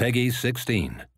[0.00, 1.09] Peggy 16.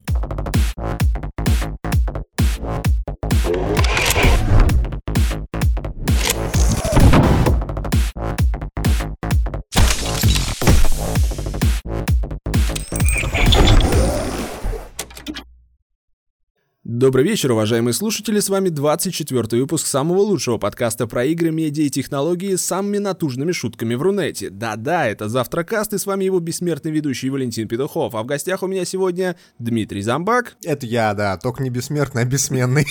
[17.02, 21.90] Добрый вечер, уважаемые слушатели, с вами 24 выпуск самого лучшего подкаста про игры, медиа и
[21.90, 24.50] технологии с самыми натужными шутками в Рунете.
[24.50, 28.68] Да-да, это Завтракаст, и с вами его бессмертный ведущий Валентин Петухов, а в гостях у
[28.68, 30.54] меня сегодня Дмитрий Замбак.
[30.62, 32.86] Это я, да, только не бессмертный, а бессменный.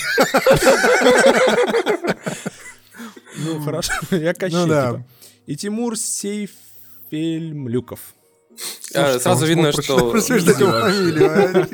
[3.38, 4.90] Ну, хорошо, я Кощей, Ну да.
[4.90, 5.06] типа.
[5.46, 8.00] И Тимур Сейфельмлюков.
[8.94, 9.98] А, сразу видно, что...
[10.10, 11.68] Фамилию,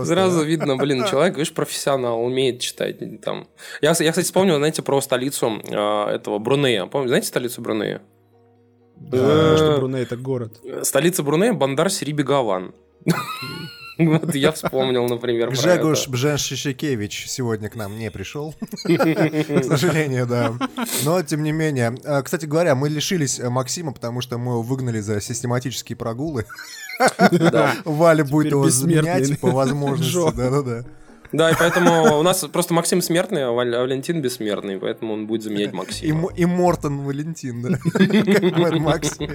[0.00, 0.04] а.
[0.04, 2.98] Сразу видно, блин, человек, видишь, профессионал, умеет читать.
[3.20, 3.46] Там.
[3.80, 6.86] Я, я, кстати, вспомнил, знаете, про столицу а, этого Брунея.
[6.86, 8.02] Помните, знаете столицу Брунея?
[8.96, 10.60] Да, потому что Бруней это город.
[10.82, 12.74] Столица Брунея– Бандар Сирибегаван.
[13.98, 16.10] Вот я вспомнил, например, это.
[16.10, 18.54] Бженшишекевич сегодня к нам не пришел.
[18.84, 20.54] К сожалению, да.
[21.04, 21.94] Но, тем не менее.
[22.04, 26.44] А, Кстати говоря, мы лишились э, Максима, потому что мы его выгнали за систематические прогулы.
[27.84, 30.36] Валя будет его заменять по возможности.
[30.36, 30.84] Да-да-да.
[31.32, 35.42] Да, и поэтому у нас просто Максим смертный, а а Валентин бессмертный, поэтому он будет
[35.42, 36.30] заменять Максима.
[36.34, 37.78] И Мортон Валентин, да.
[37.90, 39.18] Как Макс.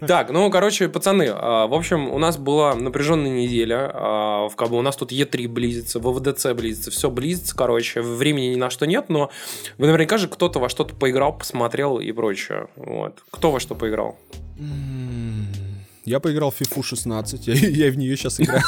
[0.00, 4.70] Так, ну, короче, пацаны, а, в общем, у нас была напряженная неделя, а, в как
[4.70, 8.86] бы у нас тут Е3 близится, ВВДЦ близится, все близится, короче, времени ни на что
[8.86, 9.30] нет, но
[9.78, 12.68] вы наверняка же кто-то во что-то поиграл, посмотрел и прочее.
[12.76, 13.22] Вот.
[13.30, 14.18] Кто во что поиграл?
[16.04, 18.62] Я поиграл в FIFA 16, я, я и в нее сейчас играю.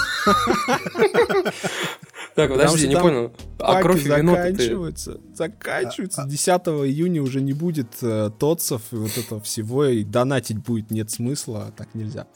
[2.34, 3.32] Так, подожди, не понял.
[3.58, 4.42] А кровь и вино ты...
[4.42, 6.24] заканчиваются, заканчиваются.
[6.26, 11.10] 10 июня уже не будет э, тотсов и вот этого всего, и донатить будет нет
[11.12, 12.26] смысла, а так нельзя.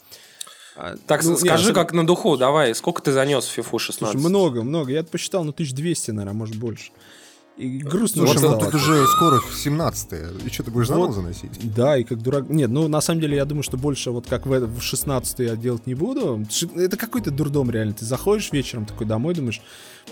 [0.77, 3.97] А, Так, ну, скажи, не, как на духу, давай, сколько ты занес в FIFA 16?
[3.97, 4.91] Слушай, много, много.
[4.93, 6.91] Я посчитал, ну, 1200, наверное, может, больше.
[7.59, 10.47] И грустно Слушай, ну тут уже скоро 17-е.
[10.47, 11.15] И что, ты будешь заново Вот.
[11.15, 11.73] заносить?
[11.75, 12.47] Да, и как дурак.
[12.47, 15.57] Нет, ну на самом деле я думаю, что больше вот как в, в 16 я
[15.57, 16.45] делать не буду.
[16.77, 17.91] Это какой-то дурдом реально.
[17.91, 19.61] Ты заходишь вечером такой домой, думаешь,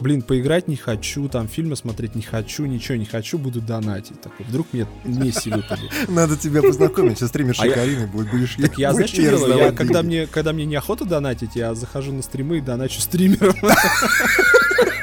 [0.02, 4.20] блин, поиграть не хочу, там фильмы смотреть не хочу, ничего не хочу, буду донатить.
[4.20, 5.90] Такой, вдруг мне Месси выпадет.
[6.10, 8.30] Надо тебя познакомить со стримершей А Кариной будет.
[8.30, 9.58] Будешь Так я, знаешь, что делаю?
[9.58, 13.56] Я, когда, мне, когда мне неохота донатить, я захожу на стримы и доначу стримерам.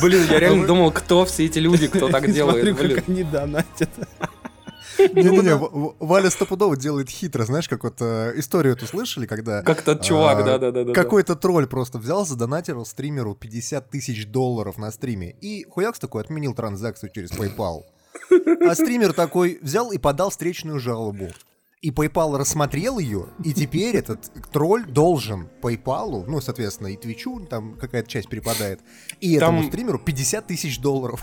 [0.00, 2.64] Блин, я реально думал, кто все эти люди, кто так делает.
[2.64, 2.96] Смотрю, блин.
[2.96, 3.90] как они донатят.
[4.98, 7.44] Не-не-не, В- Валя стопудово делает хитро.
[7.44, 9.62] Знаешь, как вот э, историю эту слышали, когда...
[9.62, 10.92] Как тот чувак, а, да-да-да-да.
[10.92, 15.36] Какой-то тролль просто взял, задонатировал стримеру 50 тысяч долларов на стриме.
[15.40, 17.82] И хуякс такой отменил транзакцию через PayPal.
[18.68, 21.30] А стример такой взял и подал встречную жалобу.
[21.80, 27.76] И PayPal рассмотрел ее, и теперь этот тролль должен PayPal, ну, соответственно, и Твичу, там
[27.76, 28.80] какая-то часть перепадает,
[29.20, 31.22] и Там- этому стримеру 50 тысяч долларов.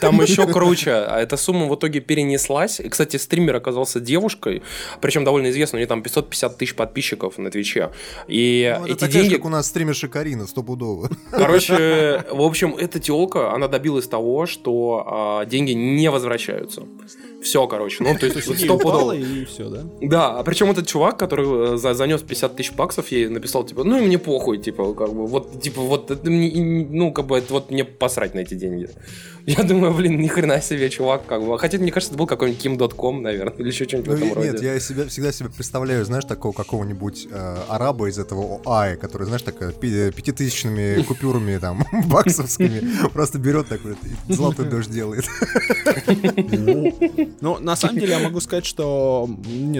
[0.00, 0.90] Там еще круче.
[0.90, 2.80] А эта сумма в итоге перенеслась.
[2.80, 4.64] И, кстати, стример оказался девушкой,
[5.00, 5.76] причем довольно известной.
[5.76, 7.92] У нее там 550 тысяч подписчиков на Твиче.
[8.26, 9.34] И Ну, это эти такая же, деньги...
[9.36, 11.10] как у нас стримерша Карина, стопудово.
[11.30, 16.82] Короче, в общем, эта телка, она добилась того, что а, деньги не возвращаются.
[17.42, 18.04] Все, короче.
[18.04, 19.12] Ну, то есть, стопудово.
[19.16, 19.84] и все, да?
[20.00, 23.84] Да, а причем этот чувак, который э, за, занес 50 тысяч баксов, ей написал, типа,
[23.84, 27.52] ну и мне похуй, типа, как бы, вот, типа, вот, это ну, как бы, это
[27.52, 28.88] вот мне посрать на эти деньги.
[29.46, 31.58] Я думаю, блин, ни хрена себе, чувак, как бы.
[31.58, 34.34] Хотя, мне кажется, это был какой-нибудь Kim.com, наверное, или еще что-нибудь Ну, в этом и-
[34.34, 34.50] роде.
[34.52, 39.24] нет, я себя, всегда себе представляю, знаешь, такого какого-нибудь э, араба из этого ОАЭ, который,
[39.24, 43.94] знаешь, такая пи- пятитысячными купюрами там баксовскими просто берет такой
[44.28, 45.24] золотой дождь делает.
[47.40, 49.28] Ну, на самом деле, я могу сказать, что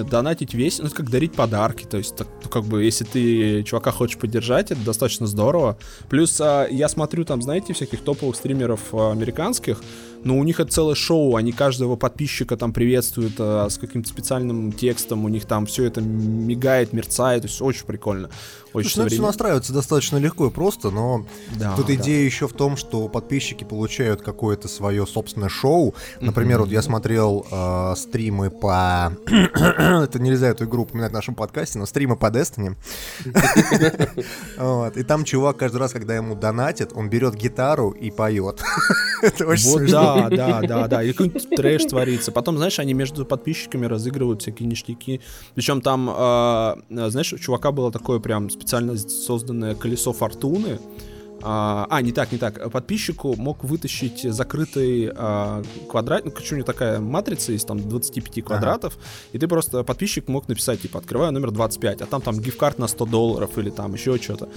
[0.04, 1.84] донатить весь, ну, это как дарить подарки.
[1.84, 5.76] То есть, так, ну, как бы, если ты чувака хочешь поддержать, это достаточно здорово.
[6.08, 9.80] Плюс, а, я смотрю там, знаете, всяких топовых стримеров а, американских,
[10.24, 14.72] но у них это целое шоу, они каждого подписчика там приветствуют а, с каким-то специальным
[14.72, 18.30] текстом, у них там все это мигает, мерцает, то есть очень прикольно.
[18.74, 19.26] Очень Слушай, ну, это все современно.
[19.26, 21.26] настраивается достаточно легко и просто, но
[21.58, 21.94] Да, тут да.
[21.94, 25.94] идея еще в том, что подписчики получают какое-то свое собственное шоу.
[26.20, 29.12] Например, вот я смотрел э, стримы по...
[29.26, 32.76] это нельзя эту игру упоминать в нашем подкасте, но стримы по Destiny.
[34.58, 38.62] Вот, И там чувак каждый раз, когда ему донатят, он берет гитару и поет.
[39.22, 40.28] Это очень Вот смешно.
[40.30, 41.02] да, да, да, да.
[41.02, 42.32] И какой-нибудь трэш творится.
[42.32, 45.20] Потом, знаешь, они между подписчиками разыгрывают всякие ништяки.
[45.54, 46.74] Причем там, э,
[47.10, 50.78] знаешь, у чувака было такое прям специально созданное колесо фортуны.
[51.44, 52.70] А, а, не так, не так.
[52.70, 58.44] Подписчику мог вытащить закрытый а, квадрат, ну, что у него такая матрица из там 25
[58.44, 59.04] квадратов, ага.
[59.32, 62.86] и ты просто, подписчик мог написать, типа, открываю номер 25, а там там гифкарт на
[62.86, 64.48] 100 долларов или там еще что-то.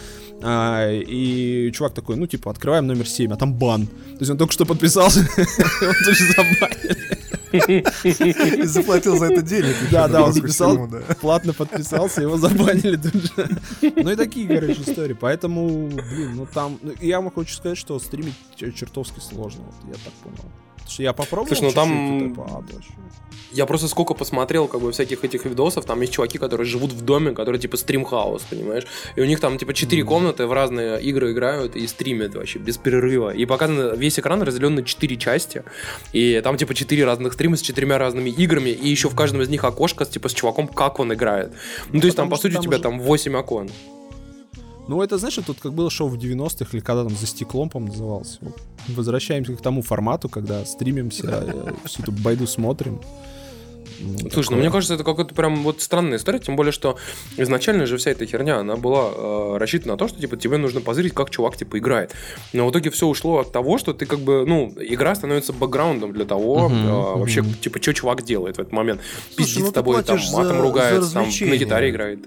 [0.43, 3.87] А, и чувак такой, ну, типа, открываем номер 7, а там бан.
[3.87, 7.24] То есть он только что подписался, он забанили.
[7.57, 9.75] И заплатил за это денег.
[9.91, 10.89] Да, да, он записал,
[11.21, 13.49] платно подписался, его забанили тут же.
[13.81, 15.13] Ну и такие, короче, истории.
[15.13, 16.79] Поэтому, блин, ну там...
[16.81, 20.51] Ну, я вам хочу сказать, что стримить чертовски сложно, вот я так понял.
[20.87, 22.29] Что я попробовал Слушай, ну там...
[22.29, 22.63] Типа,
[23.55, 27.01] я просто сколько посмотрел, как бы, всяких этих видосов, там есть чуваки, которые живут в
[27.01, 28.85] доме, которые, типа, стримхаус, понимаешь?
[29.15, 30.05] И у них там, типа, четыре mm-hmm.
[30.05, 33.33] комнаты в разные игры играют и стримят вообще без перерыва.
[33.33, 35.63] И показано, весь экран разделен на четыре части.
[36.11, 39.49] И там, типа, четыре разных стрима с четырьмя разными играми, и еще в каждом из
[39.49, 41.53] них окошко, типа, с чуваком, как он играет.
[41.91, 43.69] Ну, то есть там, по сути, у тебя там 8 окон.
[44.87, 47.79] Ну, это, знаешь, тут как было шоу в 90-х, или когда там «За стеклом», по
[47.79, 48.37] назывался.
[48.41, 48.61] Вот.
[48.87, 52.99] Возвращаемся к тому формату, когда стримимся, э, всю эту байду смотрим.
[53.99, 56.97] Ну, Слушай, ну мне кажется, это какая-то прям вот странная история, тем более, что
[57.37, 60.81] изначально же вся эта херня, она была э, рассчитана на то, что типа тебе нужно
[60.81, 62.13] позырить, как чувак типа играет.
[62.53, 66.11] Но в итоге все ушло от того, что ты как бы, ну, игра становится бэкграундом
[66.13, 67.19] для того, uh-huh, э, uh-huh.
[67.19, 69.01] вообще, типа, что чувак делает в этот момент.
[69.27, 72.19] Слушай, Пиздит ну, с тобой, там, матом за, ругается, за там, на гитаре играет.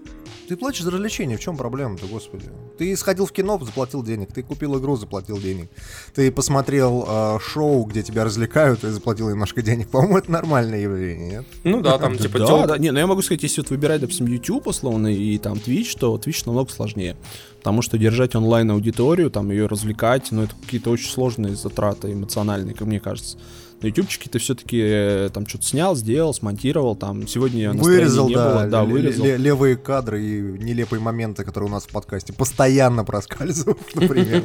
[0.48, 2.46] Ты платишь за развлечение, в чем проблема-то, господи?
[2.78, 5.68] Ты сходил в кино, заплатил денег, ты купил игру, заплатил денег.
[6.14, 9.90] Ты посмотрел э, шоу, где тебя развлекают, и заплатил немножко денег.
[9.90, 11.46] По-моему, это нормальное явление, нет?
[11.64, 12.38] Ну да, там типа...
[12.38, 15.36] Да, да, не, но ну я могу сказать, если вот выбирать, допустим, YouTube условно и
[15.36, 17.16] там Twitch, то Twitch намного сложнее.
[17.58, 22.74] Потому что держать онлайн аудиторию, там ее развлекать, ну это какие-то очень сложные затраты эмоциональные,
[22.74, 23.36] как мне кажется
[23.80, 28.50] на ютубчике ты все-таки э, там что-то снял, сделал, смонтировал, там сегодня вырезал, не да,
[28.50, 29.24] было, да, вырезал.
[29.24, 34.42] левые кадры и нелепые моменты, которые у нас в подкасте постоянно проскальзывают, например.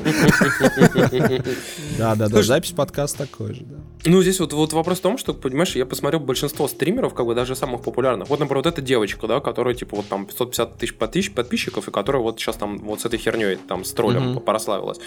[1.98, 3.78] Да, да, да, запись подкаста такой же, да.
[4.06, 7.34] Ну, здесь вот, вот вопрос в том, что, понимаешь, я посмотрел большинство стримеров, как бы
[7.34, 8.30] даже самых популярных.
[8.30, 12.22] Вот, например, вот эта девочка, да, которая, типа, вот там 550 тысяч подписчиков, и которая
[12.22, 14.42] вот сейчас там вот с этой херней там с троллем mm-hmm.
[14.42, 15.00] прославилась.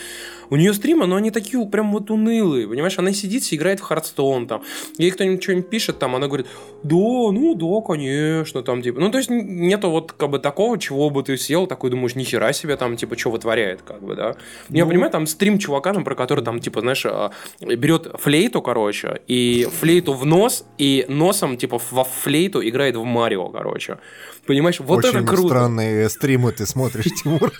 [0.48, 2.98] У нее стримы, но они такие прям вот унылые, понимаешь?
[2.98, 4.62] Она сидит, играет в Hearthstone там.
[4.98, 6.46] Ей кто-нибудь что-нибудь пишет там, она говорит,
[6.82, 9.00] да, ну да, конечно, там, типа.
[9.00, 12.52] Ну, то есть нету вот как бы такого, чего бы ты сел, такой думаешь, нихера
[12.52, 14.36] себе там, типа, что вытворяет, как бы, да.
[14.68, 14.76] Ну...
[14.76, 17.30] Я понимаю, там стрим чувака, там, про который там, типа, знаешь, а,
[17.60, 23.48] берет флейту, короче, и флейту в нос, и носом, типа, во флейту играет в Марио,
[23.48, 23.98] короче.
[24.46, 25.48] Понимаешь, вот Очень это круто.
[25.48, 27.52] странные стримы ты смотришь, Тимур.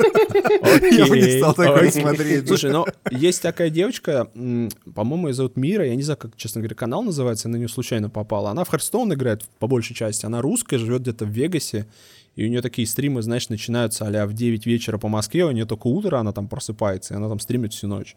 [0.91, 2.47] Я бы не стал такой смотреть.
[2.47, 4.29] Слушай, ну, есть такая девочка,
[4.95, 7.69] по-моему, ее зовут Мира, я не знаю, как, честно говоря, канал называется, я на нее
[7.69, 8.51] случайно попала.
[8.51, 11.87] Она в Хардстоун играет по большей части, она русская, живет где-то в Вегасе,
[12.37, 15.65] и у нее такие стримы, знаешь, начинаются а в 9 вечера по Москве, у нее
[15.65, 18.15] только утро, она там просыпается, и она там стримит всю ночь.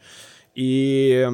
[0.59, 1.25] И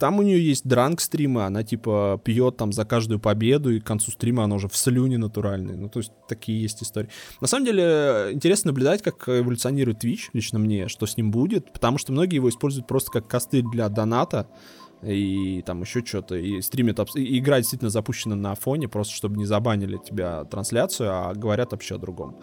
[0.00, 3.84] там у нее есть дранк стримы, она типа пьет там за каждую победу, и к
[3.84, 5.76] концу стрима она уже в слюне натуральной.
[5.76, 7.08] Ну, то есть такие есть истории.
[7.40, 11.98] На самом деле, интересно наблюдать, как эволюционирует Twitch, лично мне, что с ним будет, потому
[11.98, 14.48] что многие его используют просто как костыль для доната,
[15.00, 19.44] и там еще что-то, и стримит, и игра действительно запущена на фоне, просто чтобы не
[19.44, 22.40] забанили тебя трансляцию, а говорят вообще о другом.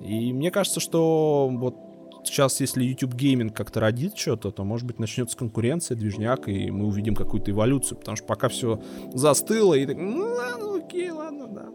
[0.00, 1.76] И мне кажется, что вот
[2.24, 6.86] сейчас, если YouTube Gaming как-то родит что-то, то, может быть, начнется конкуренция, движняк, и мы
[6.86, 8.82] увидим какую-то эволюцию, потому что пока все
[9.12, 11.68] застыло, и так, ну, ладно, окей, ладно, да.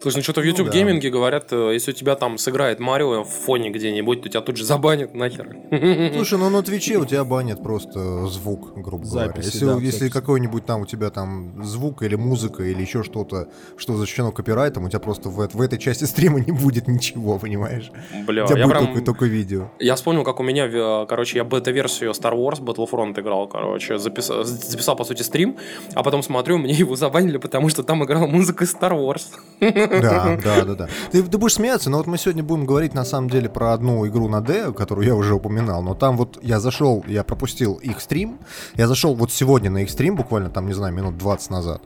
[0.00, 0.78] Слушай, ну что-то в YouTube ну, да.
[0.78, 4.42] Gaming е говорят, э, если у тебя там сыграет Марио в фоне где-нибудь, то тебя
[4.42, 5.56] тут же забанят нахер.
[6.14, 9.32] Слушай, ну на Твиче у тебя банят просто звук, грубо говоря.
[9.36, 13.96] Если, да, если какой-нибудь там у тебя там звук или музыка или еще что-то, что
[13.96, 17.90] защищено копирайтом, у тебя просто в, в этой части стрима не будет ничего, понимаешь?
[18.26, 18.86] Бля, у тебя я будет прям...
[18.86, 19.70] только, только видео.
[19.78, 24.94] Я вспомнил, как у меня, короче, я бета-версию Star Wars Battlefront играл, короче, записал, записал,
[24.94, 25.56] по сути, стрим,
[25.94, 29.22] а потом смотрю, мне его забанили, потому что там играла музыка Star Wars.
[29.88, 30.88] Да, да, да, да.
[31.12, 34.06] Ты, ты будешь смеяться, но вот мы сегодня будем говорить на самом деле про одну
[34.06, 38.00] игру на D, которую я уже упоминал, но там вот я зашел, я пропустил их
[38.00, 38.38] стрим,
[38.74, 41.82] я зашел вот сегодня на их стрим, буквально там, не знаю, минут 20 назад,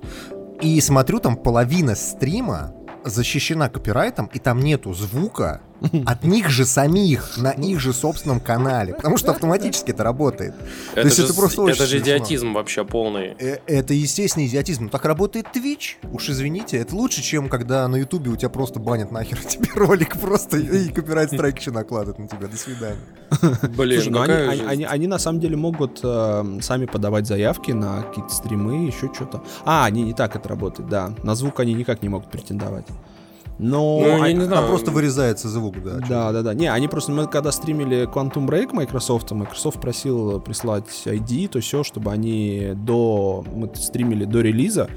[0.60, 5.62] и смотрю, там половина стрима защищена копирайтом, и там нету звука
[6.06, 10.54] от них же самих, на их же собственном канале, потому что автоматически это работает.
[10.92, 13.34] Это То есть же, это просто Это же идиотизм вообще полный.
[13.38, 14.84] Э, это, естественно, идиотизм.
[14.84, 15.96] Но так работает Twitch.
[16.12, 20.18] Уж извините, это лучше, чем когда на Ютубе у тебя просто банят нахер тебе ролик
[20.18, 22.48] просто и копирайт страйк еще накладывают на тебя.
[22.48, 22.98] До свидания.
[23.76, 27.70] Блин, Слушай, ну они, они, они, они на самом деле могут э, сами подавать заявки
[27.72, 29.42] на какие-то стримы, еще что-то.
[29.64, 31.14] А, они не так это работает, да.
[31.22, 32.86] На звук они никак не могут претендовать.
[33.62, 34.68] Но Ну, я они- не Там знаю.
[34.68, 35.98] просто вырезается звук, да.
[36.08, 36.54] да, да, да.
[36.54, 41.82] Не, они просто, мы когда стримили Quantum Break Microsoft, Microsoft просил прислать ID, то все,
[41.84, 44.88] чтобы они до, мы стримили до релиза,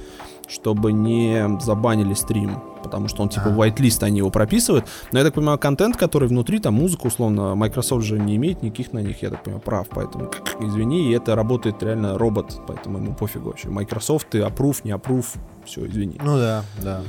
[0.47, 3.51] чтобы не забанили стрим, потому что он типа А.
[3.51, 4.85] whitelist они его прописывают.
[5.11, 8.93] Но я так понимаю, контент, который внутри, там музыка, условно, Microsoft же не имеет никаких
[8.93, 10.29] на них, я так понимаю, прав, поэтому
[10.61, 13.69] извини, и это работает реально робот, поэтому ему пофигу вообще.
[13.69, 15.33] Microsoft, ты аппрув, не аппрув,
[15.65, 16.19] все, извини.
[16.23, 17.01] Ну да, да.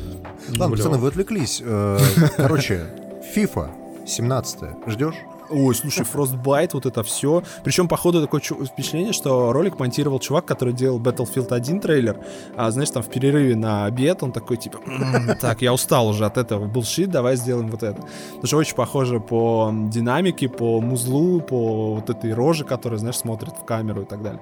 [0.57, 1.63] Ладно, пацаны, вы отвлеклись.
[1.65, 1.99] Э,
[2.37, 2.87] Короче,
[3.35, 5.15] FIFA 17 Ждешь?
[5.51, 7.43] Ой, слушай, Frostbite, вот это все.
[7.65, 12.17] Причем, походу, такое впечатление, что ролик монтировал чувак, который делал Battlefield 1 трейлер.
[12.57, 16.25] А знаешь, там в перерыве на обед он такой, типа, «М, так, я устал уже
[16.25, 18.01] от этого булшит, давай сделаем вот это.
[18.01, 23.53] Потому что очень похоже по динамике, по музлу, по вот этой роже, которая, знаешь, смотрит
[23.61, 24.41] в камеру и так далее.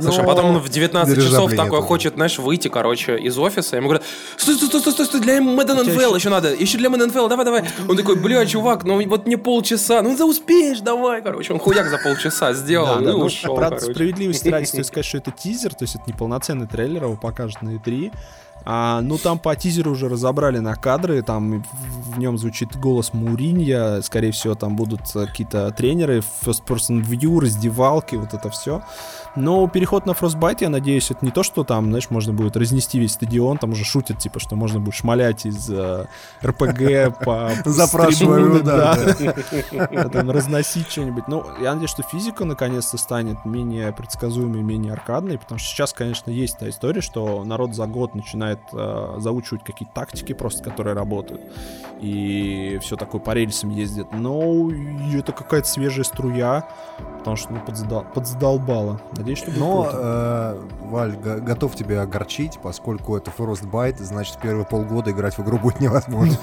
[0.00, 3.76] Слушай, а Но- потом он в 19 часов такой хочет, знаешь, выйти, короче, из офиса.
[3.76, 4.04] Ему говорят,
[4.36, 7.28] стой, стой, стой, стой, стой, стой, для NFL еще- еще надо, еще для Madden NFL,
[7.28, 7.64] давай, давай.
[7.88, 11.52] Он такой, бля, чувак, ну вот мне полчаса, ну ты успеешь, давай, короче.
[11.52, 13.92] Он хуяк за полчаса сделал Да, да, и ну, ушел, правда, короче.
[13.92, 17.62] справедливости ради стоит сказать, что это тизер, то есть это не полноценный трейлер, его покажут
[17.62, 18.12] на E3.
[18.68, 23.14] А, ну, там по тизеру уже разобрали на кадры, там в, в нем звучит голос
[23.14, 28.82] Муринья, скорее всего, там будут э, какие-то тренеры, first person view, раздевалки, вот это все.
[29.36, 32.98] Но переход на Frostbite, я надеюсь, это не то, что там, знаешь, можно будет разнести
[32.98, 36.06] весь стадион, там уже шутят, типа, что можно будет шмалять из э,
[36.42, 38.96] РПГ по Запрашиваю, да,
[40.12, 41.28] там, разносить что-нибудь.
[41.28, 46.30] Ну, я надеюсь, что физика наконец-то станет менее предсказуемой, менее аркадной, потому что сейчас, конечно,
[46.30, 51.42] есть та история, что народ за год начинает э, заучивать какие-то тактики просто, которые работают,
[52.00, 54.06] и все такое по рельсам ездит.
[54.12, 54.70] Но
[55.14, 56.68] это какая-то свежая струя,
[57.26, 59.00] потому что ну, подзадол- подзадолбало.
[59.16, 59.98] Надеюсь, что будет Но, круто.
[60.00, 65.58] э, Валь, го- готов тебя огорчить, поскольку это Frostbite, значит, первые полгода играть в игру
[65.58, 66.36] будет невозможно.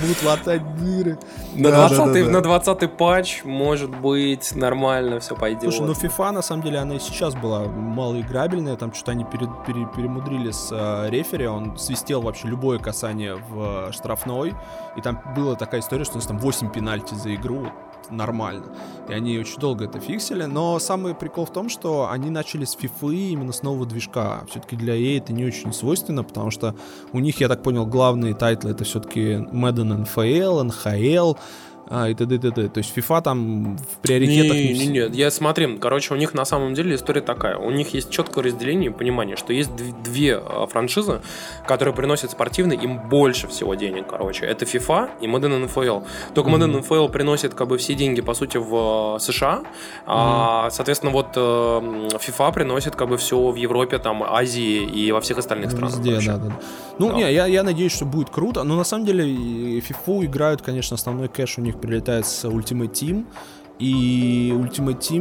[0.00, 1.18] Будут латать дыры.
[1.56, 2.30] На Да, да, 20 да, да.
[2.30, 5.62] на 20 патч, может быть, нормально все пойдет.
[5.74, 9.48] Слушай, ну FIFA на самом деле она и сейчас была малоиграбельная, там что-то они пере-
[9.66, 14.54] пере- перемудрили с э, рефери, он свистел вообще любое касание в э, штрафной,
[14.96, 17.66] и там была такая история, что у нас там 8 пенальти за игру,
[18.10, 18.66] нормально.
[19.08, 22.76] И они очень долго это фиксили, но самый прикол в том, что они начали с
[22.76, 24.44] FIFA именно с нового движка.
[24.50, 26.74] Все-таки для EA это не очень свойственно, потому что
[27.12, 31.38] у них, я так понял, главные тайтлы это все-таки Madden NFL, NHL,
[31.90, 32.38] а, и т.д.
[32.38, 32.68] т.д.
[32.68, 36.34] То есть FIFA там в приоритетах Не, не, не, нет, я смотри, короче, у них
[36.34, 37.56] на самом деле история такая.
[37.56, 41.20] У них есть четкое разделение и понимание, что есть дв- две а, франшизы,
[41.66, 44.44] которые приносят спортивный им больше всего денег, короче.
[44.46, 46.04] Это FIFA и Madden NFL.
[46.34, 49.62] Только Madden NFL приносит как бы все деньги, по сути, в э, США,
[50.06, 55.20] а, соответственно, вот э, FIFA приносит как бы все в Европе, там, Азии и во
[55.20, 55.98] всех остальных странах.
[55.98, 56.52] Везде, да, да.
[56.98, 57.14] Ну, Да.
[57.16, 58.64] не, я, я надеюсь, что будет круто.
[58.64, 59.24] Но на самом деле
[59.80, 63.26] FIFA играют, конечно, основной кэш у них прилетает с Ultimate Team.
[63.78, 65.20] И Ultimate Team,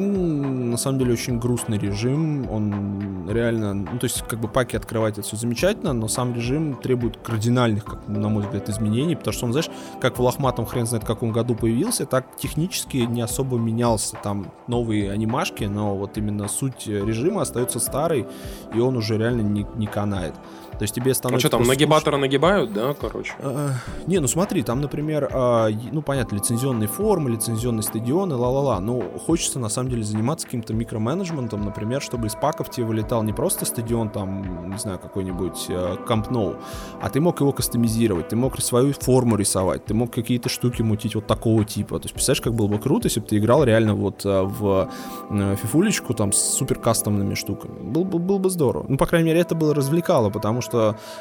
[0.72, 2.50] на самом деле, очень грустный режим.
[2.50, 3.76] Он реально...
[3.76, 7.86] Ну, то есть, как бы паки открывать это все замечательно, но сам режим требует кардинальных,
[7.86, 9.70] как, на мой взгляд, изменений, потому что он, знаешь,
[10.02, 14.18] как в лохматом хрен знает каком году появился, так технически не особо менялся.
[14.24, 18.26] Там новые анимашки, но вот именно суть режима остается старой,
[18.74, 20.34] и он уже реально не, не канает.
[20.78, 21.48] То есть тебе А становится...
[21.48, 23.34] что там, нагибаторы нагибают, да, короче?
[23.40, 23.72] Э,
[24.06, 28.80] Не, ну смотри, там, например, а, ну понятно, лицензионные формы, лицензионные стадионы, ла-ла-ла.
[28.80, 33.34] Но хочется на самом деле заниматься каким-то микроменеджментом, например, чтобы из паков тебе вылетал не
[33.34, 36.58] просто стадион, там, не знаю, какой-нибудь э, Camp Nou,
[37.02, 41.16] а ты мог его кастомизировать, ты мог свою форму рисовать, ты мог какие-то штуки мутить
[41.16, 42.00] вот такого типа.
[42.00, 44.90] То есть, представляешь, как было бы круто, если бы ты играл реально вот в
[45.30, 47.80] фифулечку там с супер кастомными штуками.
[47.82, 48.86] Был бы, было бы здорово.
[48.88, 50.67] Ну, по крайней мере, это было развлекало, потому что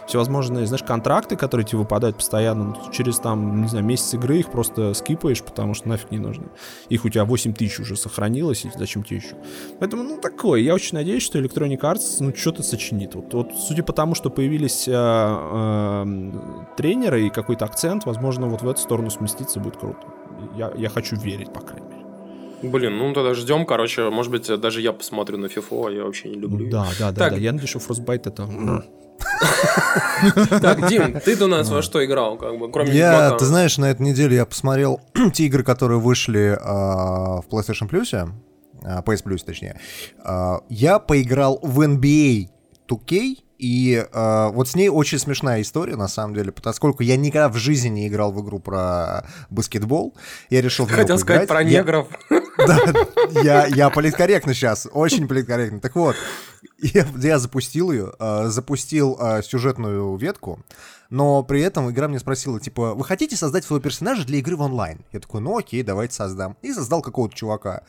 [0.06, 4.50] всевозможные, знаешь, контракты, которые тебе выпадают постоянно, ну, через там, не знаю, месяц игры их
[4.50, 6.46] просто скипаешь, потому что нафиг не нужны.
[6.88, 9.36] Их у тебя 8 тысяч уже сохранилось, и зачем тебе еще?
[9.78, 10.60] Поэтому, ну, такое.
[10.60, 13.14] Я очень надеюсь, что Electronic Arts, ну, что-то сочинит.
[13.14, 16.04] Вот, вот судя по тому, что появились э, э,
[16.76, 19.98] тренеры и какой-то акцент, возможно, вот в эту сторону сместиться будет круто.
[20.56, 21.96] Я, я хочу верить, по крайней мере.
[22.62, 26.30] Блин, ну тогда ждем, короче, может быть, даже я посмотрю на FIFA, а я вообще
[26.30, 26.60] не люблю.
[26.66, 26.70] её.
[26.70, 27.32] Да, да, да, Так.
[27.34, 27.38] да.
[27.38, 28.48] Я надеюсь, что Frostbite это...
[30.60, 33.86] Так, Дим, ты у нас во что играл, как бы, кроме Я, ты знаешь, на
[33.90, 35.00] этой неделе я посмотрел
[35.34, 38.28] те игры, которые вышли а, в PlayStation Plus,
[38.84, 39.78] а, PS Plus точнее.
[40.24, 42.48] А, я поиграл в NBA
[42.88, 47.48] 2K, и а, вот с ней очень смешная история, на самом деле, поскольку я никогда
[47.48, 50.14] в жизни не играл в игру про баскетбол,
[50.50, 51.48] я решил Хотел сказать поиграть.
[51.48, 52.08] про Я- негров.
[52.58, 52.78] Да,
[53.42, 55.80] я, я политкорректно сейчас, очень политкорректно.
[55.80, 56.16] Так вот,
[56.78, 60.64] я, я запустил ее, э, запустил э, сюжетную ветку,
[61.10, 64.62] но при этом игра мне спросила, типа, вы хотите создать своего персонажа для игры в
[64.62, 65.04] онлайн?
[65.12, 66.56] Я такой, ну окей, давайте создам.
[66.62, 67.82] И создал какого-то чувака.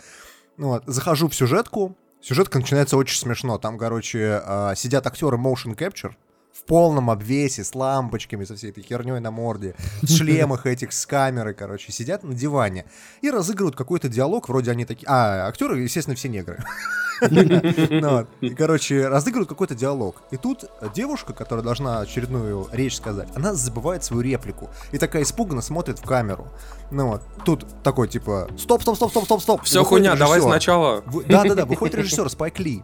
[0.57, 3.57] Ну вот, захожу в сюжетку, сюжетка начинается очень смешно.
[3.57, 6.13] Там, короче, э, сидят актеры motion capture,
[6.57, 11.05] в полном обвесе, с лампочками, со всей этой херней на морде, в шлемах этих с
[11.05, 12.85] камерой, короче, сидят на диване
[13.21, 15.07] и разыгрывают какой-то диалог, вроде они такие...
[15.07, 16.63] А, актеры, естественно, все негры.
[17.19, 20.21] Ну короче, разыгрывают какой-то диалог.
[20.29, 24.69] И тут девушка, которая должна очередную речь сказать, она забывает свою реплику.
[24.91, 26.47] И такая испуганно смотрит в камеру.
[26.91, 27.23] Ну вот.
[27.43, 29.63] Тут такой, типа, стоп, стоп, стоп, стоп, стоп, стоп.
[29.63, 31.03] Все хуйня, давай сначала.
[31.27, 32.83] Да-да-да, выходит режиссер Спайк Ли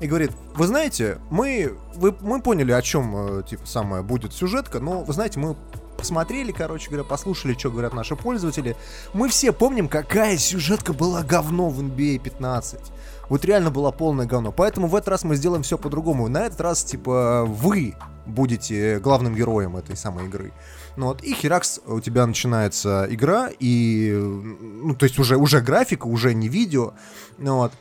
[0.00, 4.78] и говорит, вы знаете, мы, вы, мы поняли, о чем, э, типа, самое будет сюжетка,
[4.80, 5.56] но, вы знаете, мы
[5.96, 8.76] посмотрели, короче говоря, послушали, что говорят наши пользователи.
[9.12, 12.80] Мы все помним, какая сюжетка была говно в NBA 15.
[13.28, 14.52] Вот реально было полное говно.
[14.52, 16.28] Поэтому в этот раз мы сделаем все по-другому.
[16.28, 17.94] На этот раз, типа, вы
[18.26, 20.52] будете главным героем этой самой игры.
[20.96, 26.06] Ну вот, и херакс, у тебя начинается игра, и, ну, то есть уже, уже графика,
[26.06, 26.94] уже не видео,
[27.38, 27.72] ну вот,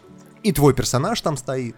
[0.43, 1.75] и твой персонаж там стоит.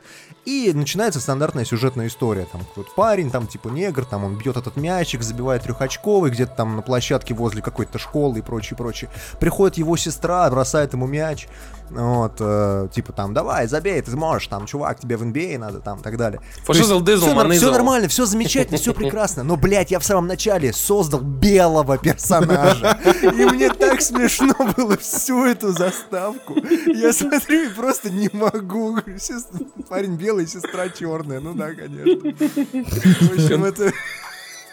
[0.49, 2.47] И начинается стандартная сюжетная история.
[2.51, 6.75] Там какой-то парень, там типа негр, там он бьет этот мячик, забивает трехочковый, где-то там
[6.75, 9.11] на площадке возле какой-то школы и прочее, прочее.
[9.39, 11.47] Приходит его сестра, бросает ему мяч.
[11.89, 15.99] Вот, э, типа там, давай, забей, ты сможешь, там, чувак, тебе в NBA надо, там,
[15.99, 16.41] и так далее.
[16.65, 19.43] Фашизл, дизл, все, все нормально, все замечательно, все прекрасно.
[19.43, 22.99] Но, блядь, я в самом начале создал белого персонажа.
[23.23, 26.55] И мне так смешно было всю эту заставку.
[26.87, 28.97] Я смотрю и просто не могу.
[29.89, 31.39] Парень белый, сестра черная.
[31.39, 32.31] Ну да, конечно.
[33.27, 33.91] В общем, это...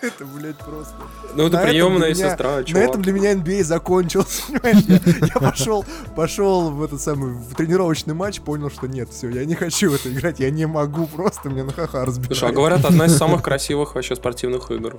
[0.06, 0.94] Это, блядь, просто.
[1.34, 2.82] Ну, это приемная сестра, чувак.
[2.82, 5.84] На этом для меня NBA закончился, Я, я пошел,
[6.14, 9.94] пошел в этот самый, в тренировочный матч, понял, что нет, все, я не хочу в
[9.94, 12.38] это играть, я не могу просто, мне на ха-ха разбирать.
[12.38, 14.96] Слушай, а говорят, одна из самых красивых вообще спортивных игр.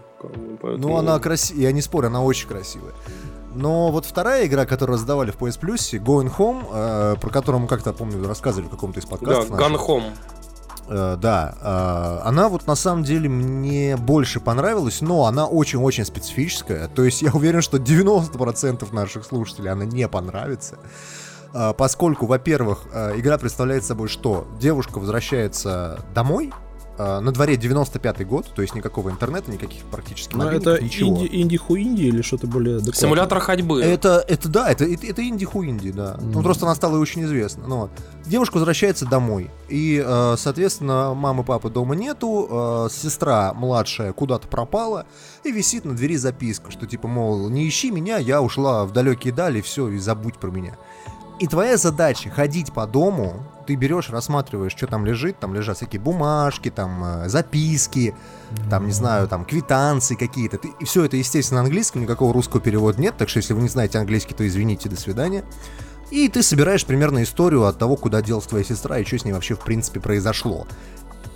[0.61, 0.77] Поэтому...
[0.77, 2.93] Ну, она красивая, я не спорю, она очень красивая.
[3.53, 7.67] Но вот вторая игра, которую раздавали в PS Plus, Going Home, э, про которую мы
[7.67, 9.49] как-то, помню, рассказывали в каком-то из подкастов.
[9.49, 10.13] Да, Gun Home.
[10.89, 16.87] Э, да, э, она вот на самом деле мне больше понравилась, но она очень-очень специфическая.
[16.87, 20.77] То есть я уверен, что 90% наших слушателей она не понравится.
[21.53, 24.47] Э, поскольку, во-первых, э, игра представляет собой что?
[24.59, 26.51] Девушка возвращается домой,
[26.97, 31.09] Uh, на дворе 95-й год, то есть никакого интернета, никаких практически Но это ничего.
[31.09, 33.01] инди, инди-хуинди или что-то более адекватное?
[33.01, 33.83] Симулятор ходьбы.
[33.83, 36.15] Это, это да, это, это, это инди-хуинди, да.
[36.15, 36.31] Mm.
[36.33, 37.67] Ну, просто она стала очень известна.
[37.67, 37.91] Ну, вот.
[38.25, 45.05] Девушка возвращается домой, и, э, соответственно, мамы, папы дома нету, э, сестра младшая куда-то пропала,
[45.43, 49.33] и висит на двери записка, что типа, мол, не ищи меня, я ушла в далекие
[49.33, 50.75] дали, все, и забудь про меня.
[51.39, 55.99] И твоя задача ходить по дому, ты берешь, рассматриваешь, что там лежит, там лежат всякие
[55.99, 58.15] бумажки, там э, записки,
[58.69, 60.57] там, не знаю, там квитанции какие-то.
[60.79, 63.69] И все это, естественно, на английском, никакого русского перевода нет, так что если вы не
[63.69, 65.43] знаете английский, то извините, до свидания.
[66.09, 69.33] И ты собираешь примерно историю от того, куда делась твоя сестра и что с ней
[69.33, 70.65] вообще в принципе произошло.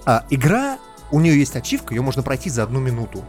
[0.06, 0.78] А игра
[1.12, 3.24] у нее есть ачивка, ее можно пройти за одну минуту.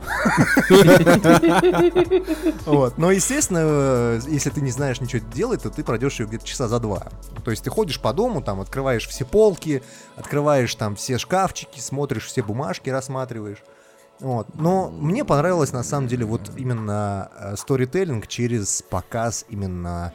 [2.64, 2.96] Вот.
[2.98, 6.78] Но, естественно, если ты не знаешь ничего делать, то ты пройдешь ее где-то часа за
[6.78, 7.08] два.
[7.44, 9.82] То есть ты ходишь по дому, там открываешь все полки,
[10.16, 13.62] открываешь там все шкафчики, смотришь все бумажки, рассматриваешь.
[14.20, 14.46] Вот.
[14.54, 20.12] Но мне понравилось на самом деле вот именно э, сторителлинг через показ именно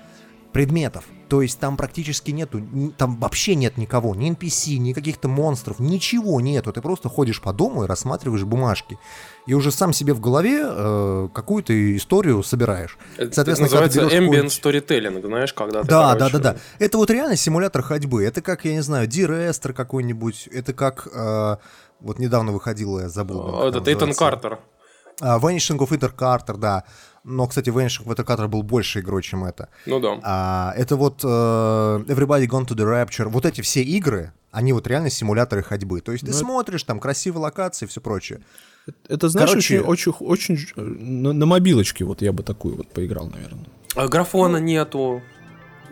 [0.53, 1.03] предметов.
[1.29, 2.61] То есть там практически нету,
[2.97, 6.71] там вообще нет никого, ни NPC, ни каких-то монстров, ничего нету.
[6.71, 8.97] Ты просто ходишь по дому и рассматриваешь бумажки.
[9.45, 12.97] И уже сам себе в голове э, какую-то историю собираешь.
[13.17, 16.37] Это Соответственно, называется ambient storytelling, знаешь, когда ты, Да, короче...
[16.37, 16.59] да, да, да.
[16.79, 18.23] Это вот реально симулятор ходьбы.
[18.23, 20.47] Это как, я не знаю, D-Rester какой-нибудь.
[20.51, 21.07] Это как...
[21.13, 21.57] Э,
[21.99, 23.63] вот недавно выходила, я забыл.
[23.63, 24.59] Этот Эйтан Картер.
[25.19, 26.83] Uh, Vanishing of Ether Carter, да.
[27.29, 29.67] Но, кстати, Vanishing Ether был больше игрой, чем это.
[29.85, 30.19] Ну да.
[30.23, 33.27] А, это вот uh, Everybody Gone to the Rapture.
[33.27, 35.99] Вот эти все игры, они вот реально симуляторы ходьбы.
[35.99, 36.37] То есть ты Но...
[36.37, 38.39] Ну, смотришь, там красивые локации и все прочее.
[38.87, 39.81] Это, это знаешь, Короче...
[39.81, 43.65] очень, очень, очень на, на мобилочке вот я бы такую вот поиграл, наверное.
[43.95, 45.21] А графона ну,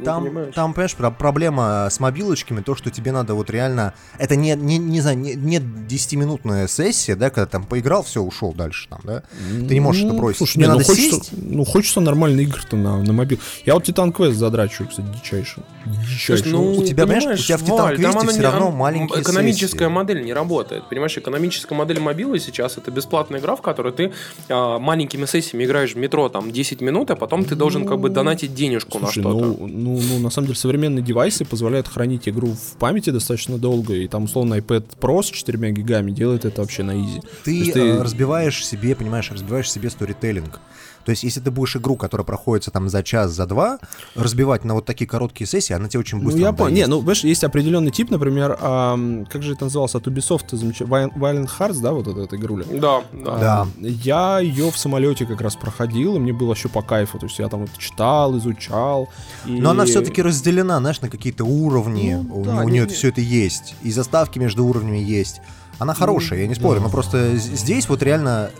[0.03, 0.53] Там, понимаешь?
[0.53, 3.93] там, понимаешь, проблема с мобилочками, то, что тебе надо вот реально...
[4.17, 8.53] Это не, не, не знаю, не, не 10-минутная сессия, да, когда там поиграл, все, ушел
[8.53, 9.23] дальше там, да?
[9.67, 10.37] Ты не можешь ну, это бросить.
[10.37, 11.31] Слушай, не, ну, хочется, сесть.
[11.33, 13.39] ну, хочется нормальные игры-то на, на мобил.
[13.65, 15.63] Я вот Титан Квест задрачиваю, кстати, дичайше.
[15.85, 16.47] Дичайше.
[16.47, 19.91] Ну, у тебя, понимаешь, у тебя в Титан Квесте все равно маленькие Экономическая сессии.
[19.91, 20.89] модель не работает.
[20.89, 24.13] Понимаешь, экономическая модель мобилы сейчас это бесплатная игра, в которой ты
[24.49, 28.09] а, маленькими сессиями играешь в метро там 10 минут, а потом ты должен как бы
[28.09, 29.45] ну, донатить денежку Слушай, на что-то.
[29.45, 33.93] Ну, ну, ну, на самом деле, современные девайсы позволяют хранить игру в памяти достаточно долго,
[33.93, 37.21] и там, условно, iPad Pro с 4 гигами делает это вообще на изи.
[37.43, 38.01] Ты, ты...
[38.01, 40.59] разбиваешь себе, понимаешь, разбиваешь себе сторителлинг.
[41.05, 43.79] То есть, если ты будешь игру, которая проходится там за час, за два,
[44.15, 46.75] разбивать на вот такие короткие сессии, она тебе очень быстро Ну, я понял.
[46.75, 48.97] Не, ну, знаешь, есть определенный тип, например, а,
[49.29, 52.65] как же это называлось, от Ubisoft, Violent Hearts, да, вот эта, эта игруля?
[52.71, 53.37] Да, да.
[53.39, 53.67] Да.
[53.79, 57.19] Я ее в самолете как раз проходил, и мне было еще по кайфу.
[57.19, 59.09] То есть я там вот читал, изучал.
[59.45, 59.59] И...
[59.59, 62.19] Но она все-таки разделена, знаешь, на какие-то уровни.
[62.21, 62.89] Ну, у, да, у нее не...
[62.89, 63.75] все это есть.
[63.83, 65.41] И заставки между уровнями есть.
[65.79, 68.51] Она хорошая, я не спорю, но просто здесь вот реально...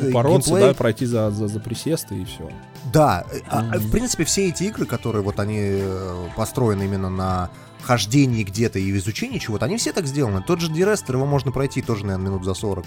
[0.00, 0.68] Упороться, геймплей...
[0.68, 2.50] да, пройти за, за, за присесты и все.
[2.92, 3.78] Да, mm-hmm.
[3.78, 7.50] в принципе, все эти игры, которые вот они э, построены именно на
[7.82, 10.42] хождении где-то и в изучении чего-то, они все так сделаны.
[10.42, 12.84] Тот же Дирестер, его можно пройти тоже, наверное, минут за 40.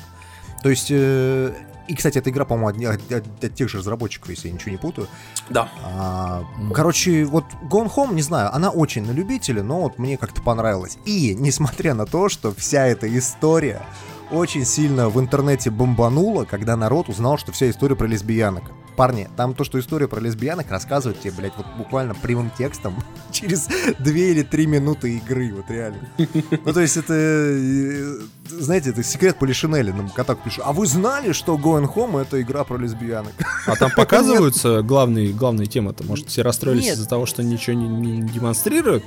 [0.65, 1.53] То есть э,
[1.87, 4.77] и, кстати, эта игра, по-моему, от, от, от тех же разработчиков, если я ничего не
[4.77, 5.07] путаю.
[5.51, 5.69] Да.
[5.83, 10.41] А, короче, вот Gone Home, не знаю, она очень на любителя, но вот мне как-то
[10.41, 10.97] понравилась.
[11.05, 13.83] И, несмотря на то, что вся эта история
[14.31, 18.63] очень сильно в интернете бомбанула, когда народ узнал, что вся история про лесбиянок.
[18.95, 22.95] Парни, там то, что история про лесбиянок рассказывают тебе, блядь, вот буквально прямым текстом
[23.31, 23.67] через
[23.99, 26.09] две или три минуты игры, вот реально.
[26.17, 30.61] Ну, то есть это, э, знаете, это секрет Полишинеля, нам Катак пишет.
[30.65, 33.33] А вы знали, что Going Home это игра про лесбиянок?
[33.67, 36.03] А там показываются главные, главные темы-то?
[36.05, 39.03] Может, все расстроились из-за того, что ничего не, не демонстрируют?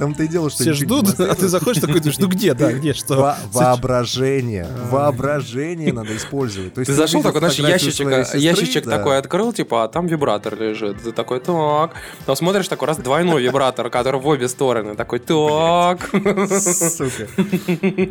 [0.00, 0.62] Там-то и дело, что...
[0.62, 3.36] Все ждут, а ты заходишь такой, ну где, да, где, что?
[3.52, 4.66] Воображение.
[4.90, 6.72] Воображение надо использовать.
[6.72, 11.02] Ты зашел такой, знаешь, ящичек, ящичек такой открыл, типа, а там вибратор лежит.
[11.02, 11.92] Ты такой, так.
[12.24, 14.96] Там смотришь такой раз двойной вибратор, который в обе стороны.
[14.96, 16.08] Такой, так.
[16.08, 17.28] Сука.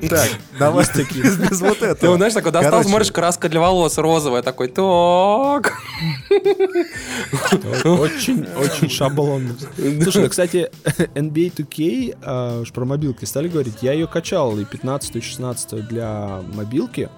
[0.10, 1.23] Так, давай такие.
[1.23, 2.13] Без вот этого.
[2.13, 4.43] Ты, знаешь, такой достал, смотришь, краска для волос розовая.
[4.43, 5.73] Такой, так.
[7.84, 9.56] Очень, очень шаблонно.
[10.04, 10.69] Слушай, ну, кстати,
[11.15, 15.22] NBA 2K окей, а, уж про мобилки стали говорить, я ее качал и 15 и
[15.22, 17.10] 16 для мобилки.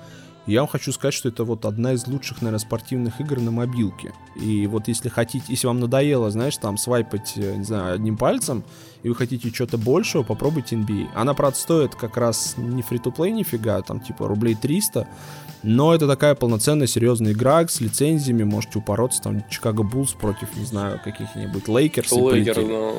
[0.47, 4.13] Я вам хочу сказать, что это вот одна из лучших, наверное, спортивных игр на мобилке.
[4.35, 8.63] И вот если хотите, если вам надоело, знаешь, там свайпать, э, не знаю, одним пальцем,
[9.03, 11.09] и вы хотите что-то большего, попробуйте NBA.
[11.15, 15.07] Она, правда, стоит как раз не фри-то-плей нифига, там типа рублей 300,
[15.63, 20.65] но это такая полноценная серьезная игра с лицензиями, можете упороться там Чикаго Буллс против, не
[20.65, 22.11] знаю, каких-нибудь Лейкерс.
[22.11, 22.95] Лейкер, но...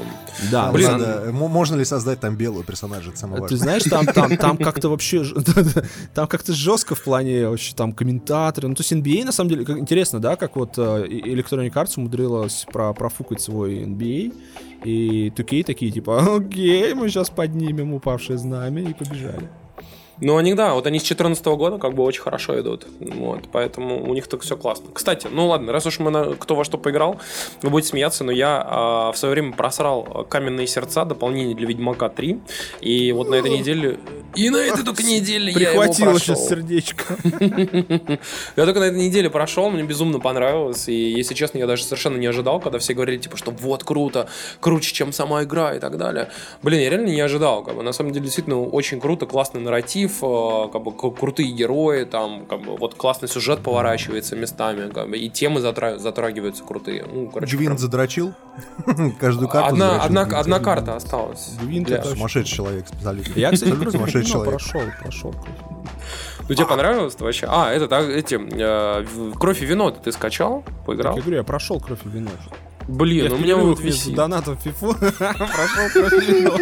[0.50, 4.36] Да, Блин, надо, можно ли создать там белого персонажа, это самое Ты знаешь, там, там,
[4.36, 5.24] там как-то вообще,
[6.14, 9.64] там как-то жестко в плане вообще там комментаторы, ну то есть NBA на самом деле,
[9.64, 14.32] как, интересно, да, как вот э, Electronic Arts умудрилась про, профукать свой NBA,
[14.84, 19.48] и 2K такие типа, окей, мы сейчас поднимем упавшее знамя и побежали.
[20.24, 22.86] Ну, они, да, вот они с 2014 года как бы очень хорошо идут.
[23.00, 24.86] Вот, поэтому у них так все классно.
[24.94, 27.20] Кстати, ну ладно, раз уж мы на кто во что поиграл,
[27.62, 32.08] вы будете смеяться, но я а, в свое время просрал Каменные сердца, дополнение для Ведьмака
[32.08, 32.40] 3.
[32.82, 33.98] И вот на этой неделе...
[34.36, 37.16] И на этой только неделе я его сейчас сердечко.
[38.56, 40.88] Я только на этой неделе прошел, мне безумно понравилось.
[40.88, 44.28] И, если честно, я даже совершенно не ожидал, когда все говорили, типа, что вот круто,
[44.60, 46.30] круче, чем сама игра и так далее.
[46.62, 47.62] Блин, я реально не ожидал.
[47.62, 47.82] Как бы.
[47.82, 52.62] На самом деле, действительно, очень круто, классный нарратив, Э, как бы крутые герои, там, как
[52.62, 57.06] бы, вот классный сюжет поворачивается местами, как бы, и темы затра- затрагиваются крутые.
[57.10, 57.78] Ну, короче, Гвинт прям...
[57.78, 58.34] задрочил?
[59.20, 61.50] Каждую карту одна, одна, одна карта осталась.
[61.62, 63.36] Гвинт это сумасшедший человек, специалист.
[63.36, 64.54] Я, кстати, сумасшедший человек.
[64.54, 65.34] Прошел, прошел.
[66.48, 67.46] Ну, тебе понравилось вообще?
[67.48, 69.06] А, это, так, эти, э,
[69.38, 71.16] «Кровь и вино» ты скачал, поиграл?
[71.16, 72.30] я говорю, я прошел «Кровь и вино».
[72.88, 74.14] Блин, я у меня вот висит.
[74.14, 76.56] донатом фифу прошел кровь вино.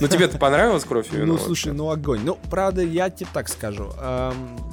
[0.00, 1.34] Ну тебе-то понравилось кровь вино?
[1.34, 2.20] Ну слушай, ну огонь.
[2.24, 3.90] Ну, правда, я тебе так скажу.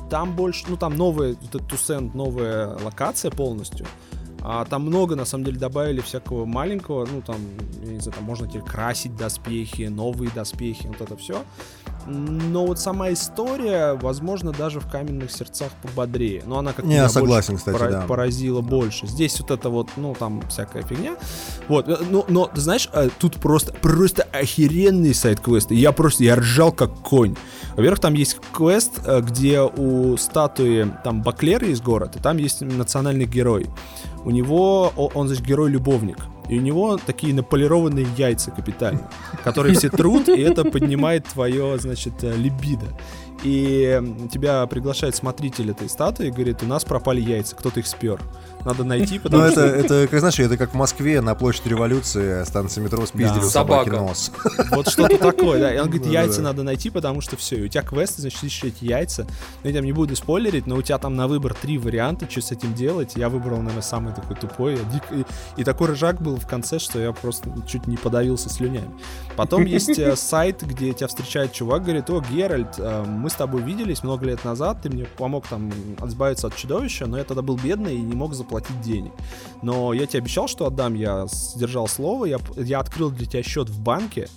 [0.10, 3.86] Там больше, ну там новая, вот Тусент, новая локация полностью.
[4.44, 7.38] А там много, на самом деле, добавили всякого маленького, ну, там,
[7.84, 11.44] я не знаю, там можно теперь красить доспехи, новые доспехи, вот это все.
[12.08, 16.42] Но вот сама история, возможно, даже в каменных сердцах пободрее.
[16.46, 18.02] Но она как не, согласен, кстати, пора- да.
[18.02, 19.06] поразила больше.
[19.06, 21.16] Здесь вот это вот, ну, там всякая фигня.
[21.68, 25.76] Вот, э, но, но ты знаешь, э, тут просто, просто охеренный сайт-квесты.
[25.76, 27.36] Я просто, я ржал как конь.
[27.76, 33.26] Во-первых, там есть квест, э, где у статуи, там, Баклеры из города, там есть национальный
[33.26, 33.70] герой.
[34.26, 36.18] У него, он, значит, герой-любовник.
[36.50, 39.10] И у него такие наполированные яйца капитально,
[39.44, 42.88] которые все трут, и это поднимает твое, значит, э, либидо.
[43.44, 48.20] и тебя приглашает смотритель этой статуи и говорит, у нас пропали яйца, кто-то их спер.
[48.66, 51.70] Надо найти, Ну, потому это, что это, как знаешь, это как в Москве на площади
[51.70, 53.48] революции станции метро спиздили Да.
[53.50, 54.04] собаки Собака.
[54.04, 54.32] нос.
[54.72, 55.74] вот что-то такое, да.
[55.74, 56.22] И он говорит, Да-да-да.
[56.24, 59.26] яйца надо найти, потому что все, и у тебя квест, значит, ищешь эти яйца.
[59.64, 62.42] Ну, я там не буду спойлерить, но у тебя там на выбор три варианта, что
[62.42, 63.14] с этим делать.
[63.16, 64.76] Я выбрал, наверное, самый такой тупой.
[65.12, 65.26] И,
[65.62, 68.90] и такой рыжак был в конце, что я просто чуть не подавился слюнями.
[69.36, 73.62] Потом есть э, сайт, где тебя встречает чувак, говорит, о, Геральт, э, мы с тобой
[73.62, 75.72] виделись много лет назад, ты мне помог там
[76.06, 78.51] избавиться от чудовища, но я тогда был бедный и не мог заплатить
[78.82, 79.12] денег.
[79.62, 83.70] Но я тебе обещал, что отдам, я сдержал слово, я, я открыл для тебя счет
[83.70, 84.28] в банке,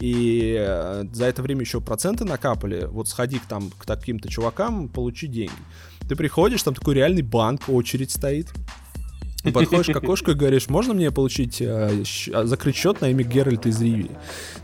[0.00, 2.84] и э, за это время еще проценты накапали.
[2.84, 5.52] Вот сходи к там к таким-то чувакам, получи деньги.
[6.08, 8.48] Ты приходишь, там такой реальный банк, очередь стоит.
[9.52, 13.22] Подходишь к окошку и говоришь, можно мне получить э, щ- а, закрыть счет на имя
[13.22, 14.10] Геральта из Ривии?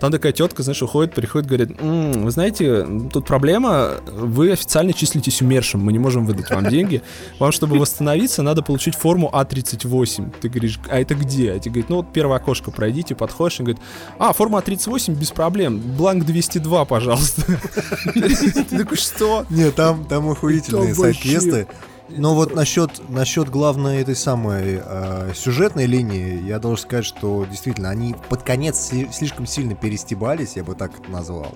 [0.01, 5.41] Там такая тетка, знаешь, уходит, приходит, говорит, «М, вы знаете, тут проблема, вы официально числитесь
[5.43, 7.03] умершим, мы не можем выдать вам деньги.
[7.39, 10.33] Вам, чтобы восстановиться, надо получить форму А38.
[10.41, 11.53] Ты говоришь, а это где?
[11.53, 13.81] А тебе говорит, ну вот первое окошко пройдите, подходишь, и говорит,
[14.19, 17.43] а, форма А38 без проблем, бланк 202, пожалуйста.
[18.15, 19.47] Ты такой, что?
[19.51, 21.67] Не, там, там охуительные сайт-квесты.
[22.09, 27.89] Но вот насчет, насчет главной этой самой э, сюжетной линии, я должен сказать, что действительно
[27.89, 31.55] они под конец слишком сильно перестебались, я бы так это назвал.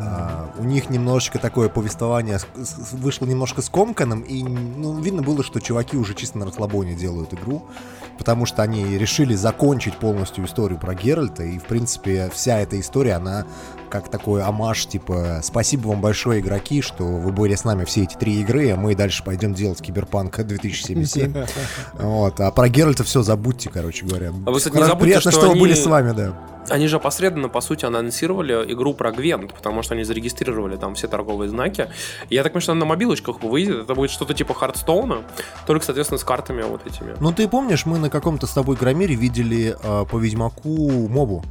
[0.00, 2.38] А, у них немножечко такое повествование
[2.92, 7.64] вышло немножко скомканным, и ну, видно было, что чуваки уже чисто на расслабоне делают игру,
[8.18, 13.14] потому что они решили закончить полностью историю про Геральта, и, в принципе, вся эта история,
[13.14, 13.46] она
[13.92, 18.14] как такой амаш, типа, спасибо вам большое, игроки, что вы были с нами все эти
[18.14, 21.34] три игры, а мы дальше пойдем делать Киберпанк 2077.
[21.98, 24.32] Вот, а про Геральта все забудьте, короче говоря.
[24.46, 26.32] А вы, кстати, не забудьте, Приятно, что что, вы они- были с вами, да.
[26.70, 31.06] Они же опосредованно, по сути, анонсировали игру про Гвент, потому что они зарегистрировали там все
[31.08, 31.88] торговые знаки.
[32.30, 33.76] Я так понимаю, что она на мобилочках выйдет.
[33.80, 35.18] Это будет что-то типа Хардстоуна,
[35.66, 37.14] только, соответственно, с картами вот этими.
[37.20, 41.44] Ну, ты помнишь, мы на каком-то с тобой Громире видели а, по Ведьмаку мобу.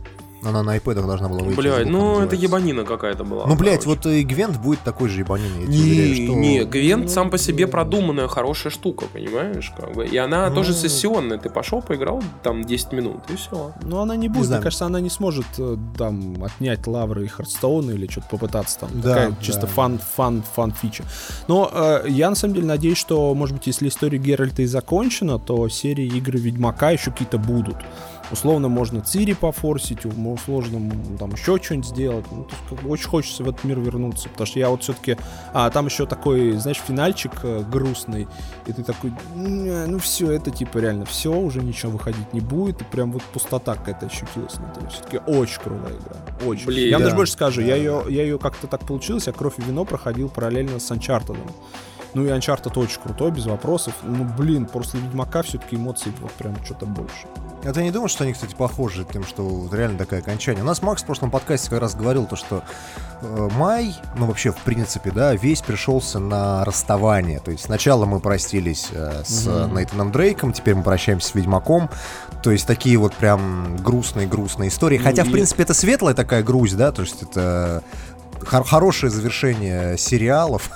[0.44, 1.58] Она на iPad должна была выйти.
[1.58, 3.46] Блядь, ну это ебанина какая-то была.
[3.46, 6.36] Ну, блядь, вот и Гвент будет такой же ебаниной, я тебе уверяю, Не, что...
[6.36, 9.72] не, Гвент сам по себе продуманная хорошая штука, понимаешь?
[9.78, 10.06] Как бы.
[10.06, 10.56] И она Ну.
[10.56, 11.38] тоже сессионная.
[11.38, 13.72] Ты пошел, поиграл там 10 минут, и все.
[13.84, 14.62] Ну, она не будет, знаю.
[14.62, 18.90] мне кажется, она не сможет э, там отнять лавры у Hearthstone'а или что-то попытаться там.
[19.02, 19.36] Да, Такая да.
[19.42, 21.04] чисто фан, фан, фан фича.
[21.48, 25.38] Но э, я на самом деле надеюсь, что, может быть, если история Геральта и закончена,
[25.40, 27.78] то серии игры Ведьмака еще какие-то будут.
[28.32, 32.26] Условно можно Цири пофорсить, условно там еще что-нибудь сделать.
[32.32, 34.84] Ну, то есть, как бы очень хочется в этот мир вернуться, потому что я вот
[34.84, 35.18] все-таки...
[35.54, 38.28] А, там еще такой, знаешь, финальчик э, грустный,
[38.66, 42.82] и ты такой, «Не, ну все, это типа реально все, уже ничего выходить не будет,
[42.82, 44.90] и прям вот пустота какая-то ощутилась этом.
[44.90, 46.66] Все-таки очень крутая игра, очень.
[46.66, 47.68] Блин, я вам да, даже больше скажу, да.
[47.68, 51.38] я ее, я ее как-то так получилось, я «Кровь и вино» проходил параллельно с Uncharted.
[52.14, 53.94] Ну и Uncharted очень крутой, без вопросов.
[54.04, 57.28] Ну, блин, после Ведьмака все-таки эмоций вот прям что-то больше.
[57.64, 60.64] А ты не думаешь, что они, кстати, похожи тем, что вот реально такое окончание?
[60.64, 62.64] У нас Макс в прошлом подкасте как раз говорил то, что
[63.22, 67.40] э, май, ну вообще в принципе, да, весь пришелся на расставание.
[67.40, 69.78] То есть сначала мы простились э, с Мгм.
[69.78, 71.90] Нейтаном Дрейком, теперь мы прощаемся с Ведьмаком.
[72.42, 74.98] То есть такие вот прям грустные-грустные истории.
[74.98, 77.84] Ну Хотя, в и- принципе, это светлая такая грусть, да, то есть это
[78.46, 80.70] хор- хорошее завершение сериалов.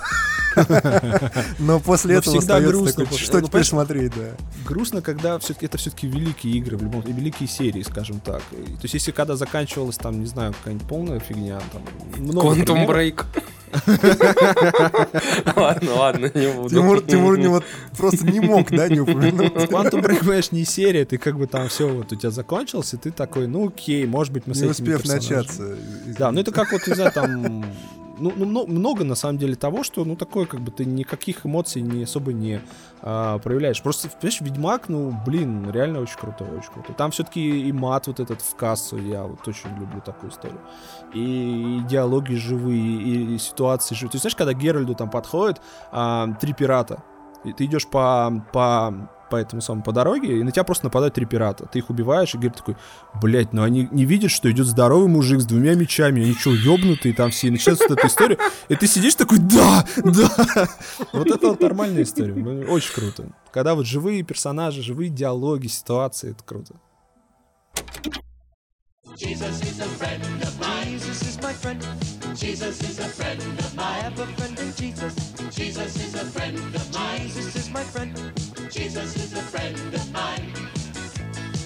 [1.58, 4.28] Но после Но этого остается грустно такое, после- что ну, теперь смотреть, да.
[4.64, 8.40] грустно, когда все-таки это все-таки великие игры, в любом и великие серии, скажем так.
[8.50, 11.82] То есть, если когда заканчивалась там, не знаю, какая-нибудь полная фигня, там
[12.24, 12.90] много Quantum примеров.
[12.90, 13.24] Break.
[15.56, 16.68] Ладно, ладно, не буду.
[16.70, 17.64] Тимур, Тимур не вот
[17.96, 19.52] просто не мог, да, не упомянуть.
[19.70, 22.96] Quantum Break, понимаешь, не серия, ты как бы там все, вот у тебя закончилось, и
[22.96, 25.36] ты такой, ну окей, может быть, мы с Не успев персонажами».
[25.36, 25.76] начаться.
[26.18, 27.64] Да, ну это как вот, не знаю, там...
[28.18, 31.44] Ну, ну, мно- много на самом деле того, что, ну, такое, как бы ты никаких
[31.46, 32.60] эмоций не особо не
[33.02, 33.82] а, проявляешь.
[33.82, 36.94] Просто, понимаешь, Ведьмак, ну, блин, реально очень крутой, очень крутой.
[36.96, 40.60] Там все-таки и мат вот этот в кассу, я вот очень люблю такую историю.
[41.14, 44.12] И, и диалоги живые, и, и ситуации живые.
[44.12, 45.60] Ты знаешь, когда Геральду там подходит
[45.92, 47.02] а, три пирата,
[47.44, 51.14] и ты идешь по, по, по этому самому, по дороге, и на тебя просто нападают
[51.14, 51.66] три пирата.
[51.66, 52.76] Ты их убиваешь, и Геральт такой,
[53.20, 57.14] блять, ну они не видят, что идет здоровый мужик с двумя мечами, они что, ёбнутые
[57.14, 60.68] там все, и начинается вот эта история, и ты сидишь такой, да, да.
[61.12, 63.30] Вот это вот нормальная история, ну, очень круто.
[63.52, 66.74] Когда вот живые персонажи, живые диалоги, ситуации, это круто.
[69.16, 70.98] Jesus is a friend of mine.
[70.98, 71.80] Jesus is my friend.
[72.34, 73.86] Jesus is a friend of mine.
[73.86, 75.14] I have a friend in Jesus.
[75.50, 77.20] Jesus is a friend of mine.
[77.22, 78.12] Jesus is my friend.
[78.86, 80.52] Jesus is a friend of mine.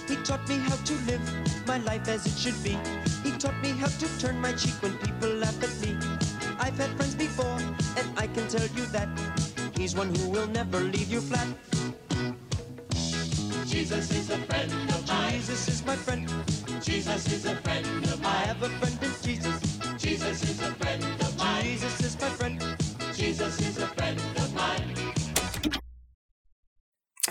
[0.08, 1.20] He taught me how to live
[1.66, 2.78] my life as it should be.
[3.22, 5.98] He taught me how to turn my cheek when people laugh at me.
[6.58, 7.58] I've had friends before,
[7.98, 9.06] and I can tell you that
[9.76, 11.46] he's one who will never leave you flat.
[13.66, 15.32] Jesus is a friend of mine.
[15.32, 16.26] Jesus is my friend.
[16.80, 18.34] Jesus is a friend of mine.
[18.34, 19.60] I have a friend in Jesus.
[19.98, 20.99] Jesus is a friend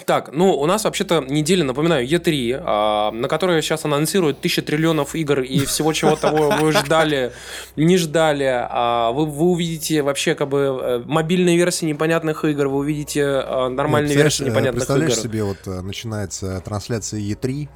[0.10, 5.14] Так, ну, у нас вообще-то неделя, напоминаю, Е3, а, на которой сейчас анонсируют тысячи триллионов
[5.14, 7.32] игр и всего чего того вы ждали,
[7.76, 8.50] не ждали.
[8.72, 13.70] А вы, вы увидите вообще как бы э, мобильные версии непонятных игр, вы увидите а,
[13.70, 15.22] нормальные версии представляешь, э, непонятных Представляешь игр.
[15.22, 17.70] себе, вот начинается трансляция Е3,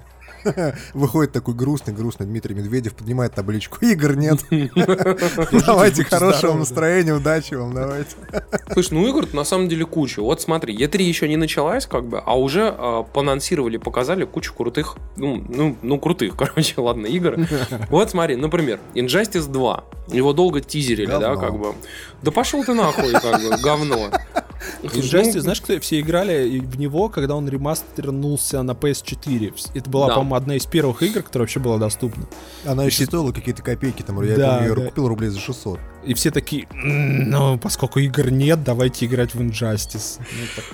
[0.94, 3.78] Выходит такой грустный-грустный Дмитрий Медведев, поднимает табличку.
[3.82, 4.40] Игр нет.
[5.66, 8.16] Давайте хорошего настроения, удачи вам, давайте.
[8.72, 10.22] Слушай, ну игр на самом деле куча.
[10.22, 14.96] Вот смотри, Е3 еще не началась, как бы, а уже э, поанонсировали, показали кучу крутых,
[15.18, 17.38] ну, ну, ну, крутых, короче, ладно, игр.
[17.90, 19.84] Вот смотри, например, Injustice 2.
[20.10, 21.74] Его долго тизерили, да, как бы.
[22.22, 24.10] Да пошел ты нахуй, как бы, говно.
[24.84, 29.54] Injustice, знаешь, кто все играли в него, когда он ремастернулся на PS4.
[29.74, 30.16] Это была, Да.
[30.16, 32.26] по-моему, одна из первых игр, которая вообще была доступна.
[32.66, 34.82] Она еще стоила какие-то копейки, там, я Да, помню, да.
[34.82, 35.80] ее купил рублей за 600.
[36.06, 40.20] И все такие, «М, ну, поскольку игр нет, давайте играть в Injustice.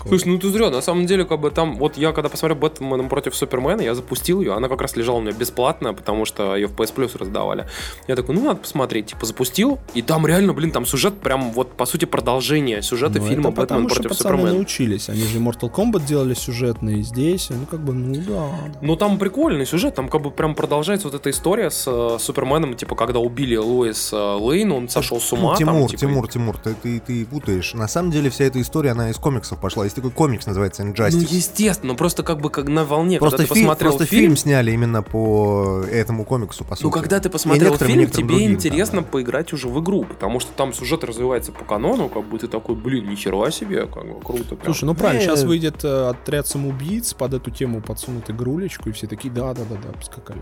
[0.03, 0.07] Ну.
[0.09, 3.09] Слушай, ну ты зря, на самом деле, как бы там, вот я когда посмотрел Бэтмен
[3.09, 6.67] против Супермена, я запустил ее, она как раз лежала у меня бесплатно, потому что ее
[6.67, 7.67] в PS Plus раздавали.
[8.07, 11.73] Я такой, ну надо посмотреть, типа запустил, и там реально, блин, там сюжет прям вот,
[11.73, 14.53] по сути, продолжение сюжета Ну, фильма Бэтмен против Супермена.
[14.53, 15.09] научились.
[15.09, 17.49] Они же Mortal Kombat делали сюжетные здесь.
[17.49, 18.49] Ну, как бы, ну да.
[18.81, 22.75] Ну там прикольный сюжет, там как бы прям продолжается вот эта история с э, Суперменом,
[22.75, 25.41] типа когда убили Лоис э, Лейн, он сошел с ума.
[25.41, 27.73] Ну, там, Тимур, типа, Тимур, Тимур, ты, ты, ты путаешь.
[27.73, 29.83] На самом деле вся эта история, она из комиксов пошла.
[29.83, 31.11] Есть такой комикс, называется Injustice.
[31.13, 34.37] Ну, естественно, просто как бы как на волне, Просто, когда ты фильм, посмотрел просто фильм
[34.37, 36.83] сняли именно по этому комиксу, по сути.
[36.85, 39.11] Ну, когда ты посмотрел некоторым- фильм, некоторым тебе другим, интересно да, да.
[39.11, 42.75] поиграть уже в игру, потому что там сюжет развивается по канону, как бы ты такой,
[42.75, 44.55] блин, нихера себе, как бы круто.
[44.55, 44.63] прям.
[44.65, 45.25] Слушай, ну правильно, Не.
[45.27, 50.41] сейчас выйдет э, отряд самоубийц, под эту тему подсунут игрулечку, и все такие, да-да-да-да, поскакали.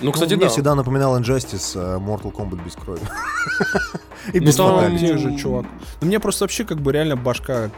[0.00, 0.52] Ну, кстати, Ну, мне да.
[0.52, 3.00] всегда напоминал Injustice э, Mortal Kombat без крови.
[4.32, 5.18] И Ну, без фаталити.
[5.18, 5.66] Же чувак?
[6.00, 7.70] Ну, мне просто вообще как бы реально башка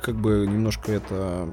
[0.00, 1.48] как бы немножко это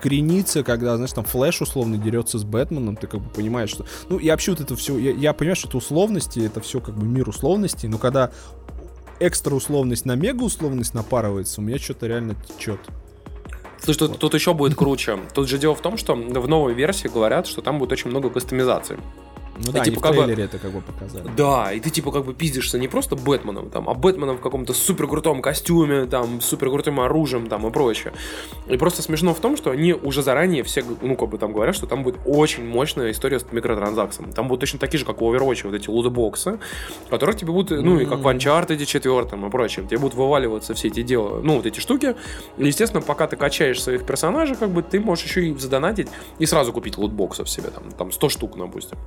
[0.00, 3.84] кренится, когда, знаешь, там Флэш условно дерется с Бэтменом, ты как бы понимаешь, что...
[4.08, 4.96] Ну, и вообще вот это все...
[4.96, 8.30] Я, я понимаю, что это условности, это все как бы мир условностей, но когда
[9.20, 12.80] экстра условность на мега условность напарывается, у меня что-то реально течет.
[13.78, 15.18] Слушай, тут, тут еще будет круче.
[15.34, 18.30] Тут же дело в том, что в новой версии говорят, что там будет очень много
[18.30, 18.98] кастомизации.
[19.64, 21.28] Ну И да, типа как бы- это как бы показали.
[21.36, 24.72] Да, и ты типа как бы пиздишься не просто Бэтменом, там, а Бэтменом в каком-то
[24.74, 28.12] супер крутом костюме, там, супер крутым оружием, там, и прочее.
[28.66, 31.74] И просто смешно в том, что они уже заранее все, ну, как бы там говорят,
[31.74, 34.32] что там будет очень мощная история с микротранзакциями.
[34.32, 36.58] Там будут точно такие же, как в Overwatch, вот эти лутбоксы,
[37.10, 40.88] которые тебе будут, ну, и как в Uncharted 4 и прочем, тебе будут вываливаться все
[40.88, 42.16] эти дела, ну, вот эти штуки.
[42.58, 46.46] И, естественно, пока ты качаешь своих персонажей, как бы ты можешь еще и задонатить и
[46.46, 48.98] сразу купить лутбоксов себе, там, там 100 штук, допустим.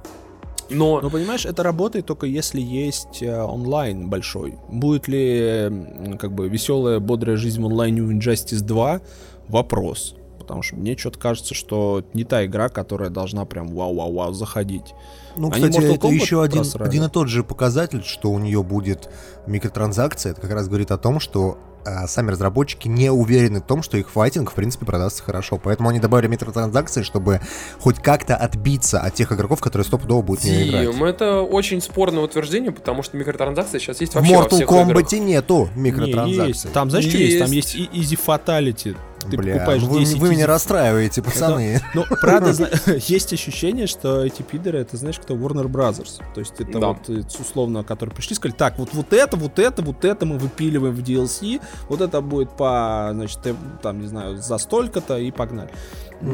[0.69, 1.01] Но...
[1.01, 4.55] Но понимаешь, это работает только если есть э, онлайн большой.
[4.69, 5.71] Будет ли
[6.19, 9.01] как бы веселая, бодрая жизнь в онлайне у Injustice 2?
[9.47, 10.15] Вопрос.
[10.39, 14.93] Потому что мне что-то кажется, что не та игра, которая должна прям вау-вау-вау заходить.
[15.37, 16.89] Ну, Они кстати, Mortal это Kombat еще один, просрали.
[16.89, 19.09] один и тот же показатель, что у нее будет
[19.47, 20.33] микротранзакция.
[20.33, 23.97] Это как раз говорит о том, что а, сами разработчики не уверены в том, что
[23.97, 25.57] их файтинг, в принципе, продастся хорошо.
[25.61, 27.41] Поэтому они добавили микротранзакции, чтобы
[27.79, 30.91] хоть как-то отбиться от тех игроков, которые стопудово будут не играть.
[30.91, 34.69] Дим, это очень спорное утверждение, потому что микротранзакции сейчас есть В вообще во Mortal всех
[34.69, 35.11] Kombat играх.
[35.13, 36.47] нету Не, микротранзакций.
[36.47, 36.71] есть.
[36.73, 37.39] Там знаешь, что есть?
[37.39, 37.75] Там Есть.
[37.75, 38.95] есть и Easy Fatality.
[39.29, 41.81] Ты Бля, покупаешь вы, 10 вы меня расстраиваете, пацаны.
[41.93, 42.51] Ну, правда,
[43.07, 46.21] есть ощущение, что эти пидоры, это знаешь, кто Warner Brothers.
[46.33, 46.87] То есть это Да.
[46.89, 50.37] вот э, условно, которые пришли, сказали, так, вот, вот это, вот это, вот это мы
[50.37, 55.31] выпиливаем в DLC, вот это будет по, значит, э, там, не знаю, за столько-то и
[55.31, 55.69] погнали.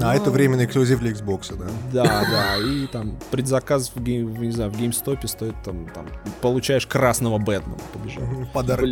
[0.01, 1.65] А это Ну, временный эксклюзив для Xbox, да?
[1.91, 6.07] Да, да, и там предзаказ в, гейм, в, не знаю, в GameStop стоит там, там,
[6.41, 8.23] получаешь красного Бэтмена, побежал.
[8.53, 8.85] Подарок.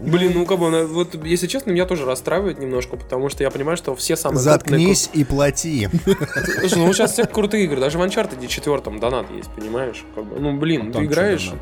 [0.00, 3.50] Блин, ну как бы, она- вот если честно, меня тоже расстраивает немножко, потому что я
[3.50, 5.88] понимаю, что все самые Заткнись и плати.
[6.60, 10.04] Слушай, ну сейчас все крутые игры, даже в Uncharted 4 донат есть, понимаешь?
[10.16, 11.52] Ну блин, А ты играешь,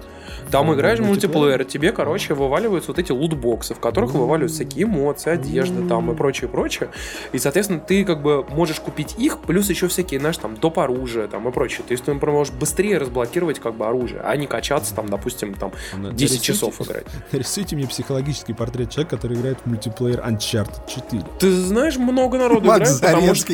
[0.51, 1.59] там Ну, играешь в мультиплеер?
[1.59, 6.15] мультиплеер, тебе, короче, вываливаются вот эти лутбоксы, в которых вываливаются всякие эмоции, одежда там и
[6.15, 6.91] прочее, прочее.
[7.33, 10.79] И, соответственно, ты как бы можешь купить их, плюс еще всякие, знаешь, там, доп.
[10.79, 11.83] оружия там и прочее.
[11.87, 15.55] То есть ты, например, можешь быстрее разблокировать как бы оружие, а не качаться там, допустим,
[15.55, 17.05] там Ну, 10 нарисуйте- часов играть.
[17.33, 21.23] Нарисуйте мне психологический портрет человека, который играет в мультиплеер Uncharted 4.
[21.41, 23.53] Ты знаешь, много народу Макс играет, потому что...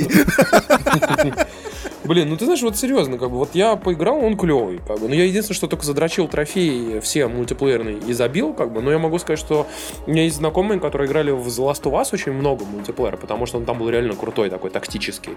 [2.04, 5.08] Блин, ну ты знаешь, вот серьезно, как бы, вот я поиграл, он клевый, как бы,
[5.08, 8.98] но я единственное, что только задрочил трофеи все мультиплеерные и забил, как бы, но я
[8.98, 9.66] могу сказать, что
[10.06, 13.46] у меня есть знакомые, которые играли в The Last of Us очень много мультиплеера, потому
[13.46, 15.32] что он там был реально крутой такой, тактический.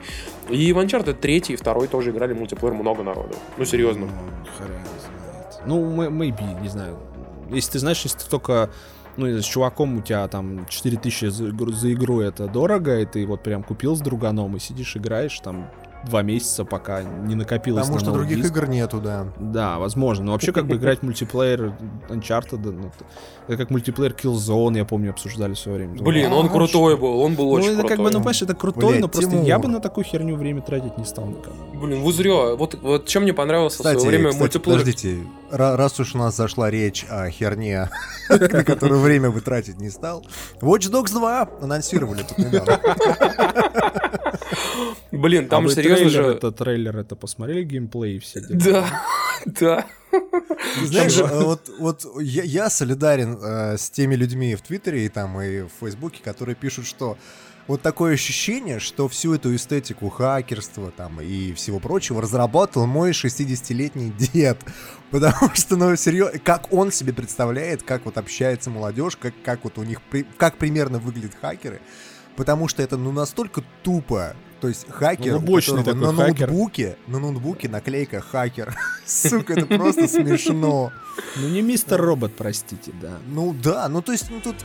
[0.49, 3.35] И в Uncharted 3 и 2 тоже играли мультиплеер много народу.
[3.57, 4.09] Ну, серьезно.
[5.65, 6.97] Ну, м- maybe, не знаю.
[7.49, 8.69] Если ты знаешь, если ты только
[9.15, 13.41] ну, с чуваком у тебя там 4000 за, за игру это дорого, и ты вот
[13.41, 15.69] прям купил с друганом и сидишь, играешь там
[16.05, 18.51] два месяца, пока не накопилось Потому на что других диск.
[18.51, 19.27] игр нету, да.
[19.39, 20.25] Да, возможно.
[20.25, 21.73] Но вообще, как бы играть в мультиплеер
[22.09, 22.91] Uncharted, ну,
[23.47, 26.01] это как мультиплеер Killzone, я помню, обсуждали в свое время.
[26.01, 28.53] Блин, он А, крутой был, он был Ну, очень это как бы, ну, понимаешь, это
[28.55, 31.53] крутой, но просто я бы на такую херню время тратить не стал никак.
[31.73, 32.55] Блин, вы зря.
[32.55, 34.79] Вот, вот чем мне понравился в Кстати, свое время кстати, мультиплеер.
[34.79, 35.17] подождите,
[35.51, 37.89] ра- раз уж у нас зашла речь о херне,
[38.29, 40.25] на которую время бы тратить не стал,
[40.61, 42.79] Watch Dogs 2 анонсировали тут недавно.
[45.11, 46.31] Блин, там а же серьезно трейлер, же...
[46.33, 48.59] это трейлер, это посмотрели геймплей и все дела?
[48.59, 48.87] Да,
[49.45, 49.85] да.
[50.85, 55.39] Знаешь, э, вот, вот я, я солидарен э, с теми людьми в Твиттере и там
[55.41, 57.17] и в Фейсбуке, которые пишут, что
[57.67, 64.11] вот такое ощущение, что всю эту эстетику хакерства там и всего прочего разработал мой 60-летний
[64.11, 64.59] дед.
[65.11, 69.77] Потому что, ну, серьезно, как он себе представляет, как вот общается молодежь, как, как вот
[69.77, 71.81] у них, при- как примерно выглядят хакеры.
[72.37, 74.35] Потому что это, ну, настолько тупо.
[74.59, 76.47] То есть хакер, Ну, мощный такой на хакер.
[76.49, 78.75] ноутбуке, на ноутбуке наклейка хакер.
[79.05, 80.91] Сука, это просто смешно.
[81.35, 83.17] Ну не мистер робот, простите, да.
[83.27, 84.55] Ну да, ну то есть, ну тут,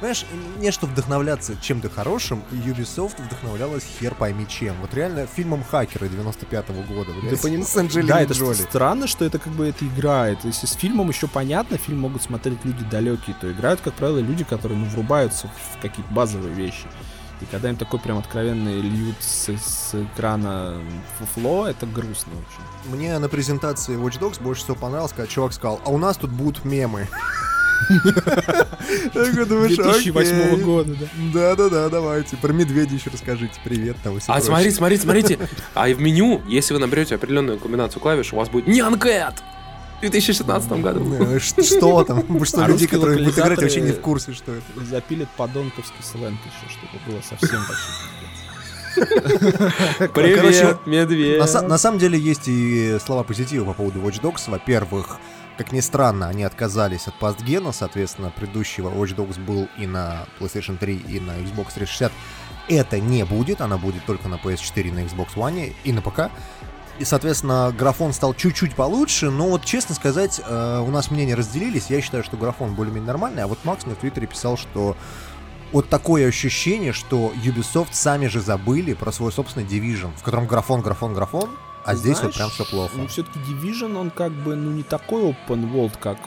[0.00, 0.24] понимаешь,
[0.58, 4.74] не что вдохновляться чем-то хорошим, Ubisoft вдохновлялась хер пойми чем.
[4.80, 7.68] Вот реально фильмом «Хакеры» 95-го года, блядь, Ты понимаешь?
[7.68, 8.54] с Анджелиной Да, это Джоли.
[8.54, 10.38] ст- странно, что это как бы это играет.
[10.44, 14.42] Если с фильмом еще понятно, фильм могут смотреть люди далекие, то играют, как правило, люди,
[14.44, 16.86] которые ну, врубаются в какие-то базовые вещи.
[17.40, 20.80] И когда им такой прям откровенно льют с, с экрана
[21.18, 22.94] фуфло, это грустно очень.
[22.96, 26.30] Мне на презентации Watch Dogs больше всего понравилось, когда чувак сказал, а у нас тут
[26.30, 27.08] будут мемы.
[29.12, 30.64] Такой думаешь, 2008 окей.
[30.64, 31.06] года, да.
[31.34, 32.36] Да-да-да, давайте.
[32.38, 33.60] Про медведя еще расскажите.
[33.64, 35.38] Привет, там А смотрите, смотрите, смотрите.
[35.74, 39.34] А и в меню, если вы наберете определенную комбинацию клавиш, у вас будет Нянкэт
[39.98, 41.00] в 2016 году.
[41.00, 42.44] Ну, Что там?
[42.44, 44.84] Что А люди, которые будут играть, вообще не в курсе, что это.
[44.84, 47.90] Запилит подонковский сленг еще, чтобы было совсем вообще.
[50.14, 51.38] Привет, Короче, медведь.
[51.38, 54.50] На самом деле есть и слова позитива по поводу Watch Dogs.
[54.50, 55.18] Во-первых,
[55.58, 60.76] как ни странно, они отказались от пастгена, соответственно, предыдущего Watch Dogs был и на PlayStation
[60.76, 62.12] 3, и на Xbox 360.
[62.68, 66.30] Это не будет, она будет только на PS4, на Xbox One и на ПК.
[66.98, 71.86] И, соответственно, графон стал чуть-чуть получше, но вот, честно сказать, э, у нас мнения разделились.
[71.90, 74.96] Я считаю, что графон более-менее нормальный, а вот Макс мне в Твиттере писал, что
[75.72, 80.80] вот такое ощущение, что Ubisoft сами же забыли про свой собственный Division, в котором графон,
[80.80, 81.50] графон, графон,
[81.84, 82.92] а Ты здесь вот знаешь, прям все плохо.
[82.96, 86.18] Ну, все-таки Division, он как бы, ну, не такой open world, как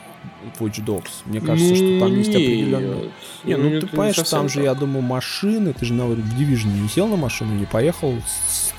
[0.59, 1.09] Watch Dogs.
[1.25, 3.11] Мне кажется, что там есть определенные...
[3.43, 6.87] Не, ну, ты понимаешь, там же, я думаю, машины, ты же на в Division не
[6.87, 8.13] сел на машину, не поехал
[8.47, 8.71] с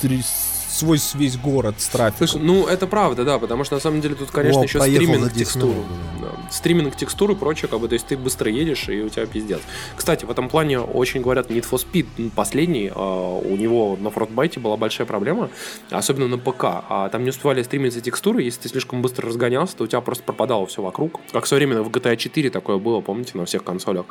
[0.80, 2.26] свой весь город с трафиком.
[2.26, 5.20] Слушай, ну это правда, да, потому что на самом деле тут, конечно, О, еще стриминг
[5.20, 5.74] за 10 текстуры.
[6.20, 6.28] Да.
[6.50, 9.60] Стриминг текстуры и прочее, как бы, то есть ты быстро едешь, и у тебя пиздец.
[9.96, 14.58] Кстати, в этом плане очень говорят Need for Speed последний, а, у него на Frostbite
[14.58, 15.50] была большая проблема,
[15.90, 16.64] особенно на ПК.
[16.88, 20.24] А там не успевали стримиться текстуры, если ты слишком быстро разгонялся, то у тебя просто
[20.24, 21.20] пропадало все вокруг.
[21.32, 24.06] Как современно в GTA 4 такое было, помните, на всех консолях.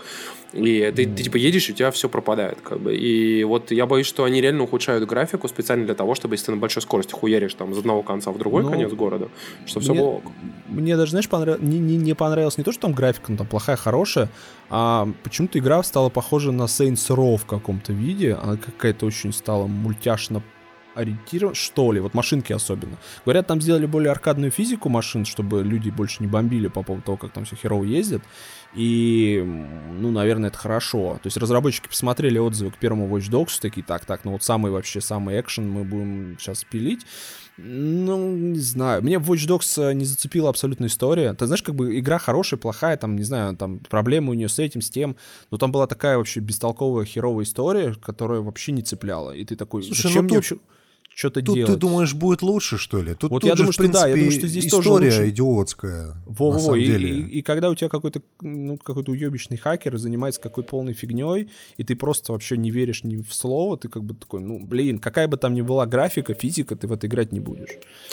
[0.54, 2.60] И ты, ты, типа едешь, и у тебя все пропадает.
[2.62, 2.96] Как бы.
[2.96, 6.52] И вот я боюсь, что они реально ухудшают графику специально для того, чтобы если ты
[6.60, 9.30] большой скорости хуяришь там из одного конца в другой Ну, конец города,
[9.66, 10.24] чтобы все мне- было ок.
[10.68, 13.48] Мне даже, знаешь, понрав- не, не, не понравилось не то, что там графика, ну, там
[13.48, 14.30] плохая, хорошая,
[14.70, 18.34] а почему-то игра стала похожа на Saints Row в каком-то виде.
[18.34, 20.42] Она какая-то очень стала мультяшно
[20.96, 22.98] ориентирована, что ли, вот машинки особенно.
[23.24, 27.18] Говорят, там сделали более аркадную физику машин, чтобы люди больше не бомбили по поводу того,
[27.18, 28.22] как там все херово ездят.
[28.76, 31.14] И, ну, наверное, это хорошо.
[31.24, 34.72] То есть разработчики посмотрели отзывы к первому Watch Dogs, такие, так, так, ну вот самый
[34.72, 37.06] вообще, самый экшен мы будем сейчас пилить.
[37.58, 39.02] Ну, не знаю.
[39.04, 41.34] Мне в Watch Dogs э, не зацепила абсолютно история.
[41.34, 44.60] Ты знаешь, как бы игра хорошая, плохая, там, не знаю, там проблемы у нее с
[44.60, 45.18] этим, с тем.
[45.52, 49.32] Но там была такая вообще бестолковая, херовая история, которая вообще не цепляла.
[49.32, 50.58] И ты такой, Слушай, зачем ну мне тут- вообще
[51.20, 51.74] что-то Тут делать?
[51.74, 53.14] ты думаешь, будет лучше, что ли?
[53.14, 54.88] Тут, Вот тут я же, думаю, в что да, я принципе, думаю, что здесь тоже
[54.90, 55.30] история лучше.
[55.30, 56.16] идиотская.
[56.26, 57.10] Во-во-во, на самом и, деле.
[57.10, 61.84] и- и когда у тебя какой-то, ну, какой-то уебищный хакер занимается какой-то полной фигней, и
[61.84, 65.28] ты просто вообще не веришь ни в слово, ты как бы такой, ну, блин, какая
[65.28, 67.70] бы там ни была графика, физика, ты в это играть не будешь.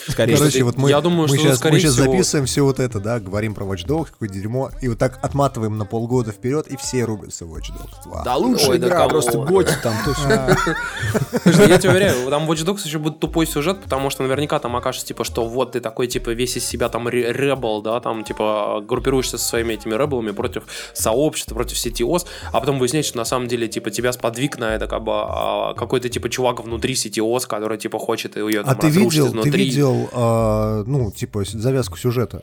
[0.09, 2.65] Скорее Короче, вот мы, я думаю, мы что, сейчас, скорее мы сейчас всего- записываем все
[2.65, 6.33] вот это, да, говорим про Watch Dogs, какое дерьмо, и вот так отматываем на полгода
[6.33, 8.25] вперед, и все рубятся в Watch Dogs 2.
[8.25, 9.11] Да лучшая Ой, да игра, кому?
[9.11, 9.95] просто готи там,
[11.45, 14.77] я тебе уверяю, там Watch Dogs еще же, будет тупой сюжет, потому что наверняка там
[14.77, 18.83] окажется, типа, что вот ты такой, типа, весь из себя там ребел, да, там, типа,
[18.87, 23.25] группируешься со своими этими ребелами против сообщества, против сети ОС, а потом выясняется, что на
[23.25, 27.47] самом деле, типа, тебя сподвиг на это, как бы, а, какой-то, типа, чувак внутри ОС,
[27.47, 29.51] который, типа, хочет ее там А ты видел, изнутри.
[29.51, 32.43] ты видел, э, ну, типа, завязку сюжета?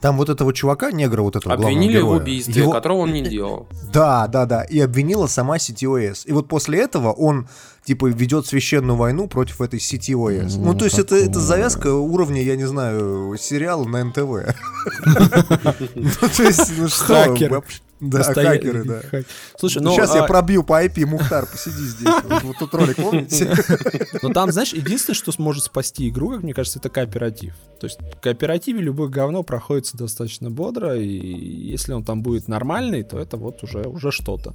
[0.00, 2.70] Там вот этого чувака, негра вот этого Обвинили героя, в убийстве, его...
[2.70, 3.66] которого он не делал.
[3.92, 4.62] Да, да, да.
[4.64, 6.26] И обвинила сама CTOS.
[6.26, 7.48] И вот после этого он
[7.86, 10.56] типа ведет священную войну против этой сети ОС.
[10.56, 14.20] Ну, ну то есть это, это завязка уровня, я не знаю, сериала на НТВ.
[15.94, 17.08] Ну, то есть, ну что,
[18.00, 19.00] да, хакеры, да.
[19.58, 19.92] Слушай, ну...
[19.92, 22.08] Сейчас я а пробью по IP, Мухтар, посиди здесь.
[22.42, 23.54] Вот тут ролик, помните?
[24.22, 27.54] Но там, знаешь, единственное, что сможет спасти игру, как мне кажется, это кооператив.
[27.80, 33.02] То есть в кооперативе любое говно проходится достаточно бодро, и если он там будет нормальный,
[33.02, 34.52] то это вот уже, уже что-то.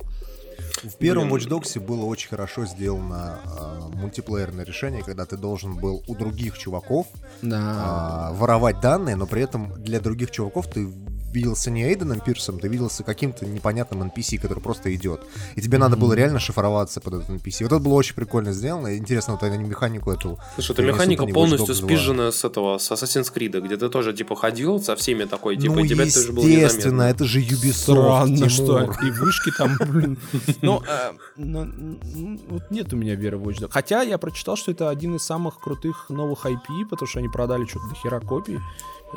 [0.83, 6.03] В первом Watch Dogs было очень хорошо сделано э, мультиплеерное решение, когда ты должен был
[6.07, 7.07] у других чуваков
[7.41, 8.29] да.
[8.31, 10.87] э, воровать данные, но при этом для других чуваков ты
[11.33, 15.21] виделся не Эйденом Пирсом, ты виделся каким-то непонятным NPC, который просто идет.
[15.55, 15.81] И тебе mm-hmm.
[15.81, 17.63] надо было реально шифроваться под этот NPC.
[17.63, 18.97] Вот это было очень прикольно сделано.
[18.97, 20.39] Интересно, вот они механику эту...
[20.55, 24.81] Слушай, эта механика полностью спизжена с этого, с Assassin's Creed, где ты тоже, типа, ходил
[24.81, 28.81] со всеми такой, типа, ну, и тебя тоже было естественно, это же Ubisoft, Странно, что
[29.03, 30.17] и вышки там, блин.
[30.61, 33.71] Ну, э, ну, вот нет у меня веры в Watch Dogs.
[33.71, 37.65] Хотя я прочитал, что это один из самых крутых новых IP, потому что они продали
[37.65, 38.59] что-то до хера копий.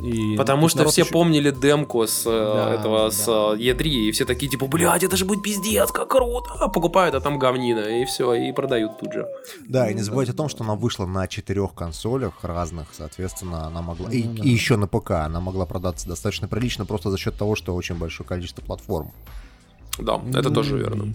[0.02, 1.12] И Потому что все еще...
[1.12, 3.10] помнили демку с э, да, этого да.
[3.10, 6.50] с E3, и все такие типа, блядь, это же будет пиздец, как круто.
[6.58, 9.26] А покупают, а там говнина, и все, и продают тут же.
[9.68, 13.82] Да, и не забывайте о том, что она вышла на четырех консолях разных, соответственно, она
[13.82, 14.08] могла...
[14.08, 14.42] Ну, и, да.
[14.42, 17.94] и еще на ПК она могла продаться достаточно прилично, просто за счет того, что очень
[17.94, 19.12] большое количество платформ.
[19.98, 21.14] Да, это ну, тоже верно.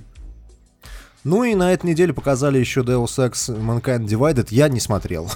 [1.23, 4.47] Ну и на этой неделе показали еще Deus Ex Mankind Divided.
[4.51, 5.29] Я не смотрел.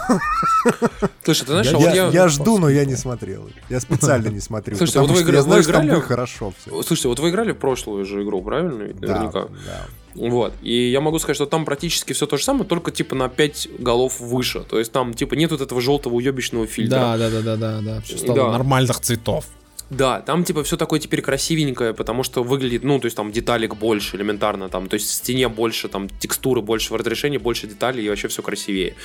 [1.23, 2.07] Слушай, ты знаешь, я, а вот я...
[2.07, 3.49] Я жду, но я не смотрел.
[3.69, 4.77] Я специально не смотрю.
[4.77, 5.35] Слушайте, вот вы, игра...
[5.35, 5.99] я знаю, вы играли...
[5.99, 6.71] хорошо все.
[6.83, 8.71] Слушайте, вот вы играли в прошлую же игру, правильно?
[8.75, 9.41] Наверняка.
[9.41, 9.85] Да, да.
[10.15, 10.53] Вот.
[10.61, 13.69] И я могу сказать, что там практически все то же самое, только типа на 5
[13.79, 14.61] голов выше.
[14.61, 16.97] То есть там типа нет вот этого желтого уебищного фильтра.
[16.97, 18.01] Да, да, да, да, да, да.
[18.01, 18.51] Все стало да.
[18.51, 19.45] нормальных цветов.
[19.89, 23.75] Да, там типа все такое теперь красивенькое, потому что выглядит, ну, то есть там деталек
[23.75, 28.05] больше элементарно, там, то есть в стене больше, там, текстуры больше в разрешении, больше деталей
[28.05, 28.95] и вообще все красивее.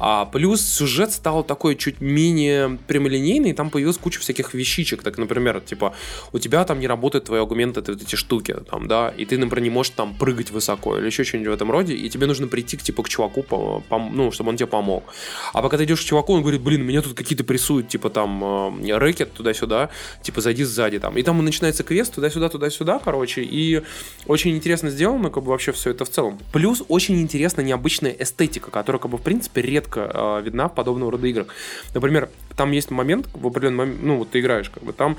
[0.00, 5.60] А, плюс сюжет стал такой чуть менее прямолинейный, там появилась куча всяких вещичек, так, например,
[5.60, 5.94] типа,
[6.32, 9.62] у тебя там не работают твои аргументы, вот эти штуки, там, да, и ты, например,
[9.62, 12.78] не можешь там прыгать высоко или еще что-нибудь в этом роде, и тебе нужно прийти
[12.78, 15.04] к, типа, к чуваку, по, по, ну, чтобы он тебе помог.
[15.52, 18.80] А пока ты идешь к чуваку, он говорит, блин, меня тут какие-то прессуют, типа, там,
[18.82, 19.90] э, рэкет туда-сюда,
[20.22, 21.18] типа, зайди сзади там.
[21.18, 23.42] И там начинается квест туда-сюда, туда-сюда, короче.
[23.42, 23.82] И
[24.26, 26.38] очень интересно сделано, как бы вообще все это в целом.
[26.52, 31.12] Плюс очень интересная необычная эстетика, которая, как бы, в принципе, редко э, видна в подобного
[31.12, 31.46] рода играх.
[31.94, 35.16] Например, там есть момент, в определенный момент, ну, вот ты играешь, как бы, там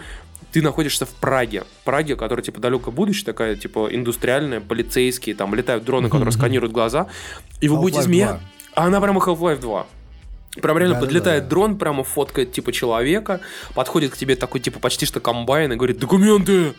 [0.52, 1.64] ты находишься в Праге.
[1.86, 7.08] Праге, которая, типа, далеко будущее, такая, типа, индустриальная, полицейские, там летают дроны, которые сканируют глаза.
[7.62, 8.40] И вы будете змея.
[8.74, 9.88] А она прямо Half-Life 2.
[10.62, 11.50] Прям реально да, подлетает да, да.
[11.50, 13.40] дрон, прямо фоткает типа человека,
[13.74, 16.74] подходит к тебе такой типа почти что комбайн и говорит «Документы!»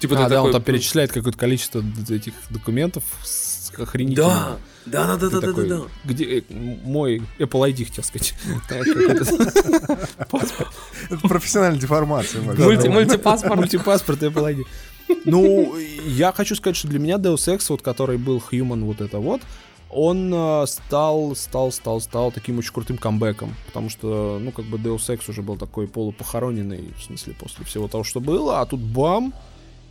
[0.00, 0.46] Типа, а, да, такой...
[0.46, 3.04] он там перечисляет какое-то количество этих документов
[3.78, 4.26] охренительно.
[4.26, 5.80] Да, да, да, да, да, да, да.
[6.04, 6.42] Где э,
[6.84, 8.34] мой Apple ID, хотел сказать.
[10.30, 10.70] Паспорт.
[11.10, 12.42] Это профессиональная деформация.
[12.42, 13.56] Мультипаспорт.
[13.56, 14.64] Мультипаспорт Apple ID.
[15.24, 15.76] Ну,
[16.06, 19.42] я хочу сказать, что для меня Deus Ex, вот который был Human, вот это вот,
[19.90, 24.78] он э, стал, стал, стал, стал таким очень крутым камбэком, потому что, ну, как бы
[24.78, 28.80] Deus Ex уже был такой полупохороненный, в смысле, после всего того, что было, а тут
[28.80, 29.34] бам,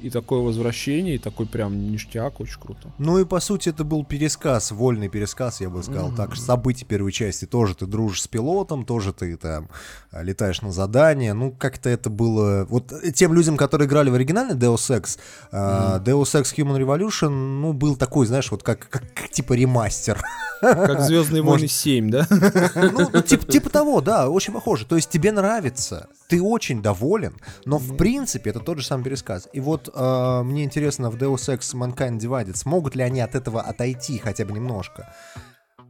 [0.02, 2.92] и такое возвращение, и такой прям ништяк, очень круто.
[2.98, 6.16] Ну и по сути это был пересказ, вольный пересказ, я бы сказал mm-hmm.
[6.16, 6.36] так.
[6.36, 9.70] События первой части тоже ты дружишь с пилотом, тоже ты там
[10.12, 11.34] а, летаешь на задание.
[11.34, 12.66] Ну как-то это было...
[12.70, 15.20] Вот тем людям, которые играли в оригинальный Deus Ex,
[15.52, 16.04] mm-hmm.
[16.04, 20.22] Deus Ex Human Revolution, ну был такой, знаешь, вот как, как, как типа ремастер.
[20.62, 22.28] Как Звездные войны 7, да?
[22.76, 24.86] Ну, типа, типа того, да, очень похоже.
[24.86, 27.36] То есть тебе нравится, ты очень доволен,
[27.66, 29.50] но в принципе это тот же самый пересказ.
[29.54, 33.62] И вот э, мне интересно, в Deus Ex Mankind Divided смогут ли они от этого
[33.62, 35.14] отойти хотя бы немножко?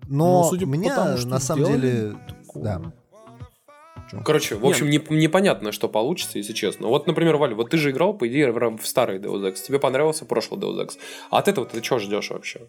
[0.07, 2.15] Но ну, судя меня по тому, что на самом деле...
[2.27, 2.65] Такого...
[2.65, 2.81] Да.
[4.25, 6.87] Короче, в общем, не, непонятно, что получится, если честно.
[6.87, 9.55] Вот, например, Валя, вот ты же играл, по идее, в старый Deus Ex.
[9.65, 10.97] Тебе понравился прошлый Deus Ex.
[11.29, 12.67] А от этого ты что ждешь вообще?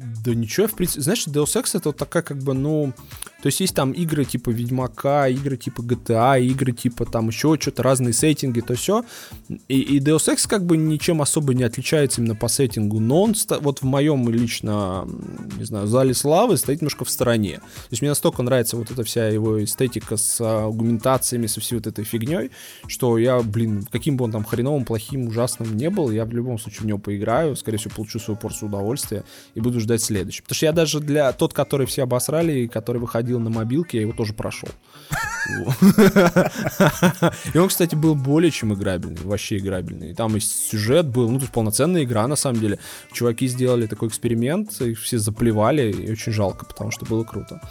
[0.00, 2.92] А, Да ничего, в принципе, знаешь, Deus Ex это вот такая как бы, ну,
[3.40, 7.84] то есть есть там игры типа Ведьмака, игры типа GTA, игры типа там еще что-то,
[7.84, 9.04] разные сеттинги, то все.
[9.68, 13.34] И, и Deus Ex как бы ничем особо не отличается именно по сеттингу, но он
[13.60, 15.06] вот в моем лично,
[15.56, 17.58] не знаю, зале славы стоит немножко в стороне.
[17.58, 21.86] То есть мне настолько нравится вот эта вся его эстетика с аргументациями, со всей вот
[21.86, 22.50] этой фигней,
[22.88, 26.58] что я, блин, каким бы он там хреновым, плохим, ужасным не был, я в любом
[26.58, 29.22] случае в него поиграю, скорее всего, получу свою порцию удовольствия
[29.54, 30.42] и буду ждать следующий.
[30.42, 34.02] Потому что я даже для тот, который все обосрали, и который выходил на мобилке, я
[34.02, 34.68] его тоже прошел.
[37.54, 40.14] И он, кстати, был более чем играбельный, вообще играбельный.
[40.14, 42.78] Там и сюжет был, ну, есть полноценная игра, на самом деле.
[43.12, 47.62] Чуваки сделали такой эксперимент, их все заплевали, и очень жалко, потому что было круто.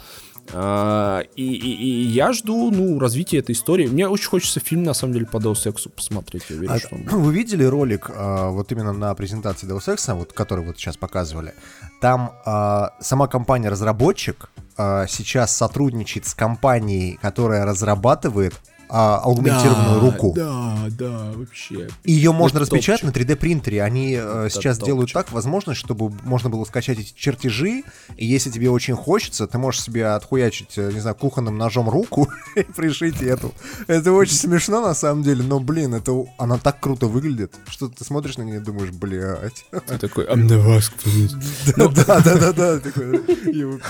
[0.52, 3.86] А, и, и, и я жду, ну, развития этой истории.
[3.86, 6.44] Мне очень хочется фильм, на самом деле, по Deus Ex посмотреть.
[6.48, 7.04] Я уверен, А что он...
[7.04, 11.54] Вы видели ролик а, вот именно на презентации Deus Ex, вот, который вот сейчас показывали?
[12.00, 18.54] Там а, сама компания-разработчик а, сейчас сотрудничает с компанией, которая разрабатывает
[18.88, 20.32] а, аугментированную руку.
[20.34, 21.88] Да, да, вообще.
[22.04, 23.16] Ее можно Это распечатать топчик.
[23.28, 23.82] на 3D принтере.
[23.82, 24.86] Они э, Это сейчас топчик.
[24.86, 27.82] делают так возможность, чтобы можно было скачать эти чертежи.
[28.16, 32.28] И если тебе очень хочется, ты можешь себе отхуячить, э, не знаю, кухонным ножом руку
[32.56, 33.52] и пришить эту.
[33.86, 38.04] Это очень смешно на самом деле, но, блин, это она так круто выглядит, что ты
[38.04, 39.66] смотришь на нее и думаешь, блядь.
[39.86, 41.36] Ты такой, а на вас кто есть?»
[41.76, 41.88] Да,
[42.20, 42.80] да, да, да,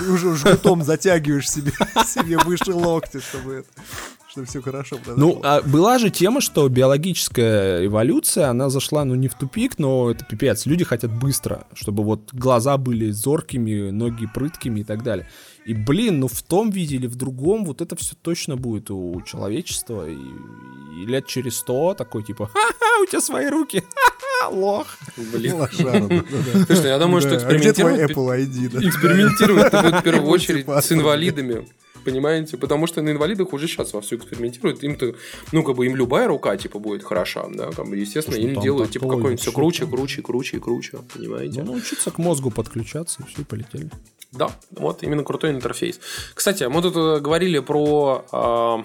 [0.09, 1.71] уже жгутом затягиваешь себе,
[2.05, 3.67] себе выше локтя, чтобы это,
[4.29, 9.27] чтобы все хорошо Ну, а была же тема, что биологическая эволюция, она зашла, ну, не
[9.27, 10.65] в тупик, но это пипец.
[10.65, 15.27] Люди хотят быстро, чтобы вот глаза были зоркими, ноги прыткими и так далее.
[15.65, 19.21] И, блин, ну, в том виде или в другом вот это все точно будет у
[19.25, 20.07] человечества.
[20.07, 24.87] И, и лет через сто такой, типа, ха-ха, у тебя свои руки, ха-ха, лох.
[25.33, 25.55] Блин.
[26.67, 28.11] Слушай, я думаю, что а где твой экспериментировать...
[28.11, 28.87] Apple ID, да?
[28.87, 31.67] Экспериментировать это будет в первую очередь с инвалидами.
[32.05, 32.57] Понимаете?
[32.57, 34.83] Потому что на инвалидах уже сейчас вовсю экспериментируют.
[34.83, 35.15] Им-то,
[35.51, 38.61] ну, как бы им любая рука, типа, будет хороша, да, как бы, естественно, Слушай, им
[38.61, 39.91] делают, типа, какой-нибудь все круче, там.
[39.91, 41.63] круче, круче, круче, понимаете?
[41.63, 43.89] Ну, научиться к мозгу подключаться, и все, и полетели.
[44.31, 45.99] Да, вот именно крутой интерфейс.
[46.33, 48.25] Кстати, мы тут э, говорили про...
[48.31, 48.83] а,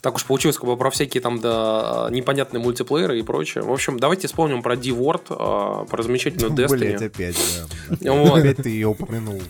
[0.00, 3.64] так уж получилось, как бы про всякие там да, непонятные мультиплееры и прочее.
[3.64, 7.04] В общем, давайте вспомним про D-Word, а, про замечательную Блять, Destiny.
[7.04, 7.36] опять,
[8.00, 8.12] да.
[8.12, 8.38] Вот.
[8.38, 9.40] Опять ты ее упомянул.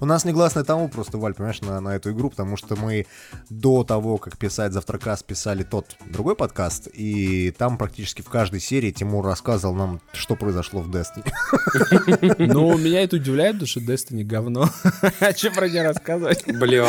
[0.00, 3.06] У нас негласное тому просто, Валь, понимаешь, на, на эту игру, потому что мы
[3.48, 8.90] до того, как писать Завтракаст, писали тот другой подкаст, и там практически в каждой серии
[8.90, 11.30] Тимур рассказывал нам, что произошло в Destiny.
[12.54, 14.68] Ну, меня это удивляет, потому что Destiny говно.
[15.20, 16.44] А что про нее рассказывать?
[16.46, 16.88] Блять.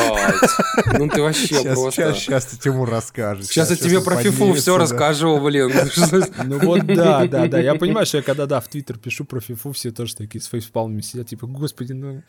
[0.98, 1.92] Ну ты вообще просто...
[1.92, 3.46] сейчас, сейчас ты Тимур расскажет.
[3.46, 5.72] Сейчас я тебе про фифу все расскажу, блин.
[6.46, 7.60] Ну вот да, да, да.
[7.60, 10.48] Я понимаю, что я когда, да, в Твиттер пишу про фифу, все тоже такие с
[10.48, 12.24] фейспалмами сидят, типа, господи, ну...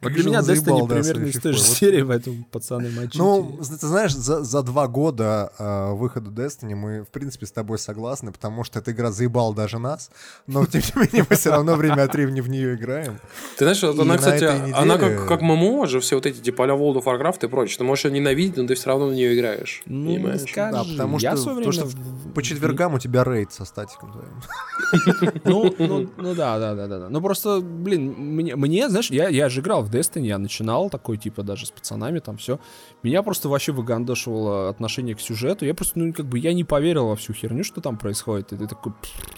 [0.00, 3.18] Вот для меня Destiny примерно из той же серии, поэтому пацаны мочите.
[3.18, 7.78] Ну, ты знаешь, за, за два года э, выхода Destiny мы, в принципе, с тобой
[7.78, 10.10] согласны, потому что эта игра заебала даже нас,
[10.46, 13.18] но, тем не менее, мы все равно время от времени в нее играем.
[13.56, 16.26] Ты знаешь, вот она, на кстати, этой она неделе- как, как ММО же, все вот
[16.26, 17.78] эти типа а World of Warcraft и прочее.
[17.78, 19.82] Ты можешь ее ненавидеть, но ты все равно в нее играешь.
[19.86, 20.42] Ну, понимаешь?
[20.42, 20.72] скажи.
[20.72, 24.12] Да, потому что, в свое потому что время по четвергам у тебя рейд со статиком
[24.12, 25.42] твоим.
[25.44, 27.08] Ну, ну, ну да, да, да, да, да.
[27.08, 31.16] Ну просто, блин, мне, мне, знаешь, я, я же играл в Destiny, я начинал такой,
[31.16, 32.60] типа, даже с пацанами там все.
[33.02, 35.64] Меня просто вообще выгандошивало отношение к сюжету.
[35.64, 38.52] Я просто, ну, как бы, я не поверил во всю херню, что там происходит.
[38.52, 38.92] И ты такой,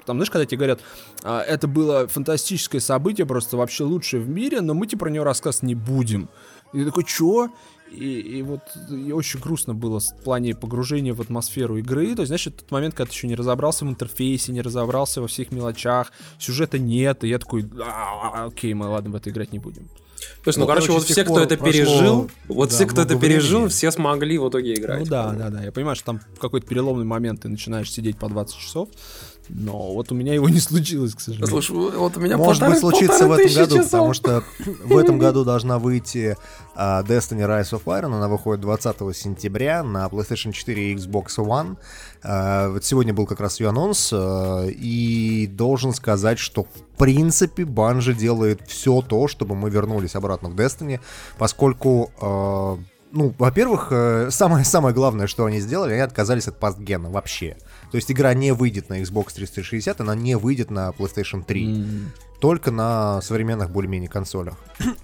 [0.05, 0.81] там, знаешь, когда тебе говорят,
[1.23, 5.25] «А, это было фантастическое событие, просто вообще лучшее в мире, но мы тебе про него
[5.25, 6.29] рассказывать не будем.
[6.73, 7.51] И ты такой, чё?
[7.91, 12.15] И, и вот и очень грустно было в плане погружения в атмосферу игры.
[12.15, 15.27] То есть, знаешь, тот момент, когда ты еще не разобрался в интерфейсе, не разобрался во
[15.27, 19.59] всех мелочах, сюжета нет, и я такой, «А, окей, мы ладно, в это играть не
[19.59, 19.89] будем.
[20.43, 23.17] Слушай, ну, Ну, короче, вот все, кто это прошло, пережил, вот да, все, кто это
[23.19, 23.71] пережил, времени.
[23.71, 25.01] все смогли в итоге играть.
[25.01, 25.63] Ну да, да, да.
[25.63, 28.89] Я понимаю, что там в какой-то переломный момент ты начинаешь сидеть по 20 часов,
[29.49, 31.49] но вот у меня его не случилось, к сожалению.
[31.49, 33.91] Слушай, вот у меня Может полторы- быть, случится в этом году, часов.
[33.91, 34.45] потому что
[34.85, 36.37] в этом году должна выйти
[36.75, 38.15] а, Destiny Rise of Iron.
[38.15, 41.77] Она выходит 20 сентября на PlayStation 4 и Xbox One.
[42.23, 47.65] А, Вот сегодня был как раз ее анонс, а, и должен сказать, что в принципе
[47.65, 51.01] Банжи делает все то, чтобы мы вернулись обратно в Destiny,
[51.39, 52.79] поскольку а,
[53.13, 57.57] ну, во-первых, э, самое, самое главное, что они сделали, они отказались от пастгена вообще.
[57.91, 61.67] То есть игра не выйдет на Xbox 360, она не выйдет на PlayStation 3.
[61.67, 64.55] М, только на современных более-менее консолях.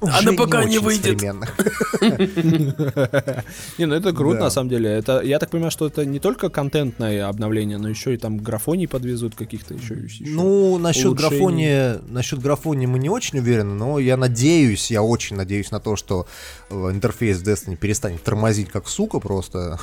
[0.00, 1.20] А Уже на ПК не очень выйдет.
[1.20, 1.54] современных.
[3.78, 4.44] Не, ну это круто Да.
[4.44, 4.90] на самом деле.
[4.90, 8.88] Это, я так понимаю, что это не только контентное обновление, но еще и там графоний
[8.88, 9.94] подвезут каких-то еще.
[9.94, 10.24] еще.
[10.26, 15.70] Ну, насчет графония, насчет графония мы не очень уверены, но я надеюсь, я очень надеюсь
[15.70, 16.26] на то, что
[16.70, 19.78] э, интерфейс Destiny перестанет тормозить как сука просто.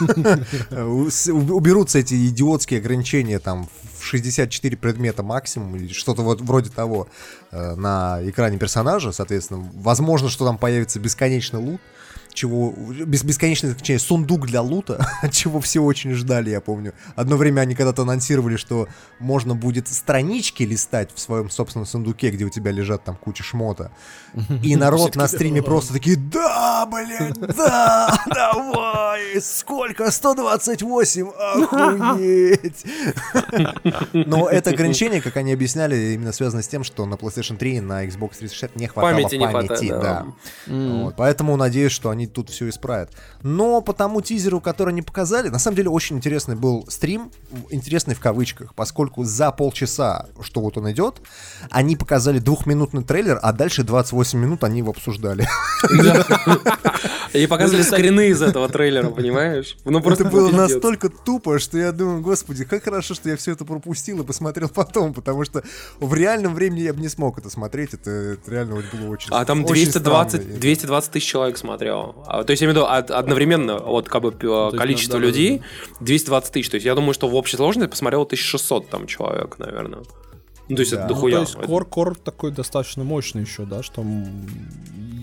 [0.70, 7.08] Уберутся эти идиотские ограничения там в 64 предмета максимум или что-то вот вроде того
[7.52, 9.70] э, на экране персонажа, соответственно.
[9.74, 11.80] Возможно, что там появится бесконечный лут,
[12.32, 12.74] чего
[13.04, 16.94] бес- бесконечный, точнее, сундук для лута, чего все очень ждали, я помню.
[17.16, 22.44] Одно время они когда-то анонсировали, что можно будет странички листать в своем собственном сундуке, где
[22.44, 23.90] у тебя лежат там куча шмота.
[24.62, 32.84] И народ на стриме просто такие, да, блин, да, давай, сколько, 128, охуеть.
[34.12, 37.80] Но это ограничение, как они объясняли, именно связано с тем, что на PlayStation 3 и
[37.80, 40.26] на Xbox 360 не хватало Памяти не памяти, хватает, да.
[40.66, 40.74] да.
[40.74, 43.10] Вот, поэтому надеюсь, что они тут все исправят.
[43.42, 47.30] Но по тому тизеру, который они показали, на самом деле очень интересный был стрим,
[47.70, 51.20] интересный в кавычках, поскольку за полчаса, что вот он идет,
[51.70, 55.48] они показали двухминутный трейлер, а дальше 28 минут они его обсуждали.
[57.32, 59.76] И показывали скрины из этого трейлера, понимаешь?
[59.84, 63.52] Ну просто Это было настолько тупо, что я думаю, господи, как хорошо, что я все
[63.52, 65.62] это пропустил и посмотрел потом, потому что
[66.00, 69.64] в реальном времени я бы не смог это смотреть, это, реально было очень А там
[69.64, 70.58] очень 220, странно.
[70.60, 72.24] 220 тысяч человек смотрел.
[72.26, 75.62] А, то есть, я имею в виду, од- одновременно, вот как бы есть, количество людей
[76.00, 76.68] 220 тысяч.
[76.70, 80.00] То есть, я думаю, что в общей сложности посмотрело 1600 там человек, наверное.
[80.68, 80.98] Ну, то есть, Да.
[80.98, 81.34] это Ну, Ну, дохуя.
[81.36, 84.02] то есть кор, кор такой достаточно мощный еще, да, что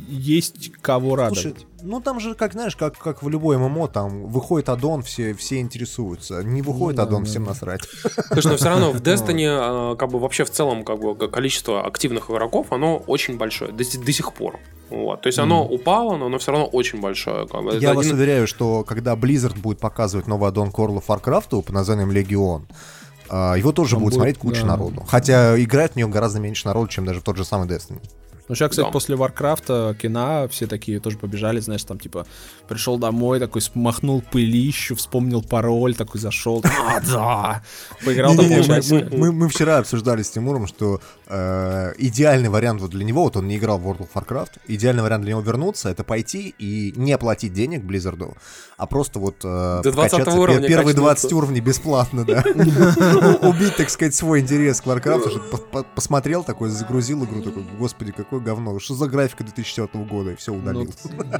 [0.07, 1.41] есть кого радовать.
[1.41, 5.33] Слушай, ну там же, как знаешь, как, как в любой ММО, там выходит аддон, все,
[5.33, 6.43] все интересуются.
[6.43, 7.49] Не выходит да, аддон, да, всем да.
[7.49, 7.81] насрать.
[8.31, 11.85] Слушай, но все равно в Destiny, а, как бы вообще в целом, как бы количество
[11.85, 14.59] активных игроков, оно очень большое до, до сих пор.
[14.89, 15.21] Вот.
[15.21, 17.47] То есть оно упало, но оно все равно очень большое.
[17.47, 17.71] Как бы.
[17.71, 21.63] Это Я вас один- уверяю, что когда Blizzard будет показывать новый аддон к of Warcraft
[21.63, 22.67] под названием Легион,
[23.29, 24.67] а, его тоже будет будет, смотреть куча да.
[24.67, 25.05] народу.
[25.07, 28.01] Хотя играет в нее гораздо меньше народу, чем даже в тот же самый Destiny.
[28.47, 28.91] Ну, сейчас, кстати, Да.
[28.91, 32.25] после Варкрафта кино все такие тоже побежали, знаешь, там, типа,
[32.67, 37.61] пришел домой, такой, смахнул пылищу, вспомнил пароль, такой зашел, а, да,
[38.05, 43.03] поиграл там мы, мы- мы вчера обсуждали с Тимуром, что э, идеальный вариант вот для
[43.05, 46.03] него, вот он не играл в World of Warcraft, идеальный вариант для него вернуться, это
[46.03, 48.35] пойти и не платить денег Blizzard,
[48.77, 51.01] а просто вот э, До 20 вкачаться уровня пер- первые качнуться.
[51.27, 52.43] 20 уровней бесплатно, да.
[53.41, 58.39] Убить, так сказать, свой интерес к Warcraft, по- посмотрел такой, загрузил игру, такой, господи, какое
[58.39, 60.93] говно, что за графика 2004 года, и все Ну, удалил.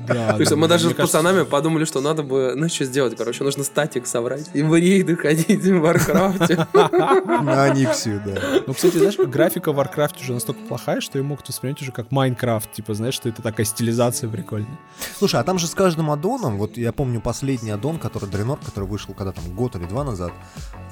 [0.07, 3.63] да, То есть мы даже пацанами подумали, что надо бы, ну что сделать, короче, нужно
[3.63, 6.67] статик собрать и в рейды ходить в Warcraft'е.
[6.73, 8.61] На Ониксию, да.
[8.67, 12.11] Ну, кстати, знаешь, графика в Warcraft уже настолько плохая, что ее могут воспринять уже как
[12.11, 12.71] Minecraft.
[12.71, 14.77] Типа, знаешь, что это такая стилизация прикольная.
[15.17, 18.85] Слушай, а там же с каждым аддоном, вот я помню последний аддон, который Дренор, который
[18.85, 20.31] вышел когда там год или два назад,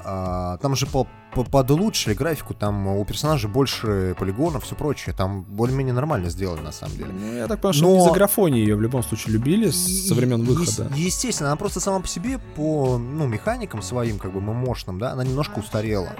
[0.08, 5.42] а, там же по, по- подлучшили графику, там у персонажей больше полигонов, все прочее, там
[5.42, 7.10] более-менее нормально сделано на самом деле.
[7.12, 10.08] Ну, я так понимаю, что Но- они за графони ее в любом случае любили с-
[10.08, 10.90] со времен выхода.
[10.94, 15.12] е- Естественно, она просто сама по себе по ну, механикам своим, как бы мощным, да,
[15.12, 16.10] она немножко устарела.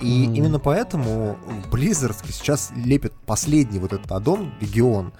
[0.00, 0.34] И Мгм.
[0.34, 1.36] именно поэтому
[1.70, 5.12] Blizzard сейчас лепит последний вот этот аддон, Легион,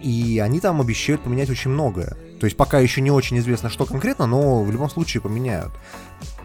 [0.00, 2.16] и они там обещают поменять очень многое.
[2.40, 5.70] То есть пока еще не очень известно, что конкретно, но в любом случае поменяют.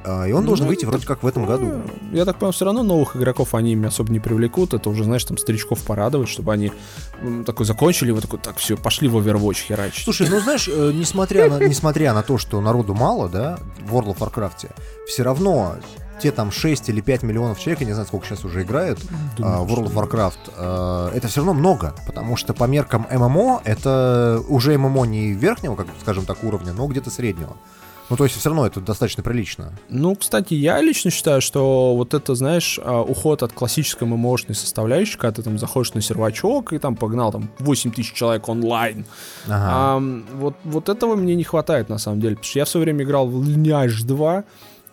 [0.04, 1.82] А, И он должен Ну, выйти вроде как в этом году.
[2.12, 4.74] Я так понимаю, все равно новых игроков они ими особо не привлекут.
[4.74, 6.72] Это уже, знаешь, там старичков порадовать, чтобы они
[7.46, 10.04] такой закончили, вот такой, так, все, пошли в Overwatch херачить.
[10.04, 14.16] Слушай, ну знаешь, э, несмотря на, несмотря на то, что народу мало, да, в World
[14.16, 14.70] of Warcraft,
[15.08, 15.76] все равно
[16.22, 19.00] те там 6 или 5 миллионов человек, я не знаю, сколько сейчас уже играют
[19.40, 23.62] а, в World of Warcraft, а, это все равно много, потому что по меркам ММО
[23.66, 27.56] это уже ММО не верхнего, как скажем так, уровня, но где-то среднего.
[28.10, 29.74] Ну, то есть все равно это достаточно прилично.
[29.90, 35.18] Ну, кстати, я лично считаю, что вот это, знаешь, а, уход от классической ММОшной составляющей,
[35.18, 39.06] когда ты там заходишь на сервачок и там погнал там 8 тысяч человек онлайн.
[39.48, 39.96] Ага.
[39.96, 43.04] Ам, вот, вот этого мне не хватает, на самом деле, потому что я все время
[43.04, 44.44] играл в Lineage 2, э,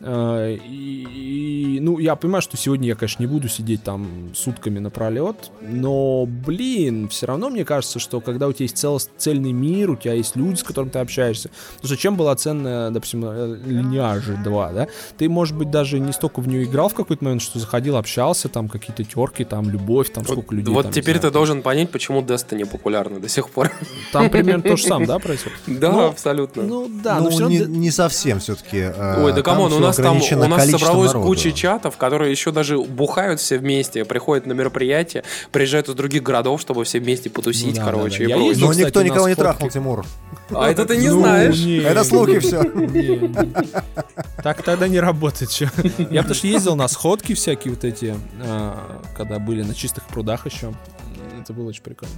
[0.01, 5.51] и, и, ну, я понимаю, что сегодня я, конечно, не буду сидеть там сутками напролет,
[5.61, 9.97] но, блин, все равно мне кажется, что когда у тебя есть целос- цельный мир, у
[9.97, 14.73] тебя есть люди, с которыми ты общаешься, то зачем была ценная, допустим, э, Lineage 2,
[14.73, 14.89] да?
[15.17, 18.49] Ты, может быть, даже не столько в нее играл в какой-то момент, что заходил, общался,
[18.49, 20.75] там какие-то терки, там любовь, там сколько людей.
[20.75, 21.33] Вот там, теперь ты знаю.
[21.33, 23.71] должен понять, почему Destiny популярна до сих пор.
[24.13, 25.59] Там примерно то же самое, да, происходит?
[25.67, 26.63] Да, Ну, абсолютно.
[26.63, 27.77] Ну да, но ну, все не, равно...
[27.77, 28.85] не совсем все-таки.
[28.85, 31.27] Ой, да come on, у нас там, у нас собралось народу.
[31.27, 36.61] куча чатов, которые еще даже бухают все вместе, приходят на мероприятия, приезжают из других городов,
[36.61, 38.29] чтобы все вместе потусить, да, короче.
[38.29, 38.41] да, да.
[38.43, 40.07] ездил, Но никто кстати, на никого не трахнул, Тимур.
[40.51, 41.59] А это ты не Ну, знаешь.
[41.85, 42.63] Это слухи все.
[44.43, 45.69] Так тогда не работает, чё.
[46.11, 50.47] Я потому что ездил на сходки всякие вот эти, а, когда были на чистых прудах
[50.47, 50.75] еще.
[51.41, 52.15] Это было очень прикольно.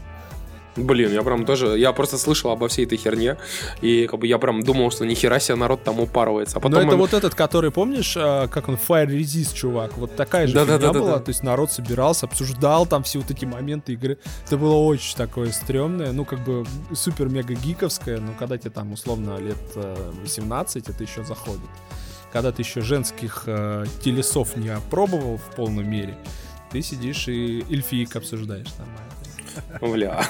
[0.77, 3.37] Блин, я прям тоже, я просто слышал обо всей этой херне,
[3.81, 6.59] и как бы я прям думал, что нихера себе народ там упарывается.
[6.59, 9.97] А Но потом это я- вот этот, который, помнишь, а, как он, Fire Resist, чувак,
[9.97, 10.93] вот такая же Да-да-да-да-да.
[10.93, 14.19] фигня была, то есть народ собирался, обсуждал там все вот эти моменты игры.
[14.47, 16.65] Это было очень такое стрёмное, ну, как бы
[16.95, 21.61] супер-мега гиковское, но когда тебе там, условно, лет э, 18, это еще заходит.
[22.33, 26.19] Когда ты еще женских э, телесов не опробовал в полной мере,
[26.71, 29.06] ты сидишь и эльфиек обсуждаешь нормально.
[29.81, 30.23] Бля.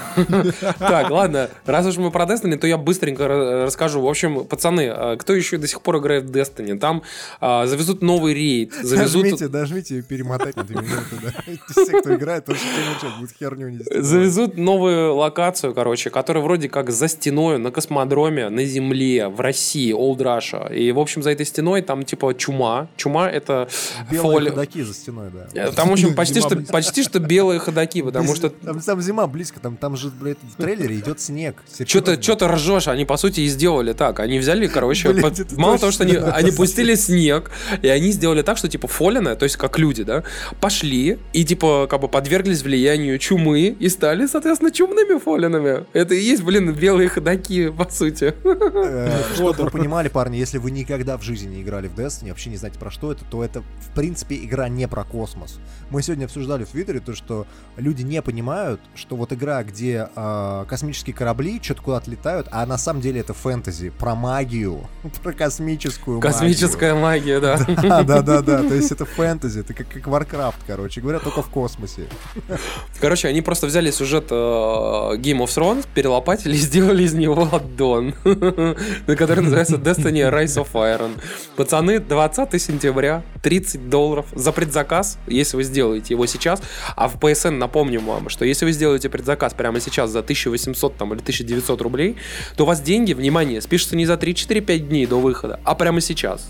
[0.78, 4.00] Так, ладно, раз уж мы про Destiny, то я быстренько ра- расскажу.
[4.00, 6.78] В общем, пацаны, а, кто еще до сих пор играет в Destiny?
[6.78, 7.02] Там
[7.40, 9.26] а, завезут новый рейд, завезут...
[9.50, 11.32] Дожмите и перемотать на две минуты, да.
[11.70, 14.00] Все, кто играет, перемочать, будет херню нести.
[14.00, 19.94] Завезут новую локацию, короче, которая вроде как за стеной на космодроме, на Земле, в России,
[19.94, 20.74] Old Russia.
[20.74, 22.88] И, в общем, за этой стеной там типа чума.
[22.96, 23.68] Чума— это
[24.10, 25.70] Белые ходаки за стеной, да.
[25.72, 29.60] Там, в общем, почти что, почти что белые ходаки, потому что Там, там зима близко,
[29.60, 31.62] там, там же, блядь, в трейлере идет снег.
[31.86, 34.20] Что-то что ржешь, они по сути и сделали так.
[34.20, 37.50] Они взяли, короче, Блин, под- мало того, что они, они пустили снег,
[37.80, 40.22] и они сделали так, что типа фолины, то есть как люди, да,
[40.60, 45.86] пошли и типа как бы подверглись влиянию чумы и стали, соответственно, чумными фолинами.
[45.94, 48.34] Это и есть, блин, белые ходаки, по сути.
[48.44, 52.50] Э, Чтобы вы понимали, парни, если вы никогда в жизни не играли в Destiny, вообще
[52.50, 55.58] не знаете про что это, то это, в принципе, игра не про космос.
[55.90, 57.46] Мы сегодня обсуждали в Твиттере то, что
[57.76, 62.78] люди не понимают, что вот игра, где э, космические корабли что-то куда-то летают, а на
[62.78, 64.86] самом деле это фэнтези, про магию,
[65.22, 67.58] про космическую Космическая магия, да.
[67.58, 67.76] магию.
[67.86, 71.42] Да, да, да, да, то есть это фэнтези, это как, как Warcraft, короче говоря, только
[71.42, 72.08] в космосе.
[73.00, 78.12] Короче, они просто взяли сюжет э, Game of Thrones, перелопатили и сделали из него аддон,
[79.06, 81.20] который называется Destiny Rise of Iron.
[81.56, 86.60] Пацаны, 20 сентября, 30 долларов за предзаказ, если вы сделаете его сейчас.
[86.96, 91.12] А в PSN напомним вам, что если вы сделаете предзаказ прямо сейчас за 1800 там,
[91.12, 92.16] или 1900 рублей,
[92.56, 96.46] то у вас деньги, внимание, спишутся не за 3-4-5 дней до выхода, а прямо сейчас.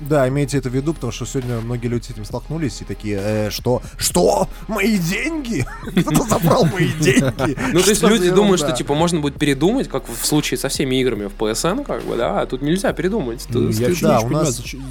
[0.00, 3.20] Да, имейте это в виду, потому что сегодня многие люди с этим столкнулись и такие,
[3.22, 3.82] «Э, что?
[3.98, 4.48] Что?
[4.66, 5.66] Мои деньги?
[6.06, 7.56] Кто забрал мои деньги?
[7.72, 10.96] Ну, то есть люди думают, что типа можно будет передумать, как в случае со всеми
[11.00, 13.46] играми в PSN, как бы, да, а тут нельзя передумать.
[13.50, 14.82] Ну, я вообще да, не понимаю, зачем,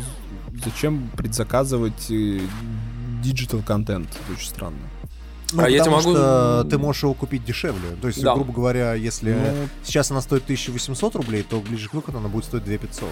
[0.63, 2.11] зачем предзаказывать
[3.23, 4.09] digital контент.
[4.11, 4.77] Это очень странно.
[5.53, 7.95] Ну, А я тебе потому могу- что ты можешь его купить дешевле.
[8.01, 8.35] То есть, Да.
[8.35, 9.67] грубо говоря, если Ну.
[9.83, 13.09] сейчас она стоит 1800 рублей, то ближе к выходу она будет стоить 2500.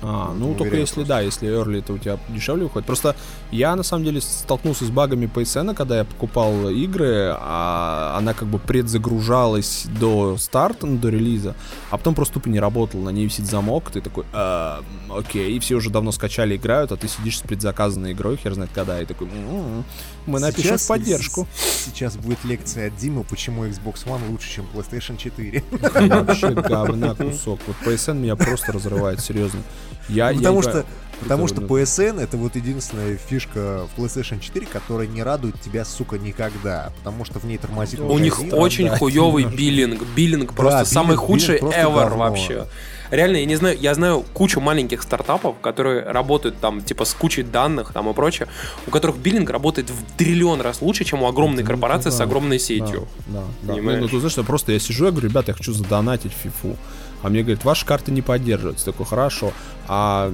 [0.00, 1.08] А, Ну, ну только если просто.
[1.08, 2.86] да, если early, то у тебя дешевле выходит.
[2.86, 3.16] Просто
[3.50, 8.46] я на самом деле столкнулся с багами PSN, когда я покупал игры, а она как
[8.46, 11.56] бы предзагружалась до старта, ну, до релиза,
[11.90, 15.58] а потом просто тупо не работала, на ней висит замок, ты такой, «А, окей, и
[15.58, 19.04] все уже давно скачали, играют, а ты сидишь с предзаказанной игрой, хер знает когда, и
[19.04, 19.84] такой, «М-м-м,
[20.28, 21.48] мы напишем Сейчас- в поддержку.
[21.84, 25.62] Сейчас будет лекция от Димы, почему Xbox One лучше, чем PlayStation 4.
[25.70, 27.60] Вообще говна кусок.
[27.66, 29.62] Вот PSN меня просто разрывает, серьезно.
[30.08, 30.86] Я, я Потому играю- что
[31.20, 35.84] Потому Это что PSN это вот единственная фишка в PlayStation 4, которая не радует тебя,
[35.84, 36.92] сука, никогда.
[36.98, 40.00] Потому что в ней тормозит У них очень да, хуёвый биллинг.
[40.14, 42.16] Биллинг просто биллинг- самый худший биллинг просто ever говно.
[42.18, 42.66] вообще.
[43.10, 47.42] Реально, я не знаю, я знаю кучу маленьких стартапов, которые работают там, типа, с кучей
[47.42, 48.48] данных там и прочее,
[48.86, 52.16] у которых биллинг работает в триллион раз лучше, чем у огромной Ну, корпорации да.
[52.16, 53.08] с огромной сетью.
[53.26, 53.80] Да, да, да.
[53.82, 56.76] Ну, ну, ты знаешь, что просто я сижу, я говорю, ребята, я хочу задонатить фифу.
[57.22, 58.84] А мне говорят, ваши карты не поддерживаются.
[58.84, 59.52] Такой, хорошо.
[59.88, 60.32] А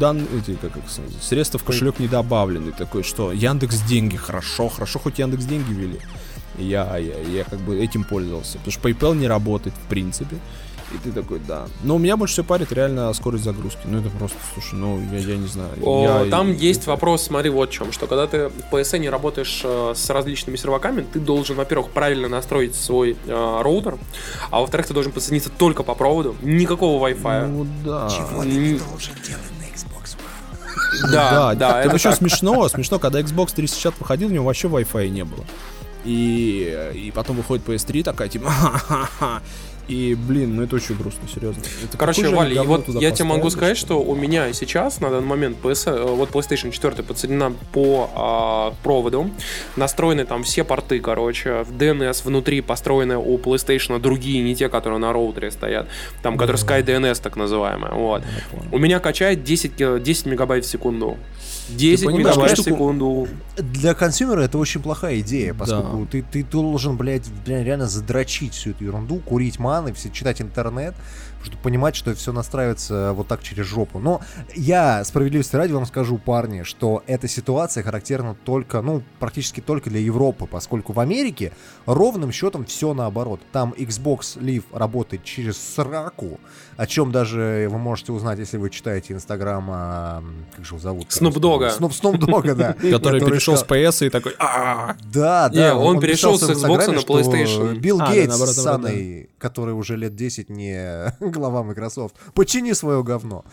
[0.00, 2.72] дан, эти, как, сказать, средства в кошелек не добавлены.
[2.72, 3.30] Такой, что?
[3.32, 5.98] Яндекс деньги, хорошо, хорошо, хоть Яндекс деньги ввели.
[6.58, 8.58] И Я, я, я как бы этим пользовался.
[8.58, 10.36] Потому что PayPal не работает в принципе.
[10.94, 11.66] И ты такой, да.
[11.82, 13.80] Но меня больше всего парит реально скорость загрузки.
[13.84, 15.70] Ну это просто, слушай, ну я, я не знаю.
[15.82, 19.62] О, Я- там есть вопрос, смотри, вот в чем, что когда ты в PSN работаешь
[19.64, 23.98] э, с различными серваками, ты должен, во-первых, правильно настроить свой э, роутер,
[24.50, 27.46] а во-вторых, ты должен подсоединиться только по проводу, никакого Wi-Fi.
[27.48, 28.08] Ну да.
[28.42, 30.16] М, должен делать на Xbox
[31.12, 32.18] Да, да, это это еще так.
[32.18, 35.44] смешно, смешно, когда Xbox 360 выходил, у него вообще Wi-Fi не было.
[36.04, 39.40] И, и потом выходит PS3 такая, типа, «Ха-ха-ха».
[39.88, 41.62] И, блин, ну это очень грустно, серьезно.
[41.82, 45.26] Это Короче, Валя, и вот я тебе могу сказать, что у меня сейчас на данный
[45.26, 49.30] момент PS, э, вот PlayStation 4 подсоединена по а, проводу,
[49.76, 54.98] настроены там все порты, короче, в DNS внутри построены у PlayStation другие, не те, которые
[54.98, 55.88] на роутере стоят,
[56.22, 58.22] там, которые SkyDNS так называемая, вот.
[58.72, 61.18] У меня качает 10, ки- 10 мегабайт в секунду.
[61.70, 63.28] 10 понимаешь, мегабайт в штуку- секунду.
[63.56, 68.70] Для консюмера это очень плохая идея, поскольку ты, ты должен, блядь, блядь, реально задрочить всю
[68.70, 70.94] эту ерунду, курить маны, все, читать интернет,
[71.44, 73.98] чтобы понимать, что все настраивается вот так через жопу.
[73.98, 74.20] Но
[74.54, 80.00] я, справедливости ради, вам скажу, парни, что эта ситуация характерна только, ну, практически только для
[80.00, 81.52] Европы, поскольку в Америке
[81.86, 83.40] ровным счетом все наоборот.
[83.52, 86.40] Там Xbox Live работает через сраку,
[86.76, 90.24] о чем даже вы можете узнать, если вы читаете Инстаграм, а,
[90.56, 91.08] как же его зовут?
[91.08, 91.70] Snoop Dogg.
[91.70, 92.72] Снуп Snoop Dogg, да.
[92.90, 95.76] Который перешел с PS и такой, да, да.
[95.76, 97.74] он перешел с Xbox на PlayStation.
[97.76, 103.44] Билл А, Гейтс с Саной, который уже лет 10 не глава Microsoft, почини свое говно.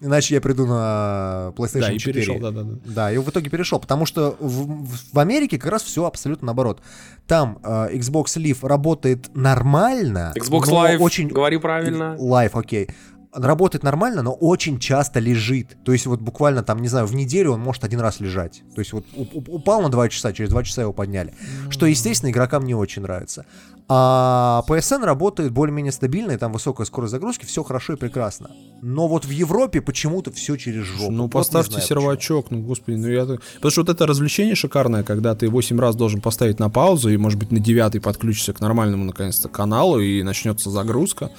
[0.00, 2.14] Иначе я приду на PlayStation Да, и 4.
[2.14, 2.78] перешел, да-да-да.
[2.84, 6.80] Да, и в итоге перешел, потому что в, в- Америке как раз все абсолютно наоборот.
[7.26, 10.32] Там э, Xbox Live работает нормально.
[10.36, 12.16] Xbox но Live, очень говори правильно.
[12.18, 12.88] Live, окей.
[13.32, 15.76] Работает нормально, но очень часто лежит.
[15.84, 18.62] То есть вот буквально там, не знаю, в неделю он может один раз лежать.
[18.74, 21.32] То есть вот уп- уп- упал на 2 часа, через 2 часа его подняли.
[21.68, 23.46] Что, естественно, игрокам не очень нравится.
[23.92, 28.50] А PSN работает более-менее стабильно, и там высокая скорость загрузки, все хорошо и прекрасно.
[28.82, 31.10] Но вот в Европе почему-то все через жопу.
[31.10, 33.24] Ну, Вот поставьте знаю сервачок, ну, господи, ну я...
[33.26, 37.16] Потому что вот это развлечение шикарное, когда ты 8 раз должен поставить на паузу, и,
[37.16, 41.30] может быть, на девятый подключишься к нормальному, наконец-то, каналу, и начнется загрузка.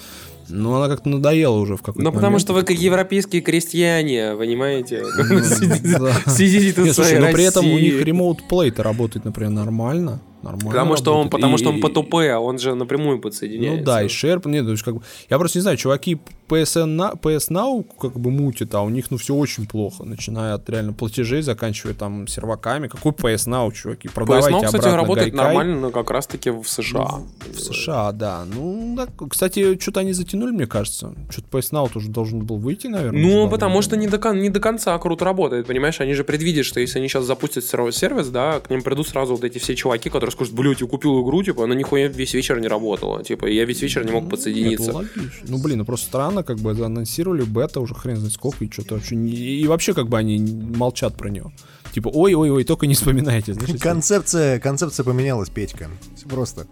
[0.51, 2.41] Ну, она как-то надоела уже в какой-то Ну, потому момент.
[2.41, 5.03] что вы как европейские крестьяне, понимаете?
[6.27, 10.21] Сидите тут слушай, но при этом у них ремоут плей-то работает, например, нормально.
[10.43, 11.31] Нормально Потому что он, работает.
[11.31, 13.79] потому И- что он по ТП, он же напрямую подсоединяется.
[13.79, 16.17] Ну да, и Шерп, нет, то есть как бы, я просто не знаю, чуваки
[16.49, 20.55] PSN, на- PS Now как бы мутят, а у них ну все очень плохо, начиная
[20.55, 22.87] от реально платежей, заканчивая там серваками.
[22.87, 24.09] Какой PS Now, чуваки?
[24.09, 25.45] Продавайте PS Now, кстати, работает Гайкай.
[25.47, 27.21] нормально, но как раз-таки в США.
[27.53, 28.43] В США, да.
[28.53, 31.13] Ну, да, кстати, что-то они затянули, мне кажется.
[31.29, 33.21] Что-то PS Now тоже должен был выйти, наверное.
[33.21, 36.01] Ну, потому что не до, кон- не до конца круто работает, понимаешь?
[36.01, 39.43] Они же предвидят, что если они сейчас запустят сервис, да, к ним придут сразу вот
[39.43, 42.67] эти все чуваки, которые скажут, блядь, я купил игру, типа, она нихуя весь вечер не
[42.67, 43.23] работала.
[43.23, 45.05] Типа, я весь вечер не мог Это подсоединиться.
[45.47, 48.95] Ну, блин, ну просто странно, как бы анонсировали бета уже хрен знает сколько, и что-то
[48.95, 49.31] вообще не...
[49.31, 50.39] И вообще, как бы они
[50.75, 51.51] молчат про него.
[51.93, 53.53] Типа, ой-ой-ой, только не вспоминайте.
[53.53, 55.89] знаешь, Концепция, концепция поменялась, Петька.
[56.15, 56.67] Всё просто.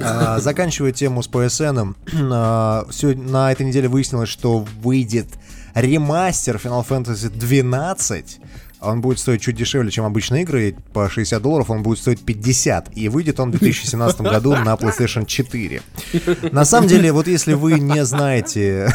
[0.00, 1.94] А, заканчивая тему с PSN,
[2.32, 5.26] а, сегодня- на этой неделе выяснилось, что выйдет
[5.74, 8.38] ремастер Final Fantasy 12.
[8.82, 12.96] Он будет стоить чуть дешевле, чем обычные игры, по 60 долларов, он будет стоить 50.
[12.96, 15.82] И выйдет он в 2017 году на PlayStation 4.
[16.50, 18.92] На самом деле, вот если вы не знаете...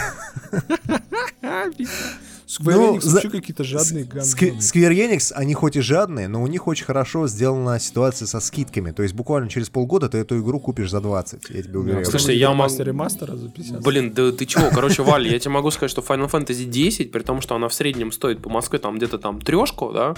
[2.60, 4.60] Square Ну, Enix за- вообще какие-то жадные Ск- говно.
[4.60, 8.91] Square Enix, они хоть и жадные, но у них очень хорошо сделана ситуация со скидками.
[8.91, 12.05] То есть буквально через полгода ты эту игру купишь за 20, я тебе уверяю.
[12.05, 13.82] Слушайте, я могу- мастер ремастера за 50.
[13.82, 14.70] Блин, да ты чего?
[14.74, 17.74] Короче, Валь, я тебе могу сказать, что Final Fantasy 10, при том, что она в
[17.74, 20.16] среднем стоит по Москве там где-то там трешку, да,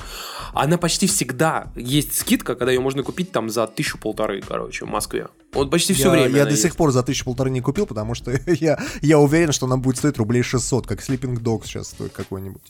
[0.53, 4.89] она почти всегда есть скидка, когда ее можно купить там за тысячу полторы, короче, в
[4.89, 5.27] Москве.
[5.53, 6.35] Вот почти все я, время.
[6.37, 6.77] я до сих есть.
[6.77, 10.17] пор за тысячу полторы не купил, потому что я, я уверен, что она будет стоить
[10.17, 12.61] рублей 600, как Sleeping Dogs сейчас стоит какой-нибудь.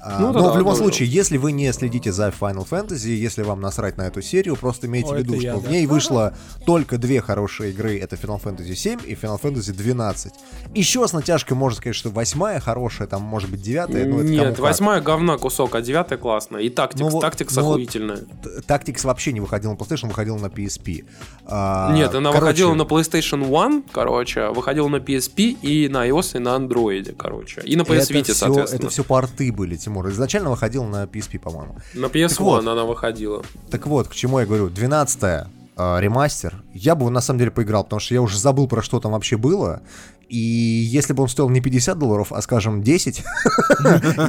[0.00, 0.82] А, Ну да, но да, в любом тоже.
[0.84, 4.86] случае, если вы не следите за Final Fantasy, если вам насрать на эту серию, просто
[4.86, 5.68] имейте О, в виду, это я, что да.
[5.68, 7.98] в ней вышло только две хорошие игры.
[7.98, 10.32] Это Final Fantasy 7 и Final Fantasy 12.
[10.74, 14.04] Еще с натяжкой можно сказать, что восьмая хорошая, там может быть девятая.
[14.06, 16.60] ну, это Нет, восьмая говна кусок, а девятая классная.
[16.60, 18.18] И тактикс, Ну тактикс ну охуительная.
[18.18, 21.04] Т- Tactics вообще не выходил на PlayStation, выходил на PSP.
[21.46, 26.36] А, Нет, она короче, выходила на PlayStation One, короче, выходила на PSP и на iOS,
[26.36, 27.62] и на Android, короче.
[27.62, 28.80] И на PS Vita, соответственно.
[28.80, 30.08] это все порты были, Тимур.
[30.10, 31.76] Изначально выходил на PSP, по-моему.
[31.94, 32.66] На PS Так вот.
[32.66, 33.42] Она выходила.
[33.70, 34.68] Так вот, к чему я говорю.
[34.68, 35.46] 12
[35.76, 36.62] ремастер.
[36.74, 39.36] Я бы на самом деле поиграл, потому что я уже забыл, про что там вообще
[39.36, 39.80] было.
[40.28, 43.24] И если бы он стоил не 50 долларов, а, скажем, 10,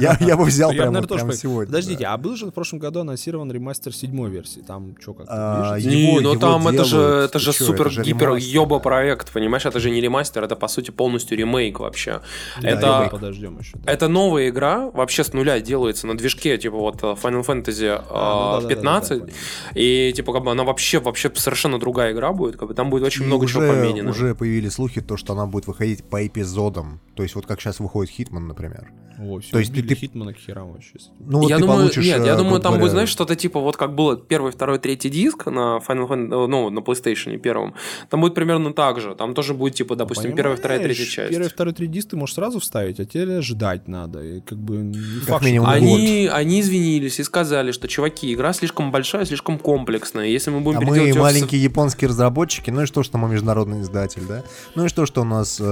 [0.00, 1.66] я бы взял Я, прямо сегодня.
[1.66, 4.60] Подождите, а был же в прошлом году анонсирован ремастер седьмой версии?
[4.60, 8.02] Там что, как А, Не, ну там это же, это же чё, супер это же
[8.02, 8.82] гипер ремастер, ёба да.
[8.82, 9.66] проект, понимаешь?
[9.66, 12.20] Это же не ремастер, это по сути полностью ремейк вообще.
[12.62, 13.76] Это подождем еще.
[13.84, 18.60] Это новая игра, вообще с нуля делается на движке, типа вот э, Final Fantasy А,
[18.60, 19.18] ну э, да-да-да-да, 15.
[19.20, 19.32] понял.
[19.74, 23.04] и типа как бы она вообще, вообще совершенно другая игра будет, как бы там будет
[23.04, 24.10] очень много чего поменено.
[24.10, 25.89] уже появились слухи, то, что она будет выходить.
[25.90, 27.00] Выходить по эпизодам.
[27.16, 28.92] То есть вот как сейчас выходит Хитман, например.
[29.22, 30.94] О, всё, То есть убили ты- Хитмана к херам вообще.
[31.18, 32.04] Ну вот я ты думаю, получишь...
[32.06, 34.50] нет, э, я думаю, грубо там будет, говоря, знаешь, что-то типа вот как было первый,
[34.50, 37.74] второй, третий диск на Final Fantasy, ну, на PlayStation первом.
[38.08, 39.14] Там будет примерно так же.
[39.14, 41.30] Там тоже будет, типа, допустим, первая, вторая, третья часть.
[41.30, 44.22] Первый, второй, третий диск ты можешь сразу вставить, а теперь ждать надо.
[44.24, 47.88] И как бы не Как факт, что минимум ты- Они, они извинились и сказали, что,
[47.88, 50.28] чуваки, игра слишком большая, слишком комплексная.
[50.28, 53.28] Если мы будем А мы её в маленькие японские разработчики, ну и что, что мы
[53.28, 54.44] международный издатель, да?
[54.76, 55.64] Ну и что, что у нас э,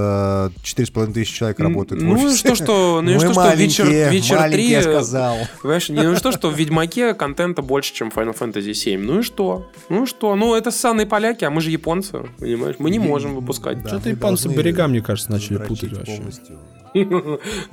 [0.63, 2.39] 4,5 тысячи человек работают в Ну и офисе?
[2.39, 5.37] что, что, ну и Мы что, что вечер, вечер маленькие, 3, я сказал.
[5.63, 9.01] Понимаешь, не, ну и что, что в Ведьмаке контента больше, чем в Final Fantasy 7.
[9.01, 9.71] Ну и что?
[9.89, 10.35] Ну и что?
[10.35, 12.77] Ну это ссаные поляки, а мы же японцы, понимаешь?
[12.79, 13.83] Мы не можем выпускать.
[13.83, 16.17] Да, Что-то японцы берега, мне кажется, начали путать вообще.
[16.17, 16.59] полностью.
[16.95, 17.05] И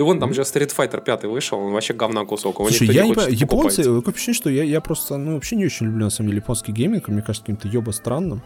[0.01, 2.59] вон там же Street Fighter 5 вышел, он вообще говна кусок.
[2.59, 5.55] Его Слушай, никто я не понимаю, японцы, такое ощущение, что я, я просто, ну, вообще
[5.55, 8.41] не очень люблю, на самом деле, японский гейминг, мне кажется, каким-то ёба странным.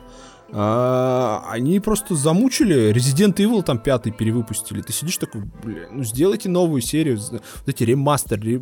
[0.52, 4.82] А, они просто замучили, Resident Evil там пятый перевыпустили.
[4.82, 8.60] Ты сидишь такой, бля, ну сделайте новую серию, вот эти ремастер, ре,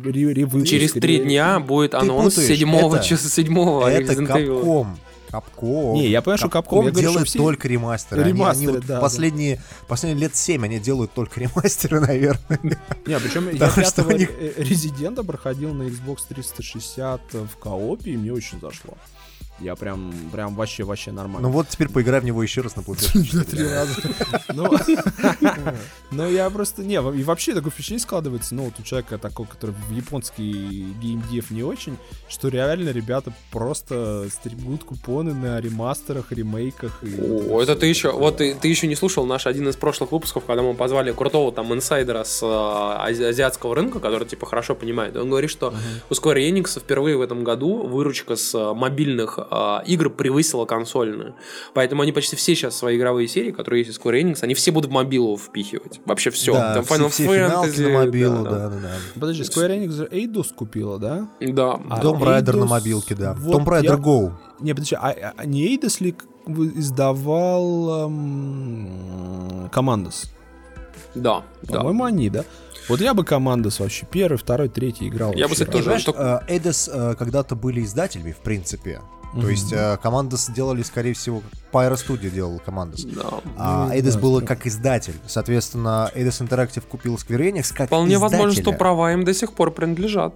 [0.64, 4.62] Через три дня будет анонс седьмого это- часа седьмого Это Resident Evil.
[4.62, 4.86] Capcom.
[5.30, 5.92] Capcom.
[5.94, 8.22] Не, я понимаю, что Capcom, говорю, делает все- только ремастеры.
[8.22, 12.58] Они- Ремастеры, они вот да, последние, последние лет 7 они делают только ремастеры, наверное.
[13.06, 18.58] Не, причем я пятого них- Резидента проходил на Xbox 360 в коопе, и мне очень
[18.60, 18.94] зашло.
[19.60, 21.48] Я прям, прям вообще, вообще нормально.
[21.48, 23.44] Ну вот теперь поиграй в него еще раз на PlayStation.
[23.50, 23.94] три раза.
[24.54, 24.70] Ну,
[26.10, 26.84] ну, я просто...
[26.84, 31.50] Не, и вообще такое впечатление складывается, ну, вот у человека такого, который в японский геймдев
[31.50, 31.96] не очень,
[32.28, 37.00] что реально ребята просто стригут купоны на ремастерах, ремейках.
[37.02, 40.62] О, это ты еще, вот ты, еще не слушал наш один из прошлых выпусков, когда
[40.62, 45.16] мы позвали крутого там инсайдера с э, ази- азиатского рынка, который типа хорошо понимает.
[45.16, 45.74] Он говорит, что
[46.10, 51.34] у Square Enix впервые в этом году выручка с э, мобильных э, игр превысила консольную.
[51.74, 54.70] Поэтому они почти все сейчас свои игровые серии, которые есть у Square Enix, они все
[54.70, 56.00] будут в мобилу впихивать.
[56.04, 56.52] Вообще все.
[56.54, 58.90] Да, там все- Final все финалки Fantasy, на мобилу, да, да, да, да.
[59.20, 61.28] Подожди, Square Enix же Eidos купила, да?
[61.40, 61.80] Да.
[61.90, 63.34] А Tomb Raider на Eidos- мобилке, да.
[63.34, 64.32] вот Tomb Raider я- Go.
[64.60, 66.14] Не, подожди, а, а не Eidos ли
[66.76, 70.30] издавал эм, Командос?
[71.14, 71.78] Да, да.
[71.78, 72.44] По-моему, они, да?
[72.88, 75.32] Вот я бы Командос вообще первый, второй, третий играл.
[75.34, 76.04] Я бы, кстати, тоже раз.
[76.04, 79.00] Понимаешь, э, Эйдос э, когда-то были издателями, в принципе.
[79.34, 82.96] То есть э, команда сделали, скорее всего, Pyro Studio делал команду.
[83.14, 83.40] Да.
[83.56, 85.14] А Ну, Эйдос да, было как издатель.
[85.26, 88.62] Соответственно, Эйдос Interactive купил Square Enix как Вполне возможно, издателя.
[88.62, 90.34] что права им до сих пор принадлежат.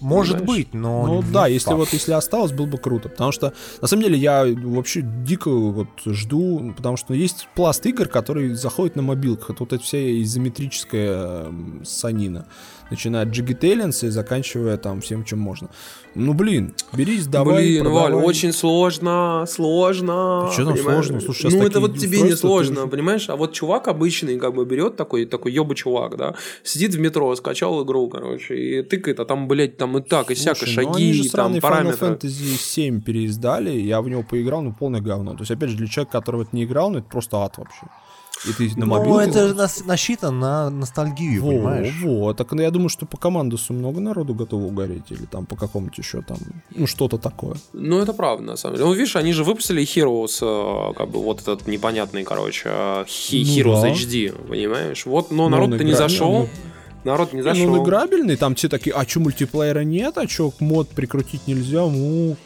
[0.00, 1.06] Может быть, но...
[1.06, 1.78] Ну не да, если факт.
[1.78, 3.08] вот если осталось, было бы круто.
[3.08, 8.06] Потому что, на самом деле, я вообще дико вот жду, потому что есть пласт игр,
[8.06, 9.50] которые заходят на мобилках.
[9.50, 12.46] Это вот эта вся изометрическая эм, санина.
[12.90, 15.68] Начиная от Talents и заканчивая там всем, чем можно.
[16.14, 18.12] Ну, блин, берись, давай, Блин, продавай.
[18.12, 20.46] Валь, очень сложно, сложно.
[20.48, 21.06] Да чё там понимаешь?
[21.06, 21.20] сложно?
[21.20, 23.28] Слушай, ну это вот тебе не сложно, ты понимаешь?
[23.28, 27.34] А вот чувак обычный как бы берет такой, такой ёба чувак, да, сидит в метро,
[27.36, 30.94] скачал игру, короче, и тыкает, а там, блядь, там и так, и всяко, Слушай, ну
[30.94, 32.08] они шаги, же там, сраный Final параметры.
[32.08, 35.32] Fantasy 7 переиздали, я в него поиграл, ну, полное говно.
[35.32, 37.58] То есть, опять же, для человека, который в это не играл, ну, это просто ад
[37.58, 37.86] вообще.
[38.46, 39.30] И ты на Ну, мобилке...
[39.30, 41.94] это нас- насчитано на ностальгию, Во, понимаешь?
[42.02, 45.56] во, так ну, я думаю, что по командусу много народу готово угореть, или там по
[45.56, 46.38] какому-то еще там,
[46.74, 47.56] ну, что-то такое.
[47.72, 48.86] Ну, это правда, на самом деле.
[48.88, 53.38] Ну, видишь, они же выпустили Heroes, э, как бы, вот этот непонятный, короче, э, Ну
[53.38, 53.90] Heroes да.
[53.90, 55.04] HD, понимаешь?
[55.06, 56.48] Вот, но Ну, народ-то не зашел.
[57.04, 57.66] Народ не Не, зашел.
[57.66, 61.86] Ну, он играбельный, там все такие, а что, мультиплеера нет, а что, мод прикрутить нельзя,
[61.86, 62.36] ну...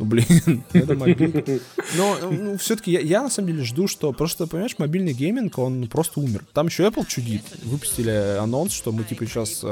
[0.00, 1.60] Ну, блин, это мобильный.
[1.96, 5.88] Но ну, все-таки я, я на самом деле жду, что просто, понимаешь, мобильный гейминг, он
[5.88, 6.44] просто умер.
[6.54, 7.42] Там еще Apple чудит.
[7.64, 9.62] Выпустили анонс, что мы типа сейчас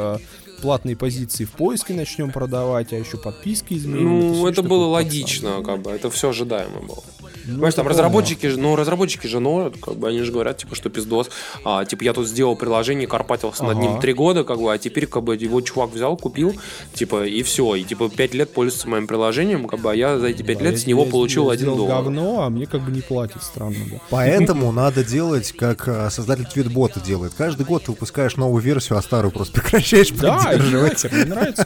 [0.59, 4.21] платные позиции в поиске начнем продавать, а еще подписки изменим.
[4.33, 7.03] Ну, это такой, было пацан, логично, как бы, это все ожидаемо было.
[7.23, 10.59] ну, Понимаешь, там это разработчики, же- ну, разработчики же ноют, как бы, они же говорят,
[10.59, 11.31] типа, что пиздос,
[11.65, 13.87] а, типа, я тут сделал приложение, карпатился над Ага.
[13.87, 16.55] ним три года, как бы, а теперь, как бы, его чувак взял, купил,
[16.95, 20.27] типа, и все, и, типа, пять лет пользуется моим приложением, как бы, а я за
[20.29, 22.03] эти пять Да, лет я- с него я получил сделал один доллар.
[22.05, 23.99] говно, а мне как бы не платят, странно, да.
[24.11, 27.33] Поэтому надо делать, как э, создатель твитбота делает.
[27.37, 31.05] Каждый год ты выпускаешь новую версию, а старую просто прекращаешь Да, поддерживать.
[31.05, 31.65] нахер, мне нравится,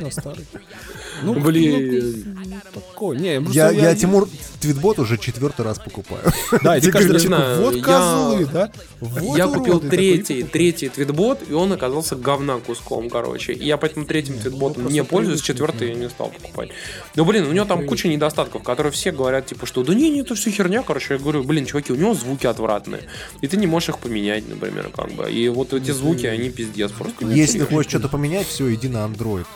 [0.00, 0.46] на старый.
[1.22, 2.36] Ну, Блин.
[2.44, 3.18] ну, такой.
[3.18, 4.28] Не, Я, я Тимур
[4.60, 6.22] твитбот уже четвертый раз покупаю.
[6.62, 8.70] Да, ты каждый знаю, вот я- козлы, да?
[9.36, 13.52] Я купил третий, третий твитбот, и он оказался говна куском, короче.
[13.52, 16.70] И я поэтому третьим твитботом просто не пользуюсь, четвертый я не стал покупать.
[17.14, 20.20] Ну, блин, у него там куча недостатков, которые все говорят, типа, что да не, не,
[20.20, 21.14] это все херня, короче.
[21.14, 23.02] Я говорю, блин, чуваки, у него звуки отвратные.
[23.40, 25.30] И ты не можешь их поменять, например, как бы.
[25.30, 27.26] И вот эти звуки, они пиздец просто.
[27.26, 29.46] Если ты хочешь что-то поменять, все, иди на Android,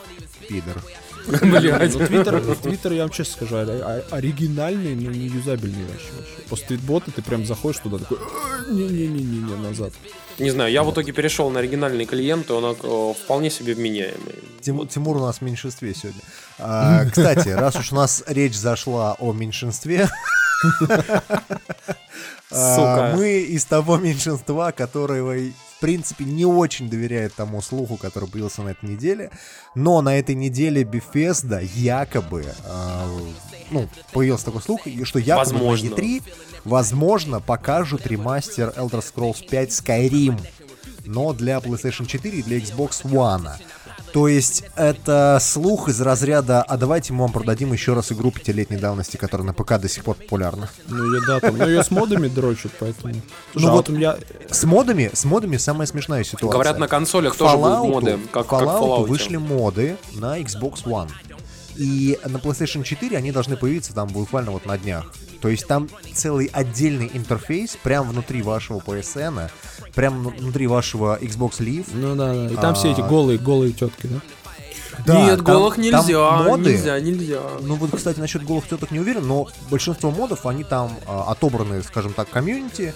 [0.48, 0.82] пидор.
[1.42, 1.94] Блядь.
[1.94, 6.08] Ну, Твиттер, в Твиттер, я вам честно скажу, ори- ори- оригинальный, но не юзабельный вообще.
[6.16, 6.48] вообще.
[6.48, 9.92] После твитбота ты прям заходишь туда такой, «А, не-не-не-не, назад.
[10.38, 14.34] Не знаю, я в итоге перешел на оригинальный клиент, и он э, вполне себе вменяемый.
[14.60, 16.20] Тимур, Тимур у нас в меньшинстве сегодня.
[16.58, 20.08] А, кстати, раз уж у нас речь зашла о меньшинстве,
[22.50, 23.12] а, Сука.
[23.16, 25.34] мы из того меньшинства, которого,
[25.82, 29.30] принципе, не очень доверяет тому слуху, который появился на этой неделе.
[29.74, 33.06] Но на этой неделе Bethesda якобы, а,
[33.70, 35.90] ну, появился такой слух, что якобы Возможно.
[35.90, 36.22] на E3,
[36.64, 40.40] возможно, покажут ремастер Elder Scrolls 5 Skyrim,
[41.04, 43.50] но для PlayStation 4 и для Xbox One.
[44.12, 48.78] То есть это слух из разряда «А давайте мы вам продадим еще раз игру пятилетней
[48.78, 50.68] давности, которая на ПК до сих пор популярна».
[50.88, 53.14] Ну, я, да, там, ну, ее с модами дрочат, поэтому...
[53.52, 54.18] Слушай, Ну а вот вот я...
[54.50, 56.52] С модами, с модами самая смешная ситуация.
[56.52, 59.06] Говорят, на консолях тоже будут моды, как, Fallout Fallout.
[59.06, 61.10] вышли моды на Xbox One.
[61.76, 65.12] И на PlayStation 4 они должны появиться там буквально вот на днях.
[65.40, 69.50] То есть там целый отдельный интерфейс прямо внутри вашего PSN,
[69.94, 71.86] прямо внутри вашего Xbox Live.
[71.92, 72.46] Ну да, да.
[72.48, 73.06] И там все эти А.
[73.06, 74.20] голые, голые тетки, да?
[75.06, 77.40] Да, Нет, там- голых там нельзя, моды, нельзя, нельзя.
[77.62, 81.82] Ну вот, кстати, насчет голых теток не уверен, но большинство модов, они там а, отобраны,
[81.82, 82.92] скажем так, комьюнити.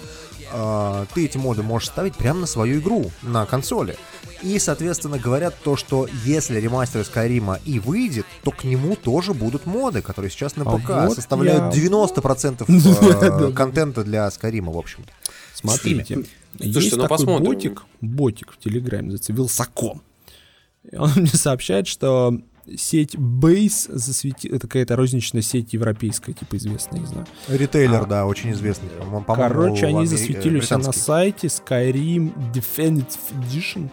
[0.53, 3.97] А, ты эти моды можешь ставить прямо на свою игру, на консоли.
[4.43, 9.65] И, соответственно, говорят то, что если ремастер Скайрима и выйдет, то к нему тоже будут
[9.65, 13.47] моды, которые сейчас на А ПК вот составляют я- 90% Да-да-да.
[13.47, 15.09] э, контента для Скайрима, в общем-то.
[15.55, 16.23] Смотрите,
[16.59, 17.45] есть Слушайте, ну такой посмотрим.
[17.45, 20.01] ботик, ботик в Телеграме, называется Вилсаком.
[20.93, 22.39] Он мне сообщает, что
[22.75, 27.25] сеть Base засветила, это какая-то розничная сеть европейская, типа известная, не знаю.
[27.47, 28.89] Ритейлер, да, очень известный.
[28.89, 33.89] по-моему, Короче, они амери- засветили все на сайте Skyrim Definitive Edition,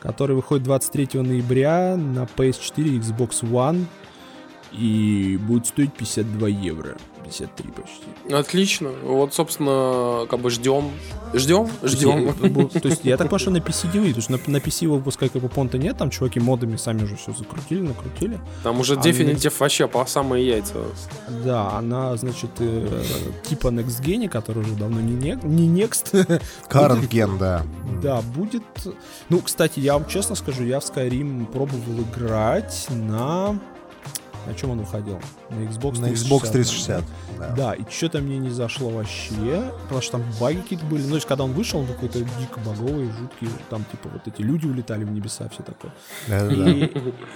[0.00, 3.86] который выходит 23 ноября на PS4 и Xbox One
[4.72, 6.96] и будет стоить 52 евро.
[7.28, 8.34] 53 почти.
[8.34, 8.88] Отлично.
[9.04, 10.90] Вот, собственно, как бы ждем.
[11.34, 11.68] Ждем?
[11.82, 12.32] Ждем.
[12.34, 14.56] То есть, я- То есть я так понимаю, что на PC потому что на, на
[14.58, 18.40] PC его выпускать как бы понта нет, там чуваки модами сами уже все закрутили, накрутили.
[18.62, 20.74] Там уже А Definitive вообще по самые яйца.
[21.44, 23.02] Да, она, значит, э,
[23.48, 26.12] типа Next Gen, который уже давно не, не, не Next.
[26.68, 27.62] Current Gen, да.
[28.02, 28.62] Да, будет...
[29.28, 33.58] Ну, кстати, я вам честно скажу, я в Skyrim пробовал играть на...
[34.48, 35.20] На чем он выходил?
[35.50, 36.52] На Xbox На Xbox 360.
[36.52, 37.04] 360.
[37.38, 37.54] Да, да.
[37.54, 41.02] Да, и что-то мне не зашло вообще, потому что там баги какие-то были.
[41.02, 43.48] Ну, то есть, когда он вышел, он какой-то дико баговый, жуткий.
[43.68, 45.92] Там, типа, вот эти люди улетали в небеса, все такое.
[46.28, 46.70] Да-да-да.
[46.70, 46.90] И,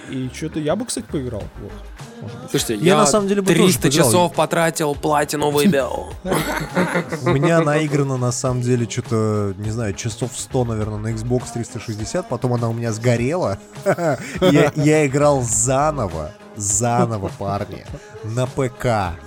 [0.09, 1.43] и что-то я бы, кстати, поиграл.
[1.61, 2.31] Вот.
[2.49, 4.05] Слушайте, Я я, на самом деле бы тоже 300 поиграл.
[4.07, 6.13] часов потратил, платину выбил.
[7.25, 12.27] У меня наиграно, на самом деле, что-то, не знаю, часов 100, наверное, на Xbox 360.
[12.27, 13.59] Потом она у меня сгорела.
[14.75, 17.85] Я играл заново, заново, парни,
[18.23, 19.17] на ПК.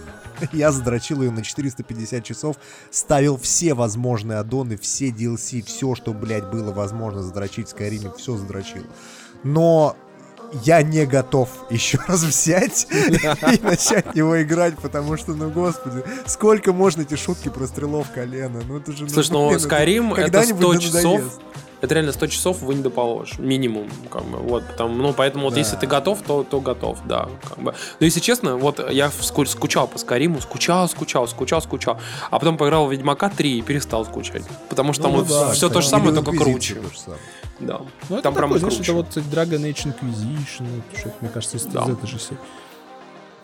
[0.52, 2.56] Я задрочил ее на 450 часов,
[2.90, 8.36] ставил все возможные аддоны, все DLC, все, что, блядь, было возможно задрочить в Скайриме, все
[8.36, 8.84] задрочил.
[9.44, 9.96] Но
[10.64, 16.04] я не готов еще раз взять и начать в него играть, потому что, ну, господи,
[16.26, 18.62] сколько можно эти шутки про стрелов колена?
[18.66, 19.08] Ну, это же...
[19.08, 21.40] Слушай, ну блин, это Skyrim это когда-нибудь 100 да часов.
[21.82, 23.38] Это реально 100 часов вы не доположь.
[23.38, 23.88] Минимум.
[24.10, 25.60] Как бы, вот, потому, ну, поэтому вот Да.
[25.60, 27.28] если ты готов, то, то готов, да.
[27.48, 27.74] Как бы.
[28.00, 32.00] Но если честно, вот я ску- скучал по Скариму, скучал, скучал, скучал, скучал.
[32.30, 34.42] А потом поиграл в Ведьмака 3 и перестал скучать.
[34.70, 36.76] Потому что там Ну вот да, все то же самое, только круче.
[36.96, 37.20] самое.
[37.60, 37.80] Да.
[38.08, 38.92] Ну, это там прям такой, знаешь, круче.
[38.92, 40.66] это вот Dragon Age Inquisition,
[40.96, 41.82] что-то, мне кажется, из, Да.
[41.84, 42.38] этой же серии.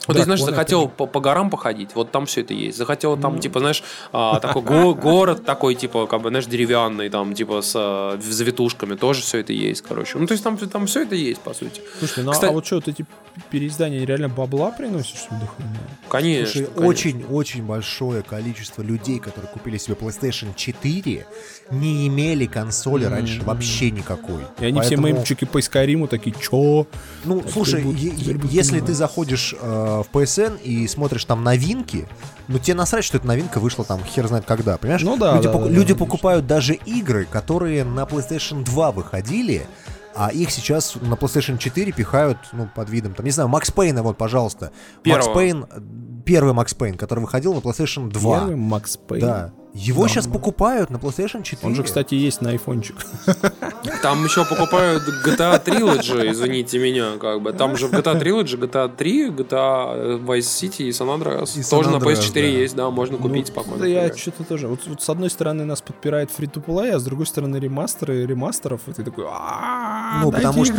[0.08, 2.76] Вот ты, знаешь, захотел по, по горам походить, вот там все это есть.
[2.78, 7.34] Захотел там, типа, знаешь, а, такой го- город такой, типа, как бы, знаешь, деревянный, там,
[7.34, 10.18] типа, с а, завитушками, тоже все это есть, короче.
[10.18, 11.80] Ну, то есть там, там все это есть, по сути.
[11.98, 13.04] Слушай, ну Кстати- а вот что, вот эти
[13.50, 15.70] переиздания реально бабла приносят, что ли, до хуйня?
[16.10, 16.66] Конечно.
[16.66, 21.26] Слушай, очень-очень большое количество людей, которые купили себе PlayStation 4,
[21.70, 24.42] не имели консоли раньше вообще никакой.
[24.60, 26.86] И они все мемчики по Скайриму такие, чё?
[27.24, 32.08] Ну, слушай, е- если ты заходишь э, в PSN и смотришь там новинки,
[32.48, 35.02] ну тебе насрать, что эта новинка вышла там хер знает когда, понимаешь?
[35.02, 38.92] Ну да, люди да, поку- да, люди да, покупают даже игры, которые на PlayStation 2
[38.92, 39.66] выходили,
[40.14, 44.02] а их сейчас на PlayStation 4 пихают, ну, под видом, там, не знаю, Макс Пейна,
[44.02, 44.72] вот, пожалуйста.
[45.04, 45.34] Макс Первого.
[45.34, 45.80] Пейн, э,
[46.24, 48.38] первый Макс Пейн, который выходил на PlayStation 2.
[48.38, 49.20] Первый Макс Пейн.
[49.20, 49.52] Да.
[49.74, 51.66] Его Да, сейчас покупают на PlayStation 4.
[51.66, 52.96] Он же, кстати, есть на айфончик.
[54.02, 57.52] Там еще покупают GTA Trilogy, извините меня, как бы.
[57.54, 61.56] Там же в GTA Trilogy, GTA 3, GTA Vice City и San Andreas.
[61.58, 62.40] И San Тоже на Andreas, PS4 да.
[62.40, 63.78] есть, да, можно купить Ну, спокойно.
[63.80, 64.68] Да я что-то тоже.
[64.68, 68.26] Вот, вот с одной стороны нас подпирает фри to play, а с другой стороны ремастеры
[68.26, 68.80] ремастеров.
[68.88, 70.74] И ты такой, «А, Ну, потому что-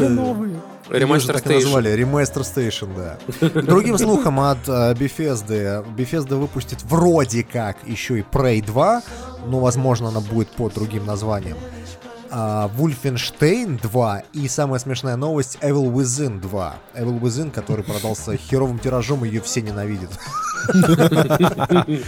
[0.91, 1.53] и Station.
[1.63, 3.17] назвали, Remaster Station, да.
[3.61, 8.82] Другим слухом от э, Bethesda, Bethesda выпустит вроде как еще и Prey 2,
[9.45, 11.57] но, возможно, она будет под другим названием.
[12.35, 16.75] А, Wolfenstein 2 и самая смешная новость Evil Within 2.
[16.95, 20.09] Evil Within, который продался херовым тиражом, ее все ненавидят.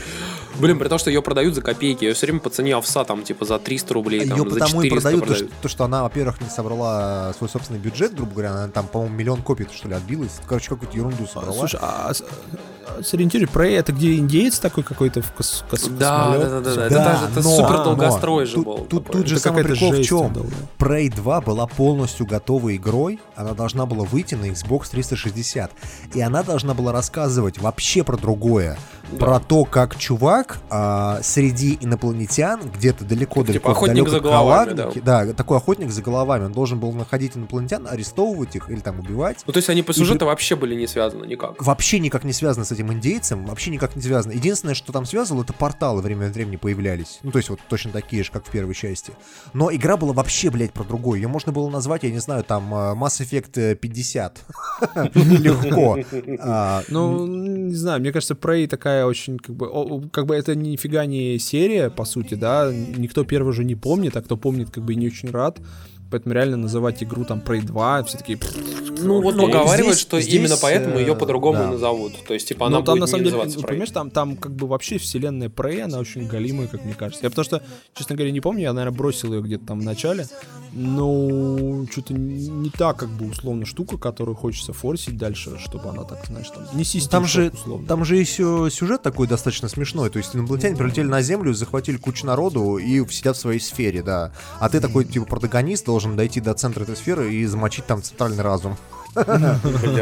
[0.60, 2.06] Блин, при том, что ее продают за копейки.
[2.06, 4.82] Ее все время по цене овса там, типа, за 300 рублей, там, Ее за потому
[4.82, 8.32] и 400 продают, то, что, то, что она, во-первых, не собрала свой собственный бюджет, грубо
[8.32, 10.40] говоря, она там, по-моему, миллион копий, что ли, отбилась.
[10.48, 11.60] Короче, какую-то ерунду собрала.
[11.60, 16.50] Слушай, а, а сориентируй, Prey это где индеец такой какой-то в кос, кос- Да, космолет?
[16.50, 16.86] да, да, да, да.
[16.86, 18.78] Это, даже- это но- супер но долгострой же тут- был.
[18.90, 19.22] Тут, такой.
[19.22, 20.34] тут же самый прикол в чем?
[20.34, 20.86] да, да.
[20.86, 25.72] Prey 2 была полностью готовой игрой, она должна была выйти на Xbox 360,
[26.14, 28.78] и она должна была рассказывать вообще про другое,
[29.20, 34.74] про то, как чувак а, среди инопланетян, где-то далеко-далеко Типа в охотник далекой за головами,
[34.74, 35.34] галактике, да.
[35.34, 39.54] такой охотник за головами, он должен был находить инопланетян, арестовывать их или там убивать, Ну,
[39.54, 41.62] то есть они по сюжету вообще были не связаны никак.
[41.64, 44.34] вообще никак не связано с этим индейцем, вообще никак не связано.
[44.34, 47.20] Единственное, что там связывало, это порталы время от времени появлялись.
[47.24, 49.14] Ну, то есть вот точно такие же, как в первой части.
[49.54, 51.20] Но игра была вообще, блядь, про другое.
[51.20, 54.46] Ее можно было назвать, я не знаю, там э, Mass Effect э, 50.
[55.16, 55.98] Легко.
[56.40, 61.06] А, Ну, не знаю, мне кажется, Prey такая очень, как бы, как бы это нифига
[61.06, 64.96] не серия, по сути, да, никто первый же не помнит, а кто помнит, как бы
[64.96, 65.60] не очень рад,
[66.12, 68.40] поэтому реально называть игру там Prey 2, все такие...
[68.98, 71.72] Ну, вот Ну, поговаривают, здесь- что здесь, именно поэтому ее э, по-другому да.
[71.72, 72.14] назовут.
[72.26, 73.68] То есть, типа, Ну, она там будет на не самом деле, ну, Prey.
[73.68, 77.24] понимаешь, там, там как бы вообще вселенная Prey, она очень галимая, как мне кажется.
[77.26, 77.62] Я потому что,
[77.94, 80.28] честно говоря, не помню, я, наверное, бросил ее где-то там в начале.
[80.74, 86.26] Ну, что-то не та, как бы, условно, штука, которую хочется форсить дальше, чтобы она так,
[86.28, 87.88] знаешь, там, не систем Там же, условно.
[87.88, 90.10] там же еще сюжет такой достаточно смешной.
[90.10, 94.32] То есть инопланетяне прилетели на Землю, захватили кучу народу и сидят в своей сфере, да.
[94.60, 98.44] А ты такой, типа, протагонист, должен дойти до центра этой сферы и замочить там центральный
[98.44, 98.76] разум.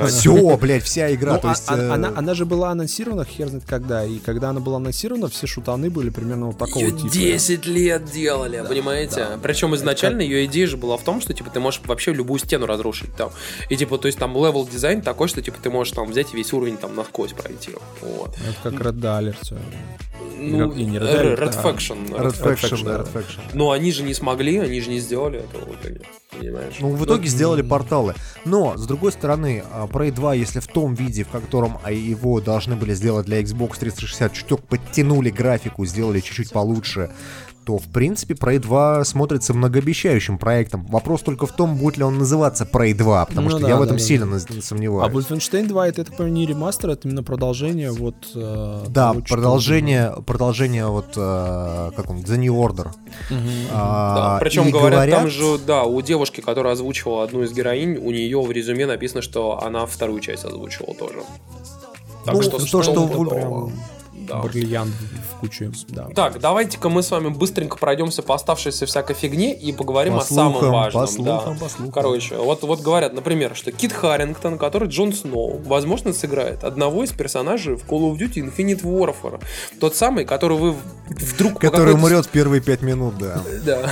[0.07, 1.40] Все, блядь, вся игра.
[1.41, 4.77] Ну, а- а- э, она, же была анонсирована хер знает когда, и когда она была
[4.77, 7.10] анонсирована, все шутаны были примерно вот такого типа.
[7.10, 9.27] 10 лет делали, понимаете?
[9.41, 12.65] Причем изначально ее идея же была в том, что типа ты можешь вообще любую стену
[12.65, 13.31] разрушить там.
[13.69, 16.38] И типа, то есть там level design такой, что типа ты можешь там взять и
[16.38, 17.72] весь уровень там насквозь пройти.
[18.02, 18.30] Вот.
[18.48, 19.57] Это как Red Alert.
[20.40, 22.10] Ну, как- не, не Red Red, Alert, а Faction.
[22.10, 22.98] Red Red Faction, Faction, да.
[22.99, 23.41] Red Faction.
[23.53, 26.02] Но они же не смогли, они же не сделали этого в итоге.
[26.38, 26.73] Понимаешь?
[26.80, 28.15] Ну, в итоге сделали порталы.
[28.44, 32.39] Но, с другой стороны, а, Prey 2, если в том виде, в котором а, его
[32.41, 37.11] должны были сделать для Xbox 360, чуток подтянули графику, сделали чуть-чуть получше,
[37.65, 40.85] то, в принципе, Prey 2 смотрится многообещающим проектом.
[40.88, 43.77] Вопрос только в том, будет ли он называться Prey 2, потому Ну что да, я
[43.77, 44.34] в этом да, сильно да.
[44.38, 45.14] наз- А сомневаюсь.
[45.14, 48.15] Wolfenstein 2 это, я так понимаю, не ремастер, это именно продолжение вот...
[48.35, 52.90] э, Да, того, что продолжение, продолжение вот, э, как он, The New Order.
[53.72, 57.98] А, Да, причем и говорят, там же, да, у девушки, которая озвучивала одну из героинь,
[57.98, 61.19] у нее в резюме написано, что она вторую часть озвучивала тоже.
[62.26, 63.72] Так Ну, что, то, что в- такого.
[64.27, 64.41] Да.
[64.41, 64.91] Бриллиант
[65.31, 66.07] в кучу, да.
[66.15, 70.23] Так, давайте-ка мы с вами быстренько пройдемся по оставшейся всякой фигне и поговорим По о
[70.23, 71.01] самом слухам, важном.
[71.01, 71.59] по слухам, да.
[71.59, 71.91] по слухам.
[71.91, 77.11] Короче, вот, вот говорят, например, что Кит Харрингтон, который Джон Сноу, возможно, сыграет одного из
[77.11, 79.41] персонажей в Call of Duty Infinite Warfare.
[79.79, 80.75] Тот самый, который вы
[81.09, 81.59] вдруг...
[81.59, 83.41] Который умрет в первые пять минут, да.
[83.63, 83.89] Да.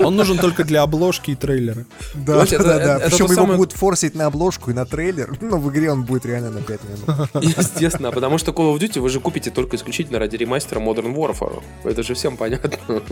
[0.00, 1.84] Он нужен только для обложки и трейлера.
[2.14, 5.92] Да, да, да, Причем его будут форсить на обложку и на трейлер, но в игре
[5.92, 7.28] он будет реально на 5 минут.
[7.58, 11.62] Естественно, потому что Call of Duty вы же купите только исключительно ради ремастера Modern Warfare.
[11.84, 13.02] Это же всем понятно.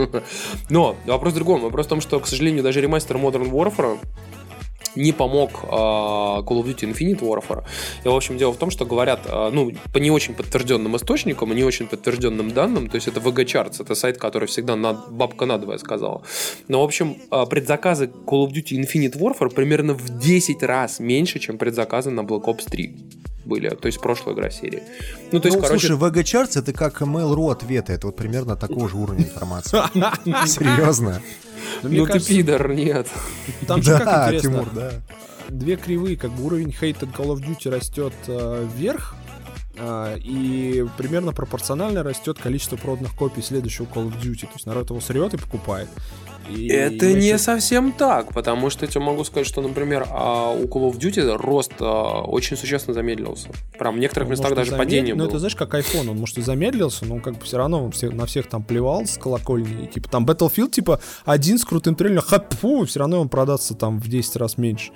[0.70, 1.62] Но вопрос в другом.
[1.62, 3.98] Вопрос в том, что, к сожалению, даже ремастер Modern Warfare
[4.94, 7.64] не помог а, Call of Duty Infinite Warfare.
[8.04, 11.52] И, в общем, дело в том, что говорят, а, ну, по не очень подтвержденным источникам
[11.52, 15.10] и не очень подтвержденным данным, то есть это VG Charts, это сайт, который всегда над,
[15.10, 16.22] бабка надвое сказала.
[16.68, 21.38] Но, в общем, а, предзаказы Call of Duty Infinite Warfare примерно в 10 раз меньше,
[21.38, 24.82] чем предзаказы на Black Ops 3 были, то есть прошлая игра серии.
[25.30, 28.56] Ну, то есть, Ну, короче, слушай, VG Charts это как Mail.ru ответы, это вот примерно
[28.56, 29.78] такого же уровня информации.
[30.46, 31.22] Серьезно?
[31.82, 33.08] Но мне ну ты пидор, нет.
[33.66, 34.92] там же как Да, интересно, Тимур, да.
[35.48, 39.14] две кривые, как бы уровень хейта Call of Duty растет э, вверх,
[39.78, 44.42] а, и примерно пропорционально растет количество проданных копий следующего Call of Duty.
[44.42, 45.88] То есть народ его срет и покупает.
[46.50, 50.50] И Это я не совсем так, потому что я тебе могу сказать, что, например, а,
[50.50, 53.48] у Call of Duty рост а, очень существенно замедлился.
[53.78, 55.28] Прям в некоторых Он, местах может, и даже падение замед- Ну, было.
[55.30, 58.26] это знаешь, как iPhone, он, может, и замедлился, но он как бы все равно на
[58.26, 59.84] всех там плевал с колокольни.
[59.84, 63.74] И, типа, там Battlefield, типа, один с крутым трейлером, хап, фу, все равно он продастся
[63.74, 64.92] там в 10 раз меньше.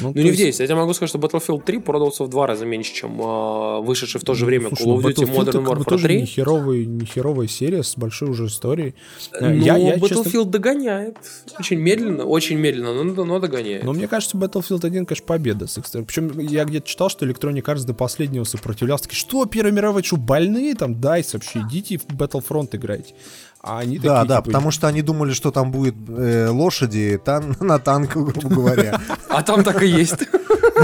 [0.00, 0.60] Ну, то не в есть- 10.
[0.60, 4.20] Я тебе могу сказать, что Battlefield 3 продался в два раза меньше, чем а, вышедший
[4.20, 6.20] в то же время Слушай, Call of ну, Duty Battlefield Modern бы Warfare тоже 3.
[6.20, 8.94] не херовый, не херовая серия с большой уже историей.
[9.32, 10.44] Э, Но я, я, честно- Battlefield
[10.84, 11.16] догоняет.
[11.58, 13.84] Очень медленно, очень медленно, но, но догоняет.
[13.84, 16.02] Но мне кажется, Battlefield 1, конечно, победа с экстра.
[16.02, 19.04] Причем я где-то читал, что Electronic Arts до последнего сопротивлялся.
[19.04, 21.00] Такие, что, Первая мировая, что, больные там?
[21.00, 23.14] Дайс вообще, идите в Battlefront играть.
[23.60, 27.18] А они Да, такие, да, типа, потому что они думали, что там будет э, лошади
[27.24, 29.00] тан- на танках, грубо говоря.
[29.30, 30.18] А там так и есть.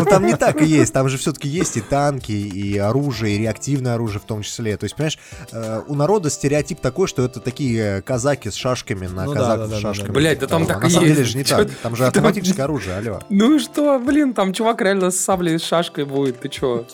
[0.04, 0.92] Но там не так и есть.
[0.92, 4.76] Там же все-таки есть и танки, и оружие, и реактивное оружие в том числе.
[4.76, 5.18] То есть, понимаешь,
[5.52, 9.56] э, у народа стереотип такой, что это такие э, казаки с шашками на Ну казаков
[9.58, 10.08] да, да, с да, шашками.
[10.08, 10.12] да.
[10.14, 11.16] Блядь, да там так На и самом есть.
[11.16, 11.70] деле же не Чё- так.
[11.82, 13.20] Там же автоматическое оружие, алло.
[13.30, 16.84] Ну и что, блин, там чувак реально с саблей, с шашкой будет, ты чё?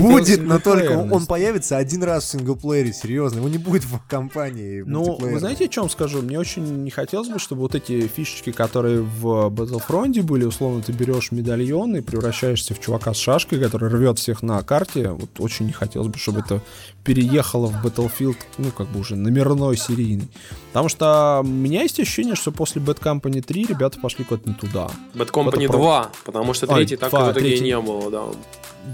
[0.00, 3.38] Будет, но только он появится один раз в синглплеере, серьезно.
[3.38, 6.22] Его не будет в компании Ну, вы знаете, о чем скажу?
[6.22, 10.92] Мне очень не хотелось бы, чтобы вот эти фишечки, которые в Battlefront были, условно, ты
[10.92, 12.00] берешь медальон и
[12.32, 15.10] превращаешься в чувака с шашкой, который рвет всех на карте.
[15.10, 16.60] Вот очень не хотелось бы, чтобы это
[17.04, 20.28] переехало в Battlefield, ну, как бы уже номерной серийный.
[20.68, 24.54] Потому что у меня есть ощущение, что после Bad Company 3 ребята пошли куда-то не
[24.54, 24.90] туда.
[25.14, 27.64] Bad Company Это про- 2, потому что Ой, третий так два, в итоге третий.
[27.64, 28.22] не было, да.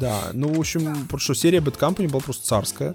[0.00, 2.94] Да, ну, в общем, потому что серия Bad Company была просто царская.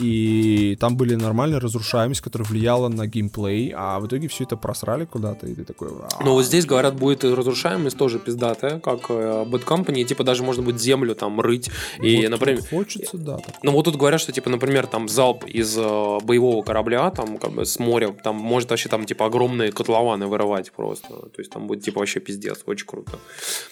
[0.00, 5.04] И там были нормальная разрушаемость, которая влияла на геймплей, а в итоге все это просрали
[5.04, 5.88] куда-то, и ты такой...
[5.88, 6.24] «А».
[6.24, 10.62] Но вот здесь, говорят, будет разрушаемость тоже пиздатая, как э, Bad Company, типа даже можно
[10.62, 11.70] будет землю там рыть.
[12.02, 13.36] И, Вот например, Хочется, да.
[13.36, 13.54] так.
[13.62, 17.52] Ну вот тут говорят, что типа, например, там залп из э, боевого корабля, там как
[17.52, 21.08] бы с моря, там может вообще там типа огромные котлованы вырывать просто.
[21.08, 23.18] То есть там будет типа вообще пиздец, очень круто.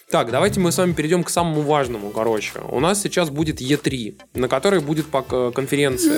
[0.08, 2.60] Так, давайте мы с вами перейдем к самому важному, короче.
[2.70, 6.11] У нас сейчас будет E3, на которой будет пок- конференция.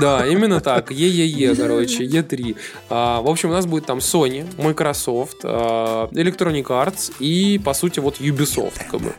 [0.00, 0.90] Да, именно так.
[0.90, 2.56] Е-е-е, короче, Е3.
[2.90, 8.00] А, в общем, у нас будет там Sony, Microsoft, а, Electronic Arts и, по сути,
[8.00, 9.12] вот Ubisoft, как бы.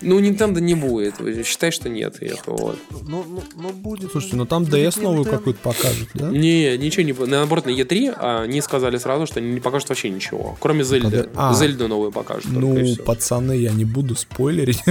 [0.00, 1.14] Ну, Nintendo не будет.
[1.44, 2.22] Считай, что нет.
[2.22, 2.78] их, Вот.
[2.90, 4.12] Ну, ну, ну, будет.
[4.12, 6.28] Слушайте, ну там DS новую какую-то покажут, да?
[6.28, 7.12] Не, ничего не...
[7.12, 10.56] Наоборот, на E3 а, они сказали сразу, что они не покажут вообще ничего.
[10.60, 11.28] Кроме Зельды.
[11.34, 11.52] А.
[11.52, 12.52] Зельду новую покажут.
[12.52, 14.82] Ну, пацаны, я не буду спойлерить.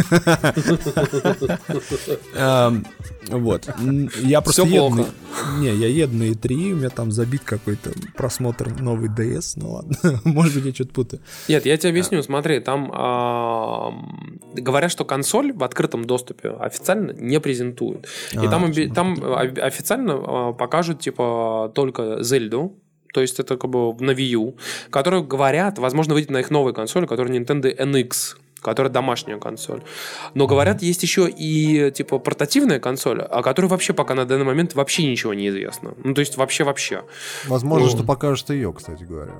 [3.29, 3.69] Вот.
[4.21, 5.09] Я просто Всё еду плохо.
[5.59, 9.95] Не, я еду на E3, у меня там забит какой-то просмотр новый DS, ну ладно.
[10.23, 11.21] Может быть, я что-то путаю.
[11.47, 12.23] Нет, я тебе объясню.
[12.23, 12.87] Смотри, там
[14.53, 18.07] говорят, что консоль в открытом доступе официально не презентуют.
[18.33, 19.17] И А, там, там
[19.61, 22.79] официально а, покажут, типа, только Зельду.
[23.13, 24.57] То есть это как бы на Wii U,
[24.89, 29.81] которые говорят, возможно, выйдет на их новой консоли, которая Nintendo NX, которая домашняя консоль.
[30.33, 34.75] Но говорят, есть еще и типа портативная консоль, о которой вообще пока на данный момент
[34.75, 35.93] вообще ничего не известно.
[36.03, 37.03] Ну, то есть вообще-вообще.
[37.47, 37.91] Возможно, Ну.
[37.91, 39.33] что покажет ее, кстати говоря.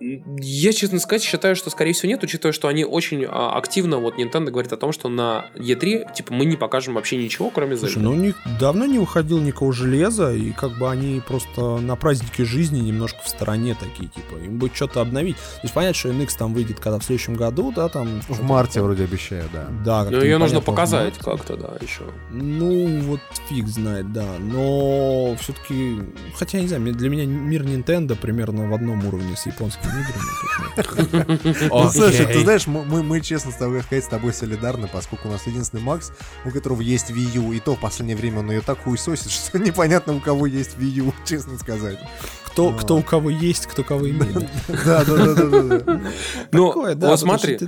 [0.00, 4.18] Я, честно сказать, считаю, что, скорее всего, нет, учитывая, что они очень а, активно, вот
[4.18, 7.98] Nintendo говорит о том, что на E3, типа, мы не покажем вообще ничего, кроме Слушай,
[7.98, 8.02] Zelda.
[8.02, 12.46] ну у них давно не выходил никакого железа, и как бы они просто на празднике
[12.46, 15.36] жизни немножко в стороне такие, типа, им бы что-то обновить.
[15.36, 18.22] То есть понятно, что NX там выйдет когда в следующем году, да, там...
[18.26, 18.84] В марте такое.
[18.84, 19.66] вроде обещают, да.
[19.84, 22.04] Да, Но как-то ее нужно показать как-то, да, еще.
[22.30, 23.20] Ну, вот
[23.50, 24.26] фиг знает, да.
[24.38, 25.98] Но все-таки,
[26.36, 29.89] хотя, я не знаю, для меня мир Nintendo примерно в одном уровне с японскими играми.
[31.70, 35.46] Ну, слушай, ты знаешь, мы, честно с тобой сказать, с тобой солидарны, поскольку у нас
[35.46, 36.12] единственный Макс,
[36.44, 39.58] у которого есть Wii U, и то в последнее время он ее так хуесосит, что
[39.58, 41.98] непонятно, у кого есть Wii U, честно сказать.
[42.44, 44.48] Кто, кто у кого есть, кто кого имеет.
[44.84, 46.00] Да, да, да, да.
[46.52, 47.58] Ну, Такое, да, вот смотри,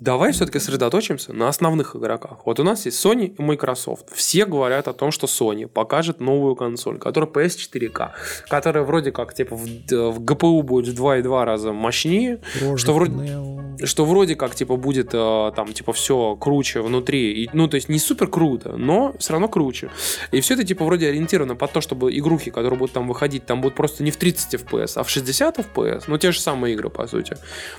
[0.00, 2.38] давай все-таки сосредоточимся на основных игроках.
[2.44, 4.06] Вот у нас есть Sony и Microsoft.
[4.14, 8.10] Все говорят о том, что Sony покажет новую консоль, которая PS4K,
[8.48, 13.12] которая вроде как типа в, в GPU будет в 2,2 раза мощнее, Рожа что вроде-
[13.14, 13.76] Нео.
[13.84, 17.88] что вроде как типа будет э, там типа все круче внутри, и, ну то есть
[17.88, 19.90] не супер круто, но все равно круче.
[20.32, 23.60] И все это типа вроде ориентировано под то, чтобы игрухи, которые будут там выходить, там
[23.60, 26.90] будут просто не в 30 FPS, а в 60 FPS, ну те же самые игры
[26.90, 27.36] по сути.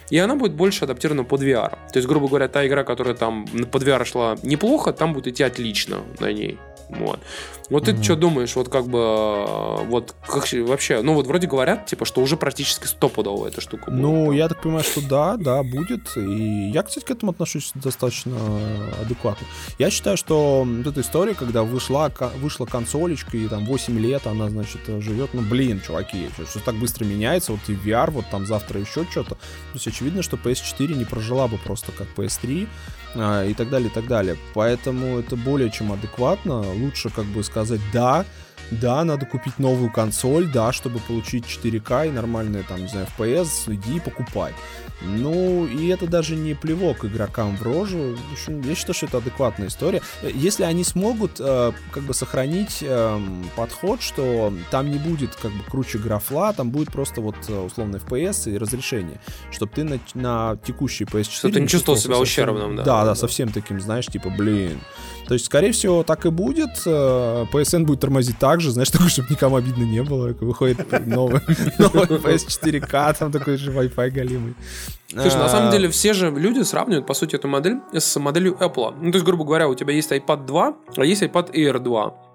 [0.10, 1.72] И она будет больше адаптирована под VR.
[1.92, 5.44] То есть, грубо говоря, та игра, которая там под VR шла неплохо, там будет идти
[5.44, 6.58] отлично на ней.
[6.90, 7.20] Вот.
[7.70, 11.86] Вот ты что думаешь, вот как бы, э, вот как вообще, ну вот вроде говорят,
[11.86, 14.02] типа, что уже практически стопудово эта штука будет.
[14.02, 16.16] Ну, я так понимаю, что да, да, будет.
[16.16, 18.38] И я, кстати, к этому отношусь достаточно
[19.02, 19.46] адекватно.
[19.80, 24.50] Я считаю, что вот эта история, когда вышла, вышла консолечка, и там 8 лет она,
[24.50, 28.80] значит, живет, ну, блин, чуваки, что так быстро меняется, вот и VR, вот там завтра
[28.80, 29.32] еще что-то.
[29.32, 29.40] То
[29.74, 32.68] есть очевидно, что PS4 не прожила бы просто как PS3
[33.16, 34.38] а, и так далее, и так далее.
[34.54, 36.60] Поэтому это более чем адекватно.
[36.60, 37.57] Лучше как бы сказать
[37.94, 38.26] «да»,
[38.72, 43.74] да, надо купить новую консоль, да, чтобы получить 4К и нормальные, там, не знаю, FPS,
[43.74, 44.54] иди и покупай.
[45.02, 48.16] Ну, и это даже не плевок игрокам в рожу.
[48.16, 50.02] В общем, я считаю, что это адекватная история.
[50.24, 53.20] Если они смогут э, как бы сохранить э,
[53.56, 57.98] подход, что там не будет как бы круче графла, там будет просто вот э, условно
[57.98, 59.22] FPS и разрешение,
[59.52, 61.32] чтобы ты на, на текущей PS4...
[61.32, 62.84] Что ты не чувствовал себя совсем, ущербным, да.
[62.84, 64.80] Да, да, совсем таким, знаешь, типа, блин.
[65.28, 66.82] То есть, скорее всего, так и будет.
[66.86, 70.34] Э, PSN будет тормозить так же, знаешь, такой, чтобы никому обидно не было.
[70.40, 71.42] Выходит новый,
[71.78, 74.56] новый PS4K, там такой же Wi-Fi галимый.
[75.10, 75.72] Слушай, на самом а.
[75.72, 78.96] деле все же люди сравнивают, по сути, эту модель с моделью Apple.
[79.02, 82.27] Ну, то есть, грубо говоря, у тебя есть iPad 2, а есть iPad Air 2.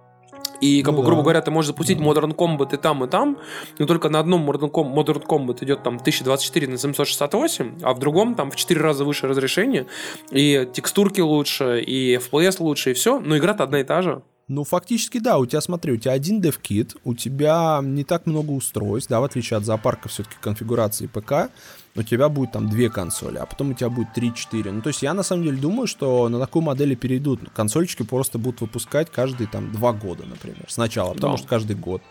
[0.60, 1.24] И, как ну, бы, грубо да.
[1.24, 3.38] говоря, ты можешь запустить Modern Combat и там, и там,
[3.78, 7.98] но только на одном Modern, Com- Modern Combat идет там 1024 на 768, а в
[7.98, 9.86] другом там в 4 раза выше разрешение,
[10.30, 14.22] и текстурки лучше, и FPS лучше, и все, но игра-то одна и та же.
[14.48, 15.38] Ну, фактически, да.
[15.38, 19.24] У тебя, смотри, у тебя один DevKit, у тебя не так много устройств, да, в
[19.24, 21.50] отличие от зоопарка все-таки конфигурации ПК,
[21.94, 24.70] у тебя будет там две консоли, а потом у тебя будет 3-4.
[24.70, 27.40] Ну, то есть я на самом деле думаю, что на такую модель перейдут.
[27.54, 31.38] Консольчики просто будут выпускать каждые там два года, например, сначала, потому да.
[31.38, 32.02] что каждый год.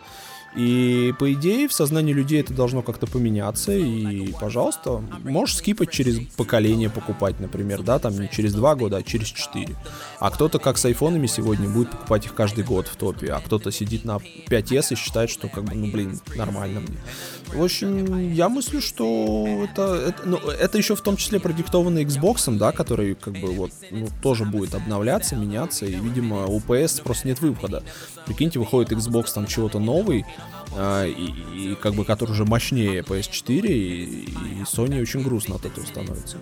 [0.54, 3.72] И, по идее, в сознании людей это должно как-то поменяться.
[3.72, 9.02] И, пожалуйста, можешь скипать через поколение покупать, например, да, там не через два года, а
[9.02, 9.74] через четыре.
[10.18, 13.70] А кто-то, как с айфонами сегодня, будет покупать их каждый год в топе, а кто-то
[13.72, 16.98] сидит на 5s и считает, что, как бы, ну, блин, нормально мне.
[17.54, 22.56] В общем, я мыслю, что это, это, ну, это еще в том числе продиктовано Xbox,
[22.56, 27.28] да, который, как бы, вот, ну, тоже будет обновляться, меняться, и, видимо, у PS просто
[27.28, 27.82] нет выхода.
[28.26, 30.24] Прикиньте, выходит Xbox там чего-то новый,
[30.76, 35.66] а, и, и как бы который уже мощнее PS4, и, и Sony очень грустно от
[35.66, 36.38] этого становится.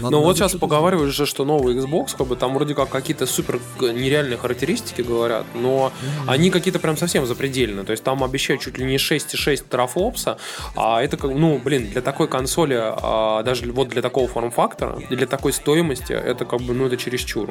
[0.00, 3.26] Надо, ну вот сейчас поговаривают же, что новый Xbox, как бы там вроде как какие-то
[3.26, 6.24] супер нереальные характеристики говорят, но mm-hmm.
[6.28, 7.84] они какие-то прям совсем запредельные.
[7.84, 10.38] То есть там обещают чуть ли не 6,6 терафлопса,
[10.76, 15.26] а это как, ну, блин, для такой консоли, а, даже вот для такого форм-фактора, для
[15.26, 17.50] такой стоимости, это как бы, ну, это чересчур.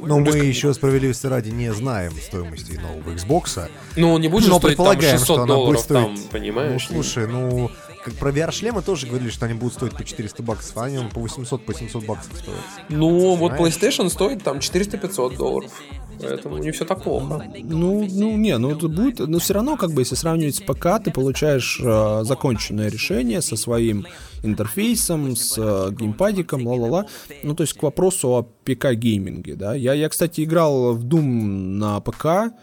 [0.00, 3.68] Но ну, мы еще справедливости ради не знаем стоимости нового Xbox.
[3.96, 6.22] Ну, он не будет но стоить там 600 долларов долларов стоить...
[6.22, 6.86] там, понимаешь?
[6.88, 7.70] Ну, слушай, ну,
[8.04, 11.20] как про VR-шлемы тоже говорили, что они будут стоить по 400 баксов, а они по
[11.20, 12.60] 800, по 700 баксов стоят.
[12.88, 15.72] Ну, вот PlayStation стоит там 400-500 долларов.
[16.20, 17.44] Поэтому не все так плохо.
[17.62, 21.02] Ну, ну, не, ну это будет, но все равно, как бы, если сравнивать с ПК,
[21.04, 24.06] ты получаешь э, законченное решение со своим
[24.42, 27.06] интерфейсом, с э, геймпадиком, ла-ла-ла.
[27.42, 29.74] Ну, то есть к вопросу о ПК-гейминге, да.
[29.74, 32.54] Я, я, кстати, играл в Doom на ПК,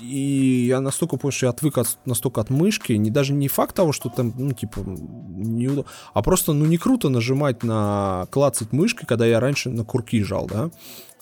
[0.00, 3.74] и я настолько понял, что я отвык от, настолько от мышки, не даже не факт
[3.74, 5.70] того, что там, ну, типа, не
[6.14, 10.46] а просто, ну, не круто нажимать на клацать мышкой, когда я раньше на курки жал,
[10.46, 10.70] да.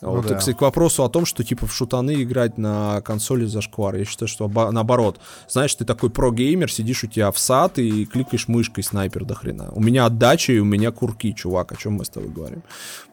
[0.00, 0.36] Ну, вот, да.
[0.36, 3.96] кстати, к вопросу о том, что типа в шутаны играть на консоли зашквар.
[3.96, 5.18] Я считаю, что наоборот.
[5.48, 9.70] Знаешь, ты такой про-геймер, сидишь у тебя WASD и кликаешь мышкой снайпер до хрена.
[9.72, 12.62] У меня отдача и у меня курки, чувак, о чем мы с тобой говорим.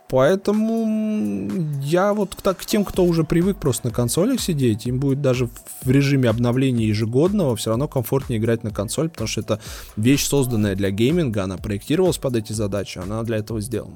[0.07, 1.49] Поэтому
[1.82, 5.49] я вот к, к тем, кто уже привык просто на консолях сидеть, им будет даже
[5.84, 9.60] в режиме обновления ежегодного все равно комфортнее играть на консоль, потому что это
[9.98, 13.95] вещь, созданная для гейминга, она проектировалась под эти задачи, она для этого сделана.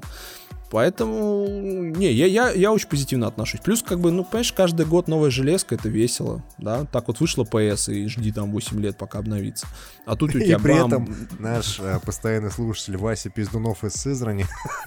[0.70, 3.60] Поэтому, не, я, я, я очень позитивно отношусь.
[3.60, 6.84] Плюс, как бы, ну, понимаешь, каждый год новая железка, это весело, да.
[6.84, 9.66] Так вот вышла PS и жди там 8 лет, пока обновится.
[10.06, 10.86] А тут у тебя И при бам...
[10.86, 14.46] этом наш э, постоянный слушатель Вася Пиздунов из Сызрани,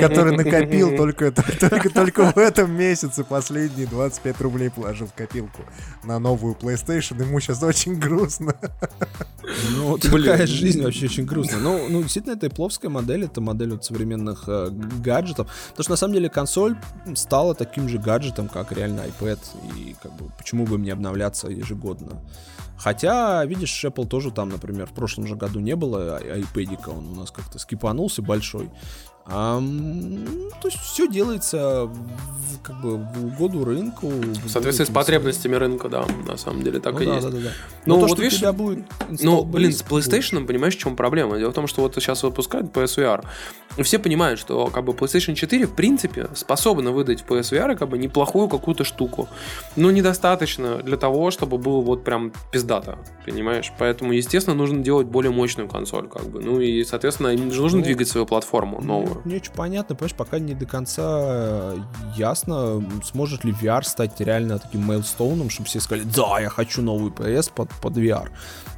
[0.00, 5.62] который накопил только, только, только в этом месяце последние 25 рублей положил в копилку
[6.04, 8.54] на новую PlayStation, ему сейчас очень грустно.
[9.76, 11.58] Ну, такая жизнь вообще очень грустная.
[11.58, 15.48] Ну, ну, действительно, это пловская модель, это модель от современных гаджетов.
[15.70, 16.76] Потому что на самом деле консоль
[17.14, 19.38] стала таким же гаджетом, как реально iPad.
[19.76, 22.22] И как бы почему бы мне обновляться ежегодно?
[22.78, 27.14] Хотя, видишь, Apple тоже там, например, в прошлом же году не было iPad, он у
[27.14, 28.70] нас как-то скипанулся большой.
[29.28, 34.08] Ну, то есть все делается в, как бы в угоду рынку.
[34.08, 37.26] В соответствии с потребностями рынка, да, на самом деле так ну, и да, есть.
[37.26, 37.50] да, да, да.
[37.86, 38.84] Ну, Но то, вот видишь, будет
[39.22, 41.38] Ну, блин, с PlayStation, понимаешь, в чем проблема?
[41.38, 43.24] Дело в том, что вот сейчас выпускают PSVR.
[43.76, 47.88] И все понимают, что как бы PlayStation 4, в принципе, способна выдать в PSVR как
[47.88, 49.28] бы неплохую какую-то штуку.
[49.74, 53.72] Но недостаточно для того, чтобы было вот прям пиздато, понимаешь?
[53.78, 56.40] Поэтому, естественно, нужно делать более мощную консоль, как бы.
[56.40, 59.15] Ну и, соответственно, им же нужно Ну, двигать свою платформу новую.
[59.24, 61.78] Не очень понятно, понимаешь, пока не до конца э,
[62.16, 67.10] ясно, сможет ли VR стать реально таким мейлстоуном, чтобы все сказали, да, я хочу новый
[67.10, 68.28] PS под, под VR.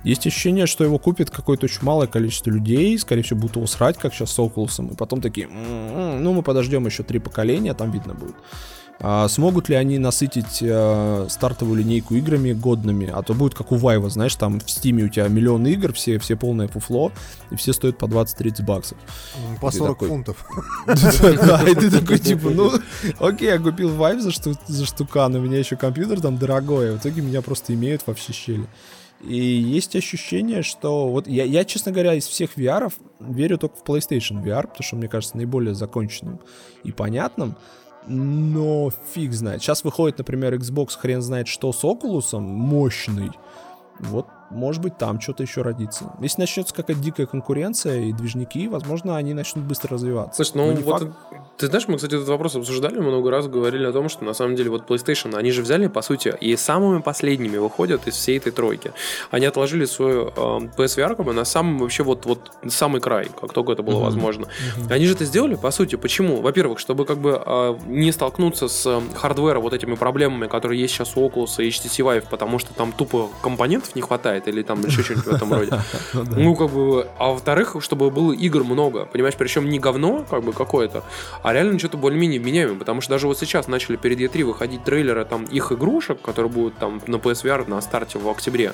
[0.04, 3.98] Есть ощущение, что его купит какое-то очень малое количество людей, скорее всего, будут его срать,
[3.98, 7.90] как сейчас с Oculus, и потом такие, «М-м-м, ну, мы подождем еще три поколения, там
[7.90, 8.36] видно будет.
[9.00, 13.08] А смогут ли они насытить э, стартовую линейку играми годными?
[13.12, 16.18] А то будет как у Вайва, знаешь, там в Стиме у тебя миллион игр, все,
[16.18, 17.12] все полное фуфло,
[17.50, 18.98] и все стоят по 20-30 баксов.
[19.60, 20.44] По Ты 40 такой, фунтов.
[20.86, 22.72] Да, и ты такой, типа, ну,
[23.20, 26.96] окей, я купил Vive за, шту, за штукан, у меня еще компьютер там дорогой, а
[26.96, 28.66] в итоге меня просто имеют во все щели.
[29.20, 33.82] И есть ощущение, что вот я, я, честно говоря, из всех VR верю только в
[33.84, 36.40] PlayStation VR, потому что мне кажется наиболее законченным
[36.84, 37.56] и понятным.
[38.08, 39.62] Но фиг знает.
[39.62, 43.30] Сейчас выходит, например, Xbox хрен знает что с Oculus, мощный.
[44.00, 46.12] Вот, может быть, там что-то еще родится.
[46.20, 50.44] Если начнется какая-то дикая конкуренция и движники, возможно, они начнут быстро развиваться.
[50.44, 51.12] Слушай, ну вот факт.
[51.58, 54.56] ты знаешь, мы, кстати, этот вопрос обсуждали много раз, говорили о том, что на самом
[54.56, 58.52] деле вот PlayStation, они же взяли, по сути, и самыми последними выходят из всей этой
[58.52, 58.92] тройки.
[59.30, 60.30] Они отложили свою э,
[60.76, 64.04] PSVR как бы на самый вообще вот, вот самый край, как только это было Мгм.
[64.04, 64.48] возможно.
[64.90, 66.40] Они же это сделали, по сути, почему?
[66.40, 70.94] Во-первых, чтобы как бы э, не столкнуться с э, хардвером, вот этими проблемами, которые есть
[70.94, 74.84] сейчас у Oculus и HTC Vive, потому что там тупо компонентов не хватает или там
[74.84, 75.72] еще что-нибудь в этом роде.
[76.12, 76.24] Ну.
[76.36, 80.52] Ну, как бы, а во-вторых, чтобы было игр много, понимаешь, причем не говно, как бы,
[80.52, 81.04] какое-то,
[81.42, 85.24] а реально что-то более-менее вменяемое, потому что даже вот сейчас начали перед E3 выходить трейлеры
[85.24, 88.72] там их игрушек, которые будут там на PSVR на старте в октябре.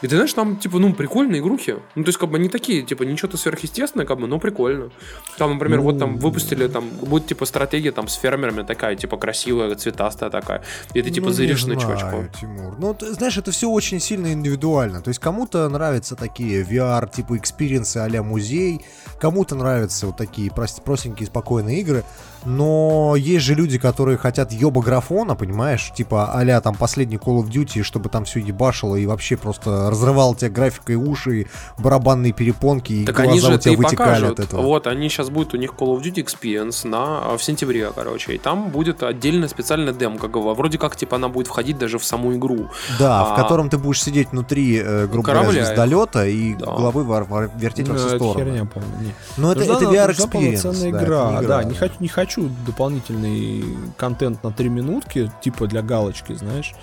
[0.00, 1.76] И ты знаешь, там, типа, ну, прикольные игрухи.
[1.96, 4.90] Ну, то есть, как бы, они такие, типа, ничего-то сверхъестественное, как бы, но прикольно.
[5.38, 9.74] Там, например, вот там выпустили, там, будет, типа, стратегия там с фермерами такая, типа, красивая,
[9.74, 10.62] цветастая такая.
[10.94, 12.40] И ты, типа, Ну, не зыришь на знаю, чувачков.
[12.40, 12.76] Тимур.
[12.78, 15.02] Ну, ты знаешь, это все очень сильно индивидуально.
[15.02, 18.84] То есть кому-то нравятся такие VR, типа experience'ы а музей,
[19.20, 22.04] кому-то нравятся вот такие прос- простенькие, спокойные игры.
[22.44, 25.92] Но есть же люди, которые хотят ёба графона, понимаешь?
[25.94, 30.34] Типа а там последний Call of Duty, чтобы там все ебашило и вообще просто разрывал
[30.34, 31.46] тебя графикой уши,
[31.78, 34.40] барабанные перепонки, и Так глаза они же у это тебя и вытекали покажут.
[34.40, 34.62] от этого.
[34.62, 38.34] Вот, они сейчас будет у них Call of Duty Experience на, в сентябре, короче.
[38.34, 40.28] И там будет отдельно специальная демка.
[40.28, 42.68] Вроде как, типа, она будет входить даже в саму игру.
[42.98, 45.64] Да, А- в котором ты будешь сидеть внутри, э, грубо говоря, Корабля.
[45.66, 46.66] звездолета и Да.
[46.66, 48.44] головы вар- вар- вертеть во Ну, все это стороны.
[48.50, 48.68] херня,
[49.00, 49.14] не.
[49.36, 50.30] Но это, Нужна- это VR нужна experience.
[50.30, 51.30] полноценная да, игра.
[51.32, 53.64] это не Да, не хочу, не хочу дополнительный
[53.96, 56.74] контент на 3 минутки, типа для галочки, знаешь.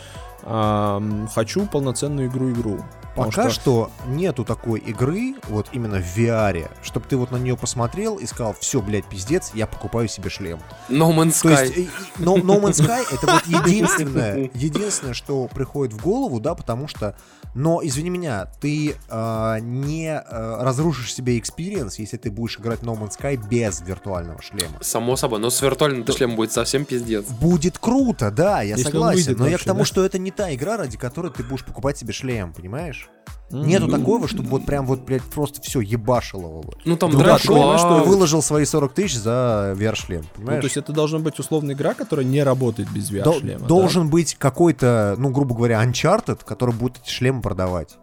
[0.44, 1.02] А,
[1.34, 2.80] хочу полноценную игру-игру.
[3.16, 3.92] Пока что...
[4.08, 8.56] нету такой игры, вот именно в VR, чтобы ты вот на нее посмотрел и сказал,
[8.60, 10.60] все, блядь, пиздец, я покупаю себе шлем.
[10.90, 11.62] No Man's То Sky.
[11.66, 11.90] есть и- и-
[12.24, 17.18] no, no Man's Sky это вот единственное, единственное, что приходит в голову, да, потому что,
[17.54, 22.98] но извини меня, ты а, не а, разрушишь себе experience, если ты будешь играть No
[23.00, 24.78] Man's Sky без виртуального шлема.
[24.82, 25.40] Само собой.
[25.40, 27.26] Но с виртуальным шлем будет совсем пиздец.
[27.26, 29.36] Будет круто, да, я Если согласен.
[29.38, 29.86] но я к вообще, тому, да?
[29.86, 33.05] что это не та игра, ради которой ты будешь покупать себе шлем, понимаешь?
[33.52, 36.74] Нету ну, такого, чтобы вот прям вот, блядь, просто все ебашило его.
[36.84, 40.28] Ну там Ну да, драйв ты понимаешь, что выложил свои 40 тысяч за VR-шлем, Ну,
[40.36, 40.62] понимаешь?
[40.62, 43.68] то есть это должна быть условная игра, которая не работает без Дол- VR-шлема.
[43.68, 47.98] должен быть какой-то, ну, грубо говоря, Uncharted, который будет эти шлемы продавать.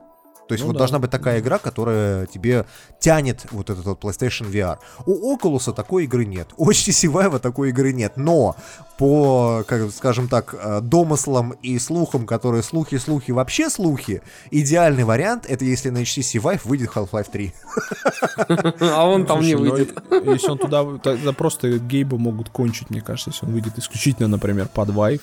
[0.53, 0.81] То есть Ну вот да.
[0.81, 2.67] должна быть такая игра, которая тебе
[2.99, 4.77] тянет вот этот вот PlayStation VR.
[5.07, 6.49] У Oculus такой игры нет.
[6.59, 8.19] У HTC Vive такой игры нет.
[8.19, 8.55] Но
[8.99, 14.21] по, как, скажем так, э, домыслам и слухам, которые слухи-слухи вообще слухи,
[14.51, 17.55] идеальный вариант это если на HTC Vive выйдет Half-Life 3.
[18.81, 19.99] А он там не ну, выйдет.
[20.11, 20.85] Если он туда...
[21.03, 25.23] Тогда просто гейба могут кончить, мне кажется, если он выйдет исключительно, например, под Vive,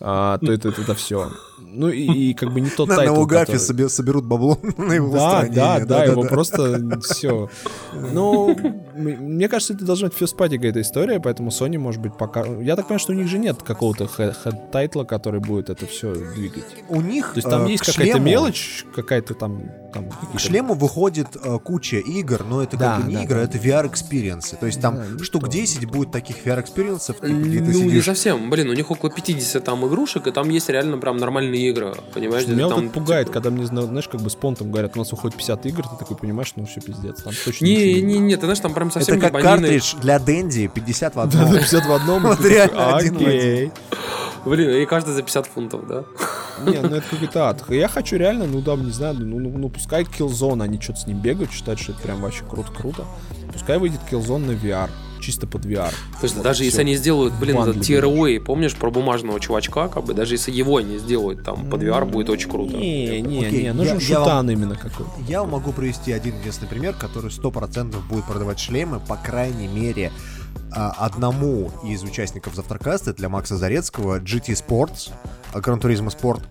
[0.00, 1.30] а, то это, это все.
[1.58, 4.58] Ну и, и как бы не тот На, на тайтл, Угафе который- собе- соберут бабло
[4.76, 5.54] на его Да, устранение.
[5.56, 6.28] да, да, его да.
[6.28, 7.48] просто все.
[8.12, 8.56] Ну,
[8.94, 12.44] мне кажется, это должна быть фестпатика эта история, поэтому Sony, может быть, пока...
[12.46, 16.64] Я так понимаю, что у них же нет какого-то хед-тайтла, который будет это все двигать.
[16.88, 19.62] У них То есть там э, есть какая-то шлему- мелочь, какая-то там...
[19.92, 23.36] там К шлему выходит э, куча игр, но это Да, как бы не да, игры,
[23.36, 23.42] да.
[23.44, 24.56] это VR-experience'ы.
[24.56, 25.50] То есть там Да, ну штук то.
[25.50, 28.04] 10 будет таких VR-experience'ов, где ты Ну, не сидишь.
[28.04, 28.50] совсем.
[28.50, 31.94] Блин, у них около 50 там игрушек, и там есть реально прям нормальные нормальные игры,
[32.12, 32.46] понимаешь?
[32.46, 34.96] Меня вот там, это пугает, типа, когда мне, зна- знаешь, как бы с понтом говорят,
[34.96, 38.18] у нас уходит 50 игр, ты такой понимаешь, ну все пиздец, там точно Не, не,
[38.18, 41.52] не, ты знаешь, там прям совсем Это как картридж для Дэнди 50 в одном.
[41.52, 42.22] да, 50 в одном.
[42.22, 43.72] Вот реально один в Окей.
[44.44, 46.04] Блин, и каждый за 50 фунтов, да?
[46.64, 47.64] Не, ну это какой-то ад.
[47.68, 51.06] Я хочу реально, ну да, не знаю, ну, ну, ну пускай Killzone, они что-то с
[51.06, 53.04] ним бегают, считают, что это прям вообще круто-круто.
[53.52, 54.88] Пускай выйдет Killzone на VR,
[55.20, 55.92] чисто под VR.
[56.20, 60.04] Слушай, Вот даже и если они сделают, блин, этот TROA, помнишь, про бумажного чувачка, как
[60.04, 62.76] бы, даже если его не сделают там под VR, будет очень круто.
[62.76, 65.10] Не, не, Окей, не, нужен я- я вам- шутан именно какой-то.
[65.28, 70.12] Я могу привести один единственный пример, который 100% будет продавать шлемы, по крайней мере,
[70.76, 75.10] одному из участников Завтракаста, для Макса Зарецкого, GT Sports,
[75.52, 76.42] а, Gran Turismo Sport,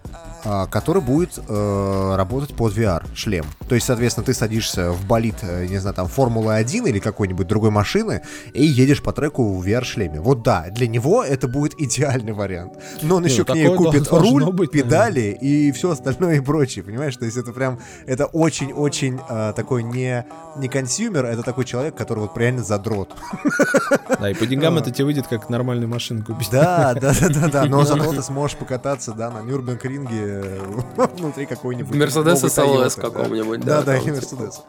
[0.48, 3.46] а, который будет э, работать под VR шлем.
[3.68, 7.72] То есть, соответственно, ты садишься в болид, э, не знаю, там, Формулы-1 или какой-нибудь другой
[7.72, 8.22] машины
[8.54, 10.20] и едешь по треку в VR-шлеме.
[10.20, 12.74] Вот да, для него это будет идеальный вариант.
[13.02, 16.40] Но он Не, еще ну к ней купит руль, быть, педали и все остальное и
[16.42, 17.18] прочее, понимаешь?
[17.18, 20.26] То есть это прям, это очень-очень э, такой не,
[20.58, 23.16] не consumer, это такой человек, который вот реально задрот.
[24.20, 26.50] Да, и по деньгам это тебе выйдет как нормальную машину купить.
[26.52, 30.60] Да, да, да, да, да, но зато ты сможешь покататься, да, на Нюрбургринге э,
[31.18, 34.36] внутри какой-нибудь Мерседес новой SLS Toyota, какого-нибудь, Да, да, да, там, или типа.
[34.42, 34.62] Мерседес.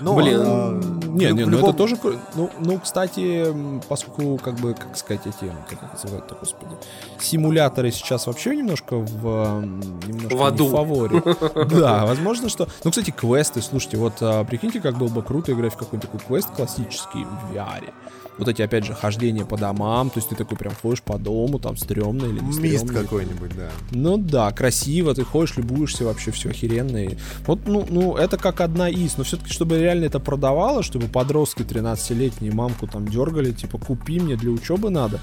[0.00, 1.96] Ну, Блин, а, Не, в не, ну это тоже...
[2.34, 3.54] Ну, ну, кстати,
[3.88, 6.74] поскольку, как бы, как сказать, эти, как их называют-то, господи,
[7.20, 9.60] симуляторы сейчас вообще немножко в...
[10.06, 10.68] Немножко В не аду.
[10.68, 11.22] фаворе.
[11.70, 12.66] Да, возможно, что...
[12.84, 16.20] Ну, кстати, квесты, слушайте, вот а, прикиньте, как было бы круто играть в какой-то такой
[16.20, 17.92] квест классический в VR.
[18.38, 21.58] Вот эти, опять же, хождения по домам, то есть ты такой прям ходишь по дому,
[21.58, 23.02] там, стрёмно или не Мист стрёмно.
[23.02, 23.70] какой-нибудь, да.
[23.90, 27.04] Ну да, красиво, ты ходишь, любуешься, вообще все охеренно.
[27.04, 31.08] И Вот, ну, ну, это как одна из, но все-таки, чтобы реально это продавало, чтобы
[31.08, 35.20] подростки 13-летние мамку там дергали, типа, купи мне для учебы надо,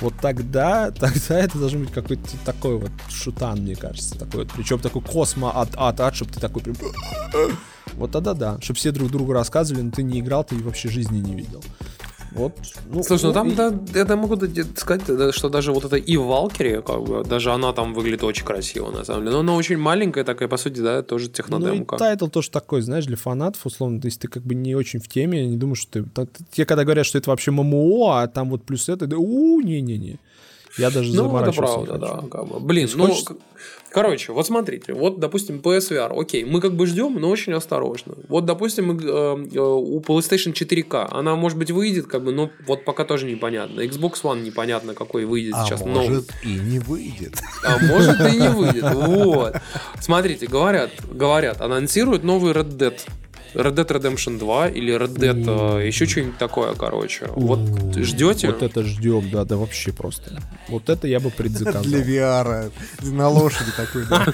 [0.00, 4.78] вот тогда, тогда это должен быть какой-то такой вот шутан, мне кажется, такой вот, причем
[4.78, 6.76] такой космо от от от, чтобы ты такой прям...
[7.94, 11.18] Вот тогда да, чтобы все друг другу рассказывали, но ты не играл, ты вообще жизни
[11.18, 11.62] не видел.
[12.34, 12.56] Вот,
[12.90, 14.36] ну, Слушай, ну там, и- да, я могу
[14.76, 18.90] сказать, что даже вот эта EVE Valkyrie, как бы, даже она там выглядит очень красиво,
[18.90, 19.32] на самом деле.
[19.32, 21.96] Но она очень маленькая такая, по сути, да, тоже Ну и технодемка.
[21.98, 25.08] title тоже такой, знаешь, для фанатов, условно, то есть ты как бы не очень в
[25.08, 26.26] теме, я не думаю, что ты...
[26.52, 30.18] Те, когда говорят, что это вообще ММО, а там вот плюс это, да, у не-не-не.
[30.78, 31.98] Я даже Ну, это не правда, хочу.
[31.98, 32.24] да.
[32.30, 32.60] Как бы.
[32.60, 33.14] Блин, ну,
[33.90, 38.14] короче, вот смотрите, вот, допустим, PSVR, окей, мы как бы ждем, но очень осторожно.
[38.28, 42.84] Вот, допустим, э, э, у PlayStation 4K, она, может быть, выйдет, как бы, но вот
[42.84, 43.80] пока тоже непонятно.
[43.80, 47.34] Xbox One непонятно, какой выйдет А сейчас может и не выйдет.
[47.64, 48.84] А может и не выйдет.
[48.94, 49.56] Вот.
[50.00, 52.98] Смотрите, говорят, говорят, анонсируют новый Red Dead.
[53.54, 57.26] Red Dead Redemption 2 или Red Dead, э, еще что-нибудь такое, короче.
[57.34, 57.60] Вот
[57.96, 58.48] ждете?
[58.48, 60.42] Вот это ждем, да, да вообще просто.
[60.68, 61.82] Вот это я бы предзаказал.
[61.82, 62.72] Для VR.
[63.02, 64.26] На лошади такой, да.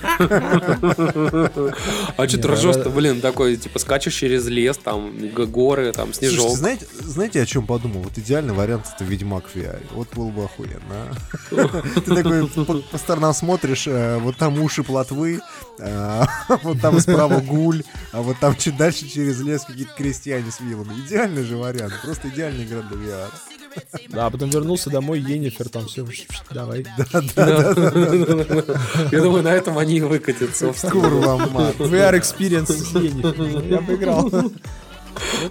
[2.17, 6.57] А что ты ржешь-то, блин, такой, типа, скачешь через лес, там, горы, там, снежок.
[6.57, 8.03] Знаете, знаете, о чем подумал?
[8.03, 9.81] Вот идеальный вариант это Ведьмак в VR.
[9.93, 11.17] Вот было бы охуенно.
[11.51, 12.01] а.
[12.01, 15.41] Ты такой по, сторонам смотришь, э, вот там уши плотвы,
[15.79, 16.23] э,
[16.63, 17.83] вот там справа гуль,
[18.13, 20.93] а вот там чуть дальше через лес какие-то крестьяне с вилами.
[21.07, 23.31] Идеальный же вариант, просто идеальная игра для VR.
[24.09, 26.07] Да, а потом вернулся домой, Енифер там все,
[26.51, 26.85] давай.
[29.13, 30.73] Я думаю, на этом они и выкатятся.
[30.91, 31.77] Курва мать.
[31.79, 33.65] VR experience с Енифер.
[33.65, 34.31] Я бы играл.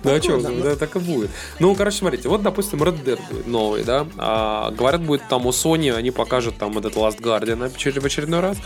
[0.03, 1.29] Ну а что, да, так и будет.
[1.59, 4.07] Ну, короче, смотрите, вот, допустим, Red Dead будет новый, да.
[4.17, 8.57] А, говорят, будет там у Sony, они покажут там этот Last Guardian в очередной раз.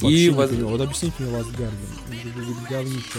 [0.00, 0.62] Вообще И не.
[0.62, 2.68] Вот объясните мне Last Guardian.
[2.68, 3.18] Говнище.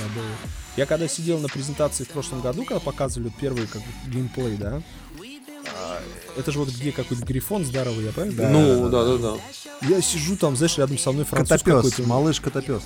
[0.78, 4.82] Я когда сидел на презентации в прошлом году, когда показывали первый как геймплей, да,
[6.38, 8.44] это же вот где какой-то грифон здоровый, я правильно?
[8.44, 8.80] понимаю?
[8.82, 9.88] ну, да, да, да.
[9.88, 12.04] Я сижу там, знаешь, рядом со мной француз Котопес, какой-то.
[12.10, 12.82] малыш котопес.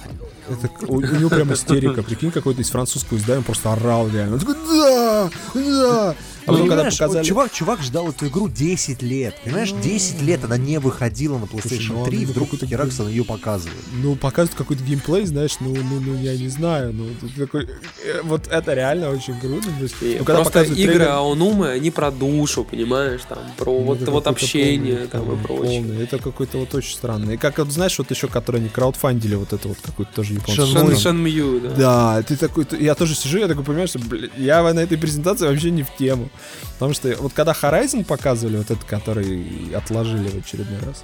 [0.50, 2.04] Это, у, у него прям истерика.
[2.04, 4.36] Прикинь, какой-то из французского издания, он просто орал реально.
[4.36, 6.16] Он такой, да, да.
[6.46, 7.24] А потом, когда Понимаешь, вот показали...
[7.26, 9.36] чувак, чувак ждал эту игру 10 лет.
[9.44, 13.08] Понимаешь, 10 лет она не выходила на PlayStation ну, 3, и ну, вдруг какой-то Хераксон
[13.08, 13.78] ее показывает.
[13.94, 18.22] Ну, показывают какой-то геймплей, знаешь, ну, ну, ну, я не знаю, ну, ты такой, э,
[18.24, 19.68] вот это реально очень круто.
[20.02, 23.80] И ну, когда Просто показывают игры трейлер, Аонумы, они про душу, понимаешь, там, про ну,
[23.80, 25.82] вот, это вот общение полный, там и прочее.
[25.82, 26.04] полный.
[26.04, 27.36] Это какой-то вот очень странный.
[27.36, 30.62] И как, вот, знаешь, вот еще, которые они краудфандили, вот это вот какой-то тоже японский.
[30.62, 30.96] Шен- Шен, Мой.
[30.96, 31.70] Шенмью, да.
[31.70, 35.48] Да, ты такой, я тоже сижу, я такой понимаю, что, блин, я на этой презентации
[35.48, 36.30] вообще не в тему.
[36.74, 41.04] Потому что вот когда Horizon показывали, вот этот, который отложили в очередной раз,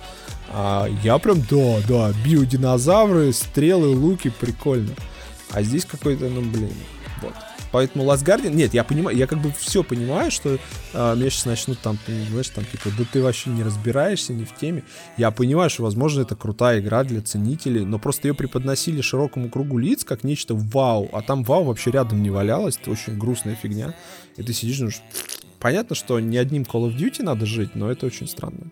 [0.49, 4.93] а, я прям, да, да, биодинозавры, стрелы, луки, прикольно.
[5.51, 6.73] А здесь какой-то, ну, блин,
[7.21, 7.33] вот.
[7.71, 10.57] Поэтому Last Guardian, нет, я понимаю, я как бы все понимаю, что
[10.93, 11.97] а, меня сейчас начнут там,
[12.29, 14.83] знаешь, там, типа, да ты вообще не разбираешься, не в теме.
[15.17, 19.77] Я понимаю, что, возможно, это крутая игра для ценителей, но просто ее преподносили широкому кругу
[19.77, 23.93] лиц как нечто вау, а там вау вообще рядом не валялось, это очень грустная фигня.
[24.37, 24.89] И ты сидишь, ну,
[25.59, 28.71] понятно, что не одним Call of Duty надо жить, но это очень странно.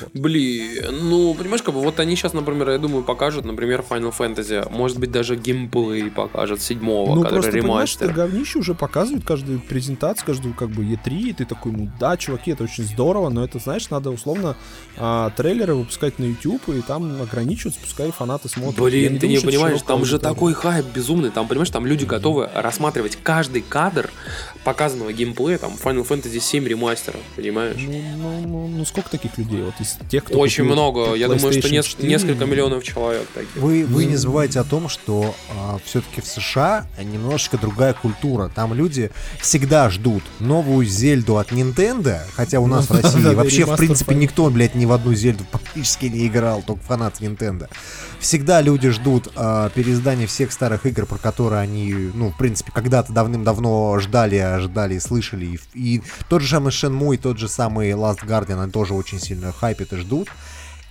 [0.00, 0.10] Вот.
[0.12, 4.70] Блин, ну, понимаешь, как бы вот они сейчас, например, я думаю, покажут, например, Final Fantasy,
[4.70, 8.06] может быть, даже геймплей покажут седьмого, ну, который просто, ремастер.
[8.06, 12.16] это говнище уже показывают каждую презентацию, каждую как бы E3, и ты такой, ну да,
[12.16, 14.56] чуваки, это очень здорово, но это, знаешь, надо условно
[14.96, 18.80] а, трейлеры выпускать на YouTube, и там ограничиваться, пускай фанаты смотрят.
[18.80, 22.04] Блин, не ты думаю, не понимаешь, там же такой хайп безумный, там, понимаешь, там люди
[22.04, 24.10] готовы рассматривать каждый кадр
[24.64, 27.76] показанного геймплея, там, Final Fantasy 7 ремастера, понимаешь?
[27.78, 29.62] Ну, ну, ну, ну сколько таких людей?
[29.68, 31.12] Вот из тех, кто Очень много.
[31.12, 33.54] Я думаю, что не, несколько миллионов человек таких.
[33.56, 38.50] Вы, вы не забывайте о том, что а, все-таки в США немножечко другая культура.
[38.54, 43.76] Там люди всегда ждут новую Зельду от Nintendo, хотя у нас в России вообще, в
[43.76, 47.68] принципе, никто, блядь, ни в одну Зельду практически не играл, только фанат Nintendo.
[48.20, 53.12] Всегда люди ждут э, переиздания всех старых игр, про которые они, ну, в принципе, когда-то
[53.12, 55.46] давным-давно ждали, ждали слышали.
[55.46, 59.20] И, и тот же самый Shenmue, и тот же самый Last Guardian, они тоже очень
[59.20, 60.28] сильно хайпят и ждут.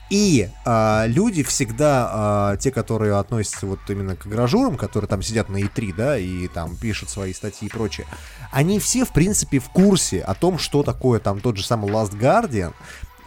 [0.09, 5.49] И э, люди всегда, э, те, которые относятся вот именно к гражурам, которые там сидят
[5.49, 8.07] на E3, да, и там пишут свои статьи и прочее,
[8.51, 12.17] они все, в принципе, в курсе о том, что такое там тот же самый Last
[12.17, 12.73] Guardian,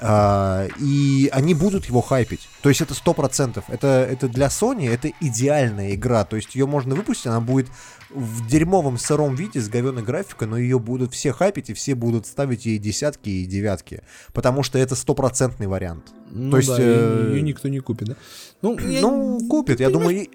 [0.03, 2.49] и они будут его хайпить.
[2.63, 3.65] То есть это сто процентов.
[3.69, 6.25] Это, это для Sony это идеальная игра.
[6.25, 7.69] То есть ее можно выпустить, она будет
[8.09, 12.27] в дерьмовом сыром виде с говеной графикой, но ее будут все хайпить и все будут
[12.27, 14.03] ставить ей десятки и девятки.
[14.33, 16.13] Потому что это стопроцентный вариант.
[16.31, 17.33] Ну То есть, да, э...
[17.35, 18.17] ее никто не купит, да?
[18.63, 19.03] Ну, я...
[19.03, 20.27] ну купит, я думаю...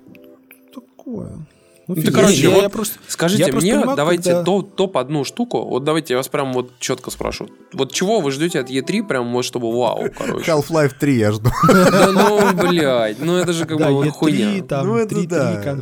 [0.74, 1.48] Такое.
[1.88, 4.44] Ну, ну, короче, я, вот я просто, скажите я мне, понимаю, давайте когда...
[4.44, 5.66] топ, топ одну штуку.
[5.66, 7.48] Вот давайте я вас прям вот четко спрошу.
[7.74, 10.52] Вот чего вы ждете от E3, прям вот чтобы вау, короче.
[10.52, 11.50] Half-Life 3 я жду.
[11.68, 14.64] Да ну, блядь, ну это же как бы хуйня.
[14.64, 15.78] там ну, это да.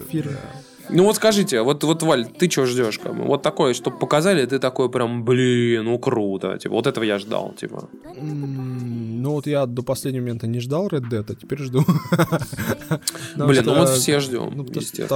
[0.89, 2.99] Ну вот скажите, вот, вот Валь, ты что ждешь?
[2.99, 3.23] Как бы?
[3.23, 6.57] Вот такое, чтобы показали, ты такой прям, блин, ну круто.
[6.57, 7.89] Типа, вот этого я ждал, типа.
[9.23, 11.85] Ну вот я до последнего момента не ждал Red Dead, а теперь жду.
[13.37, 14.67] Блин, ну вот все ждем, ну,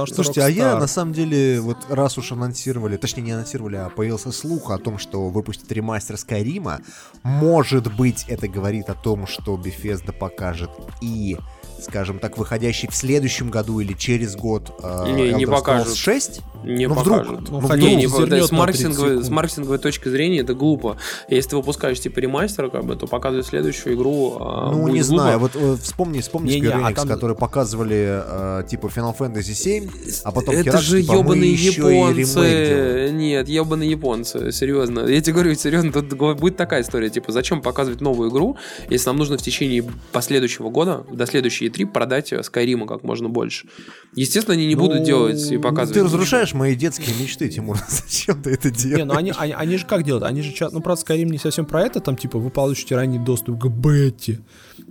[0.06, 4.32] Слушайте, а я на самом деле, вот раз уж анонсировали, точнее не анонсировали, а появился
[4.32, 6.80] слух о том, что выпустит ремастер Скайрима,
[7.22, 10.70] может быть это говорит о том, что Bethesda покажет
[11.02, 11.36] и
[11.82, 15.96] скажем так, выходящий в следующем году или через год э, не, не покажут.
[15.96, 16.40] 6?
[16.64, 17.40] Не ну, покажут.
[17.42, 20.96] Вдруг, ну, не, не, да, с, маркетинговой, с маркетинговой точки зрения это глупо.
[21.28, 25.04] Если ты выпускаешь типа ремастер, как бы, то показывать следующую игру э, Ну, не глупо.
[25.04, 27.08] знаю, вот э, вспомни, вспомни не, Square Enix, а там...
[27.08, 29.88] которые показывали э, типа Final Fantasy 7,
[30.24, 33.10] а потом Это херак, же типа, ебаные японцы.
[33.12, 35.00] Нет, ебаные японцы, серьезно.
[35.00, 38.56] Я тебе говорю, серьезно, тут будет такая история, типа, зачем показывать новую игру,
[38.90, 43.68] если нам нужно в течение последующего года, до следующей E3 продать Skyrim как можно больше.
[44.14, 45.94] Естественно, они не ну, будут делать и показывать.
[45.94, 47.78] Ты разрушаешь мои детские мечты, Тимур.
[47.88, 48.98] Зачем ты это делаешь?
[48.98, 50.24] Не, ну они, они, они же как делают?
[50.24, 53.60] Они же, ну, правда, Skyrim не совсем про это, там, типа, вы получите ранний доступ
[53.60, 54.40] к бете,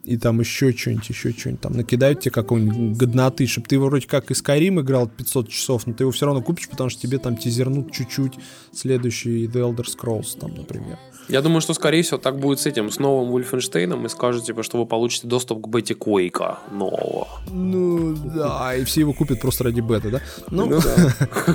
[0.03, 4.31] и там еще что-нибудь, еще что-нибудь, там, накидают тебе какой-нибудь годноты, чтобы ты вроде как
[4.31, 7.37] и Skyrim играл 500 часов, но ты его все равно купишь, потому что тебе там
[7.37, 8.33] тизернут чуть-чуть
[8.71, 10.97] следующий The Elder Scrolls, там, например.
[11.29, 14.63] Я думаю, что, скорее всего, так будет с этим, с новым Wolfenstein, и скажут, типа,
[14.63, 17.27] что вы получите доступ к бете Quake нового.
[17.49, 20.21] Ну, да, и все его купят просто ради бета, да?
[20.49, 21.13] Ну, ну да.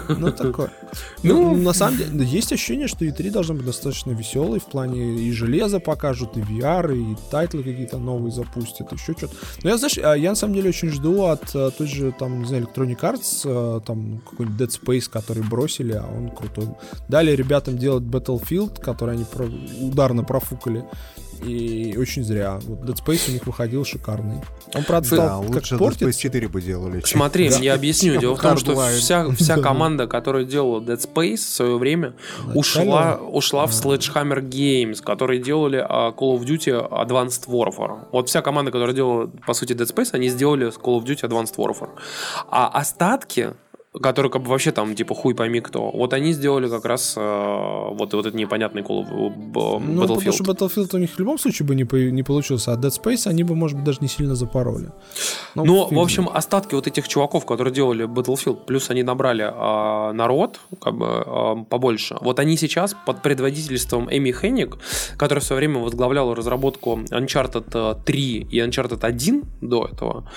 [0.18, 0.70] Ну, такое.
[1.22, 5.32] Ну, на самом деле, есть ощущение, что E3 должна быть достаточно веселой в плане и
[5.32, 9.34] железа покажут, и VR, и тайтлы какие-то новые запустят, еще что-то.
[9.62, 12.40] Но я, знаешь, а, я на самом деле очень жду от э, той же, там,
[12.40, 16.68] не знаю, Electronic Arts, э, там, какой-нибудь Dead Space, который бросили, а он крутой.
[17.08, 19.24] Дали ребятам делать Battlefield, который они
[19.80, 20.84] ударно профукали.
[21.44, 22.60] И очень зря.
[22.62, 24.36] Вот Dead Space у них выходил шикарный.
[24.74, 27.02] Он, правда, стал да, лучше как Dead Space 4 бы делали.
[27.04, 27.56] Смотри, да.
[27.56, 28.16] я объясню.
[28.20, 32.14] Дело в том, что вся, вся команда, которая делала Dead Space в свое время,
[32.54, 38.06] ушла, ушла в Sledgehammer Games, которые делали а, Call of Duty Advanced Warfare.
[38.12, 41.56] Вот вся команда, которая делала, по сути, Dead Space, они сделали Call of Duty Advanced
[41.56, 41.90] Warfare.
[42.50, 43.54] А остатки
[44.00, 45.90] который как бы вообще там типа хуй пойми кто.
[45.90, 49.80] Вот они сделали как раз э, вот, вот этот непонятный Call of Battlefield.
[49.86, 52.76] Ну, потому что Battlefield у них в любом случае бы не, по, не получился, а
[52.76, 54.88] Dead Space они бы, может быть, даже не сильно запороли.
[55.54, 60.12] Но, ну, в общем, остатки вот этих чуваков, которые делали Battlefield, плюс они набрали э,
[60.12, 62.16] народ как бы э, побольше.
[62.22, 64.78] Вот они сейчас под предводительством Эми Хенник,
[65.18, 70.30] которая в свое время возглавляла разработку Uncharted 3 и Uncharted 1 до этого,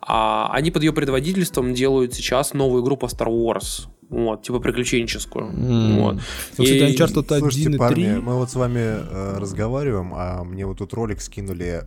[0.00, 3.88] а они под ее предводительством делают сейчас новую игру по Star Wars.
[4.10, 5.46] вот, типа приключенческую.
[5.46, 5.96] М.
[5.98, 6.14] Вот.
[6.58, 8.20] Ну, кстати, И- Uncharted 1 Слушайте, и парни, 3.
[8.20, 11.82] мы вот с вами э, разговариваем, а мне вот тут ролик скинули.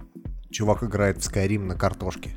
[0.55, 2.29] Чувак играет в Skyrim на картошке.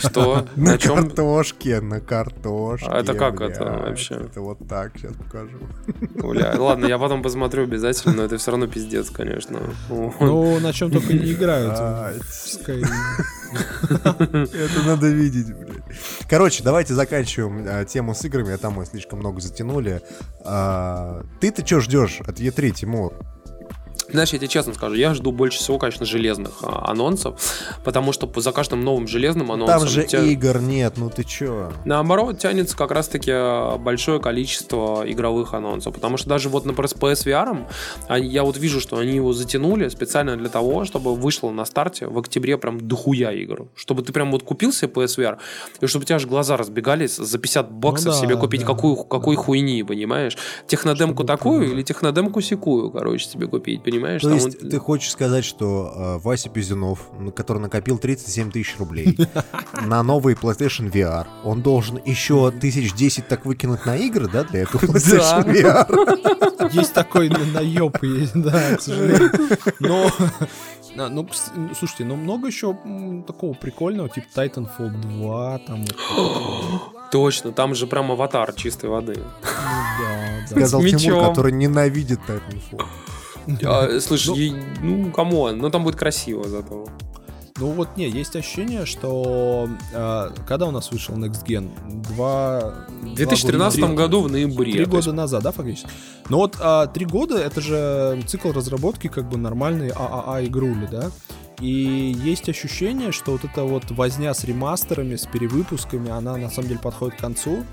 [0.00, 0.48] Что?
[0.56, 0.96] На чем?
[0.96, 2.88] картошке, на картошке.
[2.90, 4.16] А это как это вообще?
[4.16, 5.58] Это вот так, сейчас покажу.
[6.16, 9.60] Бля, ладно, я потом посмотрю обязательно, но это все равно пиздец, конечно.
[9.88, 11.78] Ну, на чем только не играют.
[12.24, 12.88] В Skyrim.
[14.52, 15.84] Это надо видеть, блядь.
[16.28, 20.02] Короче, давайте заканчиваем а, тему с играми, а там мы слишком много затянули.
[20.44, 23.14] А, Ты-то что ждешь от Е3, Тимур?
[24.12, 27.40] Знаешь, я тебе честно скажу, я жду больше всего, конечно, железных а, анонсов,
[27.84, 29.80] потому что за каждым новым железным анонсом...
[29.80, 31.72] Там же тя- игр нет, ну ты чё?
[31.84, 35.94] Наоборот, тянется как раз-таки а, большое количество игровых анонсов.
[35.94, 37.66] Потому что даже вот, например, с PS VR,
[38.08, 42.06] они- я вот вижу, что они его затянули специально для того, чтобы вышло на старте
[42.06, 43.68] в октябре прям дохуя игр.
[43.74, 45.38] Чтобы ты прям вот купил себе PS VR,
[45.80, 48.66] и чтобы у тебя аж глаза разбегались за 50 баксов да, себе купить да.
[48.66, 50.36] какую, какой хуйни, понимаешь?
[50.66, 53.99] Технодемку такую или технодемку секую, короче, себе купить, понимаешь?
[54.00, 58.76] То Там есть вот- ты хочешь сказать, что э, Вася Пизюнов, который накопил 37 тысяч
[58.78, 59.16] рублей
[59.86, 64.60] на новый PlayStation VR, он должен еще тысяч десять так выкинуть на игры, да, для
[64.60, 66.70] этого PlayStation VR?
[66.72, 69.32] Есть такой наеб, есть, да, к сожалению.
[69.80, 70.10] Но,
[70.94, 71.28] ну, ну,
[71.76, 72.76] слушайте, ну много еще
[73.26, 75.84] такого прикольного, типа Titanfall 2, там
[77.10, 79.14] Точно, там же прям аватар чистой воды.
[79.16, 80.46] ну, да, да.
[80.46, 82.84] Сказал Тимур, который ненавидит Titanfall.
[83.64, 86.86] А, Слушай, ей- ну, come on, ну там будет красиво зато.
[87.58, 91.68] Ну вот, не, есть ощущение, что а, когда у нас вышел Next Gen?
[92.08, 92.86] Два...
[93.02, 94.72] В 2013 два года- году в ноябре.
[94.72, 95.88] Три то есть года назад, да, фактически?
[96.30, 101.10] Ну вот а, три года это же цикл разработки как бы нормальной ААА игрули, да?
[101.60, 106.68] И есть ощущение, что вот эта вот возня с ремастерами, с перевыпусками, она на самом
[106.68, 107.64] деле подходит к концу.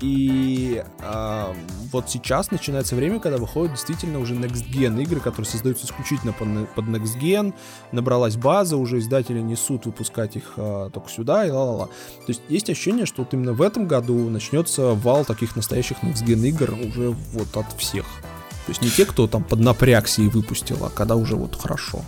[0.00, 1.54] И а,
[1.92, 6.48] вот сейчас начинается время, когда выходят действительно уже Next Gen игры, которые создаются исключительно под,
[6.74, 7.54] под Next Gen.
[7.92, 11.86] Набралась база, уже издатели несут выпускать их а, только сюда и ла-ла-ла.
[11.86, 16.24] То есть есть ощущение, что вот именно в этом году начнется вал таких настоящих Next
[16.24, 18.06] Gen игр уже вот от всех.
[18.66, 22.02] То есть не те, кто там поднапрягся и выпустил, а когда уже вот хорошо.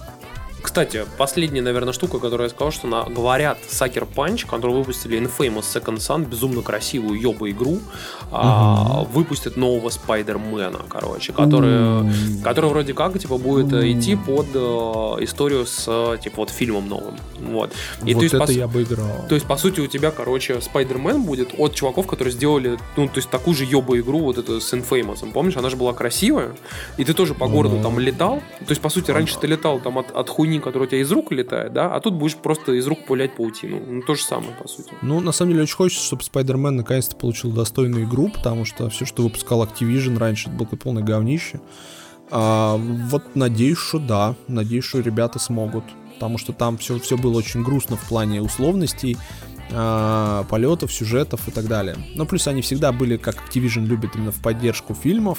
[0.62, 5.62] Кстати, последняя, наверное, штука, которую я сказал, что на, говорят, Sucker Punch, которые выпустили Infamous
[5.62, 7.80] Second Son, безумно красивую ёба игру,
[8.30, 12.10] а, выпустят нового Спайдермена, короче, который,
[12.42, 14.58] который вроде как, типа, будет э, идти под э,
[15.24, 17.16] историю с, типа, вот фильмом новым.
[17.40, 17.72] Вот.
[18.04, 19.26] И вот то есть, это по, я бы играл.
[19.28, 23.16] то есть, по сути, у тебя, короче, Спайдермен будет от чуваков, которые сделали, ну, то
[23.16, 25.30] есть, такую же ёбу игру, вот эту с Infamous.
[25.32, 26.54] Помнишь, она же была красивая,
[26.96, 27.82] и ты тоже по городу Ну.
[27.82, 28.42] там летал.
[28.60, 31.10] То есть, по сути, раньше ты летал там от, от хуйни, которая у тебя из
[31.10, 33.80] рук летает, да, а тут будешь просто из рук пулять паутину.
[33.86, 34.92] Ну, то же самое, по сути.
[35.02, 39.04] Ну, на самом деле, очень хочется, чтобы Spider-Man наконец-то получил достойную игру, потому что все,
[39.04, 41.60] что выпускал Activision раньше, это было полное говнище.
[42.30, 44.34] А, вот надеюсь, что да.
[44.48, 45.84] Надеюсь, что ребята смогут.
[46.14, 49.18] Потому что там все, все было очень грустно в плане условностей,
[49.70, 51.96] а, полетов, сюжетов и так далее.
[52.14, 55.38] Ну, плюс они всегда были, как Activision любит, именно в поддержку фильмов.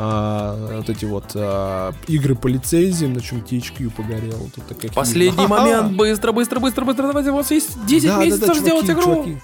[0.00, 4.48] А, вот эти вот а, игры по лицензиям, на чем THQ погорел.
[4.54, 5.60] Тут такие- Последний Ха-ха!
[5.64, 8.86] момент, быстро, быстро, быстро, быстро, давайте, у вас есть 10 Да, да, месяцев да, сделать
[8.86, 9.14] чуваки, игру.
[9.14, 9.38] чуваки.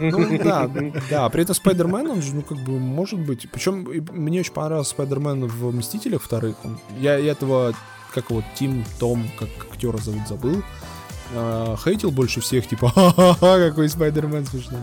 [0.00, 0.70] Ну да,
[1.10, 3.48] да, при этом Спайдермен, он же, ну, как бы, может быть.
[3.52, 6.56] Причем мне очень понравился Спайдермен в Мстителях вторых.
[6.64, 7.72] Он- я, я этого,
[8.12, 10.62] как его, Тим, Том, как актера зовут, забыл.
[11.34, 14.80] а, хейтил больше всех, типа, ха-ха-ха, какой Спайдермен смешной.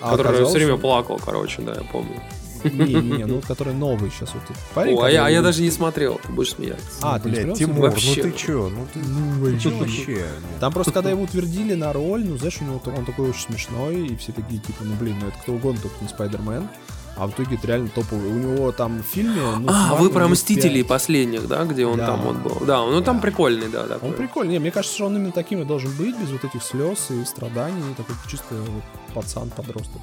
[0.00, 2.20] А Который оказалось, все время плакал, короче, да, я помню.
[2.64, 4.96] Не, не, не, ну, который новый сейчас вот этот парень.
[4.96, 6.84] О, а я, а я даже не смотрел, ты будешь смеяться.
[7.02, 7.58] А, ты не Блядь?
[7.58, 8.22] Тимур, Вообще.
[8.22, 8.70] ну ты чё?
[8.70, 9.70] Ну ты Ну, вообще.
[9.78, 10.24] вообще?
[10.60, 14.06] Там просто, когда его утвердили на роль, ну, знаешь, у него он такой очень смешной,
[14.08, 16.68] и все такие, типа, ну, блин, ну, это кто угодно, только не Спайдермен.
[17.14, 18.30] А в итоге это реально топовый.
[18.30, 19.38] У него там в фильме...
[19.58, 20.88] Ну, а, вы про Мстителей пять.
[20.88, 22.06] последних, да, где он Да.
[22.06, 22.66] там вот был?
[22.66, 23.22] Да, ну там Да.
[23.22, 24.08] прикольный, да, такой.
[24.08, 24.54] Он прикольный.
[24.54, 27.22] Не, мне кажется, что он именно таким и должен быть, без вот этих слез и
[27.26, 27.82] страданий.
[27.98, 28.82] Такой чисто вот
[29.14, 30.00] пацан-подросток.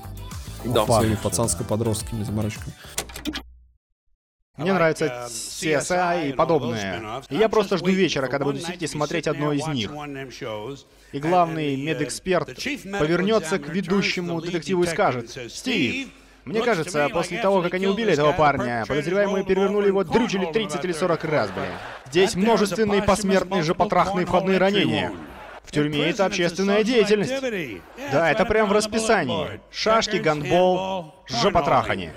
[0.66, 0.86] Да.
[0.86, 2.74] Со своими пацанско-подросткими заморочками.
[4.58, 7.22] Мне нравится CSI и подобное.
[7.30, 9.92] И я просто жду вечера, когда буду сидеть и смотреть одно из них.
[11.14, 12.56] И главный медэксперт
[13.00, 16.10] повернется к ведущему детективу и скажет, «Стив,
[16.46, 20.92] мне кажется, после того, как они убили этого парня, подозреваемые перевернули его дрючили 30 или
[20.92, 21.66] 40 раз, бля.
[22.08, 25.12] Здесь множественные посмертные жопотрахные входные ранения.
[25.64, 27.34] В тюрьме это общественная деятельность.
[28.12, 29.60] Да, это прям в расписании.
[29.72, 32.14] Шашки, гандбол, жопотрахание.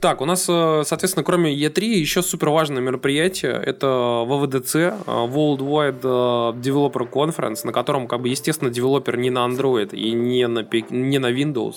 [0.00, 3.52] Так, у нас, э, соответственно, кроме E3, еще супер важное мероприятие.
[3.52, 3.86] Это
[4.28, 9.46] WWDC, э, World Wide э, Developer Conference, на котором, как бы, естественно, девелопер не на
[9.46, 11.76] Android и не на, не на Windows,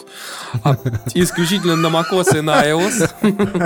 [0.63, 0.77] а
[1.15, 3.09] исключительно на macOS и на iOS.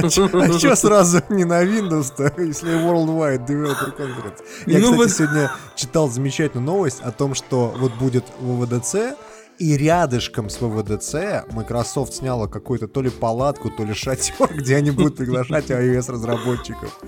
[0.06, 4.42] А что сразу не на Windows-то, если World Wide Developer Conference?
[4.66, 9.16] Я, Ну, кстати, сегодня читал замечательную новость о том, что вот будет WWDC,
[9.58, 14.92] и рядышком с WWDC Microsoft сняла какую-то то ли палатку, то ли шатер, где они
[14.92, 17.00] будут приглашать iOS-разработчиков.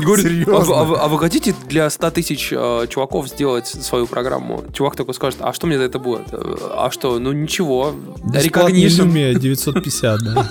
[0.00, 0.58] Говорит, а, Серьезно?
[0.60, 4.64] вы- а вы, а вы хотите для 100 тысяч э, чуваков сделать свою программу?
[4.72, 6.28] Чувак такой скажет, а что мне за это будет?
[6.32, 7.18] А что?
[7.18, 7.94] Ну ничего.
[8.24, 10.50] Lumia 950, да.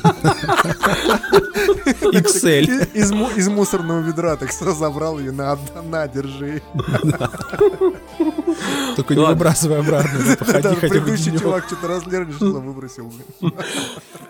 [2.94, 5.58] Из, му- из мусорного ведра так сразу забрал ее на,
[5.90, 6.62] на, держи.
[8.96, 10.20] Только не выбрасывай обратно.
[10.28, 13.14] да, Походи Да, хотя бы чувак что-то разнервничал, выбросил.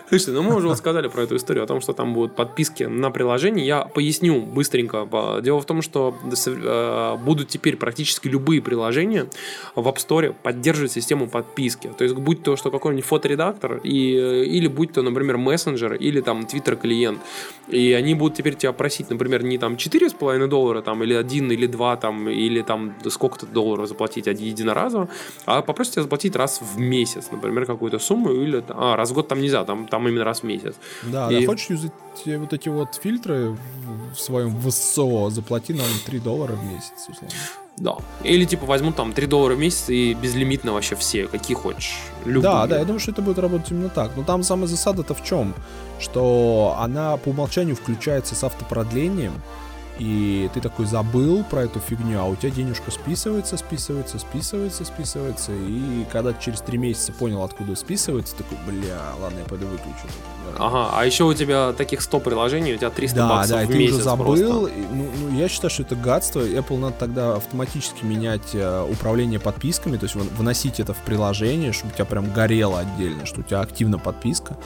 [0.08, 2.84] Слушайте, ну мы уже вот сказали про эту историю, о том, что там будут подписки
[2.84, 3.66] на приложение.
[3.66, 5.06] Я поясню быстренько.
[5.42, 9.26] Дело в том, что э, будут теперь практически любые приложения
[9.74, 11.90] в App Store поддерживать систему подписки.
[11.96, 16.40] То есть, будь то, что какой-нибудь фоторедактор, и, или будь то, например, мессенджер, или там
[16.42, 17.20] Twitter клиент.
[17.70, 21.66] И они будут теперь тебя просить, например, не там 4,5 доллара, там, или 1, или
[21.66, 25.08] 2, там, или там сколько-то долларов заплатить один- единоразово,
[25.46, 29.28] а попросить тебя заплатить раз в месяц, например, какую-то сумму, или а, раз в год
[29.28, 30.74] там нельзя, там, там именно раз в месяц.
[31.02, 31.92] Да, И- да, хочешь юзать
[32.26, 36.92] э, вот эти вот фильтры в- в своем ВСО, заплати нам 3 доллара в месяц,
[37.08, 37.36] условно.
[37.76, 37.96] Да.
[38.24, 41.98] Или типа возьмут там 3 доллара в месяц и безлимитно вообще все, какие хочешь.
[42.24, 42.42] Любые.
[42.42, 44.10] Да, да, я думаю, что это будет работать именно так.
[44.16, 45.54] Но там самая засада-то в чем?
[45.98, 49.32] Что она по умолчанию включается с автопродлением,
[49.98, 55.50] и ты такой забыл про эту фигню, а у тебя денежка списывается, списывается, списывается, списывается,
[55.52, 60.06] и когда ты через три месяца понял, откуда списывается, такой, бля, ладно, я пойду выключу.
[60.56, 63.68] Ага, а еще у тебя таких 100 приложений, у тебя 300 Да, баксов да, в
[63.68, 64.66] ты месяц уже забыл.
[64.66, 66.40] и, ну, ну, я считаю, что это гадство.
[66.40, 71.92] Apple надо тогда автоматически менять э, управление подписками, то есть вносить это в приложение, чтобы
[71.92, 74.56] у тебя прям горело отдельно, что у тебя активна подписка.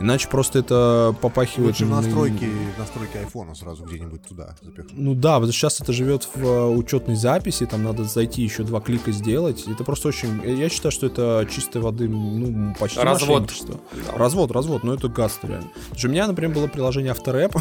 [0.00, 1.68] Иначе просто это попахивает...
[1.68, 4.92] Лучше в на- настройки, в настройки айфона сразу где-нибудь туда запихнуть.
[4.94, 8.80] Ну да, что сейчас это живет в э, учетной записи, там надо зайти еще два
[8.80, 9.66] клика сделать.
[9.66, 10.42] Это просто очень...
[10.44, 13.42] Я считаю, что это чистой воды, ну, почти Развод.
[13.42, 13.80] мошенничество.
[14.14, 15.68] Развод, развод, но это гадство реально.
[15.74, 17.56] Потому что у меня, например, было приложение Авторэп,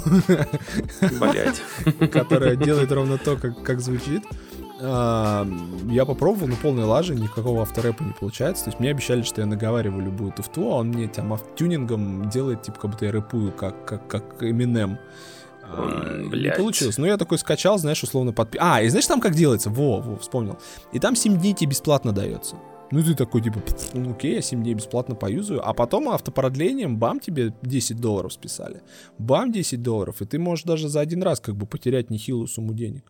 [1.20, 1.62] Блять.
[2.12, 4.24] которая делает ровно то, как, как звучит.
[4.82, 5.48] А,
[5.90, 8.66] Я попробовал, но полной лажи, никакого авторэпа не получается.
[8.66, 12.64] То есть мне обещали, что я наговариваю любую туфту, а он мне там тюнингом делает,
[12.64, 14.98] типа, как будто я рэпую, как, как, как Eminem.
[15.64, 16.98] А, М, Не получилось.
[16.98, 18.58] Ну, я такой скачал, знаешь, условно подпи...
[18.62, 19.70] А, и знаешь там как делается?
[19.70, 20.58] Во, во, вспомнил.
[20.92, 22.56] И там 7 дней тебе бесплатно дается.
[22.92, 25.68] Ну, ты такой, типа, «Пф, ну, окей, я 7 дней бесплатно поюзаю.
[25.68, 28.82] А потом автопродлением, бам, тебе 10 долларов списали.
[29.18, 30.22] Бам, 10 долларов.
[30.22, 33.04] И ты можешь даже за один раз как бы потерять нехилую сумму денег.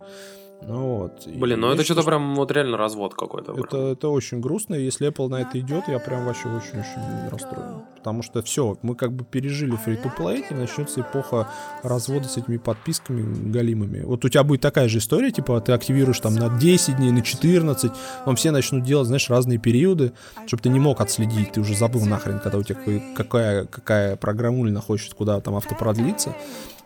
[0.62, 1.28] Ну вот.
[1.28, 3.54] Блин, ну это что-то прям вот реально развод какой-то.
[3.54, 7.84] это, это очень грустно, и если Apple на это идет, я прям вообще очень-очень расстроен.
[7.96, 11.48] Потому что все, мы как бы пережили free-to-play, и начнется эпоха
[11.84, 14.02] развода с этими подписками галимыми.
[14.02, 17.22] Вот у тебя будет такая же история, типа ты активируешь там на 10 дней, на
[17.22, 17.92] 14,
[18.26, 20.14] вам все начнут делать, знаешь, разные периоды,
[20.48, 22.78] чтобы ты не мог отследить, ты уже забыл нахрен, когда у тебя
[23.16, 26.36] какая, какая программульна хочет куда там автопродлиться.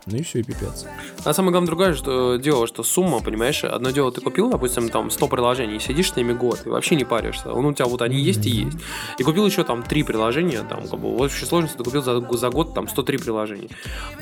[0.06, 0.86] Ну и все, и пипец.
[1.24, 5.10] А самое главное другое что дело, что сумма, понимаешь, одно дело ты купил, допустим, там
[5.10, 7.48] 100 приложений, сидишь с ними год, и вообще не паришься.
[7.48, 8.78] Ну, у тебя вот они есть и есть.
[9.18, 12.20] И купил еще там три приложения, там, как бы, в общей сложности ты купил за,
[12.20, 13.68] за год там 103 приложения.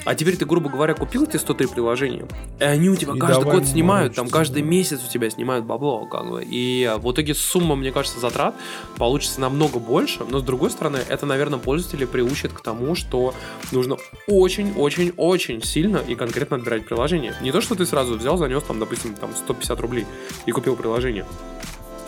[0.05, 2.27] А теперь ты, грубо говоря, купил эти 103 приложения,
[2.59, 4.69] и они у тебя И каждый год снимают, там каждый да.
[4.69, 6.45] месяц у тебя снимают бабло, как бы.
[6.45, 8.55] И в итоге сумма, мне кажется, затрат
[8.97, 13.33] получится намного больше, но с другой стороны, это, наверное, пользователей приучит к тому, что
[13.71, 13.97] нужно
[14.27, 17.35] очень-очень-очень сильно и конкретно отбирать приложение.
[17.43, 20.07] Не то, что ты сразу взял, занес там, допустим, там 150 рублей
[20.47, 21.24] и купил приложение.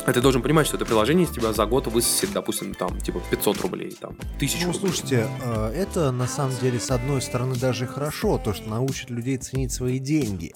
[0.07, 3.21] А ты должен понимать, что это приложение из тебя за год высосет, допустим, там, типа
[3.31, 7.87] 500 рублей, там, 1000 Ну, слушайте, э, это на самом деле с одной стороны даже
[7.87, 10.53] хорошо, то, что научит людей ценить свои деньги.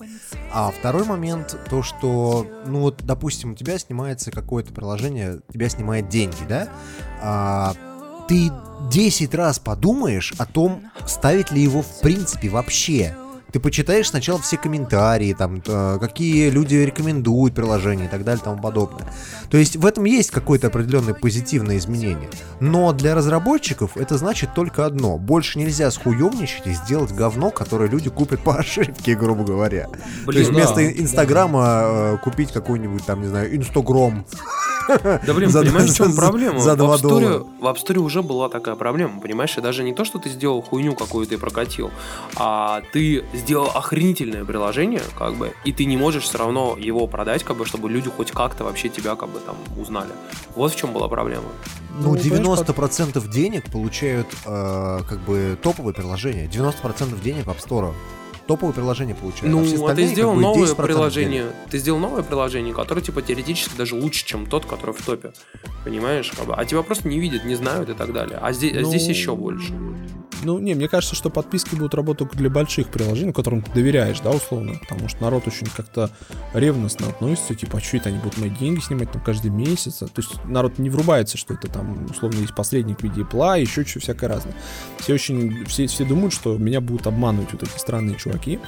[0.52, 6.08] А второй момент, то, что, ну вот, допустим, у тебя снимается какое-то приложение, тебя снимает
[6.08, 6.68] деньги, да?
[7.20, 7.74] А,
[8.28, 8.50] ты
[8.90, 13.14] 10 раз подумаешь о том, ставить ли его в принципе вообще.
[13.54, 18.44] Ты почитаешь сначала все комментарии, там, э, какие люди рекомендуют приложение и так далее и
[18.44, 19.06] тому подобное.
[19.48, 22.28] То есть в этом есть какое-то определенное позитивное изменение.
[22.58, 25.18] Но для разработчиков это значит только одно.
[25.18, 29.88] Больше нельзя схуевничать и сделать говно, которое люди купят по ошибке, грубо говоря.
[30.26, 30.90] То есть да, вместо да.
[30.90, 34.26] Инстаграма э, купить какой-нибудь там, не знаю, Инстаграм.
[34.88, 36.58] Да блин, За- понимаешь, в чем за- проблема?
[36.60, 39.56] за в, два App Store, в App Store уже была такая проблема, понимаешь?
[39.56, 41.90] И даже не то, что ты сделал хуйню какую-то и прокатил,
[42.36, 47.44] а ты сделал охренительное приложение, как бы, и ты не можешь все равно его продать,
[47.44, 50.10] как бы, чтобы люди хоть как-то вообще тебя, как бы, там, узнали.
[50.56, 51.44] Вот в чем была проблема.
[52.00, 56.46] Ну, Ну, понимаешь, 90% денег получают э, как бы топовые приложения.
[56.46, 57.92] 90% денег App Store.
[58.46, 59.54] Топовые приложения получают.
[59.54, 61.42] Ну, а а ты сделал как бы, новое 10% приложение.
[61.42, 61.54] денег.
[61.70, 65.32] Ты сделал новое приложение, которое, типа, теоретически даже лучше, чем тот, который в топе.
[65.84, 66.30] Понимаешь?
[66.36, 68.38] Как бы, а тебя просто не видят, не знают и так далее.
[68.40, 69.72] А здесь, а Ну, здесь еще больше.
[70.44, 74.30] Ну, не, мне кажется, что подписки будут работать для больших приложений, которым ты доверяешь, да,
[74.30, 76.10] условно, потому что народ очень как-то
[76.52, 79.98] ревностно относится, типа, а что это они будут мои деньги снимать там каждый месяц?
[79.98, 83.84] То есть народ не врубается, что это там, условно, есть посредник в виде Apple, еще
[83.84, 84.54] что всякое разное.
[84.98, 88.60] Все очень, все, все думают, что меня будут обманывать вот эти странные чуваки.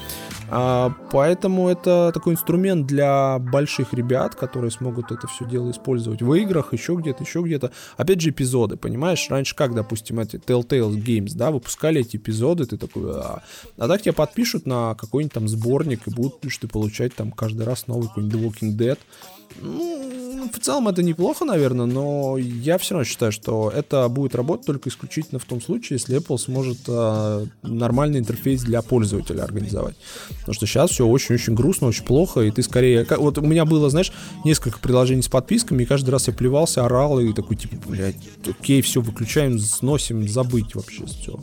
[0.48, 6.32] А, поэтому это такой инструмент для больших ребят, которые смогут это все дело использовать в
[6.34, 7.70] играх, еще где-то, еще где-то.
[7.96, 9.26] Опять же, эпизоды, понимаешь?
[9.28, 13.42] Раньше как, допустим, эти Telltale Games, да, выпускали эти эпизоды, ты такой, а,
[13.76, 17.88] а так тебя подпишут на какой-нибудь там сборник, и будешь ты получать там каждый раз
[17.88, 18.98] новый какой-нибудь The Walking Dead.
[19.62, 24.66] Ну, в целом это неплохо, наверное, но я все равно считаю, что это будет работать
[24.66, 29.96] только исключительно в том случае, если Apple сможет э, нормальный интерфейс для пользователя организовать.
[30.40, 33.06] Потому что сейчас все очень-очень грустно, очень плохо, и ты скорее...
[33.16, 34.12] Вот у меня было, знаешь,
[34.44, 38.16] несколько приложений с подписками, и каждый раз я плевался, орал, и такой, типа, блядь,
[38.46, 41.40] окей, все, выключаем, сносим, забыть вообще все.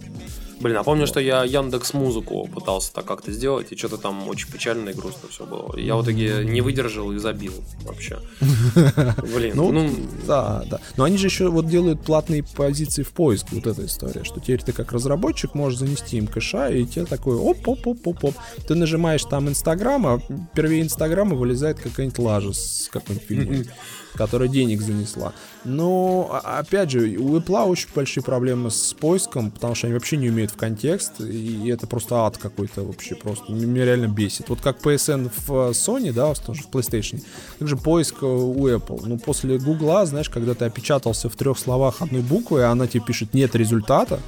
[0.63, 4.49] Блин, а помню, что я Яндекс Музыку пытался так как-то сделать, и что-то там очень
[4.49, 5.75] печально и грустно все было.
[5.77, 7.53] Я в итоге не выдержал и забил
[7.83, 8.19] вообще.
[9.35, 9.89] Блин, Ну, ну,
[10.25, 10.79] Да, да.
[10.95, 14.63] Но они же еще вот делают платные позиции в поиск, вот эта история, что теперь
[14.63, 18.35] ты как разработчик можешь занести им кэша, и тебе такой оп-оп-оп-оп-оп.
[18.65, 20.21] Ты нажимаешь там Инстаграм, а
[20.55, 23.65] первее Инстаграма вылезает какая-нибудь лажа с какой-нибудь фигней,
[24.15, 25.33] которая денег занесла.
[25.63, 30.17] Но, а- опять же, у Apple очень большие проблемы с поиском, потому что они вообще
[30.17, 33.51] не умеют в контекст, и это просто ад какой-то вообще просто.
[33.51, 34.49] Меня реально бесит.
[34.49, 37.23] Вот как PSN в э, Sony, да, тоже в PlayStation,
[37.59, 39.01] также поиск э, у Apple.
[39.05, 43.03] Ну, после Гугла, знаешь, когда ты опечатался в трех словах одной буквы, и она тебе
[43.03, 44.19] пишет «нет результата»,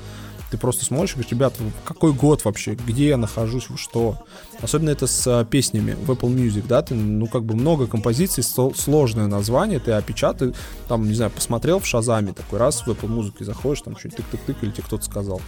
[0.51, 1.53] ты просто смотришь и говоришь, ребят,
[1.83, 4.23] какой год вообще, где я нахожусь, что?
[4.61, 8.43] Особенно это с а, песнями в Apple Music, да, ты, ну, как бы много композиций,
[8.43, 10.53] сложное название, ты опечатай,
[10.87, 14.55] там, не знаю, посмотрел в Шазаме, такой раз в Apple Music заходишь, там что-нибудь тык-тык-тык,
[14.61, 15.41] или тебе кто-то сказал.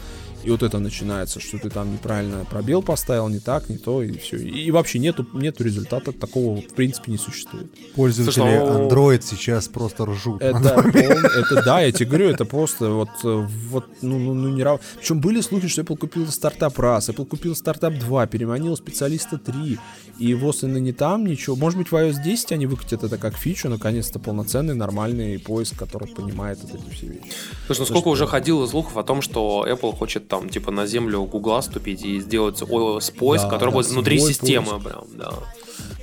[0.44, 4.18] И вот это начинается, что ты там неправильно пробел поставил, не так, не то, и
[4.18, 4.38] все.
[4.38, 7.70] И, и вообще нету, нету результата, такого в принципе не существует.
[7.96, 10.42] Пользователи Слушай, ну- Android сейчас просто ржут.
[10.42, 14.64] Это, это да, я тебе говорю, это просто вот, э, вот ну, ну, ну не
[14.64, 14.80] рав...
[15.00, 19.78] Причем были слухи, что Apple купил стартап раз, Apple купил стартап 2, переманил специалиста 3,
[20.20, 21.56] и вот и не там ничего.
[21.56, 26.08] Может быть, в iOS 10 они выкатят это как фичу, наконец-то полноценный, нормальный поиск, который
[26.08, 27.32] понимает вот эти все вещи.
[27.68, 31.24] Слушай, ну сколько уже ходило слухов о том, что Apple хочет там, типа, на землю
[31.26, 34.86] Гугла ступить и сделать iOS поиск, Да, который да, будет внутри системы, поиск.
[34.88, 35.34] прям, да.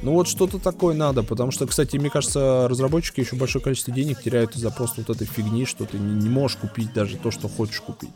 [0.02, 4.22] Ну вот что-то такое надо, потому что, кстати, мне кажется, разработчики еще большое количество денег
[4.22, 7.48] теряют из-за просто вот этой фигни, что ты не, не можешь купить даже то, что
[7.48, 8.10] хочешь купить.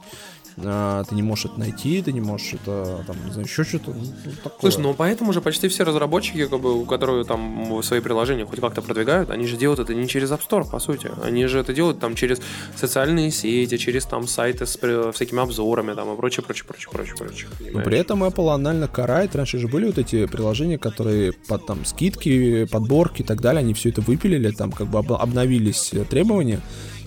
[0.64, 3.90] А, ты не можешь это найти, ты не можешь это, там, не знаю, еще что-то.
[3.92, 4.70] ну, ну, такое.
[4.70, 8.82] Слушай, ну поэтому же почти все разработчики, как бы, которые там свои приложения хоть как-то
[8.82, 11.10] продвигают, они же делают это не через App Store, по сути.
[11.22, 12.40] Они же это делают там через
[12.76, 14.76] социальные сети, через там сайты с
[15.12, 17.48] всякими обзорами там и прочее, прочее, прочее, прочее, прочее.
[17.72, 19.36] Но при этом Apple анально карает.
[19.36, 23.74] Раньше же были вот эти приложения, которые под там скидки, подборки и так далее, они
[23.74, 26.60] все это выпилили, там как бы об- обновились э, требования.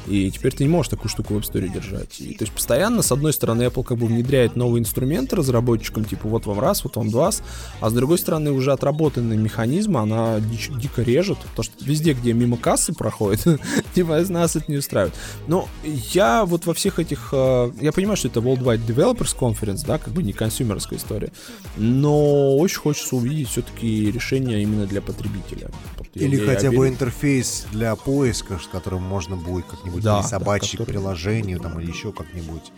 [0.08, 2.20] И теперь ты не можешь такую штуку в App Store держать.
[2.20, 6.28] И, то есть постоянно, с одной стороны, Apple как бы внедряет новые инструменты разработчикам, типа
[6.28, 7.32] вот вам раз, вот вам два,
[7.80, 12.34] а с другой стороны уже отработанный механизм, она дич- дико режет, потому что везде, где
[12.34, 13.46] мимо кассы проходит,
[13.94, 15.14] типа нас это не устраивает.
[15.48, 15.68] Но
[16.14, 20.14] я вот во всех этих, э, я понимаю, что это Worldwide Developers Conference, да, как
[20.14, 21.32] бы не консюмерская история,
[21.78, 25.70] но очень хочется увидеть все-таки решение именно для потребителя.
[26.14, 30.86] Или хотя бы интерфейс для поиска, с которым можно будет как-нибудь Да, да, присобачить который-
[30.86, 32.72] к приложению там, или еще как-нибудь.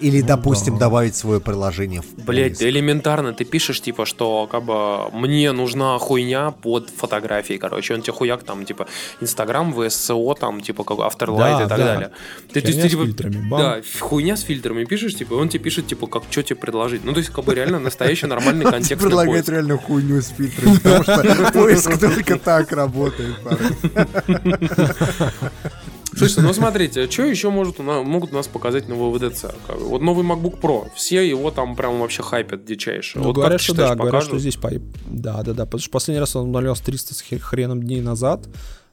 [0.00, 0.86] Или, допустим, да.
[0.86, 5.98] добавить свое приложение в Блять, да элементарно, ты пишешь, типа, что как бы мне нужна
[5.98, 8.86] хуйня под фотографией, короче, он тебе хуяк там, типа,
[9.20, 11.84] Инстаграм, ВСО, там, типа, как Afterlight Да, и так да.
[11.84, 12.10] далее.
[12.50, 13.60] Ты, Херня ты, с типа, фильтрами, бам.
[13.60, 17.04] Да, хуйня с фильтрами пишешь, типа, и он тебе пишет, типа, как, что тебе предложить.
[17.04, 19.04] Ну, то есть, как бы реально настоящий нормальный Он контекст.
[19.04, 23.36] предлагает реально хуйню с фильтрами, потому что поиск только так работает.
[26.20, 29.44] Слушайте, ну смотрите, что еще может могут у нас показать на ВВДЦ?
[29.44, 33.18] Бы, Вот новый MacBook Pro, все его там прям вообще хайпят дичайше.
[33.18, 34.28] Ну, вот говорят, как что считаешь, да, говорят, покажут?
[34.28, 34.70] что здесь по...
[35.06, 38.46] Да, да, да, потому что последний раз он удалялся 300 с хреном дней назад.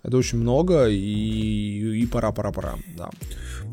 [0.03, 3.09] Это очень много, и, и пора, пора, пора, да.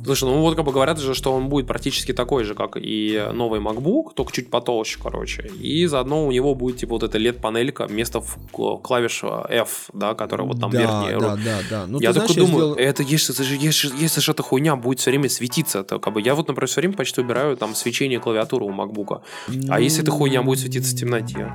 [0.04, 3.28] Слушай, ну вот как бы говорят же, что он будет практически такой же, как и
[3.32, 5.50] новый MacBook, только чуть потолще, короче.
[5.60, 8.22] И заодно у него будет типа вот эта LED-панелька вместо
[8.52, 11.18] клавиш F, да, которая вот там да, верхняя.
[11.18, 11.84] Да, да, да.
[11.86, 12.88] Ну, я такой знаешь, думаю, я сделал...
[12.90, 16.34] это если, если, если же эта хуйня будет все время светиться, то как бы я
[16.34, 19.22] вот, например, все время почти убираю там свечение клавиатуры у MacBook.
[19.48, 19.72] Ну...
[19.72, 21.52] А если эта хуйня будет светиться в темноте?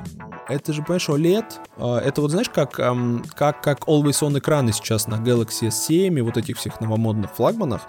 [0.47, 1.45] Это же, понимаешь, OLED,
[1.77, 6.21] а, это вот знаешь, как, как, как Always On экраны сейчас на Galaxy S7 и
[6.21, 7.87] вот этих всех новомодных флагманах,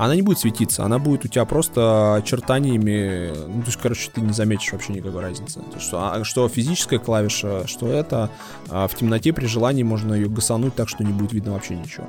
[0.00, 4.22] она не будет светиться, она будет у тебя просто очертаниями, ну, то есть, короче, ты
[4.22, 5.60] не заметишь вообще никакой разницы.
[5.60, 8.30] То, что, а, что физическая клавиша, что это,
[8.70, 12.06] а в темноте при желании можно ее гасануть так, что не будет видно вообще ничего.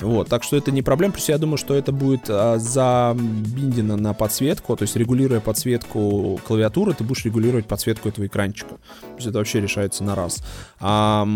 [0.00, 4.12] Вот, так что это не проблема, плюс я думаю, что это будет а, забиндено на
[4.14, 8.70] подсветку, то есть регулируя подсветку клавиатуры, ты будешь регулировать подсветку этого экранчика.
[8.70, 10.42] То есть это вообще решается на раз.
[10.80, 11.26] А,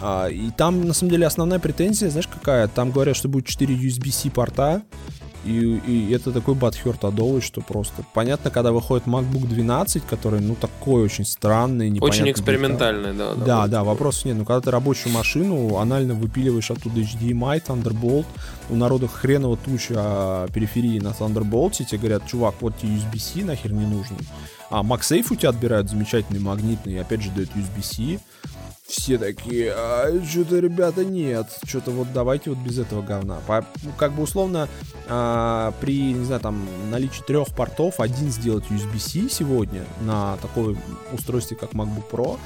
[0.00, 2.68] а, и там, на самом деле, основная претензия, знаешь, какая?
[2.68, 4.82] Там говорят, что будет 4 USB-C порта,
[5.48, 8.04] и, и это такой батхерт адовый, что просто...
[8.14, 12.22] Понятно, когда выходит MacBook 12, который, ну, такой очень странный, непонятный.
[12.22, 13.34] Очень экспериментальный, да.
[13.34, 14.36] Да, да, да, вопросов нет.
[14.36, 18.26] Но когда ты рабочую машину анально выпиливаешь оттуда HDMI, Thunderbolt,
[18.70, 23.72] у народа хреново туча периферии на Thunderbolt, и тебе говорят, чувак, вот тебе USB-C нахер
[23.72, 24.16] не нужен.
[24.70, 28.20] А MagSafe у тебя отбирают замечательный магнитный, и опять же дают USB-C
[28.88, 33.38] все такие, а, что-то, ребята, нет, что-то вот давайте вот без этого говна.
[33.46, 34.66] По, ну, как бы условно
[35.08, 40.76] а, при, не знаю, там наличии трех портов один сделать USB-C сегодня на такой
[41.12, 42.38] устройстве, как MacBook Pro,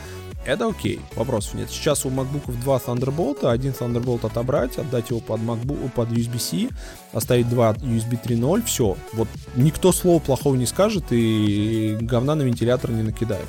[0.44, 1.70] это окей, вопросов нет.
[1.70, 6.69] Сейчас у MacBook два Thunderbolt, один Thunderbolt отобрать, отдать его под MacBook, под USB-C,
[7.12, 8.97] оставить два USB 3.0, все.
[9.12, 13.47] Вот никто слова плохого не скажет и говна на вентилятор не накидает.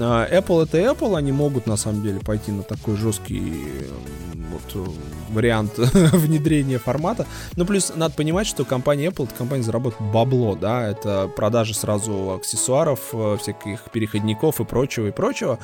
[0.00, 3.52] А, Apple это Apple, они могут на самом деле пойти на такой жесткий
[4.50, 4.90] вот, э,
[5.28, 7.26] вариант внедрения формата.
[7.56, 12.32] Ну, плюс надо понимать, что компания Apple, это компания заработает бабло, да, это продажи сразу
[12.32, 15.58] аксессуаров, э, всяких переходников и прочего, и прочего.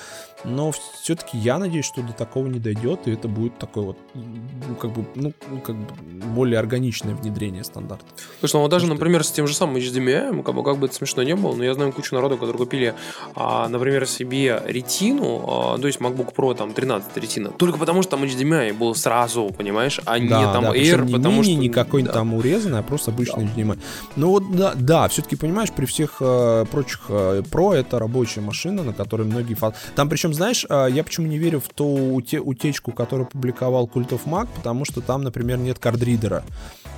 [0.44, 4.74] Но все-таки я надеюсь, что до такого не дойдет, и это будет такой вот, ну,
[4.74, 5.86] как бы, ну, ну как бы
[6.34, 8.04] более органичное внедрение стандарта.
[8.40, 10.94] Слушай, ну вот даже, например, с тем же самым HDMI, как бы, как бы это
[10.94, 12.94] смешно не было, но я знаю кучу народу, которые купили,
[13.34, 18.12] а, например, себе ретину, а, то есть MacBook Pro там 13 ретина, только потому что
[18.12, 21.62] там HDMI был сразу, понимаешь, а да, не там да, Air, не потому мини, что...
[21.62, 22.18] не какой-нибудь да.
[22.18, 23.62] там урезанный, а просто обычный да.
[23.62, 23.78] HDMI.
[24.16, 28.82] Ну вот, да, да все-таки, понимаешь, при всех э, прочих э, Pro это рабочая машина,
[28.82, 29.54] на которой многие...
[29.54, 29.74] Фа...
[29.94, 34.10] Там причем, знаешь, э, я почему не верю в ту уте- утечку, которую публиковал Cult
[34.10, 36.44] of Mac, потому что там, например, нет кардридера.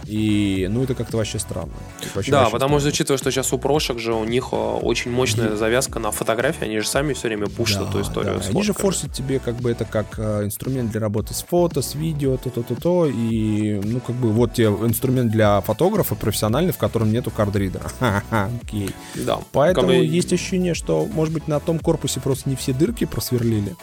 [0.07, 1.73] И, ну, это как-то вообще странно.
[2.15, 2.81] Вообще, да, вообще потому странно.
[2.81, 5.57] что, учитывая, что сейчас у прошек же у них э, очень мощная и...
[5.57, 8.41] завязка на фотографии, они же сами все время пушат да, эту историю.
[8.41, 8.49] Да.
[8.49, 11.97] Они же форсят тебе как бы это как э, инструмент для работы с фото, с
[11.97, 17.31] видео, то-то-то-то, и, ну, как бы вот тебе инструмент для фотографа профессиональный, в котором нету
[17.31, 17.91] кардридера.
[18.63, 18.91] Окей.
[19.15, 19.39] Да.
[19.53, 23.75] Поэтому есть ощущение, что, может быть, на том корпусе просто не все дырки просверлили,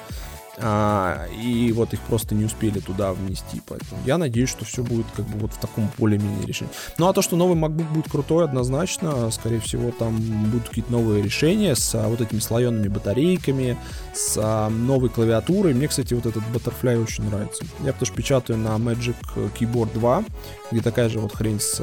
[0.58, 3.62] а, и вот их просто не успели туда внести.
[3.68, 6.72] Поэтому я надеюсь, что все будет как бы вот в таком более-менее решении.
[6.98, 10.16] Ну а то, что новый MacBook будет крутой, однозначно, скорее всего, там
[10.52, 13.78] будут какие-то новые решения с а, вот этими слоенными батарейками,
[14.14, 15.74] с а, новой клавиатурой.
[15.74, 17.66] Мне, кстати, вот этот Butterfly очень нравится.
[17.80, 19.16] Я потому что печатаю на Magic
[19.60, 20.24] Keyboard 2,
[20.72, 21.82] где такая же вот хрень с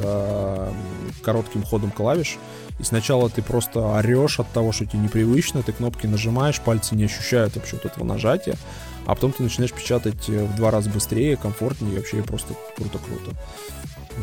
[1.23, 2.39] коротким ходом клавиш.
[2.81, 7.05] И сначала ты просто орешь от того, что тебе непривычно, ты кнопки нажимаешь, пальцы не
[7.05, 8.57] ощущают вообще вот этого нажатия,
[9.05, 13.37] а потом ты начинаешь печатать э, в два раза быстрее, комфортнее, и вообще просто круто-круто.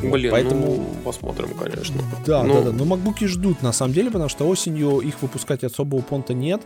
[0.01, 0.65] Блин, Поэтому...
[0.65, 2.01] ну, посмотрим, конечно.
[2.25, 2.55] Да, ну...
[2.55, 2.71] да, да.
[2.71, 6.61] Но макбуки ждут, на самом деле, потому что осенью их выпускать особого понта нет.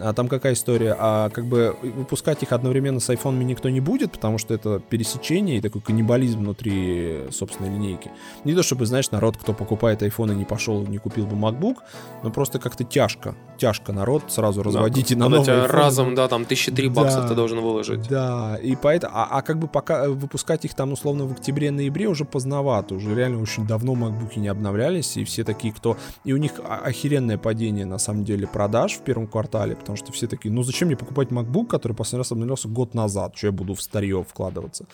[0.00, 0.96] А там какая история?
[0.98, 5.58] А как бы выпускать их одновременно с iPhone никто не будет, потому что это пересечение
[5.58, 8.10] и такой каннибализм внутри собственной линейки.
[8.44, 11.76] Не то чтобы, знаешь, народ, кто покупает и не пошел, не купил бы MacBook,
[12.22, 13.34] но просто как-то тяжко.
[13.58, 15.66] Тяжко народ сразу да, разводить и на новый iPhone.
[15.66, 18.08] разом, да, там тысячи три баксов да, ты должен выложить.
[18.08, 19.12] Да, и поэтому...
[19.16, 22.94] А, а как бы пока выпускать их там условно в октябре-ноябре уже поздновато рановато.
[22.94, 25.96] Уже реально очень давно макбуки не обновлялись, и все такие, кто...
[26.24, 30.26] И у них охеренное падение, на самом деле, продаж в первом квартале, потому что все
[30.26, 33.74] такие, ну зачем мне покупать MacBook, который последний раз обновлялся год назад, что я буду
[33.74, 34.86] в старье вкладываться.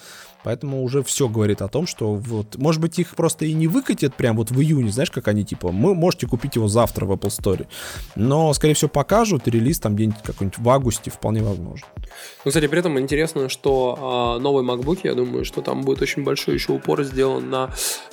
[0.45, 4.15] Поэтому уже все говорит о том, что вот, может быть, их просто и не выкатят
[4.15, 7.29] прям вот в июне, знаешь, как они, типа, мы можете купить его завтра в Apple
[7.29, 7.67] Store.
[8.17, 11.87] Но, скорее всего, покажут, и релиз там где-нибудь какой-нибудь в августе вполне возможно.
[12.45, 16.25] Ну, кстати, при этом интересно, что э, новый MacBook, я думаю, что там будет очень
[16.25, 17.62] большой еще упор сделан на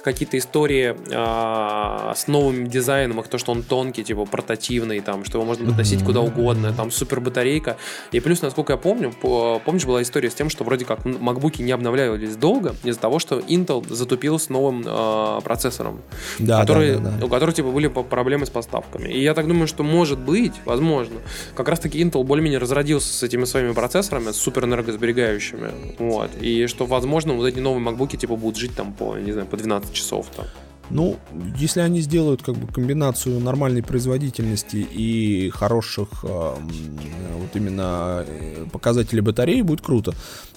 [0.03, 5.45] какие-то истории э, с новым дизайном, то, что он тонкий, типа портативный, там, что его
[5.45, 7.77] можно будет носить куда угодно, там супер батарейка.
[8.11, 11.71] И плюс, насколько я помню, помнишь, была история с тем, что вроде как MacBook не
[11.71, 16.01] обновлялись долго из-за того, что Intel затупил с новым э, процессором,
[16.39, 17.26] да, который, да, да, да.
[17.26, 19.09] у которого типа были проблемы с поставками.
[19.09, 21.19] И я так думаю, что может быть, возможно,
[21.55, 25.71] как раз-таки Intel более-менее разродился с этими своими процессорами, супер энергосберегающими.
[25.99, 26.31] Вот.
[26.41, 29.57] И что, возможно, вот эти новые MacBook типа будут жить там по, не знаю, по
[29.57, 30.45] 12 часов там.
[30.90, 31.18] Ну,
[31.56, 39.22] если они сделают как бы комбинацию нормальной производительности и хороших э, вот именно э, показателей
[39.22, 40.14] батареи, будет круто.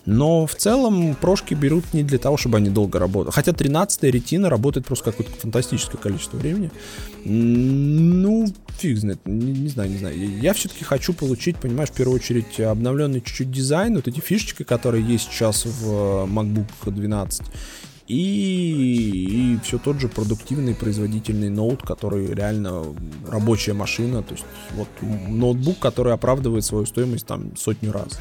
[0.07, 3.33] Но в целом прошки берут не для того, чтобы они долго работали.
[3.33, 6.71] Хотя 13-я ретина работает просто какое-то фантастическое количество времени.
[7.25, 8.47] Ну,
[8.79, 10.41] фиг знает, не, не знаю, не знаю.
[10.41, 15.07] Я все-таки хочу получить, понимаешь, в первую очередь обновленный чуть-чуть дизайн, вот эти фишечки, которые
[15.07, 17.47] есть сейчас в э, MacBook 12
[18.13, 22.85] и, и все тот же продуктивный производительный ноут, который реально
[23.27, 24.45] рабочая машина, то есть
[24.75, 28.21] вот ноутбук, который оправдывает свою стоимость там сотню раз.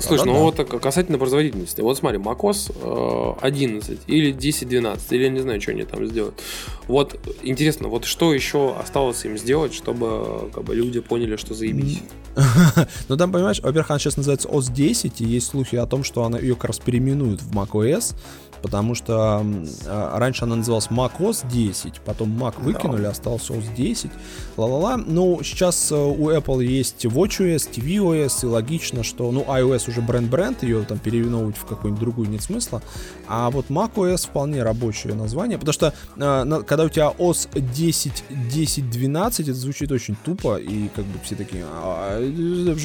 [0.00, 1.80] Слушай, ну вот касательно производительности.
[1.80, 6.42] Вот смотри, macOS 11 э, или 10.12, или я не знаю, что они там сделают.
[6.88, 12.02] Вот интересно, вот что еще осталось им сделать, чтобы как бы, люди поняли, что заебись?
[13.08, 16.24] Ну там, понимаешь, во-первых, она сейчас называется OS 10, и есть слухи о том, что
[16.24, 18.16] она ее как раз переименуют в macOS,
[18.64, 19.44] потому что
[19.84, 24.10] э, раньше она называлась macOS 10, потом Mac выкинули, остался OS 10,
[24.56, 24.96] ла-ла-ла.
[24.96, 30.62] Ну, сейчас э, у Apple есть WatchOS, tvOS, и логично, что, ну, iOS уже бренд-бренд,
[30.62, 32.80] ее там переименовывать в какую-нибудь другую нет смысла,
[33.28, 38.90] а вот macOS вполне рабочее название, потому что э, когда у тебя OS 10, 10,
[38.90, 42.18] 12, это звучит очень тупо, и как бы все такие, а,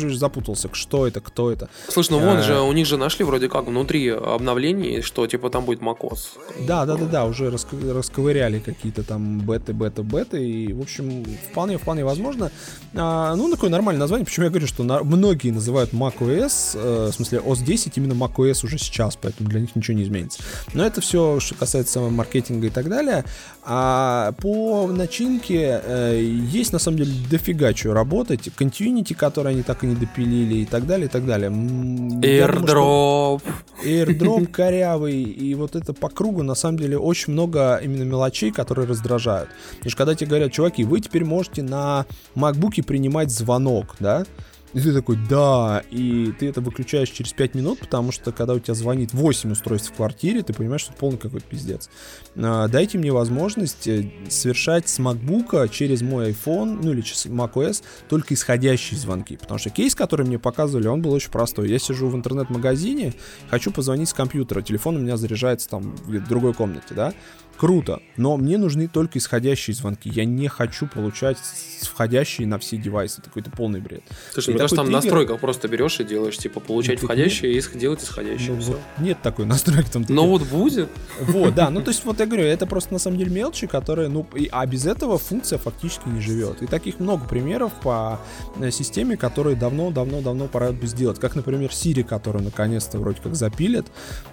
[0.09, 1.69] запутался, что это, кто это.
[1.87, 5.68] Слушай, ну вон же, у них же нашли вроде как внутри обновлений, что типа там
[5.69, 6.39] будет macOS.
[6.67, 11.77] Да, да, да, да, уже расковыряли какие-то там беты, бета, беты, и, в общем, вполне,
[11.77, 12.51] вполне возможно.
[12.95, 17.13] А, ну, такое нормальное название, почему я говорю, что на, многие называют macOS, э, в
[17.13, 20.41] смысле OS 10 именно macOS уже сейчас, поэтому для них ничего не изменится.
[20.73, 23.25] Но это все, что касается маркетинга и так далее.
[23.63, 28.47] А по начинке э, есть на самом деле дофига чего работать.
[28.47, 31.51] Continuity, который они так и не допилили, и так далее, и так далее.
[31.51, 33.43] Airdrop.
[33.85, 38.87] Airdrop корявый, и вот это по кругу, на самом деле, очень много именно мелочей, которые
[38.87, 39.49] раздражают.
[39.77, 42.05] Потому что когда тебе говорят, чуваки, вы теперь можете на
[42.35, 44.25] MacBook принимать звонок, да,
[44.73, 48.59] и ты такой, да, и ты это выключаешь через 5 минут, потому что когда у
[48.59, 51.89] тебя звонит 8 устройств в квартире, ты понимаешь, что полный какой-то пиздец.
[52.35, 57.83] А, дайте мне возможность э, совершать с MacBook через мой iPhone, ну или через macOS,
[58.07, 59.37] только исходящие звонки.
[59.37, 61.69] Потому что кейс, который мне показывали, он был очень простой.
[61.69, 63.13] Я сижу в интернет-магазине,
[63.49, 67.13] хочу позвонить с компьютера, телефон у меня заряжается там в другой комнате, да,
[67.59, 70.09] круто, но мне нужны только исходящие звонки.
[70.09, 71.37] Я не хочу получать
[71.81, 73.21] входящие на все девайсы.
[73.21, 74.01] Такой то полный бред.
[74.31, 75.03] Слушай, мне кажется, там триггер...
[75.03, 78.55] настройках просто берешь и делаешь, типа, получать входящие и делать исходящие.
[78.55, 80.05] Ну, вот нет такой настройки там.
[80.07, 80.87] Но вот будет.
[81.19, 81.69] Вот, да.
[81.69, 84.47] Ну, то есть, вот я говорю, это просто на самом деле мелочи, которые, ну, и,
[84.51, 86.61] а без этого функция фактически не живет.
[86.61, 88.21] И таких много примеров по
[88.57, 91.19] э, системе, которые давно-давно-давно пора бы сделать.
[91.19, 93.85] Как, например, Siri, которую наконец-то вроде как запилят.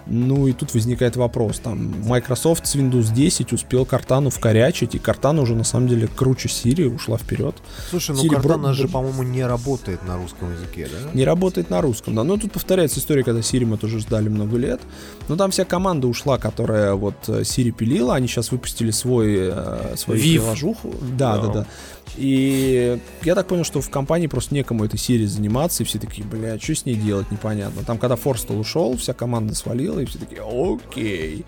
[0.05, 1.59] Ну, и тут возникает вопрос.
[1.59, 6.49] Там Microsoft с Windows 10 успел Картану вкорячить, и Картана уже на самом деле круче
[6.49, 7.55] Сири, ушла вперед.
[7.89, 11.09] Слушай, ну Siri Картана же, по-моему, не работает на русском языке, да?
[11.15, 12.23] Не работает на русском, да.
[12.23, 14.79] Но тут повторяется история, когда Сири мы тоже ждали много лет.
[15.29, 20.21] Но там вся команда ушла, которая вот Сири пилила, они сейчас выпустили свой, э, свою
[20.21, 20.41] Вив.
[20.43, 20.93] приложуху.
[21.17, 21.67] Да, да, да.
[22.17, 26.25] И я так понял, что в компании просто некому этой серии заниматься, и все такие,
[26.25, 27.83] бля, что с ней делать, непонятно.
[27.83, 31.45] Там, когда Форстел ушел, вся команда свалила, и все такие, окей.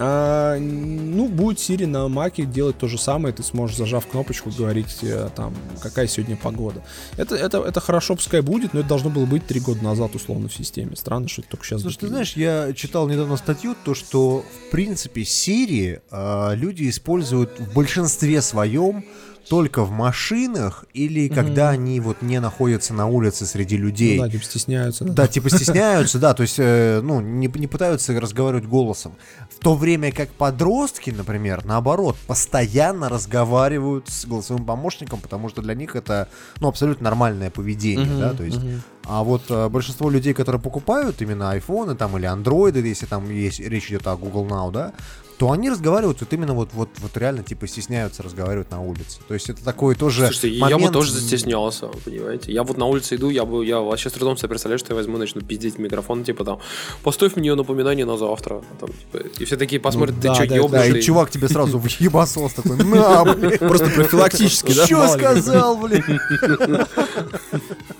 [0.00, 4.98] А, ну, будет Siri на Маке делать то же самое, ты сможешь, зажав кнопочку, говорить
[5.02, 5.52] э, там,
[5.82, 6.84] какая сегодня погода.
[7.16, 10.48] Это, это, это хорошо, пускай будет, но это должно было быть три года назад, условно,
[10.48, 10.94] в системе.
[10.94, 11.82] Странно, что это только сейчас...
[11.82, 17.58] Слушай, ты знаешь, я читал недавно статью, то, что, в принципе, Siri э, люди используют
[17.58, 19.04] в большинстве своем
[19.48, 21.34] только в машинах или mm-hmm.
[21.34, 24.18] когда они вот не находятся на улице среди людей.
[24.18, 25.04] Ну, да, типа стесняются.
[25.04, 29.14] Да, да типа стесняются, да, то есть, э, ну, не, не пытаются разговаривать голосом.
[29.50, 35.74] В то время как подростки, например, наоборот, постоянно разговаривают с голосовым помощником, потому что для
[35.74, 36.28] них это,
[36.60, 38.80] ну, абсолютно нормальное поведение, mm-hmm, да, то есть mm-hmm.
[39.10, 43.58] А вот э, большинство людей, которые покупают именно айфоны там или андроиды, если там есть
[43.58, 44.92] речь идет о Google Now, да,
[45.38, 49.20] то они разговаривают вот именно вот, вот, вот реально типа стесняются разговаривать на улице.
[49.28, 50.80] То есть это такой тоже Слушайте, момент...
[50.80, 52.52] я бы тоже застеснялся, понимаете.
[52.52, 54.96] Я вот на улице иду, я бы, я вообще с трудом себе представляю, что я
[54.96, 56.58] возьму, начну пиздеть микрофон, типа там,
[57.04, 58.62] поставь мне напоминание на завтра.
[58.80, 60.92] Там, типа, и все такие посмотрят, Ну ты да, что, да, ёбнутый?
[60.92, 63.58] да, и чувак тебе сразу в ебасос такой, на, блин.
[63.58, 64.86] Просто профилактически, да?
[64.86, 66.02] Что сказал, блин?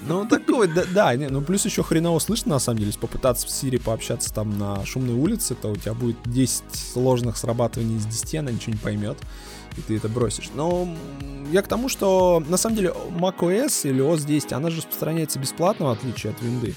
[0.09, 3.47] Ну, такой, да, да, не, ну плюс еще хреново слышно, на самом деле, если попытаться
[3.47, 8.06] в Сирии пообщаться там на шумной улице, то у тебя будет 10 сложных срабатываний из
[8.06, 9.18] 10, она ничего не поймет,
[9.76, 10.51] и ты это бросишь.
[10.55, 10.89] Но
[11.52, 15.86] я к тому, что на самом деле macOS или OS 10, она же распространяется бесплатно,
[15.86, 16.74] в отличие от винды.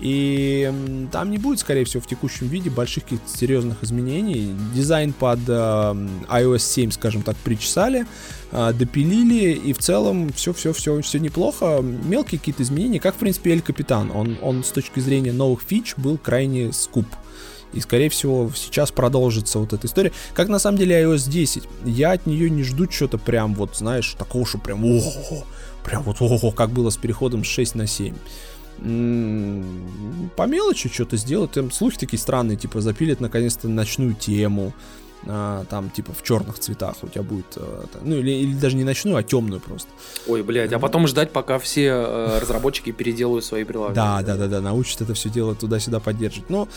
[0.00, 0.72] И
[1.12, 4.54] там не будет, скорее всего, в текущем виде больших каких-то серьезных изменений.
[4.74, 8.06] Дизайн под э, iOS 7, скажем так, причесали,
[8.50, 11.82] э, допилили, и в целом все-все-все все неплохо.
[11.82, 14.10] Мелкие какие-то изменения, как, в принципе, Эль Капитан.
[14.10, 17.06] Он, он с точки зрения новых фич был крайне скуп.
[17.74, 20.12] И, скорее всего, сейчас продолжится вот эта история.
[20.32, 21.64] Как на самом деле iOS 10.
[21.84, 25.44] Я от нее не жду что-то прям вот, знаешь, такого, что прям ого,
[25.84, 28.14] прям вот ого, как было с переходом с 6 на 7.
[28.80, 31.52] По мелочи что-то сделать.
[31.52, 34.72] Там слухи такие странные, типа запилят наконец-то ночную тему.
[35.26, 38.84] а, там, типа, в черных цветах у тебя будет, это, ну, или, или даже не
[38.84, 39.88] ночную, а темную просто.
[40.26, 43.96] Ой, блядь, а потом ждать, пока все э, разработчики переделают свои приложения.
[43.96, 46.48] Да, да, да, да, научат это все дело туда-сюда поддерживать.
[46.48, 46.68] Но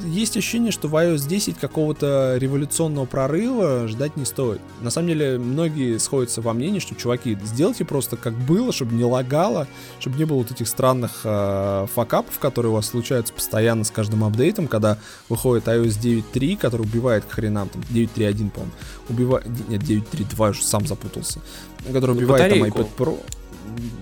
[0.00, 4.60] есть ощущение, что в iOS 10 какого-то революционного прорыва ждать не стоит.
[4.80, 9.04] На самом деле, многие сходятся во мнении, что, чуваки, сделайте просто как было, чтобы не
[9.04, 9.66] лагало,
[9.98, 14.24] чтобы не было вот этих странных э, факапов, которые у вас случаются постоянно с каждым
[14.24, 18.72] апдейтом, когда выходит iOS 9.3, который убивает к хренам, там 9.3.1, по-моему,
[19.08, 21.40] убивает, нет, 9.3.2, я уже сам запутался,
[21.92, 22.78] который Ну, убивает там батарейку.
[22.78, 23.18] iPad Pro.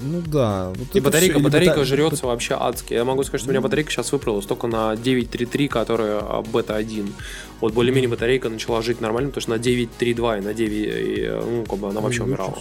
[0.02, 0.72] Ну да.
[0.74, 2.94] Вот И батарейка, или батарейка бата- жрется вообще адски.
[2.94, 7.10] Я могу сказать, что у меня батарейка сейчас выправилась только на 9.3.3, которая а, бета-1.
[7.60, 11.42] Вот более-менее батарейка начала жить нормально, потому что на 9.3.2 и на 9, и, э,
[11.44, 12.58] ну, как бы она вообще лучше умирала.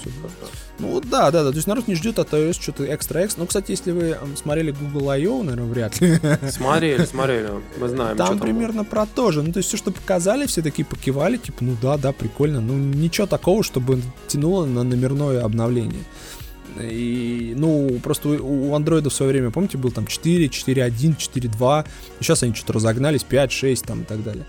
[0.80, 1.52] Ну вот да, да, да.
[1.52, 3.42] То есть народ не ждет от iOS что-то экстра-экстра.
[3.42, 6.20] Ну, кстати, если вы смотрели Google I.O., наверное, вряд ли.
[6.52, 9.44] Смотрели, смотрели, мы знаем, там примерно про то же.
[9.44, 12.60] Ну, то есть все, что показали, все такие покивали, типа, ну да, да, прикольно.
[12.60, 16.04] Ну, ничего такого, чтобы тянуло на номерное обновление.
[16.82, 21.88] И, ну, просто у андроида в свое время, помните, был там 4, 4.1, 4.2.
[22.20, 24.46] И сейчас они что-то разогнались, 5, 6 там и так далее.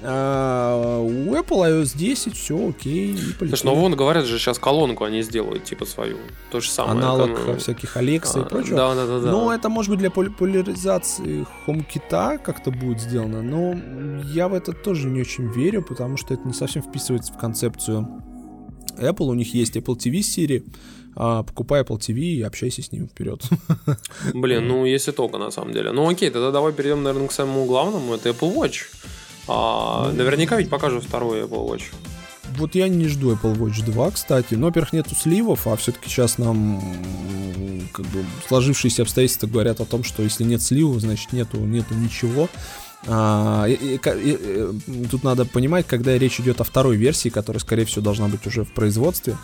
[0.00, 3.18] А у Apple iOS 10 все окей.
[3.38, 6.18] Слушай, ну вон говорят же, сейчас колонку они сделают, типа свою.
[6.52, 6.98] То же самое.
[6.98, 8.76] аналог это, ну, всяких Alexa а, и прочего.
[8.76, 9.30] Да, да, да, да.
[9.32, 13.76] Ну, это может быть для популяризации HomeKit как-то будет сделано, но
[14.32, 18.22] я в это тоже не очень верю, потому что это не совсем вписывается в концепцию
[18.98, 19.26] Apple.
[19.26, 20.64] У них есть Apple TV Siri,
[21.20, 23.42] а, покупай Apple TV и общайся с ним вперед.
[24.34, 25.90] Блин, ну если только на самом деле.
[25.90, 28.14] Ну окей, тогда давай перейдем, наверное, к самому главному.
[28.14, 28.82] Это Apple Watch.
[29.48, 31.82] А, наверняка ведь покажут второй Apple Watch.
[32.56, 34.54] Вот я не жду Apple Watch 2, кстати.
[34.54, 36.80] Но, во-первых, нету сливов, а все-таки сейчас нам
[37.92, 42.48] как бы сложившиеся обстоятельства говорят о том, что если нет сливов, значит нету, нету ничего.
[43.06, 47.84] А, и- и- и- тут надо понимать, когда речь идет о второй версии, которая, скорее
[47.84, 49.36] всего, должна быть уже в производстве,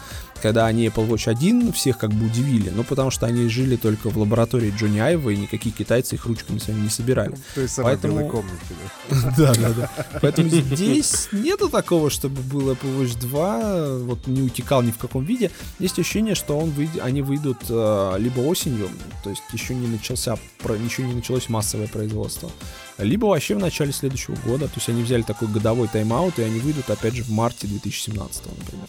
[0.44, 4.10] когда они Apple Watch 1 всех как бы удивили, ну, потому что они жили только
[4.10, 7.34] в лаборатории Джонни Айва, и никакие китайцы их ручками своими не собирали.
[7.54, 8.74] То есть самой Поэтому- белой комнате,
[9.08, 9.32] да.
[9.38, 9.90] Да, да, да.
[10.20, 15.24] Поэтому здесь нету такого, чтобы был Apple Watch 2, вот не утекал ни в каком
[15.24, 15.50] виде.
[15.78, 18.90] Есть ощущение, что он они выйдут э, либо осенью,
[19.22, 22.50] то есть еще не начался, про- еще не началось массовое производство,
[22.98, 24.66] либо вообще в начале следующего года.
[24.66, 28.42] То есть они взяли такой годовой тайм-аут, и они выйдут опять же в марте 2017,
[28.58, 28.88] например.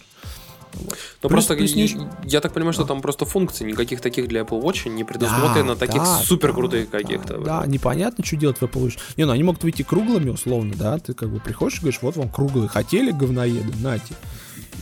[0.76, 0.96] Вот.
[1.22, 4.28] Ну Плюс- просто плюс я, не- я так понимаю, что там просто функций никаких таких
[4.28, 7.38] для Apple Watch не предусмотрено, Да, таких да, супер да, крутых да, каких-то.
[7.38, 8.98] Да, непонятно, что делать в Apple Watch.
[9.16, 10.98] Не, ну они могут выйти круглыми, условно, да.
[10.98, 12.68] Ты как бы приходишь и говоришь, вот вам круглые.
[12.68, 13.72] Хотели говноеды?
[13.82, 14.14] Нате.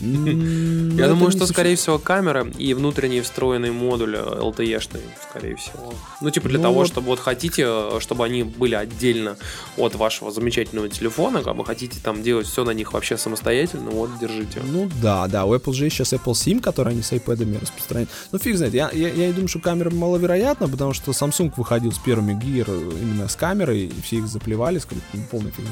[0.01, 5.95] Я это думаю, что, скорее всего, камера и внутренний встроенный модуль э, LTE-шный, скорее всего.
[6.21, 9.37] Ну, типа для Ну того, чтобы вот хотите, э, чтобы они были отдельно
[9.77, 14.11] от вашего замечательного телефона, как бы хотите там делать все на них вообще самостоятельно, вот,
[14.21, 14.61] держите.
[14.65, 18.11] Ну да, да, у Apple же сейчас Apple SIM, который они с iPad распространяют.
[18.33, 21.99] Ну фиг знает, я, я, я думаю, что камера маловероятна, потому что Samsung выходил с
[21.99, 22.69] первыми Gear
[23.01, 25.71] именно с камерой, и все их заплевали, сказали, ну, полная фигня.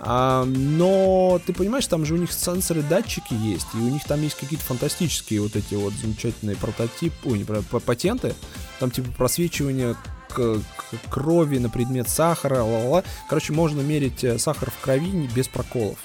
[0.00, 4.22] А, но ты понимаешь, там же у них сенсоры, датчики есть, и у них там
[4.22, 8.34] есть какие-то фантастические вот эти вот замечательные прототипы, ой, не патенты,
[8.78, 9.96] там типа просвечивание
[10.28, 13.02] к- к- крови на предмет сахара, ла-ла-ла.
[13.28, 15.98] Короче, можно мерить э, сахар в крови без проколов.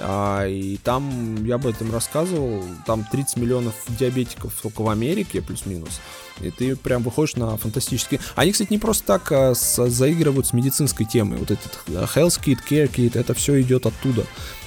[0.00, 6.00] А, и там, я об этом рассказывал, там 30 миллионов диабетиков только в Америке, плюс-минус.
[6.40, 8.20] И ты прям выходишь на фантастические...
[8.34, 11.38] Они, кстати, не просто так а, с, заигрывают с медицинской темой.
[11.38, 14.24] Вот этот а, Health Kit, Care Kit, это все идет оттуда.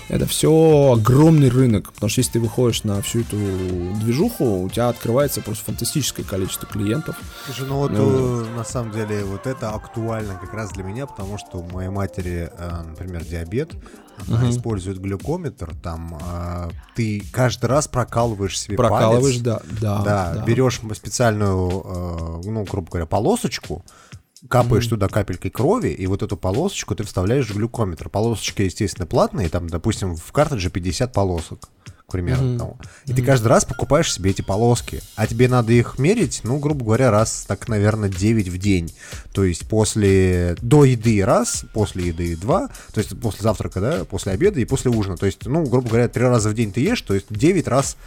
[0.09, 3.37] Это все огромный рынок, потому что если ты выходишь на всю эту
[4.01, 7.15] движуху, у тебя открывается просто фантастическое количество клиентов.
[7.45, 11.37] Слушай, ну вот ну, на самом деле вот это актуально как раз для меня, потому
[11.37, 13.71] что у моей матери, э, например, диабет,
[14.27, 19.41] она uh использует глюкометр, там э, ты каждый раз прокалываешь себе прокалываешь, палец.
[19.41, 20.45] да, да, да, да.
[20.45, 23.83] берешь специальную, э, ну, грубо говоря, полосочку,
[24.47, 24.89] капаешь mm-hmm.
[24.89, 28.09] туда капелькой крови, и вот эту полосочку ты вставляешь в глюкометр.
[28.09, 31.69] Полосочки, естественно, платные, там, допустим, в картридже 50 полосок
[32.07, 32.41] к примеру.
[32.41, 32.57] Mm-hmm.
[32.57, 32.77] Того.
[33.05, 33.15] И mm-hmm.
[33.15, 37.11] ты каждый раз покупаешь себе эти полоски, а тебе надо их мерить, ну, грубо говоря,
[37.11, 38.93] раз, так, наверное, 9 в день.
[39.31, 44.33] То есть после, до еды раз, после еды два, то есть после завтрака, да, после
[44.33, 45.17] обеда и после ужина.
[45.17, 47.97] То есть, ну, грубо говоря, 3 раза в день ты ешь, то есть 9 раз,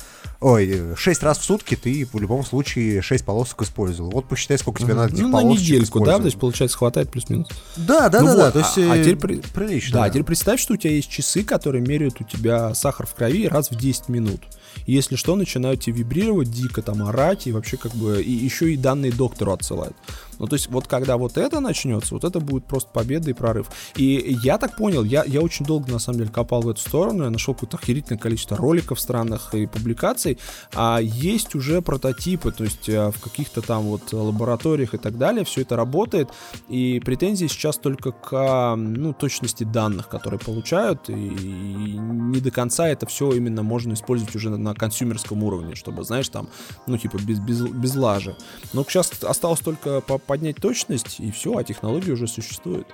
[0.40, 4.10] ой, 6 раз в сутки ты в любом случае 6 полосок использовал.
[4.10, 4.96] Вот посчитай, сколько тебе mm-hmm.
[4.96, 7.48] надо этих ну, полосок на недельку, да, то есть, получается, хватает плюс-минус.
[7.76, 9.94] Да, да, ну да, вот, да, то есть, а, а теперь, при, прилично.
[9.94, 13.14] Да, да, теперь представь, что у тебя есть часы, которые меряют у тебя сахар в
[13.14, 14.40] крови раз в 10 минут.
[14.84, 18.72] И если что, начинают тебе вибрировать, дико там орать, и вообще как бы, и еще
[18.72, 19.96] и данные доктору отсылают.
[20.38, 23.68] Ну, то есть, вот когда вот это начнется, вот это будет просто победа и прорыв.
[23.96, 27.24] И я так понял, я, я очень долго, на самом деле, копал в эту сторону,
[27.24, 30.38] я нашел какое-то охерительное количество роликов странных и публикаций,
[30.74, 35.44] а есть уже прототипы, то есть э, в каких-то там вот лабораториях и так далее,
[35.44, 36.30] все это работает,
[36.68, 42.88] и претензии сейчас только к, ну, точности данных, которые получают, и, и не до конца
[42.88, 46.48] это все именно можно использовать уже на, на консюмерском уровне, чтобы, знаешь, там,
[46.86, 48.36] ну, типа, без, без, без лажи.
[48.72, 52.86] Но сейчас осталось только по поднять точность, и все, а технология уже существует.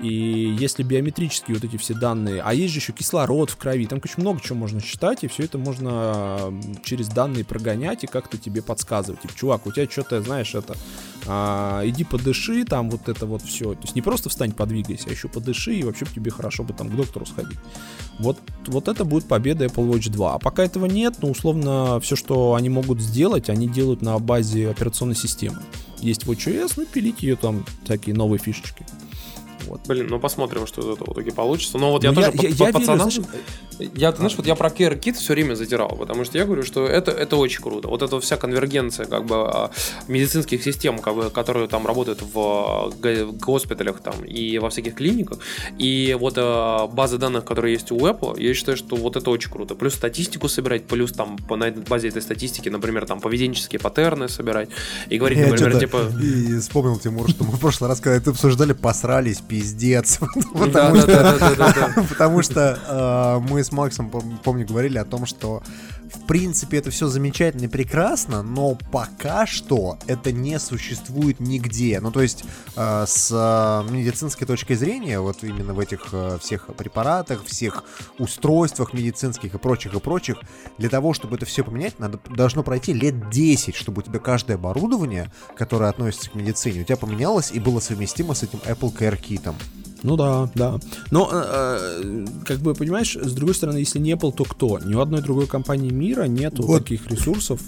[0.00, 4.00] И если биометрические вот эти все данные, а есть же еще кислород в крови, там
[4.02, 6.52] очень много чего можно считать, и все это можно
[6.84, 9.22] через данные прогонять и как-то тебе подсказывать.
[9.22, 10.76] Типа, чувак, у тебя что-то, знаешь, это,
[11.26, 13.74] а, иди подыши, там вот это вот все.
[13.74, 16.88] То есть не просто встань, подвигайся, а еще подыши, и вообще тебе хорошо бы там
[16.88, 17.58] к доктору сходить.
[18.18, 20.34] Вот, вот это будет победа Apple Watch 2.
[20.34, 24.70] А пока этого нет, ну, условно, все, что они могут сделать, они делают на базе
[24.70, 25.58] операционной системы.
[26.00, 28.86] Есть WatchOS, ну, пилить ее там, всякие новые фишечки.
[29.68, 29.80] Вот.
[29.86, 31.78] Блин, ну посмотрим, что из этого в итоге получится.
[31.78, 33.08] Но вот я Ну, тоже я- по, я по пацанам...
[33.08, 33.24] верю,
[33.94, 36.86] я, знаешь, вот я про Care Kit все время затирал, потому что я говорю, что
[36.86, 37.88] это, это очень круто.
[37.88, 39.70] Вот эта вся конвергенция как бы а,
[40.08, 42.90] медицинских систем, как бы, которые там работают в а,
[43.40, 45.38] госпиталях там и во всяких клиниках,
[45.78, 49.50] и вот а, базы данных, которые есть у Apple, я считаю, что вот это очень
[49.50, 49.74] круто.
[49.74, 54.68] Плюс статистику собирать, плюс там по, на базе этой статистики, например, там поведенческие паттерны собирать
[55.08, 56.10] и говорить, Я например, типа...
[56.20, 60.18] И вспомнил, Тимур, что мы в прошлый раз, когда это обсуждали, посрались, пиздец.
[62.08, 65.62] Потому что э, мы с Максом, пом- помню, говорили о том, что
[66.12, 72.00] в принципе это все замечательно и прекрасно, но пока что это не существует нигде.
[72.00, 72.44] Ну, то есть
[72.76, 77.84] э, с э, медицинской точки зрения, вот именно в этих э, всех препаратах, всех
[78.18, 80.38] устройствах медицинских и прочих, и прочих,
[80.78, 84.54] для того, чтобы это все поменять, надо, должно пройти лет 10, чтобы у тебя каждое
[84.54, 89.20] оборудование, которое относится к медицине, у тебя поменялось и было совместимо с этим Apple Care
[89.20, 89.54] Kit.
[90.02, 90.78] Ну да, да.
[91.10, 94.78] Но, э, э, как бы, понимаешь, с другой стороны, если не Apple, то кто?
[94.78, 96.80] Ни у одной другой компании мира нету Вот.
[96.84, 97.60] таких ресурсов.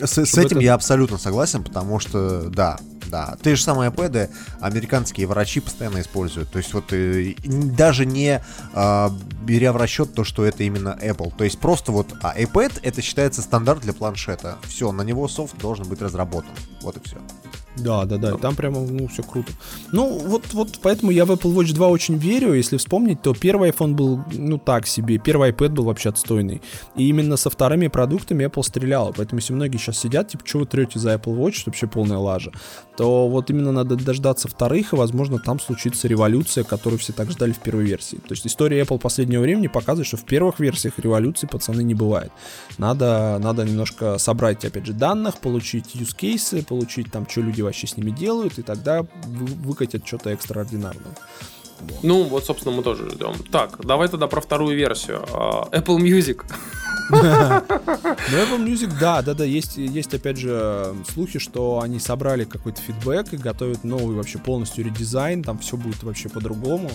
[0.00, 2.78] С, с этим это- я абсолютно согласен, потому что, да,
[3.10, 4.28] да, те же самые iPad
[4.60, 6.50] американские врачи постоянно используют.
[6.50, 8.42] То есть вот э, н- даже не
[8.74, 9.10] а,
[9.44, 11.32] беря в расчет то, что это именно Apple.
[11.36, 14.58] То есть просто вот а iPad это считается стандарт для планшета.
[14.68, 16.50] Все, на него софт должен быть разработан.
[16.82, 17.16] Вот и все.
[17.78, 19.52] Да, да, да, там прямо, ну, все круто.
[19.92, 22.54] Ну, вот, вот поэтому я в Apple Watch 2 очень верю.
[22.54, 25.18] Если вспомнить, то первый iPhone был, ну, так себе.
[25.18, 26.60] Первый iPad был вообще отстойный.
[26.96, 29.12] И именно со вторыми продуктами Apple стреляла.
[29.16, 32.52] Поэтому если многие сейчас сидят, типа, что вы трете за Apple Watch, вообще полная лажа,
[32.96, 37.52] то вот именно надо дождаться вторых, и, возможно, там случится революция, которую все так ждали
[37.52, 38.16] в первой версии.
[38.16, 42.32] То есть история Apple последнего времени показывает, что в первых версиях революции, пацаны, не бывает.
[42.78, 47.86] Надо, надо немножко собрать, опять же, данных, получить use cases, получить там, что люди вообще
[47.86, 51.14] с ними делают, и тогда вы- выкатят что-то экстраординарное.
[52.02, 53.34] Ну, вот, собственно, мы тоже ждем.
[53.52, 55.24] Так, давай тогда про вторую версию.
[55.32, 56.42] А, Apple Music.
[57.10, 62.82] Ну, Apple Music, да, да, да, есть, есть опять же слухи, что они собрали какой-то
[62.82, 66.90] фидбэк и готовят новый вообще полностью редизайн, там все будет вообще по-другому.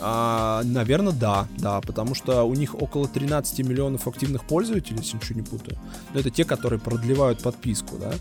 [0.00, 5.38] А, наверное, да, да, потому что у них около 13 миллионов активных пользователей, если ничего
[5.40, 5.78] не путаю.
[6.14, 8.12] Но это те, которые продлевают подписку, да.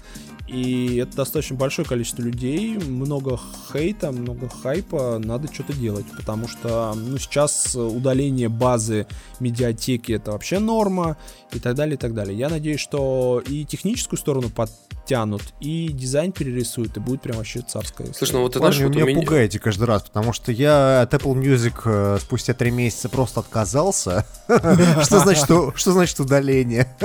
[0.49, 3.39] И это достаточно большое количество людей, много
[3.71, 9.05] хейта, много хайпа, надо что-то делать, потому что ну, сейчас удаление базы
[9.39, 11.17] медиатеки это вообще норма
[11.53, 12.37] и так далее, и так далее.
[12.37, 18.11] Я надеюсь, что и техническую сторону подтянут, и дизайн перерисуют, и будет прям вообще царское.
[18.13, 19.19] Слушай, ну вот ты Парни, знаешь, вот меня меня...
[19.19, 24.25] пугаете каждый раз, потому что я от Apple Music э, спустя три месяца просто отказался.
[25.03, 26.95] Что значит, что значит удаление?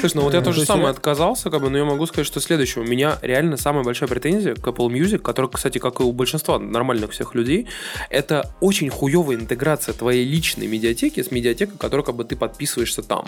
[0.00, 2.26] Слушай, ну вот я То тоже есть самое отказался, как бы, но я могу сказать,
[2.26, 2.84] что следующее.
[2.84, 6.58] У меня реально самая большая претензия к Apple Music, которая, кстати, как и у большинства
[6.58, 7.66] нормальных всех людей,
[8.10, 13.26] это очень хуевая интеграция твоей личной медиатеки с медиатекой, которой как бы ты подписываешься там.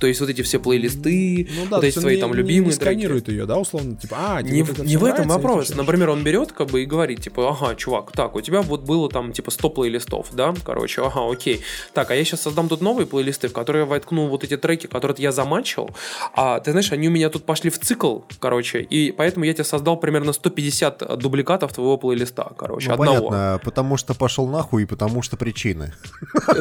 [0.00, 2.36] То есть вот эти все плейлисты, Ну да, вот то эти свои не- там не-
[2.38, 2.82] любимые не треки.
[2.82, 5.74] сканирует ее, да, условно, типа, а, тебе Не, вот это не в этом нравится, вопрос.
[5.74, 9.08] Например, он берет как бы и говорит, типа, ага, чувак, так, у тебя вот было
[9.08, 11.62] там типа 100 плейлистов, да, короче, ага, окей.
[11.94, 14.86] Так, а я сейчас создам тут новые плейлисты, в которые я воткну вот эти треки,
[14.86, 15.90] которые я замачил,
[16.34, 19.64] а ты знаешь, они у меня тут пошли в цикл, короче, и поэтому я тебе
[19.64, 23.28] создал примерно 150 дубликатов твоего плейлиста, короче, Ну, одного.
[23.30, 25.92] понятно, потому что пошел нахуй и потому что причины.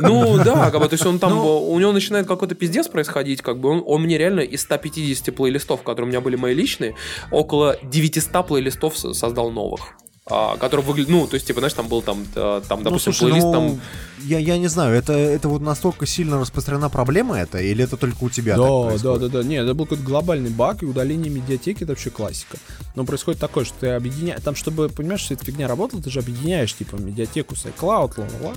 [0.02, 1.70] Ну да, как бы, то есть он там, Ну.
[1.72, 5.84] у него начинает какой-то пиздец происходить, как бы он, он мне реально из 150 плейлистов,
[5.84, 6.96] которые у меня были мои личные,
[7.32, 9.82] около 900 плейлистов со- создал новых.
[10.30, 13.14] а, которые выглядят, ну, то есть, типа, знаешь, там был там, э, там, Ну, допустим,
[13.14, 13.82] слушай, плейлист ну, там...
[14.24, 18.24] я, я не знаю, это, это вот настолько сильно распространена проблема это, или это только
[18.24, 19.44] у тебя так Да, да, да, да.
[19.48, 22.58] Нет, это был какой-то глобальный баг, и удаление медиатеки это вообще классика.
[22.96, 24.42] Но происходит такое, что ты объединяешь.
[24.44, 28.54] Там, чтобы понимаешь, что эта фигня работала, ты же объединяешь, типа, медиатеку с iCloud, ла-ла-ла.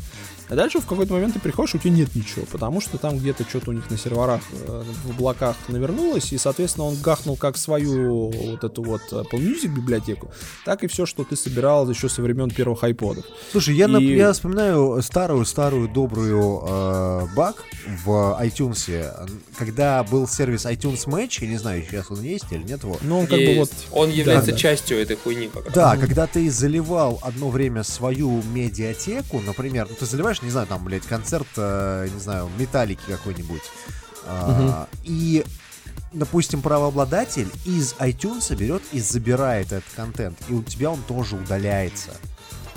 [0.50, 3.44] А дальше в какой-то момент ты приходишь, у тебя нет ничего, потому что там где-то
[3.48, 8.30] что-то у них на серверах э, в облаках навернулось, и, соответственно, он гахнул как свою
[8.30, 10.32] вот эту вот Apple Music библиотеку,
[10.64, 13.24] так и все, что ты собирал еще со времен первых айподов.
[13.52, 15.00] Слушай, я, И- я вспоминаю
[15.50, 17.56] старую-старую добрую э, баг
[18.04, 22.82] в iTunes, когда был сервис iTunes Match, я не знаю, сейчас он есть или нет
[22.82, 22.96] его.
[23.02, 23.70] Ну, он как бы вот...
[23.92, 24.56] Он является да.
[24.56, 25.48] частью этой хуйни.
[25.48, 25.74] Как раз.
[25.74, 30.84] Да, когда ты заливал одно время свою медиатеку, например, ну ты заливаешь, не знаю, там,
[30.84, 33.62] блядь, концерт, э, не знаю, металлики какой-нибудь,
[34.26, 35.44] а, и,
[36.12, 42.12] допустим, правообладатель из iTunes берет и забирает этот контент, и у тебя он тоже удаляется.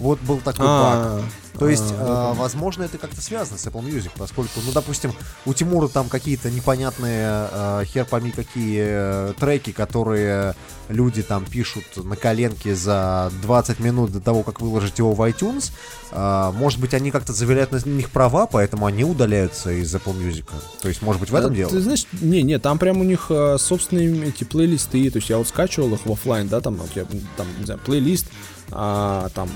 [0.04, 0.98] Вот был такой баг.
[0.98, 1.24] А,
[1.58, 5.14] То есть, а, э, возможно, это как-то связано с Apple Music, поскольку, ну, допустим,
[5.46, 10.56] у Тимура там какие-то непонятные, э, хер пойми какие э, треки, которые
[10.90, 15.72] люди там пишут на коленке за 20 минут до того, как выложить его в iTunes.
[16.12, 20.48] Э, может быть, они как-то заверяют на них права, поэтому они удаляются из Apple Music.
[20.82, 21.72] То есть, может быть, в этом дело?
[21.72, 25.48] Ты знаешь, не, не, там прям у них собственные эти плейлисты, то есть я вот
[25.48, 26.78] скачивал их в оффлайн, да, там,
[27.38, 28.26] там, не знаю, плейлист,
[28.72, 29.50] а, там,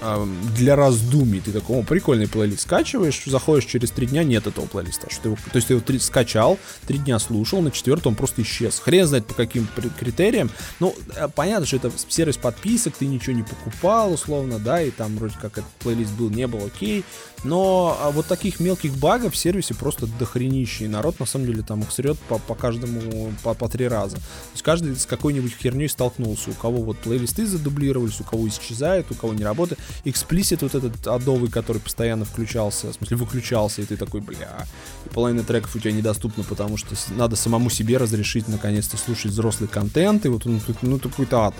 [0.00, 0.26] а,
[0.56, 5.22] для раздумий, ты такой, прикольный плейлист, скачиваешь, заходишь через три дня, нет этого плейлиста, что
[5.22, 8.42] ты его, то есть ты его три- скачал, три дня слушал, на четвертый он просто
[8.42, 9.68] исчез, хрен знает по каким
[9.98, 10.50] критериям,
[10.80, 15.16] ну, э, понятно, что это сервис подписок, ты ничего не покупал, условно, да, и там
[15.16, 17.04] вроде как этот плейлист был, не был окей,
[17.44, 20.86] но а, вот таких мелких багов в сервисе просто дохренище.
[20.86, 24.16] И народ, на самом деле, там их срет по, по каждому, по, по три раза.
[24.16, 26.50] То есть каждый с какой-нибудь херней столкнулся.
[26.50, 29.80] У кого вот плейлисты задублировались, у кого исчезает, у кого не работает.
[30.04, 34.66] Эксплисит вот этот адовый, который постоянно включался, в смысле выключался, и ты такой, бля.
[35.04, 39.68] И половина треков у тебя недоступна, потому что надо самому себе разрешить наконец-то слушать взрослый
[39.68, 41.54] контент, и вот он, ну, какой-то ад.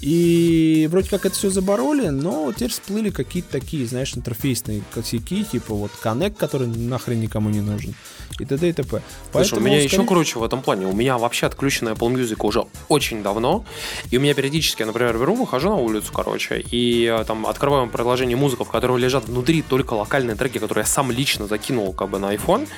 [0.00, 5.74] И вроде как это все забороли, но теперь всплыли какие-то такие, знаешь, интерфейсные косяки, типа
[5.74, 7.94] вот коннект, который нахрен никому не нужен,
[8.38, 8.68] и т.д.
[8.68, 9.02] и т.п.
[9.32, 10.86] Слушай, у меня еще скорее- круче в этом плане.
[10.86, 13.64] У меня вообще отключена Apple Music уже очень давно.
[14.10, 17.88] И у меня периодически, я, например, беру, выхожу на улицу, короче, и э, там открываю
[17.88, 22.10] приложение музыка, в котором лежат внутри только локальные треки, которые я сам лично закинул как
[22.10, 22.68] бы на iPhone.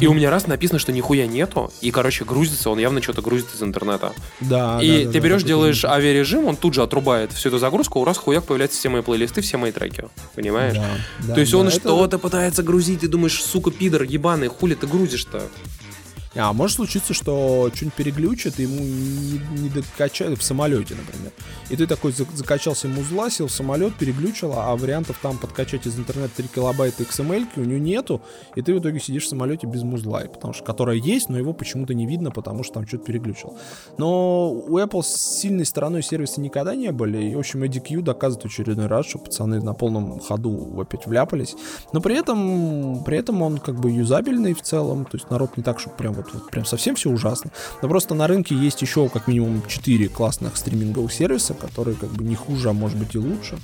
[0.00, 3.46] И у меня раз написано, что нихуя нету, и, короче, грузится, он явно что-то грузит
[3.54, 4.12] из интернета.
[4.40, 5.92] Да, и да, да, ты да, берешь, такой делаешь тоже.
[6.46, 9.72] Он тут же отрубает всю эту загрузку, раз хуяк появляются все мои плейлисты, все мои
[9.72, 10.04] треки.
[10.34, 10.74] Понимаешь?
[10.74, 10.86] Да,
[11.28, 14.74] да, То есть да, он это- что-то пытается грузить, ты думаешь, сука, пидор, ебаный, хули
[14.74, 15.42] ты грузишь-то?
[16.36, 21.32] А может случиться, что что-нибудь переглючит, и ему не, не докачают в самолете, например.
[21.70, 25.86] И ты такой за- закачал себе музла, сел в самолет, переглючил, а вариантов там подкачать
[25.86, 28.20] из интернета 3 килобайта XML у него нету,
[28.56, 31.52] и ты в итоге сидишь в самолете без музла, потому что которое есть, но его
[31.52, 33.56] почему-то не видно, потому что там что-то переглючил.
[33.98, 38.46] Но у Apple с сильной стороной сервиса никогда не были, и, в общем, EDQ доказывает
[38.46, 41.54] очередной раз, что пацаны на полном ходу опять вляпались.
[41.92, 45.62] Но при этом, при этом он как бы юзабельный в целом, то есть народ не
[45.62, 47.50] так, что прям вот, вот прям совсем все ужасно.
[47.82, 52.24] Но просто на рынке есть еще как минимум 4 классных стриминговых сервиса, которые как бы
[52.24, 53.58] не хуже, а может быть и лучше.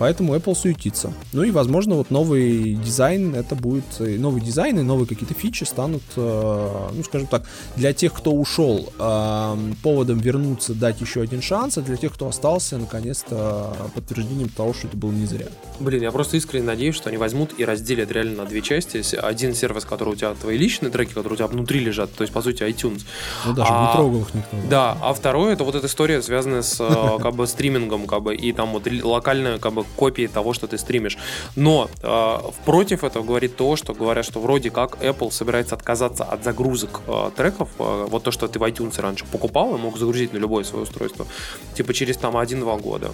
[0.00, 1.12] Поэтому Apple суетится.
[1.34, 3.84] Ну и, возможно, вот новый дизайн, это будет...
[3.98, 7.44] Новый дизайн и новые какие-то фичи станут, э, ну, скажем так,
[7.76, 12.28] для тех, кто ушел, э, поводом вернуться, дать еще один шанс, а для тех, кто
[12.28, 15.48] остался, наконец-то подтверждением того, что это было не зря.
[15.80, 19.02] Блин, я просто искренне надеюсь, что они возьмут и разделят реально на две части.
[19.16, 22.32] Один сервис, который у тебя твои личные треки, которые у тебя внутри лежат, то есть,
[22.32, 23.02] по сути, iTunes.
[23.44, 24.56] Ну, даже а, не трогал их никто.
[24.70, 28.34] Да, а второе, это вот эта история, связанная с э, как бы стримингом, как бы,
[28.34, 31.18] и там вот локальная как бы копии того, что ты стримишь.
[31.56, 36.44] Но э, против этого говорит то, что говорят, что вроде как Apple собирается отказаться от
[36.44, 37.68] загрузок э, треков.
[37.78, 40.84] Э, вот то, что ты в iTunes раньше покупал и мог загрузить на любое свое
[40.84, 41.26] устройство.
[41.74, 43.10] Типа через там 1-2 года.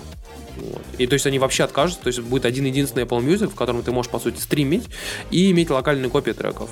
[0.56, 0.82] Вот.
[0.98, 3.82] И то есть они вообще откажутся, то есть будет один единственный Apple Music, в котором
[3.82, 4.84] ты можешь, по сути, стримить
[5.30, 6.70] и иметь локальные копии треков.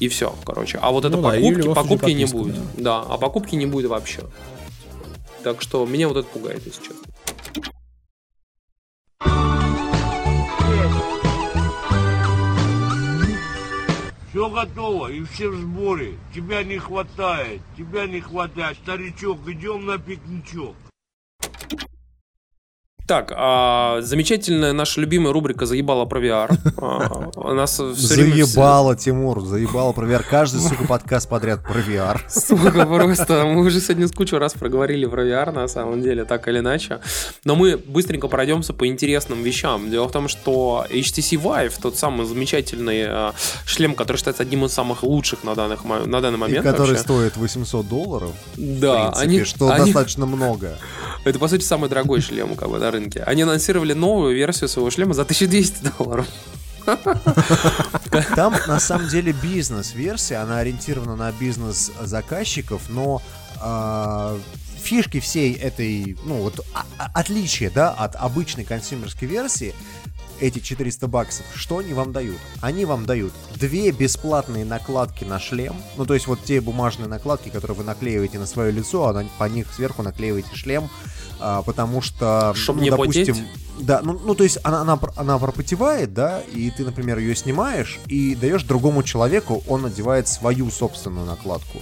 [0.00, 0.78] И все, короче.
[0.80, 2.54] А вот это ну, покупки, да, покупки не будет.
[2.76, 3.02] Да.
[3.02, 4.22] да, а покупки не будет вообще.
[5.42, 6.99] Так что меня вот это пугает, если честно.
[14.30, 16.14] Все готово, и все в сборе.
[16.32, 18.76] Тебя не хватает, тебя не хватает.
[18.76, 20.76] Старичок, идем на пикничок.
[23.10, 26.56] Так, а, замечательная наша любимая рубрика «Заебала про VR».
[26.76, 29.06] А, нас заебала, все...
[29.06, 30.24] Тимур, заебала про VR.
[30.30, 32.20] Каждый, сука, подкаст подряд про VR.
[32.28, 33.46] Сука, просто.
[33.46, 37.00] Мы уже сегодня с кучу раз проговорили про VR, на самом деле, так или иначе.
[37.44, 39.90] Но мы быстренько пройдемся по интересным вещам.
[39.90, 43.32] Дело в том, что HTC Vive, тот самый замечательный э,
[43.64, 46.64] шлем, который считается одним из самых лучших на, данных, на данный момент.
[46.64, 47.02] И который вообще.
[47.02, 48.30] стоит 800 долларов.
[48.56, 49.10] Да.
[49.10, 49.86] В принципе, они, что они...
[49.86, 50.78] достаточно много.
[51.24, 53.22] Это, по сути, самый дорогой шлем, как бы, на рынке.
[53.22, 56.26] Они анонсировали новую версию своего шлема за 1200 долларов.
[58.34, 63.22] Там на самом деле бизнес-версия, она ориентирована на бизнес заказчиков, но
[63.62, 64.38] э,
[64.80, 69.74] фишки всей этой, ну вот а, а, отличие, да, от обычной консюмерской версии,
[70.40, 72.38] эти 400 баксов, что они вам дают?
[72.60, 77.48] Они вам дают две бесплатные накладки на шлем, ну то есть вот те бумажные накладки,
[77.48, 80.88] которые вы наклеиваете на свое лицо, а по них сверху наклеиваете шлем,
[81.38, 83.44] а, потому что, Чтобы ну, не допустим, потеть?
[83.80, 87.98] да, ну, ну то есть она, она, она пропотевает, да, и ты, например, ее снимаешь
[88.06, 91.78] и даешь другому человеку, он надевает свою собственную накладку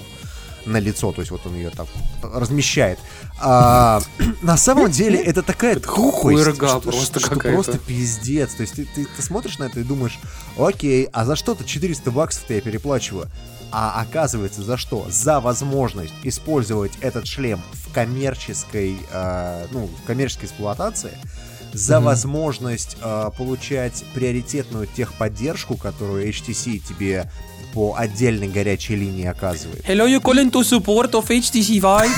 [0.68, 1.86] на лицо, то есть вот он ее так
[2.22, 2.98] размещает.
[3.40, 4.00] А,
[4.42, 8.54] на самом деле это такая это тупость, что, просто, что просто пиздец.
[8.54, 10.18] То есть ты, ты, ты смотришь на это и думаешь,
[10.58, 13.28] окей, а за что-то 400 баксов я переплачиваю.
[13.70, 15.06] А оказывается за что?
[15.10, 21.12] За возможность использовать этот шлем в коммерческой, э, ну, в коммерческой эксплуатации,
[21.74, 22.00] за mm-hmm.
[22.00, 27.30] возможность э, получать приоритетную техподдержку, которую HTC тебе
[27.78, 29.84] по отдельной горячей линии оказывает.
[29.88, 32.10] Hello, you calling to support of HTC Vive?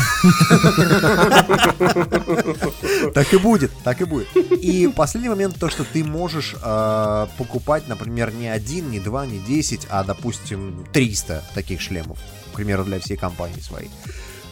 [3.15, 4.29] Так и будет, так и будет.
[4.37, 9.39] И последний момент то, что ты можешь э, покупать, например, не один, не два, не
[9.39, 12.19] десять, а, допустим, 300 таких шлемов,
[12.53, 13.91] к примеру, для всей компании своей.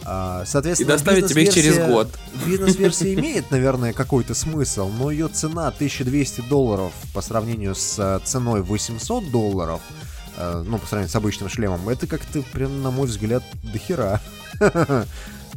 [0.04, 2.08] А, соответственно, и доставить тебе их через год.
[2.44, 8.60] Бизнес-версия имеет, наверное, какой-то смысл, но ее цена 1200 долларов по сравнению с э, ценой
[8.60, 9.80] 800 долларов–
[10.38, 14.20] ну, по сравнению с обычным шлемом, это как-то прям, на мой взгляд, дохера.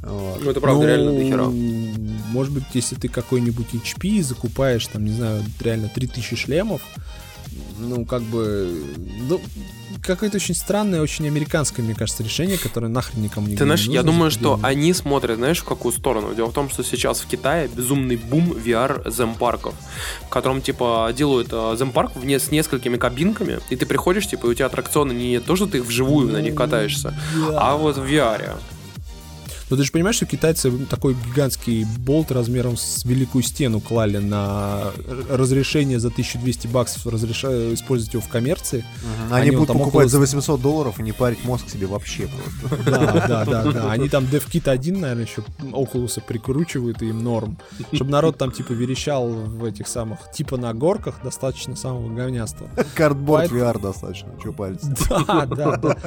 [0.04, 0.42] Вот.
[0.42, 1.46] Ну, это правда ну, реально дохера.
[2.32, 6.82] Может быть, если ты какой-нибудь HP закупаешь, там, не знаю, реально 3000 шлемов,
[7.78, 8.84] ну, как бы,
[9.28, 9.42] ну,
[10.02, 14.04] какое-то очень странное, очень американское, мне кажется, решение, которое нахрен никому не Ты знаешь, я
[14.04, 16.34] думаю, что они смотрят, знаешь, в какую сторону.
[16.34, 19.74] Дело в том, что сейчас в Китае безумный бум VR земпарков,
[20.24, 24.54] в котором, типа, делают э, земпарк с несколькими кабинками, и ты приходишь, типа, и у
[24.54, 27.18] тебя аттракционы не то, что ты вживую на них катаешься,
[27.56, 28.58] а вот в VR.
[29.72, 34.92] Но ты же понимаешь, что китайцы такой гигантский болт размером с великую стену клали на
[35.30, 37.74] разрешение за 1200 баксов разреша...
[37.74, 38.80] использовать его в коммерции.
[38.80, 39.34] Угу.
[39.34, 40.10] Они, Они будут покупать около...
[40.10, 42.84] за 800 долларов и не парить мозг себе вообще просто.
[42.92, 43.92] Да, да, да, да.
[43.92, 47.58] Они там DevKit 1, наверное, еще Oculus прикручивают и им норм.
[47.94, 52.70] Чтобы народ там типа верещал в этих самых, типа на горках, достаточно самого говняства.
[52.96, 54.94] Картборд VR достаточно, что пальцы.
[55.32, 55.98] Да, да, да.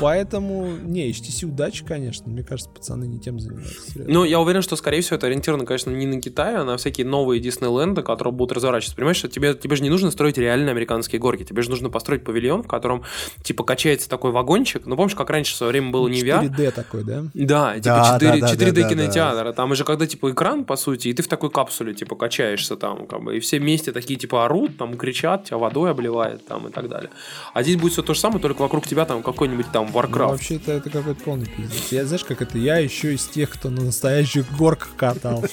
[0.00, 2.30] Поэтому, не, HTC удачи, конечно.
[2.30, 4.00] Мне кажется, пацаны пацаны не тем занимаются.
[4.06, 7.06] Ну, я уверен, что, скорее всего, это ориентировано, конечно, не на Китай, а на всякие
[7.06, 8.96] новые Диснейленды, которые будут разворачиваться.
[8.96, 12.24] Понимаешь, что тебе, тебе же не нужно строить реальные американские горки, тебе же нужно построить
[12.24, 13.02] павильон, в котором,
[13.42, 14.86] типа, качается такой вагончик.
[14.86, 16.48] Ну, помнишь, как раньше в свое время было не VR?
[16.48, 17.24] 4D такой, да?
[17.34, 19.44] Да, типа да, 4, да, 4D да, кинотеатра.
[19.44, 19.52] Да.
[19.52, 23.06] Там же когда, типа, экран, по сути, и ты в такой капсуле, типа, качаешься там,
[23.06, 26.70] как бы, и все вместе такие, типа, орут, там, кричат, тебя водой обливает, там, и
[26.70, 27.10] так далее.
[27.52, 30.18] А здесь будет все то же самое, только вокруг тебя там какой-нибудь там Warcraft.
[30.18, 31.92] Ну, вообще, это, это какой-то полный пиздец.
[31.92, 35.44] Я, знаешь, как это, я еще из тех, кто на настоящих горках катал.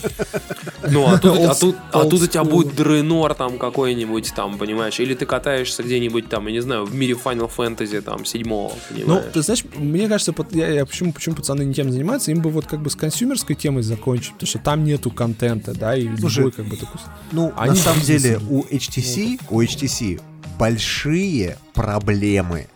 [0.90, 5.00] Ну, а тут, а тут, а тут у тебя будет Дренор там какой-нибудь, там, понимаешь,
[5.00, 9.22] или ты катаешься где-нибудь там, я не знаю, в мире Final Fantasy там седьмого, Ну,
[9.34, 12.66] ты знаешь, мне кажется, я, я почему, почему пацаны не тем занимаются, им бы вот
[12.66, 16.52] как бы с консюмерской темой закончить, потому что там нету контента, да, и Слушай, любой
[16.52, 17.02] как бы такой...
[17.32, 20.22] Ну, Они на самом деле, у HTC, у HTC
[20.58, 22.68] большие проблемы.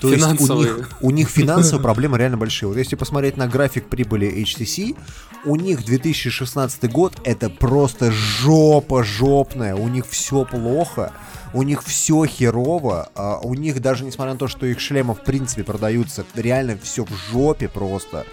[0.00, 0.74] То есть у Финансовые.
[0.74, 2.68] них, у них финансовые проблемы реально большие.
[2.68, 4.96] Вот если посмотреть на график прибыли HTC,
[5.44, 9.74] у них 2016 год это просто жопа жопная.
[9.74, 11.12] У них все плохо,
[11.52, 15.20] у них все херово, а у них даже несмотря на то, что их шлемы в
[15.22, 18.24] принципе продаются, реально все в жопе просто.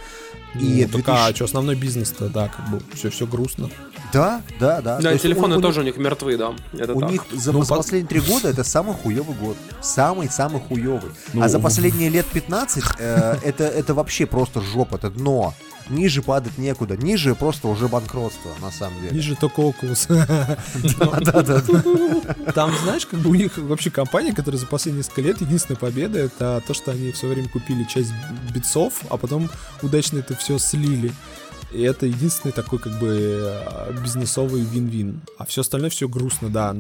[0.56, 3.70] И ну, так, а 2000 что, основной бизнес-то, да, как бы, все, все грустно.
[4.14, 4.98] Да, да, да.
[4.98, 6.54] То Да, есть у- телефоны у них- тоже у них мертвы, да.
[6.74, 7.12] Это У так.
[7.12, 9.58] них за Ну, за по- последние три года это самый хуёвый год.
[9.82, 11.12] Самый-самый хуёвый.
[11.34, 15.54] Ну, а за в- последние лет 15 э, это, это вообще просто жопа, это дно.
[15.90, 16.98] Ниже падать некуда.
[16.98, 19.16] Ниже просто уже банкротство, на самом деле.
[19.16, 19.62] Ниже только
[21.22, 21.64] да.
[22.54, 26.20] Там, знаешь, как бы у них вообще компания, которая за последние несколько лет единственная победа,
[26.20, 28.12] это то, что они все время купили часть
[28.54, 29.50] битцов, а потом
[29.82, 31.12] удачно это все слили.
[31.72, 35.22] И это единственный такой, как бы, э, бизнесовый вин-вин.
[35.38, 36.76] А все остальное все грустно, да.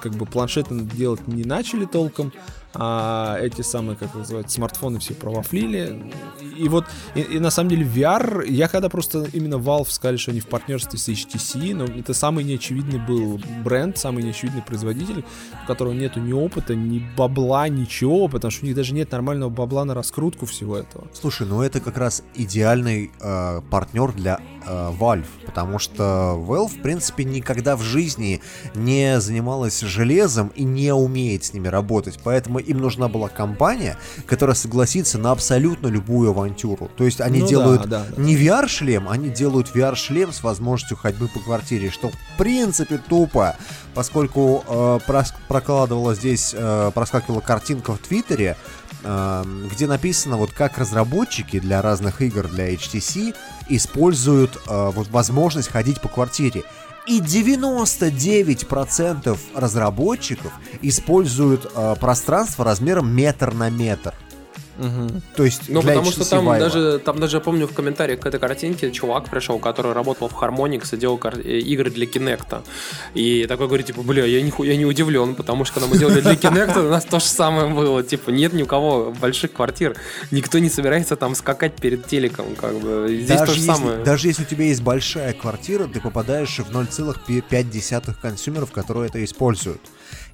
[0.00, 2.32] Как бы планшеты делать не начали толком,
[2.74, 6.12] а эти самые, как называют, смартфоны все провафлили.
[6.56, 10.30] И вот, и, и на самом деле VR, я когда просто именно Valve сказали, что
[10.32, 15.24] они в партнерстве с HTC, но это самый неочевидный был бренд, самый неочевидный производитель,
[15.64, 19.50] у которого нету ни опыта, ни бабла, ничего, потому что у них даже нет нормального
[19.50, 21.08] бабла на раскрутку всего этого.
[21.12, 26.02] Слушай, ну это как раз идеальный э, партнер для Valve, потому что
[26.46, 28.40] Valve, в принципе, никогда в жизни
[28.74, 34.54] не занималась железом и не умеет с ними работать, поэтому им нужна была компания, которая
[34.54, 36.90] согласится на абсолютно любую авантюру.
[36.96, 38.22] То есть они Ну делают да, да.
[38.22, 43.56] не VR-шлем, они делают VR-шлем с возможностью ходьбы по квартире, что в принципе тупо,
[43.94, 48.56] поскольку э, прос- прокладывала здесь, э, проскакивала картинка в Твиттере,
[49.04, 53.34] э, где написано вот как разработчики для разных игр для HTC
[53.68, 56.62] используют э, вот возможность ходить по квартире.
[57.06, 64.14] И 99% разработчиков используют э, пространство размером метр на метр.
[65.36, 66.58] То есть Ну, потому что там Vive.
[66.60, 70.34] даже, там даже, я помню, в комментариях к этой картинке чувак пришел, который работал в
[70.40, 72.62] Harmonix и делал кар- э, игры для Kinect.
[73.14, 76.34] И такой говорит, типа, бля, я нихуя не удивлен, потому что когда мы делали для
[76.34, 78.02] Kinect, у нас то же самое было.
[78.02, 79.96] Типа, нет ни у кого больших квартир,
[80.30, 83.06] никто не собирается там скакать перед телеком, как бы.
[83.08, 84.04] Здесь даже то же если, самое.
[84.04, 89.80] даже если у тебя есть большая квартира, ты попадаешь в 0,5 консюмеров, которые это используют.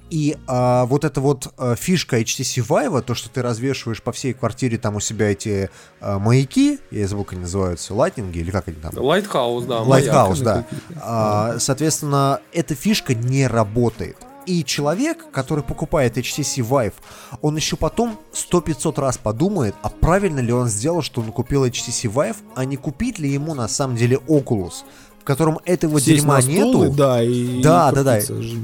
[0.09, 4.33] И а, вот эта вот а, фишка HTC Vive, то, что ты развешиваешь по всей
[4.33, 5.69] квартире там у себя эти
[5.99, 8.91] а, маяки, я забыл, как они называются, лайтнинги или как они там?
[8.95, 9.83] Lighthouse, да.
[9.83, 10.37] Маяк.
[10.41, 10.65] да.
[11.01, 14.17] А, соответственно, эта фишка не работает.
[14.45, 16.93] И человек, который покупает HTC Vive,
[17.41, 22.11] он еще потом 100-500 раз подумает, а правильно ли он сделал, что он купил HTC
[22.11, 24.83] Vive, а не купить ли ему на самом деле Oculus,
[25.25, 26.83] котором этого Сесть дерьма на стул нету.
[26.85, 28.19] и, да, и Да, да, да.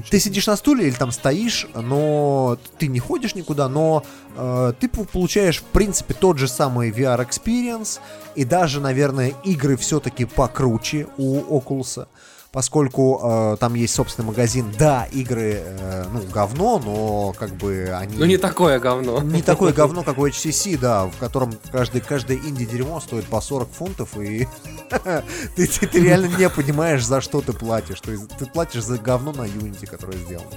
[0.09, 4.03] Ты сидишь на стуле или там стоишь, но ты не ходишь никуда, но
[4.37, 7.99] э, ты получаешь, в принципе, тот же самый VR experience,
[8.35, 12.07] и даже, наверное, игры все-таки покруче у Oculus,
[12.51, 14.73] поскольку э, там есть собственный магазин.
[14.77, 18.17] Да, игры, э, ну, говно, но как бы они...
[18.17, 19.21] Ну, не такое говно.
[19.21, 23.71] Не такое говно, как у HTC, да, в котором каждый, каждое инди-дерьмо стоит по 40
[23.71, 24.47] фунтов, и
[25.55, 28.01] ты, ты- ты реально не понимаешь, за что ты платишь.
[28.01, 30.49] То есть ты платишь за говно на Unity, которое сделано.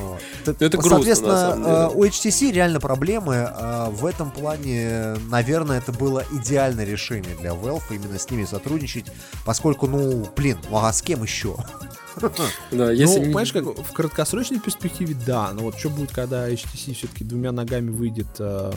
[0.00, 0.18] Вот.
[0.46, 1.76] Ну, это грустно, Соответственно, на самом деле.
[1.76, 3.34] э, у HTC реально проблемы.
[3.34, 9.06] э, В этом плане, наверное, это было идеальное решение для Valve, именно с ними сотрудничать,
[9.44, 11.56] поскольку, ну, блин, ну а с кем еще?
[12.72, 16.48] Да, если ну, не- понимаешь, как в краткосрочной перспективе, да, но вот что будет, когда
[16.50, 18.72] HTC все-таки двумя ногами выйдет э,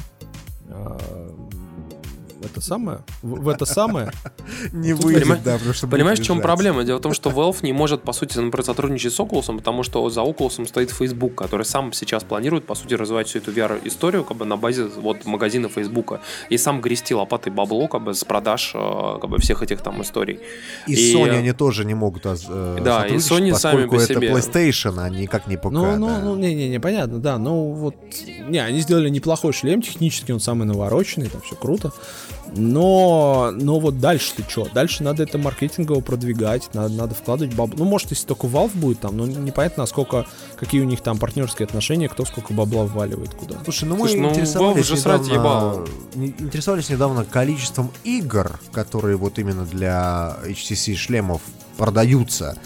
[2.45, 4.11] это самое, в, в это самое,
[4.71, 6.83] Не Тут, выйдет, понимаешь- да, потому что Понимаешь, в чем проблема?
[6.83, 10.09] Дело в том, что Valve не может, по сути, например, сотрудничать с Oculus, потому что
[10.09, 14.37] за Oculus стоит Facebook, который сам сейчас планирует, по сути, развивать всю эту VR-историю как
[14.37, 16.19] бы на базе вот магазина Facebook.
[16.49, 20.01] И сам грести лопатой бабло как бы с продаж э, как бы всех этих там
[20.01, 20.39] историй.
[20.87, 22.35] И, И- Sony они тоже не могут э,
[22.83, 24.31] Да, и Sony сами по это себе.
[24.31, 25.71] PlayStation, а никак не ПК.
[25.71, 26.19] ну, ну, да.
[26.19, 27.95] ну, не-не-не, понятно, да, ну вот,
[28.47, 31.91] не, они сделали неплохой шлем, технически он самый навороченный, там все круто,
[32.51, 34.67] Но, но вот дальше ты что?
[34.73, 37.77] Дальше надо это маркетингово продвигать, надо, надо вкладывать бабло.
[37.77, 40.25] Ну, может, если только Valve будет там, но непонятно, насколько,
[40.57, 43.55] какие у них там партнерские отношения, кто сколько бабла вваливает куда.
[43.63, 45.87] Слушай, ну мы Слушай, ну, интересовались, Valve же срать недавно, ебало.
[46.15, 51.41] интересовались недавно количеством игр, которые вот именно для HTC шлемов
[51.77, 52.57] продаются.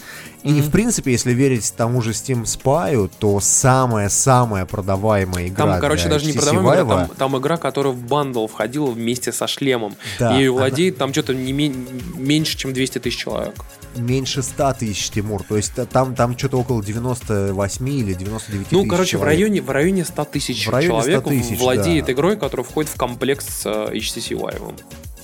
[0.46, 6.08] И, в принципе, если верить тому же Steam Spy, то самая-самая продаваемая игра Там, короче,
[6.08, 9.96] даже не продаваемая, игра, там, там игра, которая в бандл входила вместе со шлемом.
[10.18, 13.54] Да, Ею она- владеет там что-то не мен- меньше, чем 200 тысяч человек.
[13.96, 15.42] меньше 100 тысяч, Тимур.
[15.42, 19.38] То есть та- там, там что-то около 98 или 99 Ну, тысяч короче, в человек.
[19.38, 22.12] районе, в районе 100 тысяч В районе 100 человек тысяч, владеет да.
[22.12, 24.74] игрой, которая входит в комплект с э, HTC Vive.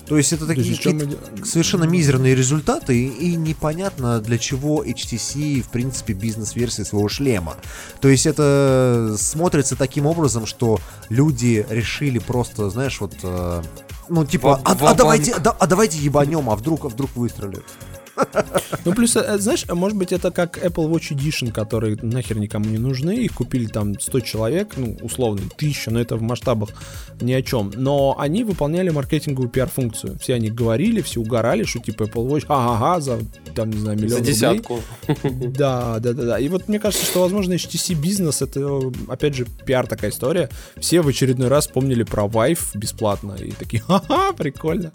[0.07, 5.69] То есть это такие какие-то совершенно мизерные результаты, и, и непонятно для чего HTC, в
[5.69, 7.55] принципе, бизнес-версия своего шлема.
[8.01, 13.13] То есть это смотрится таким образом, что люди решили просто, знаешь, вот...
[13.23, 13.61] э,
[14.09, 17.63] ну, типа, а, а давайте, да- а давайте ебанем, а вдруг, а вдруг выстрелит.
[18.85, 22.77] Ну, плюс, э, знаешь, может быть, это как Apple Watch Edition, которые нахер никому не
[22.77, 23.11] нужны.
[23.15, 26.69] Их купили там 100 человек, ну, условно, 1000, но это в масштабах
[27.21, 27.71] ни о чем.
[27.75, 30.17] Но они выполняли маркетинговую пиар-функцию.
[30.19, 33.19] Все они говорили, все угорали, что типа Apple Watch, ага-ага, за,
[33.55, 34.33] там, не знаю, миллион За рублей.
[34.33, 34.79] десятку.
[35.53, 36.39] Да, да, да, да.
[36.39, 40.49] И вот мне кажется, что, возможно, HTC бизнес это, опять же, пиар такая история.
[40.77, 44.91] Все в очередной раз вспомнили про Vive бесплатно и такие, ха-ха, прикольно.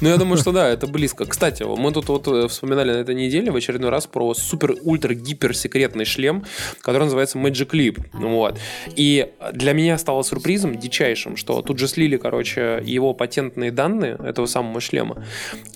[0.00, 1.24] Ну, я думаю, что да, это близко.
[1.24, 6.04] Кстати, мы тут вот э, вспоминали на этой неделе в очередной раз про супер-ультра-гипер секретный
[6.04, 6.44] шлем,
[6.80, 8.04] который называется Magic Leap.
[8.12, 8.58] Вот.
[8.96, 14.46] И для меня стало сюрпризом дичайшим, что тут же слили, короче, его патентные данные этого
[14.46, 15.24] самого шлема.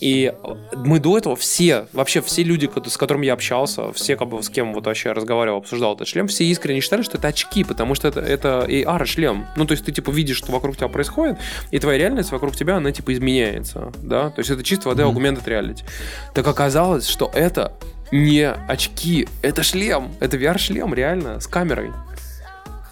[0.00, 0.32] И
[0.74, 4.48] мы до этого все, вообще все люди, с которыми я общался, все, как бы, с
[4.48, 8.08] кем вот вообще разговаривал, обсуждал этот шлем, все искренне считали, что это очки, потому что
[8.08, 9.46] это, это AR-шлем.
[9.56, 11.38] Ну, то есть ты, типа, видишь, что вокруг тебя происходит,
[11.70, 14.30] и твоя реальность вокруг тебя, она, типа, изменяется, да?
[14.30, 15.84] То есть это чисто вода augmented reality.
[16.34, 17.72] Так оказалось, что это
[18.12, 21.92] не очки, это шлем, это VR-шлем, реально, с камерой.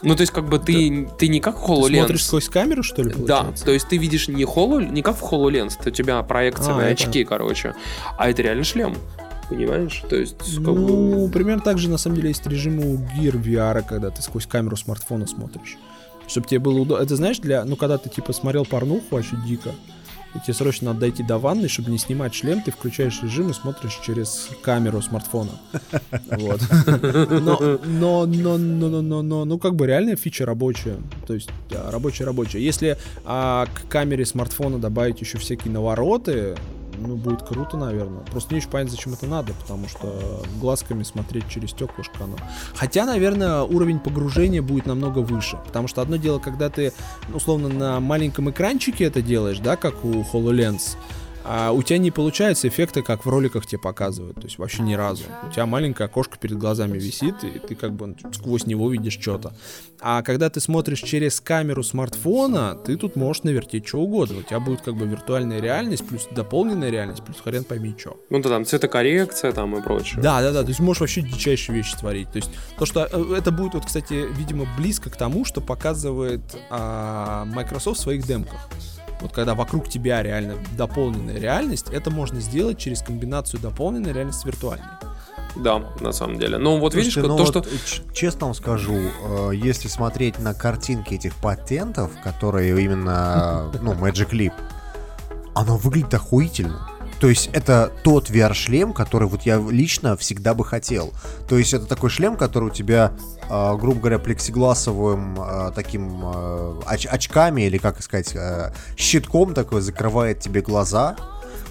[0.02, 1.96] Ну, то есть, как бы ты, ты не как Ты HoloLens.
[1.98, 3.64] смотришь сквозь камеру, что ли, Да, получается?
[3.64, 6.76] то есть ты видишь не, холо, не как в HoloLens, это у тебя проекция А,
[6.76, 7.74] на очки, короче,
[8.18, 8.96] а это реально шлем.
[9.48, 10.02] Понимаешь?
[10.08, 10.74] То есть, как бы...
[10.74, 14.46] Ну, примерно так же, на самом деле, есть режимы у Gear VR, когда ты сквозь
[14.46, 15.76] камеру смартфона смотришь.
[16.26, 17.02] Чтобы тебе было удобно.
[17.02, 17.64] Это знаешь, для...
[17.64, 19.70] Ну, когда ты, типа, смотрел порнуху вообще дико,
[20.34, 23.52] и тебе срочно надо дойти до ванны, чтобы не снимать шлем, ты включаешь режим и
[23.52, 25.52] смотришь через камеру смартфона.
[26.36, 26.60] Вот.
[27.30, 30.96] Но, но, но, но, но, но, но, ну, как бы реальная фича рабочая.
[31.26, 32.60] То есть, рабочая-рабочая.
[32.60, 36.56] Если а, к камере смартфона добавить еще всякие навороты,
[36.98, 38.22] ну, будет круто, наверное.
[38.24, 42.36] Просто не очень понятно, зачем это надо, потому что глазками смотреть через стеклышко оно.
[42.74, 45.58] Хотя, наверное, уровень погружения будет намного выше.
[45.66, 46.92] Потому что одно дело, когда ты,
[47.32, 50.96] условно, на маленьком экранчике это делаешь, да, как у HoloLens,
[51.44, 54.36] а у тебя не получается эффекта, как в роликах тебе показывают.
[54.36, 55.24] То есть вообще ни разу.
[55.46, 59.52] У тебя маленькое окошко перед глазами висит, и ты как бы сквозь него видишь что-то.
[60.00, 64.38] А когда ты смотришь через камеру смартфона, ты тут можешь навертеть что угодно.
[64.38, 68.16] У тебя будет как бы виртуальная реальность, плюс дополненная реальность, плюс хрен пойми что.
[68.30, 70.22] Ну, да, там цветокоррекция там и прочее.
[70.22, 72.30] Да, да, да, то есть можешь вообще дичайшие вещи творить.
[72.30, 76.40] То есть то, что э, это будет, вот, кстати, видимо, близко к тому, что показывает
[76.70, 78.68] а, Microsoft в своих демках.
[79.24, 84.44] Вот когда вокруг тебя реально дополненная реальность, это можно сделать через комбинацию дополненной реальности с
[84.44, 84.84] виртуальной.
[85.56, 86.58] Да, на самом деле.
[86.58, 88.12] Ну, вот видишь, Слушайте, ну то, вот, что...
[88.12, 94.52] честно вам скажу, э, если смотреть на картинки этих патентов, которые именно, ну, Magic Leap,
[95.54, 96.90] оно выглядит охуительно.
[97.20, 101.12] То есть это тот VR-шлем, который вот я лично всегда бы хотел.
[101.48, 103.12] То есть это такой шлем, который у тебя,
[103.48, 109.80] э, грубо говоря, плексигласовым э, таким э, оч- очками или, как сказать, э, щитком такой
[109.80, 111.16] закрывает тебе глаза.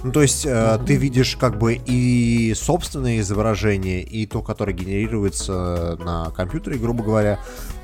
[0.03, 5.97] Ну, то есть э, ты видишь как бы и собственное изображение, и то, которое генерируется
[6.03, 7.39] на компьютере, грубо говоря.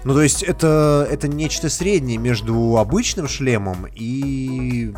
[0.05, 4.93] Ну, то есть это, это нечто среднее между обычным шлемом и,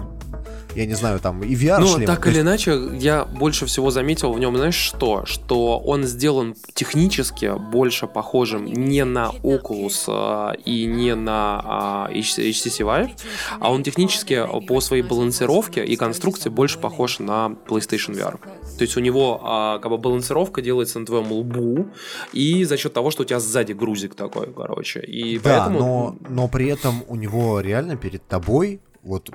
[0.75, 1.99] я не знаю, там, и VR-шлемом.
[2.01, 5.25] Ну, так или иначе, я больше всего заметил в нем, знаешь что?
[5.25, 12.85] Что он сделан технически больше похожим не на Oculus а, и не на а, HTC
[12.85, 13.11] Vive,
[13.59, 18.39] а он технически по своей балансировке и конструкции больше похож на PlayStation VR.
[18.77, 21.87] То есть у него а, как бы балансировка делается на твоем лбу,
[22.33, 24.90] и за счет того, что у тебя сзади грузик такой, короче.
[24.99, 25.79] И Да, поэтому...
[25.79, 29.29] но, но при этом у него реально перед тобой вот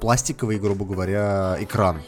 [0.00, 2.00] пластиковый, грубо говоря, экран.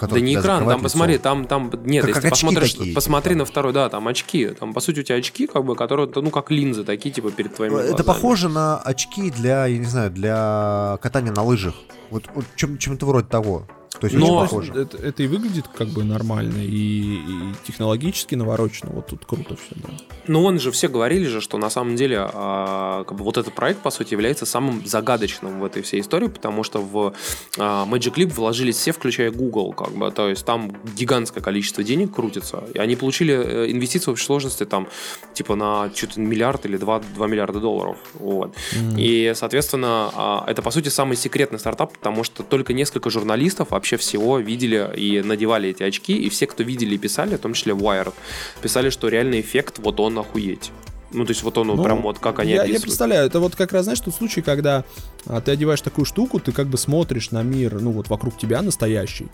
[0.00, 1.24] Да не экран, там посмотри, лицо.
[1.24, 3.38] там, там, нет, Как- если как посмотришь, такие, посмотри типа.
[3.40, 6.30] на второй, да, там очки, там, по сути, у тебя очки, как бы, которые, ну,
[6.30, 8.06] как линзы такие, типа, перед твоими Это глазами.
[8.06, 11.74] похоже на очки для, я не знаю, для катания на лыжах.
[12.10, 13.66] Вот, вот чем, чем-то вроде того.
[14.00, 14.72] То есть Но- очень похоже.
[14.74, 18.90] это, это и выглядит как бы нормально, и, и технологически наворочено.
[18.92, 19.88] Вот тут круто все, да.
[20.26, 23.54] Ну, он же все говорили же, что на самом деле а, как бы вот этот
[23.54, 27.14] проект, по сути, является самым загадочным в этой всей истории, потому что в
[27.58, 32.14] а, Magic Leap вложились все, включая Google, как бы, то есть там гигантское количество денег
[32.14, 34.88] крутится, и они получили э, инвестиции в общей сложности там
[35.32, 38.54] типа на что-то миллиард или 2, 2 миллиарда долларов, вот.
[38.96, 43.96] И, соответственно, а, это, по сути, самый секретный стартап, потому что только несколько журналистов вообще
[43.96, 47.72] всего видели и надевали эти очки, и все, кто видели и писали, в том числе
[47.72, 48.12] Wired,
[48.60, 50.70] писали, что реальный эффект, вот он охуеть.
[51.10, 53.56] Ну, то есть вот он Ну, прям вот как они я, я представляю, это вот
[53.56, 54.84] как раз, знаешь, тот случай, когда
[55.26, 58.60] а, ты одеваешь такую штуку, ты как бы смотришь на мир, ну вот вокруг тебя
[58.60, 59.28] настоящий,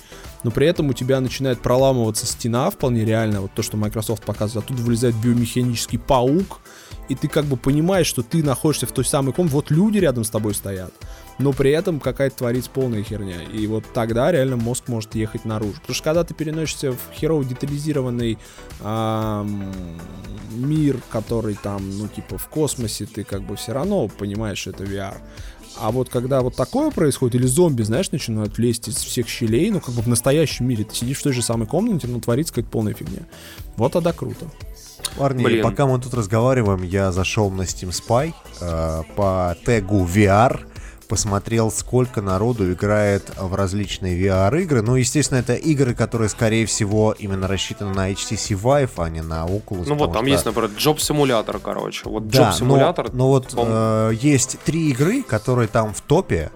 [0.44, 4.66] но при этом у тебя начинает проламываться стена вполне реально, вот то, что Microsoft показывает,
[4.66, 6.60] оттуда вылезает биомеханический паук,
[7.08, 10.24] и ты как бы понимаешь, что ты находишься в той самой комнате, вот люди рядом
[10.24, 10.92] с тобой стоят,
[11.38, 13.42] но при этом какая-то творится полная херня.
[13.42, 15.74] И вот тогда реально мозг может ехать наружу.
[15.80, 18.38] Потому что когда ты переносишься в херово детализированный
[18.80, 19.72] ам,
[20.52, 24.84] мир, который там, ну, типа, в космосе, ты как бы все равно понимаешь, что это
[24.84, 25.16] VR.
[25.76, 29.80] А вот когда вот такое происходит, или зомби, знаешь, начинают лезть из всех щелей, ну,
[29.80, 32.70] как бы в настоящем мире, ты сидишь в той же самой комнате, но творится какая-то
[32.70, 33.26] полная фигня.
[33.76, 34.46] Вот тогда круто.
[35.16, 35.62] Парни, Блин.
[35.62, 40.60] пока мы тут разговариваем, я зашел на Steam Spy э, по тегу VR,
[41.08, 44.82] посмотрел, сколько народу играет в различные VR-игры.
[44.82, 49.46] Ну, естественно, это игры, которые, скорее всего, именно рассчитаны на HTC Vive, а не на
[49.46, 49.84] Oculus.
[49.86, 52.08] Ну вот, там что- есть, например, Job-симулятор, короче.
[52.08, 53.12] Вот Да, Job-симулятор...
[53.12, 56.50] но, но вот э, есть три игры, которые там в топе.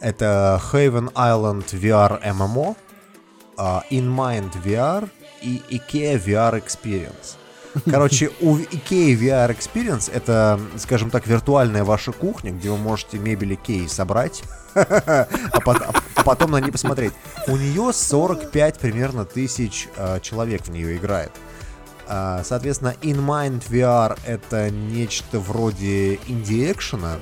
[0.00, 2.76] Это Haven Island VR MMO,
[3.56, 5.08] а, In Mind VR
[5.40, 7.36] и IKEA VR Experience.
[7.90, 13.54] Короче, у IKEA VR Experience это, скажем так, виртуальная ваша кухня, где вы можете мебель
[13.54, 14.42] IKEA собрать,
[14.74, 15.26] а
[16.14, 17.12] а потом на ней посмотреть.
[17.48, 21.32] У нее 45 примерно тысяч э, человек в нее играет.
[22.06, 27.16] А, Соответственно, In Mind VR это нечто вроде инди-экшена.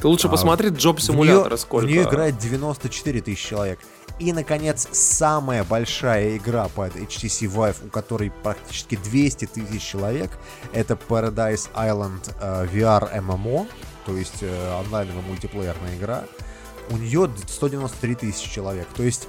[0.00, 1.86] Ты лучше а, посмотри В Job-симулятор, нее, сколько.
[1.86, 3.78] в нее играет 94 тысячи человек.
[4.18, 10.30] И, наконец, самая большая игра под HTC Vive, у которой практически 200 тысяч человек,
[10.72, 13.68] это Paradise Island э, VR MMO,
[14.06, 16.24] то есть э, онлайновая мультиплеерная игра.
[16.90, 18.86] У нее 193 тысячи человек.
[18.96, 19.28] То есть,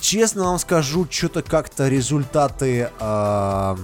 [0.00, 3.76] честно вам скажу, что-то как-то результаты э,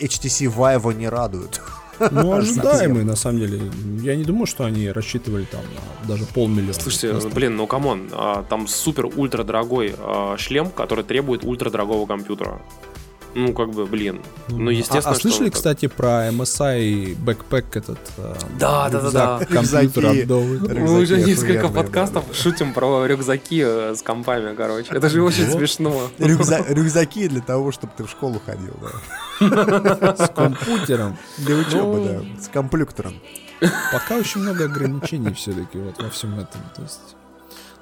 [0.00, 1.60] HTC Vive не радуют.
[2.10, 3.60] Ну, ожидаемые, на самом деле.
[4.02, 5.60] Я не думаю, что они рассчитывали там
[6.08, 6.72] даже полмиллиона.
[6.72, 11.70] Слушайте, блин, ну come on, а, там супер ультра дорогой а, шлем, который требует ультра
[11.70, 12.60] дорогого компьютера.
[13.34, 14.20] Ну, как бы, блин.
[14.48, 17.98] Ну, естественно, а, а слышали, что- кстати, про MSI backpack этот?
[18.16, 19.38] э, Да, да, да, да.
[19.46, 20.26] Компьютер Рюкзаки.
[20.80, 24.92] Мы уже несколько подкастов шутим про рюкзаки э, с компами, короче.
[24.92, 26.10] Это же очень смешно.
[26.18, 30.16] Рюкза- рюкзаки для того, чтобы ты в школу ходил, да.
[30.16, 31.16] С компьютером.
[31.38, 32.04] Для учебы, Ну.
[32.36, 32.42] да.
[32.42, 33.14] С комплюктором.
[33.92, 36.60] Пока очень много ограничений все-таки вот во всем этом.
[36.74, 37.00] То есть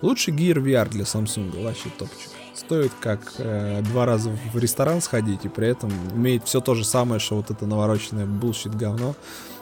[0.02, 2.30] лучше Gear VR для Samsung, вообще топчик.
[2.58, 6.84] Стоит как э, два раза в ресторан сходить и при этом умеет все то же
[6.84, 9.14] самое, что вот это навороченное bullshit говно.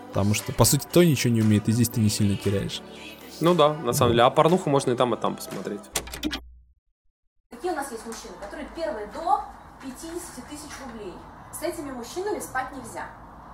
[0.08, 2.80] Потому что, по сути, то ничего не умеет, и здесь ты не сильно теряешь.
[3.42, 4.22] Ну да, на самом деле.
[4.22, 5.82] А порнуху можно и там, и там посмотреть.
[7.50, 9.44] Какие у нас есть мужчины, которые первые до
[9.82, 11.12] 50 тысяч рублей.
[11.52, 13.08] С этими мужчинами спать нельзя.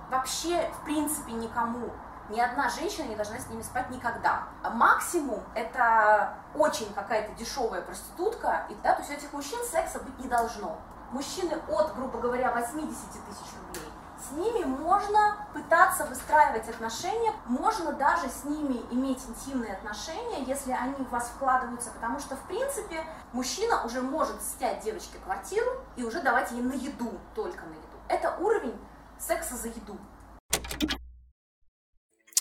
[0.09, 1.91] Вообще, в принципе, никому.
[2.29, 4.43] Ни одна женщина не должна с ними спать никогда.
[4.63, 10.17] Максимум это очень какая-то дешевая проститутка, и да, то есть у этих мужчин секса быть
[10.19, 10.77] не должно.
[11.11, 13.91] Мужчины от, грубо говоря, 80 тысяч рублей.
[14.17, 21.03] С ними можно пытаться выстраивать отношения, можно даже с ними иметь интимные отношения, если они
[21.03, 23.03] в вас вкладываются, потому что, в принципе,
[23.33, 27.97] мужчина уже может снять девочке квартиру и уже давать ей на еду, только на еду.
[28.07, 28.79] Это уровень
[29.19, 29.97] секса за еду.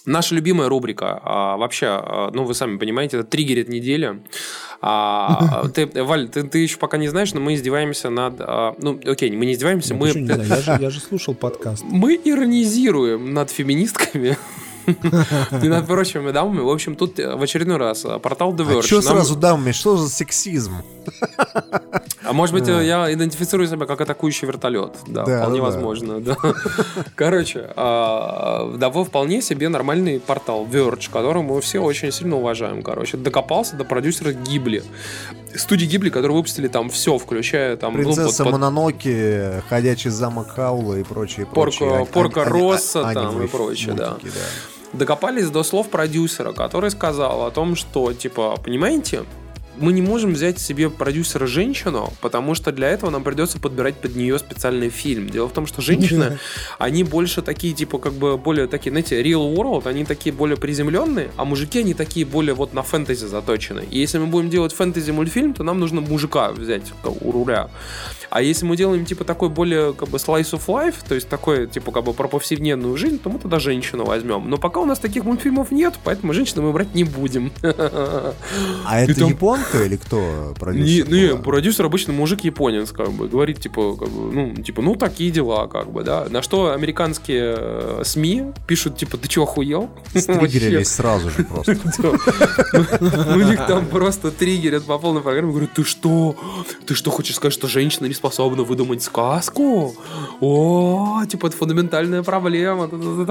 [0.05, 4.21] Наша любимая рубрика, а, вообще, а, ну вы сами понимаете, это триггерит недели.
[4.81, 8.35] А, ты, Валь, ты, ты еще пока не знаешь, но мы издеваемся над...
[8.41, 11.35] а, ну, окей, мы не издеваемся, Я мы, не знаю, я, же, я же слушал
[11.41, 11.85] подкаст.
[11.85, 14.37] мы иронизируем над феминистками.
[15.63, 16.61] И над прочими дамами.
[16.61, 19.73] В общем, тут э, в очередной раз а, портал The А что сразу дамами?
[19.73, 20.77] Что за сексизм?
[22.25, 24.97] А может быть, я идентифицирую себя как атакующий вертолет.
[25.07, 26.21] Да, вполне возможно.
[26.21, 26.37] Да.
[27.15, 32.83] Короче, а, да, вы вполне себе нормальный портал Verge, который мы все очень сильно уважаем.
[32.83, 34.83] Короче, докопался до продюсера Гибли.
[35.55, 37.95] Студии Гибли, которые выпустили там все, включая там...
[37.95, 42.07] Принцесса Мононоки, Ходячий замок Хаула и прочие, Порко- прочие.
[42.07, 44.17] Порко Росса там и прочее, да.
[44.93, 49.23] Докопались до слов продюсера, который сказал о том, что, типа, понимаете,
[49.77, 54.17] мы не можем взять себе продюсера женщину, потому что для этого нам придется подбирать под
[54.17, 55.29] нее специальный фильм.
[55.31, 56.39] Дело в том, что женщины,
[56.79, 61.31] они больше такие, типа, как бы более такие, знаете, real world, они такие более приземленные,
[61.37, 63.85] а мужики, они такие более вот на фэнтези заточены.
[63.91, 67.71] И если мы будем делать фэнтези мультфильм, то нам нужно мужика взять у руля.
[68.35, 71.67] А если мы делаем, типа, такой более, как бы, slice of life, то есть такой,
[71.67, 74.49] типа, как бы про повседневную жизнь, то мы тогда женщину возьмем.
[74.49, 77.53] Но пока у нас таких мультфильмов нет, поэтому женщину мы брать не будем.
[78.85, 81.11] А это там- японка или кто Не, продюсер?
[81.11, 81.41] не, была?
[81.43, 85.67] продюсер обычно мужик японец, как бы, говорит, типа, как бы, ну, типа, ну, такие дела,
[85.67, 86.27] как бы, да.
[86.31, 89.91] На что американские э, СМИ пишут, типа, ты чё, охуел?
[90.15, 91.77] Стригерились сразу же просто.
[92.73, 93.35] Да.
[93.37, 95.51] У них там просто триггерят по полной программе.
[95.51, 96.37] Говорю, ты что?
[96.87, 99.97] Ты что, хочешь сказать, что женщина не способна выдумать сказку?
[100.41, 102.89] О, типа, это фундаментальная проблема.
[102.93, 103.27] Ну, с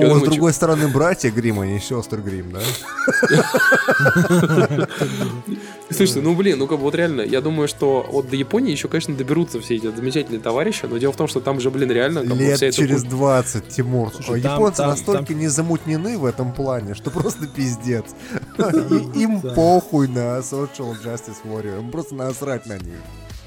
[0.00, 2.60] думаю, другой стороны, братья Грим, а не сестры Грим, да?
[5.90, 8.88] Слушайте, ну блин, ну как бы вот реально, я думаю, что вот до Японии еще,
[8.88, 12.20] конечно, доберутся все эти замечательные товарищи, но дело в том, что там же, блин, реально
[12.20, 14.12] Лет через куль- 20, Тимур.
[14.12, 18.04] Слушай, А там- Японцы там- настолько там- не замутнены в этом плане, что просто пиздец.
[18.58, 21.80] Им похуй на Social Justice Warrior.
[21.80, 22.98] Им просто насрать на них.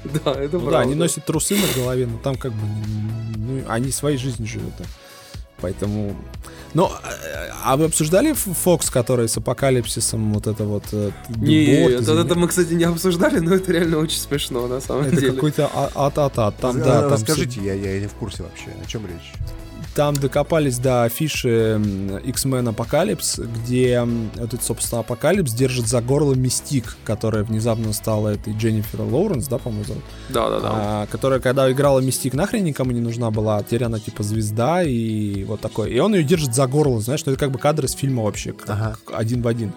[0.24, 0.78] Да, это Ну да, правда.
[0.80, 2.66] они носят трусы на голове, но там как бы,
[3.36, 4.72] ну, они своей жизнью живут.
[4.78, 4.84] да.
[5.60, 6.16] Поэтому...
[6.72, 10.84] Ну, а- а вы обсуждали Fox, который с апокалипсисом вот это вот...
[10.92, 14.80] э, Не, билборд, это, это мы, кстати, не обсуждали, но это реально очень смешно, на
[14.80, 15.32] самом Это деле.
[15.32, 16.56] какой-то а- ат-ат-ат.
[16.56, 18.68] Там, Э, да, там Расскажите, я я не в курсе вообще.
[18.82, 19.32] О чем речь?
[19.94, 21.80] Там докопались до афиши
[22.24, 29.00] X-Men Апокалипс, где этот, собственно, Апокалипс держит за горло Мистик, которая внезапно стала этой Дженнифер
[29.02, 30.02] Лоуренс, да, по-моему, зовут?
[30.28, 30.68] Да, да, да.
[30.72, 34.82] А, которая, когда играла Мистик, нахрен никому не нужна была, а теперь она типа звезда
[34.84, 35.88] и вот такое.
[35.88, 38.52] И он ее держит за горло, знаешь, что это как бы кадр из фильма вообще,
[38.52, 38.96] как- Ага.
[39.12, 39.72] один в один.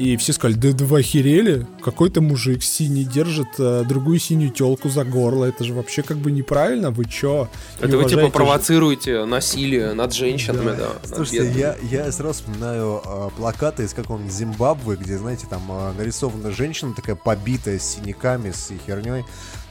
[0.00, 1.66] И все сказали, да, да вы охерели?
[1.84, 5.44] Какой-то мужик синий держит э, другую синюю телку за горло.
[5.44, 6.90] Это же вообще как бы неправильно.
[6.90, 7.50] Вы чё?
[7.80, 10.88] Не Это вы типа провоцируете насилие над женщинами, да.
[11.06, 15.92] над Слушайте, я, я сразу вспоминаю а, плакаты из какого-нибудь Зимбабве, где, знаете, там а,
[15.92, 19.24] нарисована женщина такая побитая с синяками, с херней.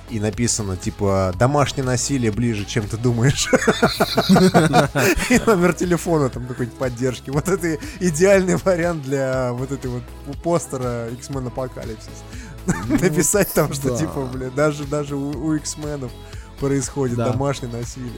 [0.09, 3.47] И написано, типа, домашнее насилие ближе, чем ты думаешь.
[5.29, 7.29] И номер телефона там какой-нибудь поддержки.
[7.29, 10.03] Вот это идеальный вариант для вот этой вот
[10.41, 12.23] постера X-Men Апокалипсис.
[12.87, 16.11] Написать там, что типа, бля, даже, даже у, X-менов
[16.59, 18.11] происходит домашнее насилие.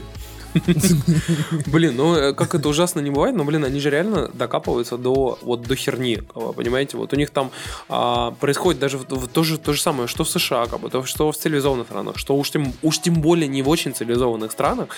[1.68, 5.38] Блин, ну э, как это ужасно не бывает, но, блин, они же реально докапываются до
[5.42, 6.98] вот до херни, бы, понимаете?
[6.98, 7.52] Вот у них там
[7.90, 11.32] а, происходит даже то, же, то же самое, что в США, как бы, то, что
[11.32, 14.90] в цивилизованных странах, что уж тем, уж тем более не в очень цивилизованных странах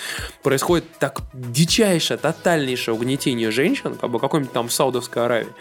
[0.42, 5.52] происходит так дичайшее, тотальнейшее угнетение женщин, как бы какой-нибудь там в Саудовской Аравии.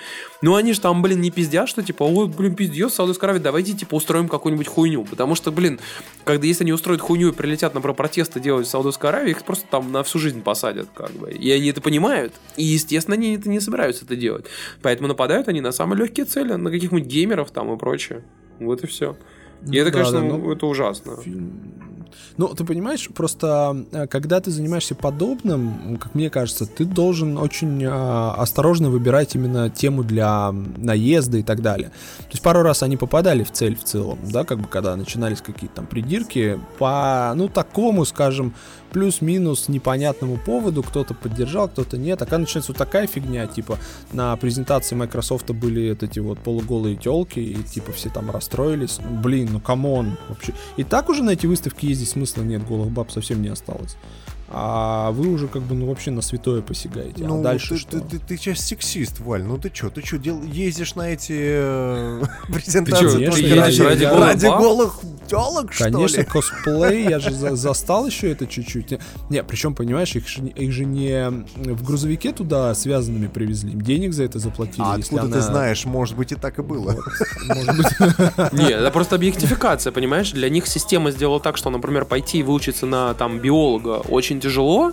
[0.44, 3.72] Ну они же там, блин, не пиздят, что типа, ой, блин, пиздец, Саудовская Аравия, давайте
[3.72, 5.06] типа устроим какую-нибудь хуйню.
[5.06, 5.80] Потому что, блин,
[6.26, 9.44] когда если они устроят хуйню и прилетят на про- протесты делать в Саудовской Аравии, их
[9.44, 11.32] просто там на всю жизнь посадят, как бы.
[11.32, 12.34] И они это понимают.
[12.58, 14.44] И, естественно, они это не собираются это делать.
[14.82, 18.26] Поэтому нападают они на самые легкие цели, на каких-нибудь геймеров там и прочее.
[18.60, 19.16] Вот и все.
[19.66, 21.20] И Ну это, да, конечно, да, ну- это ужасно.
[22.38, 27.84] Ну, ты понимаешь, просто э, когда ты занимаешься подобным, как мне кажется, ты должен очень
[27.84, 31.90] э, осторожно выбирать именно тему для наезда и так далее.
[32.20, 35.42] То есть пару раз они попадали в цель в целом, да, как бы когда начинались
[35.42, 38.54] какие-то там придирки по, ну, такому, скажем,
[38.94, 42.22] плюс-минус непонятному поводу, кто-то поддержал, кто-то нет.
[42.22, 43.80] А когда начинается вот такая фигня, типа
[44.14, 49.00] на презентации Microsoft были вот эти вот полуголые телки, и типа все там расстроились.
[49.00, 50.54] Блин, ну come on, вообще.
[50.78, 53.98] И так уже на эти выставки ездить смысла нет, голых баб совсем не осталось.
[54.56, 57.24] А вы уже как бы, ну вообще на святое посягаете.
[57.26, 58.00] Ну, а дальше ты, что?
[58.00, 59.44] Ты, ты, ты сейчас сексист, Валь.
[59.44, 60.42] Ну ты что, ты что, дел...
[60.44, 62.24] ездишь на эти э,
[62.54, 63.26] презентации?
[63.32, 64.60] чё, ради голых ради баб?
[64.62, 66.24] голых телок, что Конечно, ли?
[66.26, 69.00] косплей, я же за- застал еще это чуть-чуть.
[69.30, 73.82] Не, причем, понимаешь, их, же не- их же не в грузовике туда связанными привезли, им
[73.82, 74.84] денег за это заплатили.
[74.86, 75.86] А откуда ты знаешь?
[75.86, 76.96] Может быть, и так и было.
[78.52, 80.32] Не, это просто объектификация, понимаешь?
[80.32, 84.92] Для них система сделала так, что, например, пойти и выучиться на там биолога очень тяжело,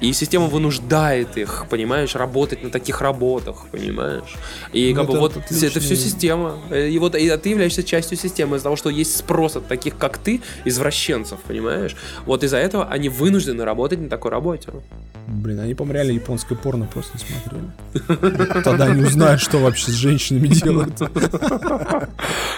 [0.00, 4.34] и система вынуждает их, понимаешь, работать на таких работах, понимаешь?
[4.72, 6.58] И Ну, как бы вот отличный- это все система.
[6.70, 9.96] Э, И вот и ты являешься частью системы из-за того, что есть спрос от таких,
[9.98, 11.96] как ты, извращенцев, понимаешь?
[12.26, 14.70] Вот из-за этого они вынуждены работать на такой работе.
[15.28, 18.62] Блин, они, по-моему, реально японское порно просто смотрели.
[18.64, 20.94] Тогда они узнают, что вообще с женщинами делают.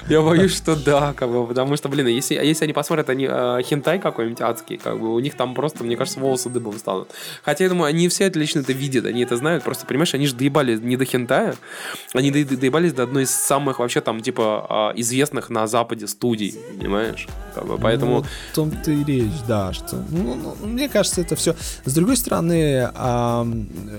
[0.09, 3.27] Я боюсь, что да, как бы, потому что, блин, если, а если они посмотрят они
[3.28, 7.09] э, хентай какой-нибудь адский, как бы, у них там просто, мне кажется, волосы дыбом станут.
[7.43, 10.35] Хотя, я думаю, они все отлично это видят, они это знают, просто, понимаешь, они же
[10.35, 11.57] доебали не до хентая,
[12.15, 16.55] они до- доебались до одной из самых, вообще, там, типа, э, известных на Западе студий,
[16.79, 17.27] понимаешь?
[17.81, 18.19] Поэтому...
[18.19, 19.97] Ну, в том-то и речь, да, что...
[20.11, 21.55] Ну, ну, мне кажется, это все...
[21.85, 23.47] С другой стороны, а,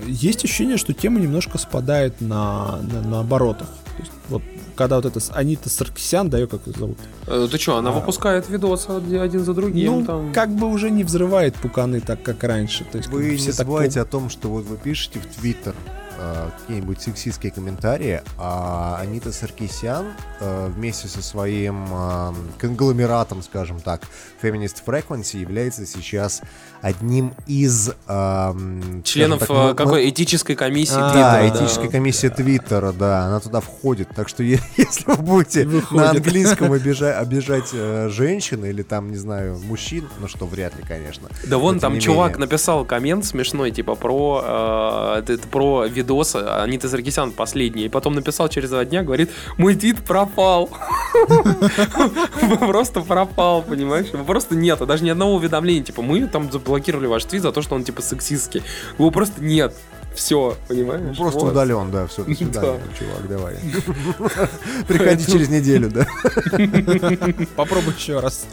[0.06, 3.68] есть ощущение, что тема немножко спадает на, на, на оборотах.
[3.68, 4.42] То есть, вот
[4.82, 6.98] когда вот это с- Анита Саркисян, да, ее как ее зовут?
[7.26, 7.92] э, ты что, она А.
[7.92, 10.32] выпускает видосы од- один за другим, ну, там...
[10.32, 12.84] как бы уже не взрывает пуканы так, как раньше.
[12.90, 15.20] То есть, как бы Вы не все так забывайте о том, что вот вы пишете
[15.20, 15.74] в Твиттер
[16.22, 20.06] э, какие-нибудь сексистские комментарии, а Анита Саркисян
[20.40, 24.02] э, вместе со своим э, конгломератом, скажем так,
[24.42, 26.40] Feminist Frequency является сейчас
[26.80, 32.30] одним из эм, Членов так, э, мо- какой этической комиссии А, Да, Твиттера, этическая комиссия
[32.30, 34.08] Твиттера, да, она туда входит.
[34.14, 35.92] Так что если вы будете Выходит.
[35.92, 40.82] на английском обижа- обижать э, женщин или там, не знаю, мужчин, ну что, вряд ли,
[40.86, 41.28] конечно.
[41.46, 42.46] Да вон там чувак менее.
[42.46, 46.11] написал коммент смешной, типа про, э, про видос
[46.62, 47.84] Аниты Саркисян последний.
[47.84, 50.70] И потом написал через два дня, говорит, мой твит пропал.
[52.58, 54.06] Просто пропал, понимаешь?
[54.26, 55.84] Просто нет, даже ни одного уведомления.
[55.84, 58.62] Типа, мы там заблокировали ваш твит за то, что он типа сексистский.
[58.98, 59.74] Его просто нет.
[60.14, 61.02] Все, понимаешь?
[61.18, 61.52] Ну, просто Вот.
[61.52, 62.96] удален, да, все, до свидания, Да.
[62.98, 63.56] чувак, давай.
[64.88, 66.06] Приходи через неделю, да.
[67.56, 68.46] Попробуй еще раз.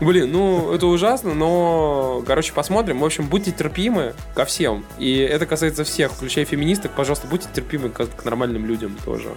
[0.00, 3.00] Блин, ну это ужасно, но, короче, посмотрим.
[3.00, 4.84] В общем, будьте терпимы ко всем.
[4.98, 6.92] И это касается всех, включая феминисток.
[6.92, 9.34] Пожалуйста, будьте терпимы к, к нормальным людям тоже.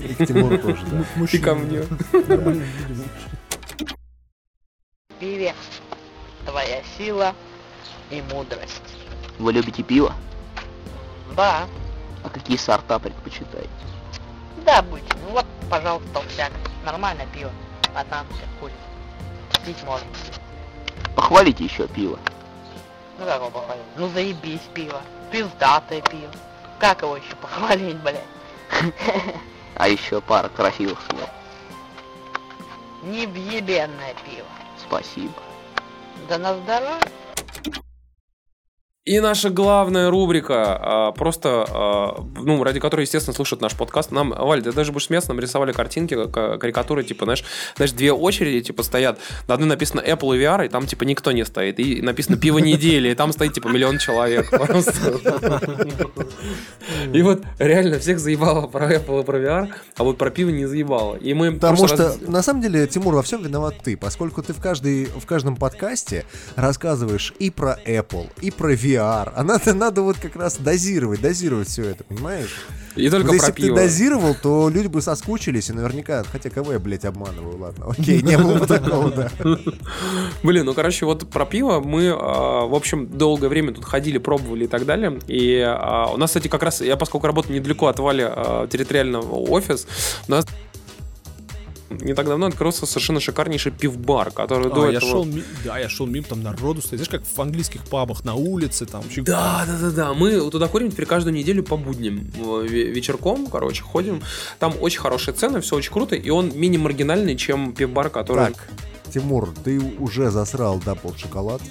[0.00, 1.24] И к Тимуру тоже, да.
[1.32, 1.82] И ко мне.
[5.18, 5.54] пиве
[6.44, 7.34] твоя сила
[8.10, 8.95] и мудрость.
[9.38, 10.14] Вы любите пиво?
[11.36, 11.66] Да,
[12.24, 13.68] А какие сорта предпочитаете?
[14.64, 15.16] да, обычно.
[15.26, 16.50] Ну вот, пожалуйста, толстяк.
[16.84, 17.50] Нормальное пиво.
[17.94, 18.76] А там все ходит.
[19.64, 20.06] Пить можно.
[21.14, 22.18] Похвалите еще пиво.
[23.18, 23.82] Ну как его похвалить?
[23.96, 25.00] Ну заебись пиво.
[25.30, 26.30] Пиздатое пиво.
[26.80, 28.22] Как его еще похвалить, блядь?
[29.78, 31.28] А еще пара красивых слов.
[33.04, 34.46] Невъебенное пиво.
[34.80, 35.34] Спасибо.
[36.28, 36.98] Да на здоровье.
[39.06, 44.10] И наша главная рубрика, а, просто, а, ну, ради которой, естественно, слушают наш подкаст.
[44.10, 47.44] Нам, Валь, ты даже будешь смеяться, нам рисовали картинки, ка- карикатуры, типа, знаешь,
[47.76, 49.20] знаешь, две очереди, типа, стоят.
[49.46, 51.78] На одной написано Apple и VR, и там, типа, никто не стоит.
[51.78, 54.50] И написано пиво недели, и там стоит, типа, миллион человек.
[57.12, 60.66] И вот реально всех заебало про Apple и про VR, а вот про пиво не
[60.66, 61.14] заебало.
[61.14, 64.52] И мы Потому что, раз- на самом деле, Тимур, во всем виноват ты, поскольку ты
[64.52, 66.24] в, каждой, в каждом подкасте
[66.56, 68.95] рассказываешь и про Apple, и про VR.
[68.96, 72.56] А надо, надо вот как раз дозировать, дозировать все это, понимаешь?
[72.96, 76.72] И только Вот если бы ты дозировал, то люди бы соскучились, и наверняка, хотя кого
[76.72, 79.30] я, блядь, обманываю, ладно, окей, не было бы такого, да.
[80.42, 84.64] Блин, ну короче, вот про пиво мы, а, в общем, долгое время тут ходили, пробовали
[84.64, 85.18] и так далее.
[85.28, 89.34] И а, у нас, кстати, как раз, я поскольку работаю недалеко от Вали а, территориального
[89.34, 89.86] офис,
[90.26, 90.46] у нас
[91.90, 95.10] не так давно открылся совершенно шикарнейший пивбар, который до А, я этого...
[95.12, 97.00] шел, ми- да, я шел мимо, там народу стоит.
[97.00, 99.22] Знаешь, как в английских пабах на улице, там вообще.
[99.22, 100.14] Да, да, да, да.
[100.14, 102.18] Мы туда ходим теперь каждую неделю по будням.
[102.36, 104.22] ве- Вечерком, короче, ходим.
[104.58, 106.16] Там очень хорошие цены, все очень круто.
[106.16, 108.52] И он менее маргинальный, чем пивбар, который...
[108.52, 108.68] Так,
[109.12, 111.62] Тимур, ты уже засрал double шоколад.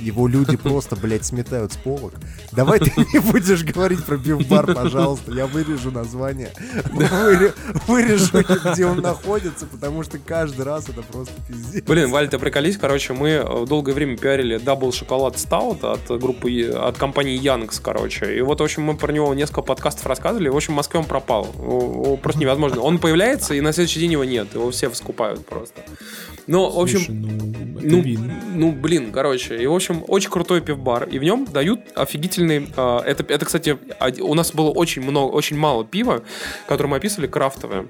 [0.00, 2.14] Его люди просто, блядь, сметают с полок.
[2.52, 5.32] Давай ты не будешь говорить про пивбар, пожалуйста.
[5.32, 6.50] Я вырежу название.
[6.92, 7.54] Выре-
[7.86, 11.84] Вырежу, где он находится, потому что каждый раз это просто пиздец.
[11.84, 16.50] Блин, Валь, ты приколись, короче, мы э, долгое время пиарили double шоколад стаут от группы,
[16.50, 18.36] Е- от компании Young's, короче.
[18.36, 20.48] И вот, в общем, мы про него несколько подкастов рассказывали.
[20.48, 21.44] В общем, в Москве он пропал.
[22.22, 22.80] Просто невозможно.
[22.80, 24.54] Он появляется, и на следующий день его нет.
[24.54, 25.82] Его все скупают просто.
[26.46, 28.40] Но, в общем, Слушай, ну, ну, видно.
[28.54, 32.98] ну, блин, короче, и, в общем, очень крутой пивбар, и в нем дают офигительный, э,
[33.06, 33.78] это, это, кстати,
[34.20, 36.22] у нас было очень много, очень мало пива,
[36.66, 37.88] которое мы описывали, крафтовое.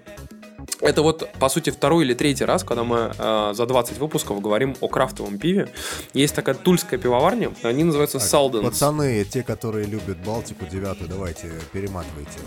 [0.80, 4.76] Это вот, по сути, второй или третий раз, когда мы э, за 20 выпусков говорим
[4.80, 5.68] о крафтовом пиве.
[6.14, 8.64] Есть такая тульская пивоварня, они называются Так, Салденс.
[8.64, 12.38] Пацаны, те, которые любят Балтику девятую, давайте перематывайте.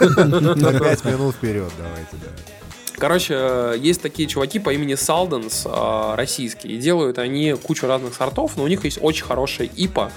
[0.60, 2.63] На пять минут вперед давайте, да.
[2.96, 8.14] Короче, э, есть такие чуваки по имени Салденс, э, российские, и делают они кучу разных
[8.14, 10.10] сортов, но у них есть очень хорошая ИПа,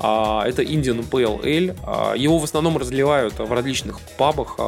[0.00, 0.02] э,
[0.46, 4.58] это Indian Pale Ale, его в основном разливают в различных пабах,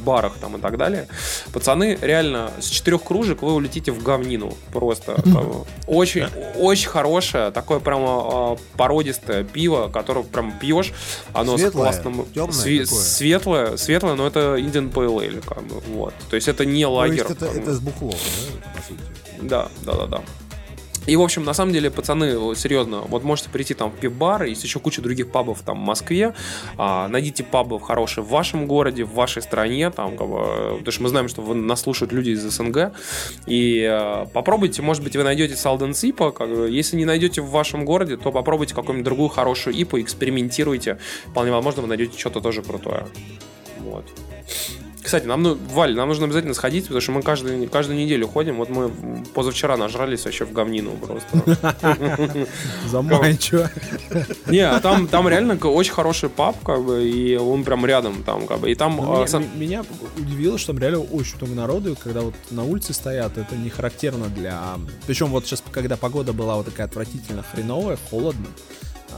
[0.00, 1.08] барах там и так далее.
[1.52, 5.16] Пацаны, реально, с четырех кружек вы улетите в говнину, просто.
[5.86, 10.92] Очень, очень хорошее, такое прямо породистое пиво, которое прям пьешь,
[11.32, 12.26] оно Светлое, с классным...
[12.50, 16.14] све- светлое, светлое, но это Indian Pale Ale, как бы, вот.
[16.30, 17.26] То есть это не То лагерь.
[17.26, 19.00] есть это, это с бухлом, да, по сути?
[19.42, 20.22] Да, да, да, да.
[21.08, 24.62] И, в общем, на самом деле, пацаны, серьезно, вот можете прийти там в пивбар, есть
[24.62, 26.34] еще куча других пабов там в Москве,
[26.76, 31.02] а, найдите пабы хорошие в вашем городе, в вашей стране, там, как бы, потому что
[31.02, 32.92] мы знаем, что вы, нас слушают люди из СНГ,
[33.46, 37.86] и а, попробуйте, может быть, вы найдете Салден Ипа, как если не найдете в вашем
[37.86, 43.06] городе, то попробуйте какую-нибудь другую хорошую ипу, экспериментируйте, вполне возможно, вы найдете что-то тоже крутое.
[43.78, 44.04] Вот.
[45.08, 48.58] Кстати, нам, ну, Валь, нам нужно обязательно сходить, потому что мы каждую, каждую неделю ходим.
[48.58, 48.90] Вот мы
[49.32, 52.46] позавчера нажрались вообще в говнину просто.
[52.86, 53.70] Заманчиво.
[54.48, 58.46] Не, а там, там реально очень хороший паб, как бы, и он прям рядом там,
[58.46, 58.70] как бы.
[58.70, 58.96] И там...
[58.96, 59.82] Ну, а, меня,
[60.18, 64.26] удивило, что там реально очень много народу, когда вот на улице стоят, это не характерно
[64.26, 64.74] для...
[65.06, 68.48] Причем вот сейчас, когда погода была вот такая отвратительно хреновая, холодно,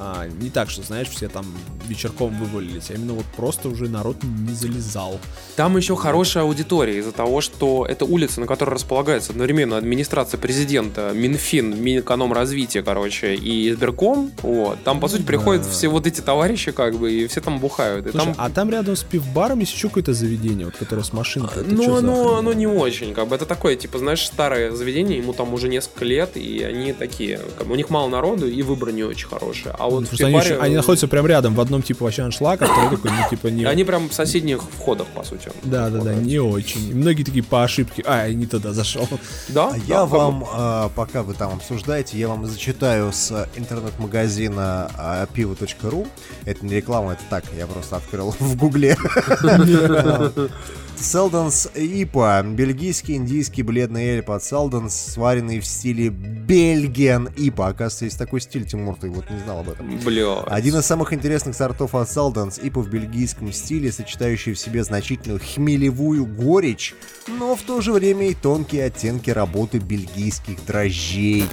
[0.02, 1.44] а, не так, что, знаешь, все там
[1.86, 5.20] вечерком вывалились, а именно вот просто уже народ не залезал.
[5.56, 11.12] Там еще хорошая аудитория из-за того, что это улица, на которой располагается одновременно администрация президента,
[11.14, 14.32] Минфин, Минэкономразвитие, короче, и Сберком.
[14.40, 14.82] Вот.
[14.84, 18.10] Там, по сути, приходят все вот эти товарищи, как бы, и все там бухают.
[18.10, 18.34] Слушай, там...
[18.38, 21.62] а там рядом с пивбаром есть еще какое-то заведение, вот которое с машинкой.
[21.62, 25.18] Это чё Ну, оно, оно не очень, как бы, это такое, типа, знаешь, старое заведение,
[25.18, 28.62] ему там уже несколько лет, и они такие, как бы, у них мало народу, и
[28.62, 29.72] выбор не очень хороший.
[29.78, 32.62] А вот в Просто они, еще- они находятся прям рядом, в одном типа вообще аншлаг,
[32.62, 33.64] а второй такой, ну типа не...
[33.64, 35.50] Они прям в соседних входах, по сути.
[35.62, 36.94] Да, да, да, не очень.
[36.94, 38.02] Многие такие по ошибке.
[38.06, 39.08] А, я не туда зашел.
[39.48, 39.70] Да?
[39.72, 45.26] А я вам, а, пока вы там обсуждаете, я вам зачитаю с э, интернет-магазина а,
[45.26, 46.06] pivo.ru.
[46.44, 48.96] Это не реклама, это так, я просто открыл в гугле.
[51.00, 52.42] Селдонс Ипа.
[52.44, 57.68] Бельгийский индийский бледный эль под Селдонс, сваренный в стиле Бельгиан Ипа.
[57.68, 59.98] Оказывается, есть такой стиль, Тимур, ты вот не знал об этом.
[60.04, 60.40] Бля.
[60.42, 65.40] Один из самых интересных сортов от Салденс, ипа в бельгийском стиле, сочетающий в себе значительную
[65.40, 66.94] хмелевую горечь,
[67.26, 71.46] но в то же время и тонкие оттенки работы бельгийских дрожжей.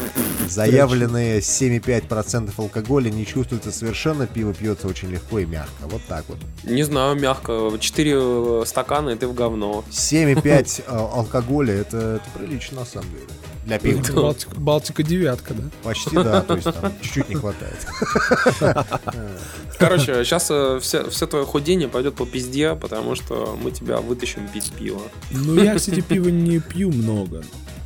[0.47, 5.71] Заявленные 7,5% алкоголя не чувствуется совершенно, пиво пьется очень легко и мягко.
[5.83, 6.37] Вот так вот.
[6.63, 7.71] Не знаю, мягко.
[7.79, 9.83] Четыре стакана, и ты в говно.
[9.89, 13.27] 7,5 а, алкоголя это, это прилично на самом деле.
[13.65, 14.01] Для пива.
[14.21, 15.63] Балтика, Балтика девятка, да?
[15.83, 17.85] Почти да, то есть там чуть-чуть не хватает.
[19.77, 20.43] Короче, сейчас
[20.81, 25.01] все, все твое худение пойдет по пизде, потому что мы тебя вытащим пить пиво.
[25.31, 27.43] Ну, я, кстати, пиво не пью много.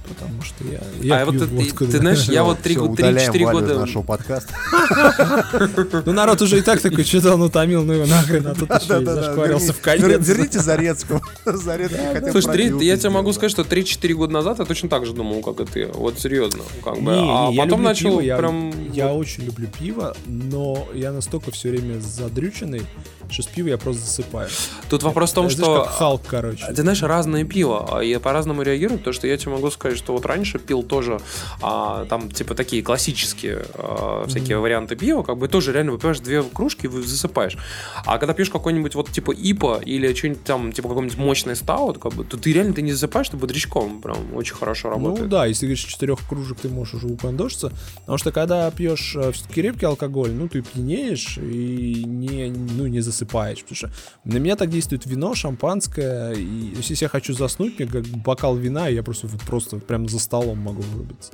[0.08, 1.98] Потому что я, я а вот пью ты, водку, ты да.
[2.00, 3.80] знаешь, я вот Всё, 3-4 удаляем Валю из года...
[3.80, 4.54] нашего подкаста.
[6.06, 9.02] Ну, народ уже и так такой, что-то он утомил, ну его нахрен, а тут еще
[9.02, 10.28] и зашкварился в конец.
[10.28, 11.22] Верните Зарецкого.
[11.46, 15.06] Зарецкий хотя бы Слушай, я тебе могу сказать, что 3-4 года назад я точно так
[15.06, 15.88] же думал, как и ты.
[15.88, 16.64] Вот серьезно.
[16.84, 17.14] Как бы.
[17.14, 18.92] А потом начал прям...
[18.92, 22.82] я очень люблю пиво, но я настолько все время задрюченный,
[23.30, 24.50] что с пива я просто засыпаю.
[24.90, 25.84] Тут вопрос в том, что...
[25.84, 26.66] как Халк, короче.
[26.68, 30.14] Ты знаешь, разное пиво, а я по-разному реагирую, потому что я тебе могу сказать, что
[30.14, 31.20] вот раньше пил тоже
[31.62, 36.44] а, там типа такие классические а, всякие варианты пива, как бы тоже реально выпиваешь две
[36.44, 37.58] кружки и засыпаешь.
[38.06, 42.14] А когда пьешь какой-нибудь вот типа ипа или что-нибудь там, типа какой-нибудь мощный стаут, как
[42.14, 45.24] бы, то ты реально ты не засыпаешь, ты бодрячком прям очень хорошо работает.
[45.24, 47.72] Ну да, если говоришь, четырех кружек ты можешь уже упандошиться.
[48.00, 53.62] Потому что когда пьешь все-таки крепкий алкоголь, ну ты пьянеешь и не, ну, не засыпаешь.
[53.62, 53.92] Потому что
[54.24, 56.34] на меня так действует вино, шампанское.
[56.34, 60.20] И если я хочу заснуть, мне как бокал вина, и я просто, просто прям за
[60.20, 61.34] столом могу вырубиться.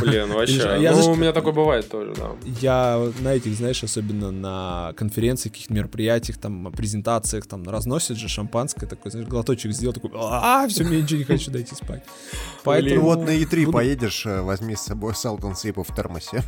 [0.00, 0.78] Блин, вообще.
[0.80, 2.30] Я ну, у меня такое бывает тоже, да.
[2.60, 8.86] Я на этих, знаешь, особенно на конференциях, каких-то мероприятиях, там, презентациях, там, разносят же шампанское,
[8.86, 12.02] такой, знаешь, глоточек сделал, такой, а, все, мне ничего не хочу дойти спать.
[12.04, 13.02] Ну Поэтому...
[13.02, 16.42] вот на E3 буду- поедешь, э, возьми с собой Селдон Сипа в термосе.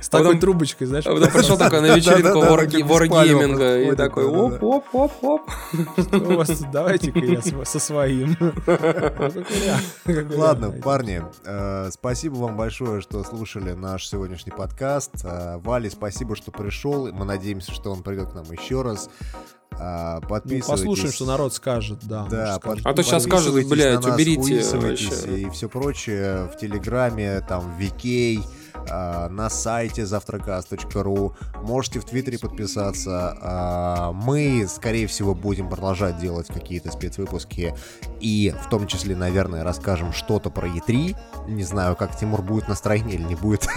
[0.00, 1.06] С такой трубочкой, знаешь.
[1.06, 5.50] А потом пришел такой на вечеринку беспалево и такой оп-оп-оп-оп.
[5.98, 6.70] Что у вас тут?
[6.70, 8.36] Давайте-ка я со своим.
[10.06, 15.10] Ладно, парни, э, спасибо вам большое, что слушали наш сегодняшний подкаст.
[15.24, 17.12] Э, Вали, спасибо, что пришел.
[17.12, 19.08] Мы надеемся, что он придет к нам еще раз.
[19.78, 20.66] Э, Ну, Подписывайтесь.
[20.66, 22.26] послушаем, что народ скажет, да.
[22.28, 22.58] Да.
[22.84, 24.60] А то щас скажут, блядь, на нас, уберите
[25.40, 28.42] и все прочее в Телеграме, там, в Викей,
[28.88, 33.36] а, на сайте завтракас.ру, можете в Твиттере подписаться.
[33.40, 37.74] А, мы, скорее всего, будем продолжать делать какие-то спецвыпуски
[38.20, 41.16] и в том числе, наверное, расскажем что-то про E3.
[41.48, 43.66] Не знаю, как Тимур будет настроение или не будет.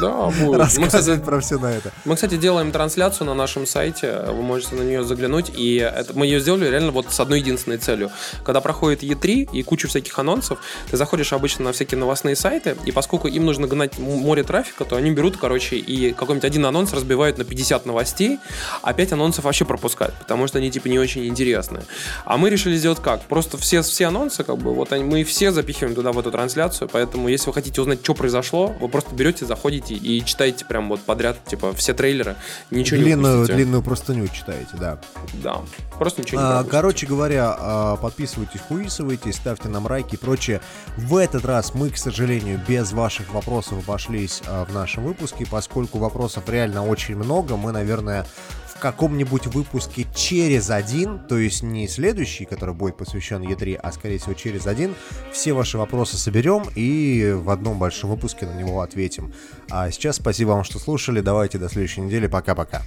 [0.00, 0.40] Да, будет.
[0.40, 1.92] Мы, Рассказывать кстати, про все на это.
[2.04, 6.26] мы, кстати, делаем трансляцию на нашем сайте, вы можете на нее заглянуть, и это, мы
[6.26, 8.10] ее сделали реально вот с одной единственной целью.
[8.44, 10.58] Когда проходит E3 и куча всяких анонсов,
[10.90, 14.96] ты заходишь обычно на всякие новостные сайты, и поскольку им нужно гнать море трафика, то
[14.96, 18.38] они берут, короче, и какой-нибудь один анонс разбивают на 50 новостей,
[18.82, 21.82] а 5 анонсов вообще пропускают, потому что они типа не очень интересные.
[22.24, 23.22] А мы решили сделать как?
[23.22, 26.88] Просто все, все анонсы, как бы, вот они, мы все запихиваем туда в эту трансляцию,
[26.92, 31.00] поэтому если вы хотите узнать, что произошло, вы просто берете, заходите и читаете прям вот
[31.00, 32.36] подряд, типа, все трейлеры,
[32.70, 33.56] ничего не Длинную, упустите.
[33.56, 34.98] длинную простыню читаете, да.
[35.42, 35.60] Да,
[35.98, 36.70] просто ничего не А, пропустите.
[36.70, 40.60] короче говоря, а, подписывайтесь, хуисывайтесь, ставьте нам лайки и прочее.
[40.96, 45.98] В этот раз мы, к сожалению, без ваших вопросов обошлись а, в нашем выпуске, поскольку
[45.98, 47.56] вопросов реально очень много.
[47.56, 48.24] Мы, наверное,
[48.66, 54.18] в каком-нибудь выпуске через один, то есть не следующий, который будет посвящен E3, а скорее
[54.18, 54.94] всего через один,
[55.32, 59.32] все ваши вопросы соберем и в одном большом выпуске на него ответим.
[59.70, 61.20] А сейчас спасибо вам, что слушали.
[61.20, 62.26] Давайте до следующей недели.
[62.28, 62.82] Пока-пока.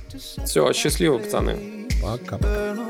[0.45, 1.87] Все, счастливо, пацаны.
[2.01, 2.37] Пока.
[2.37, 2.89] Burn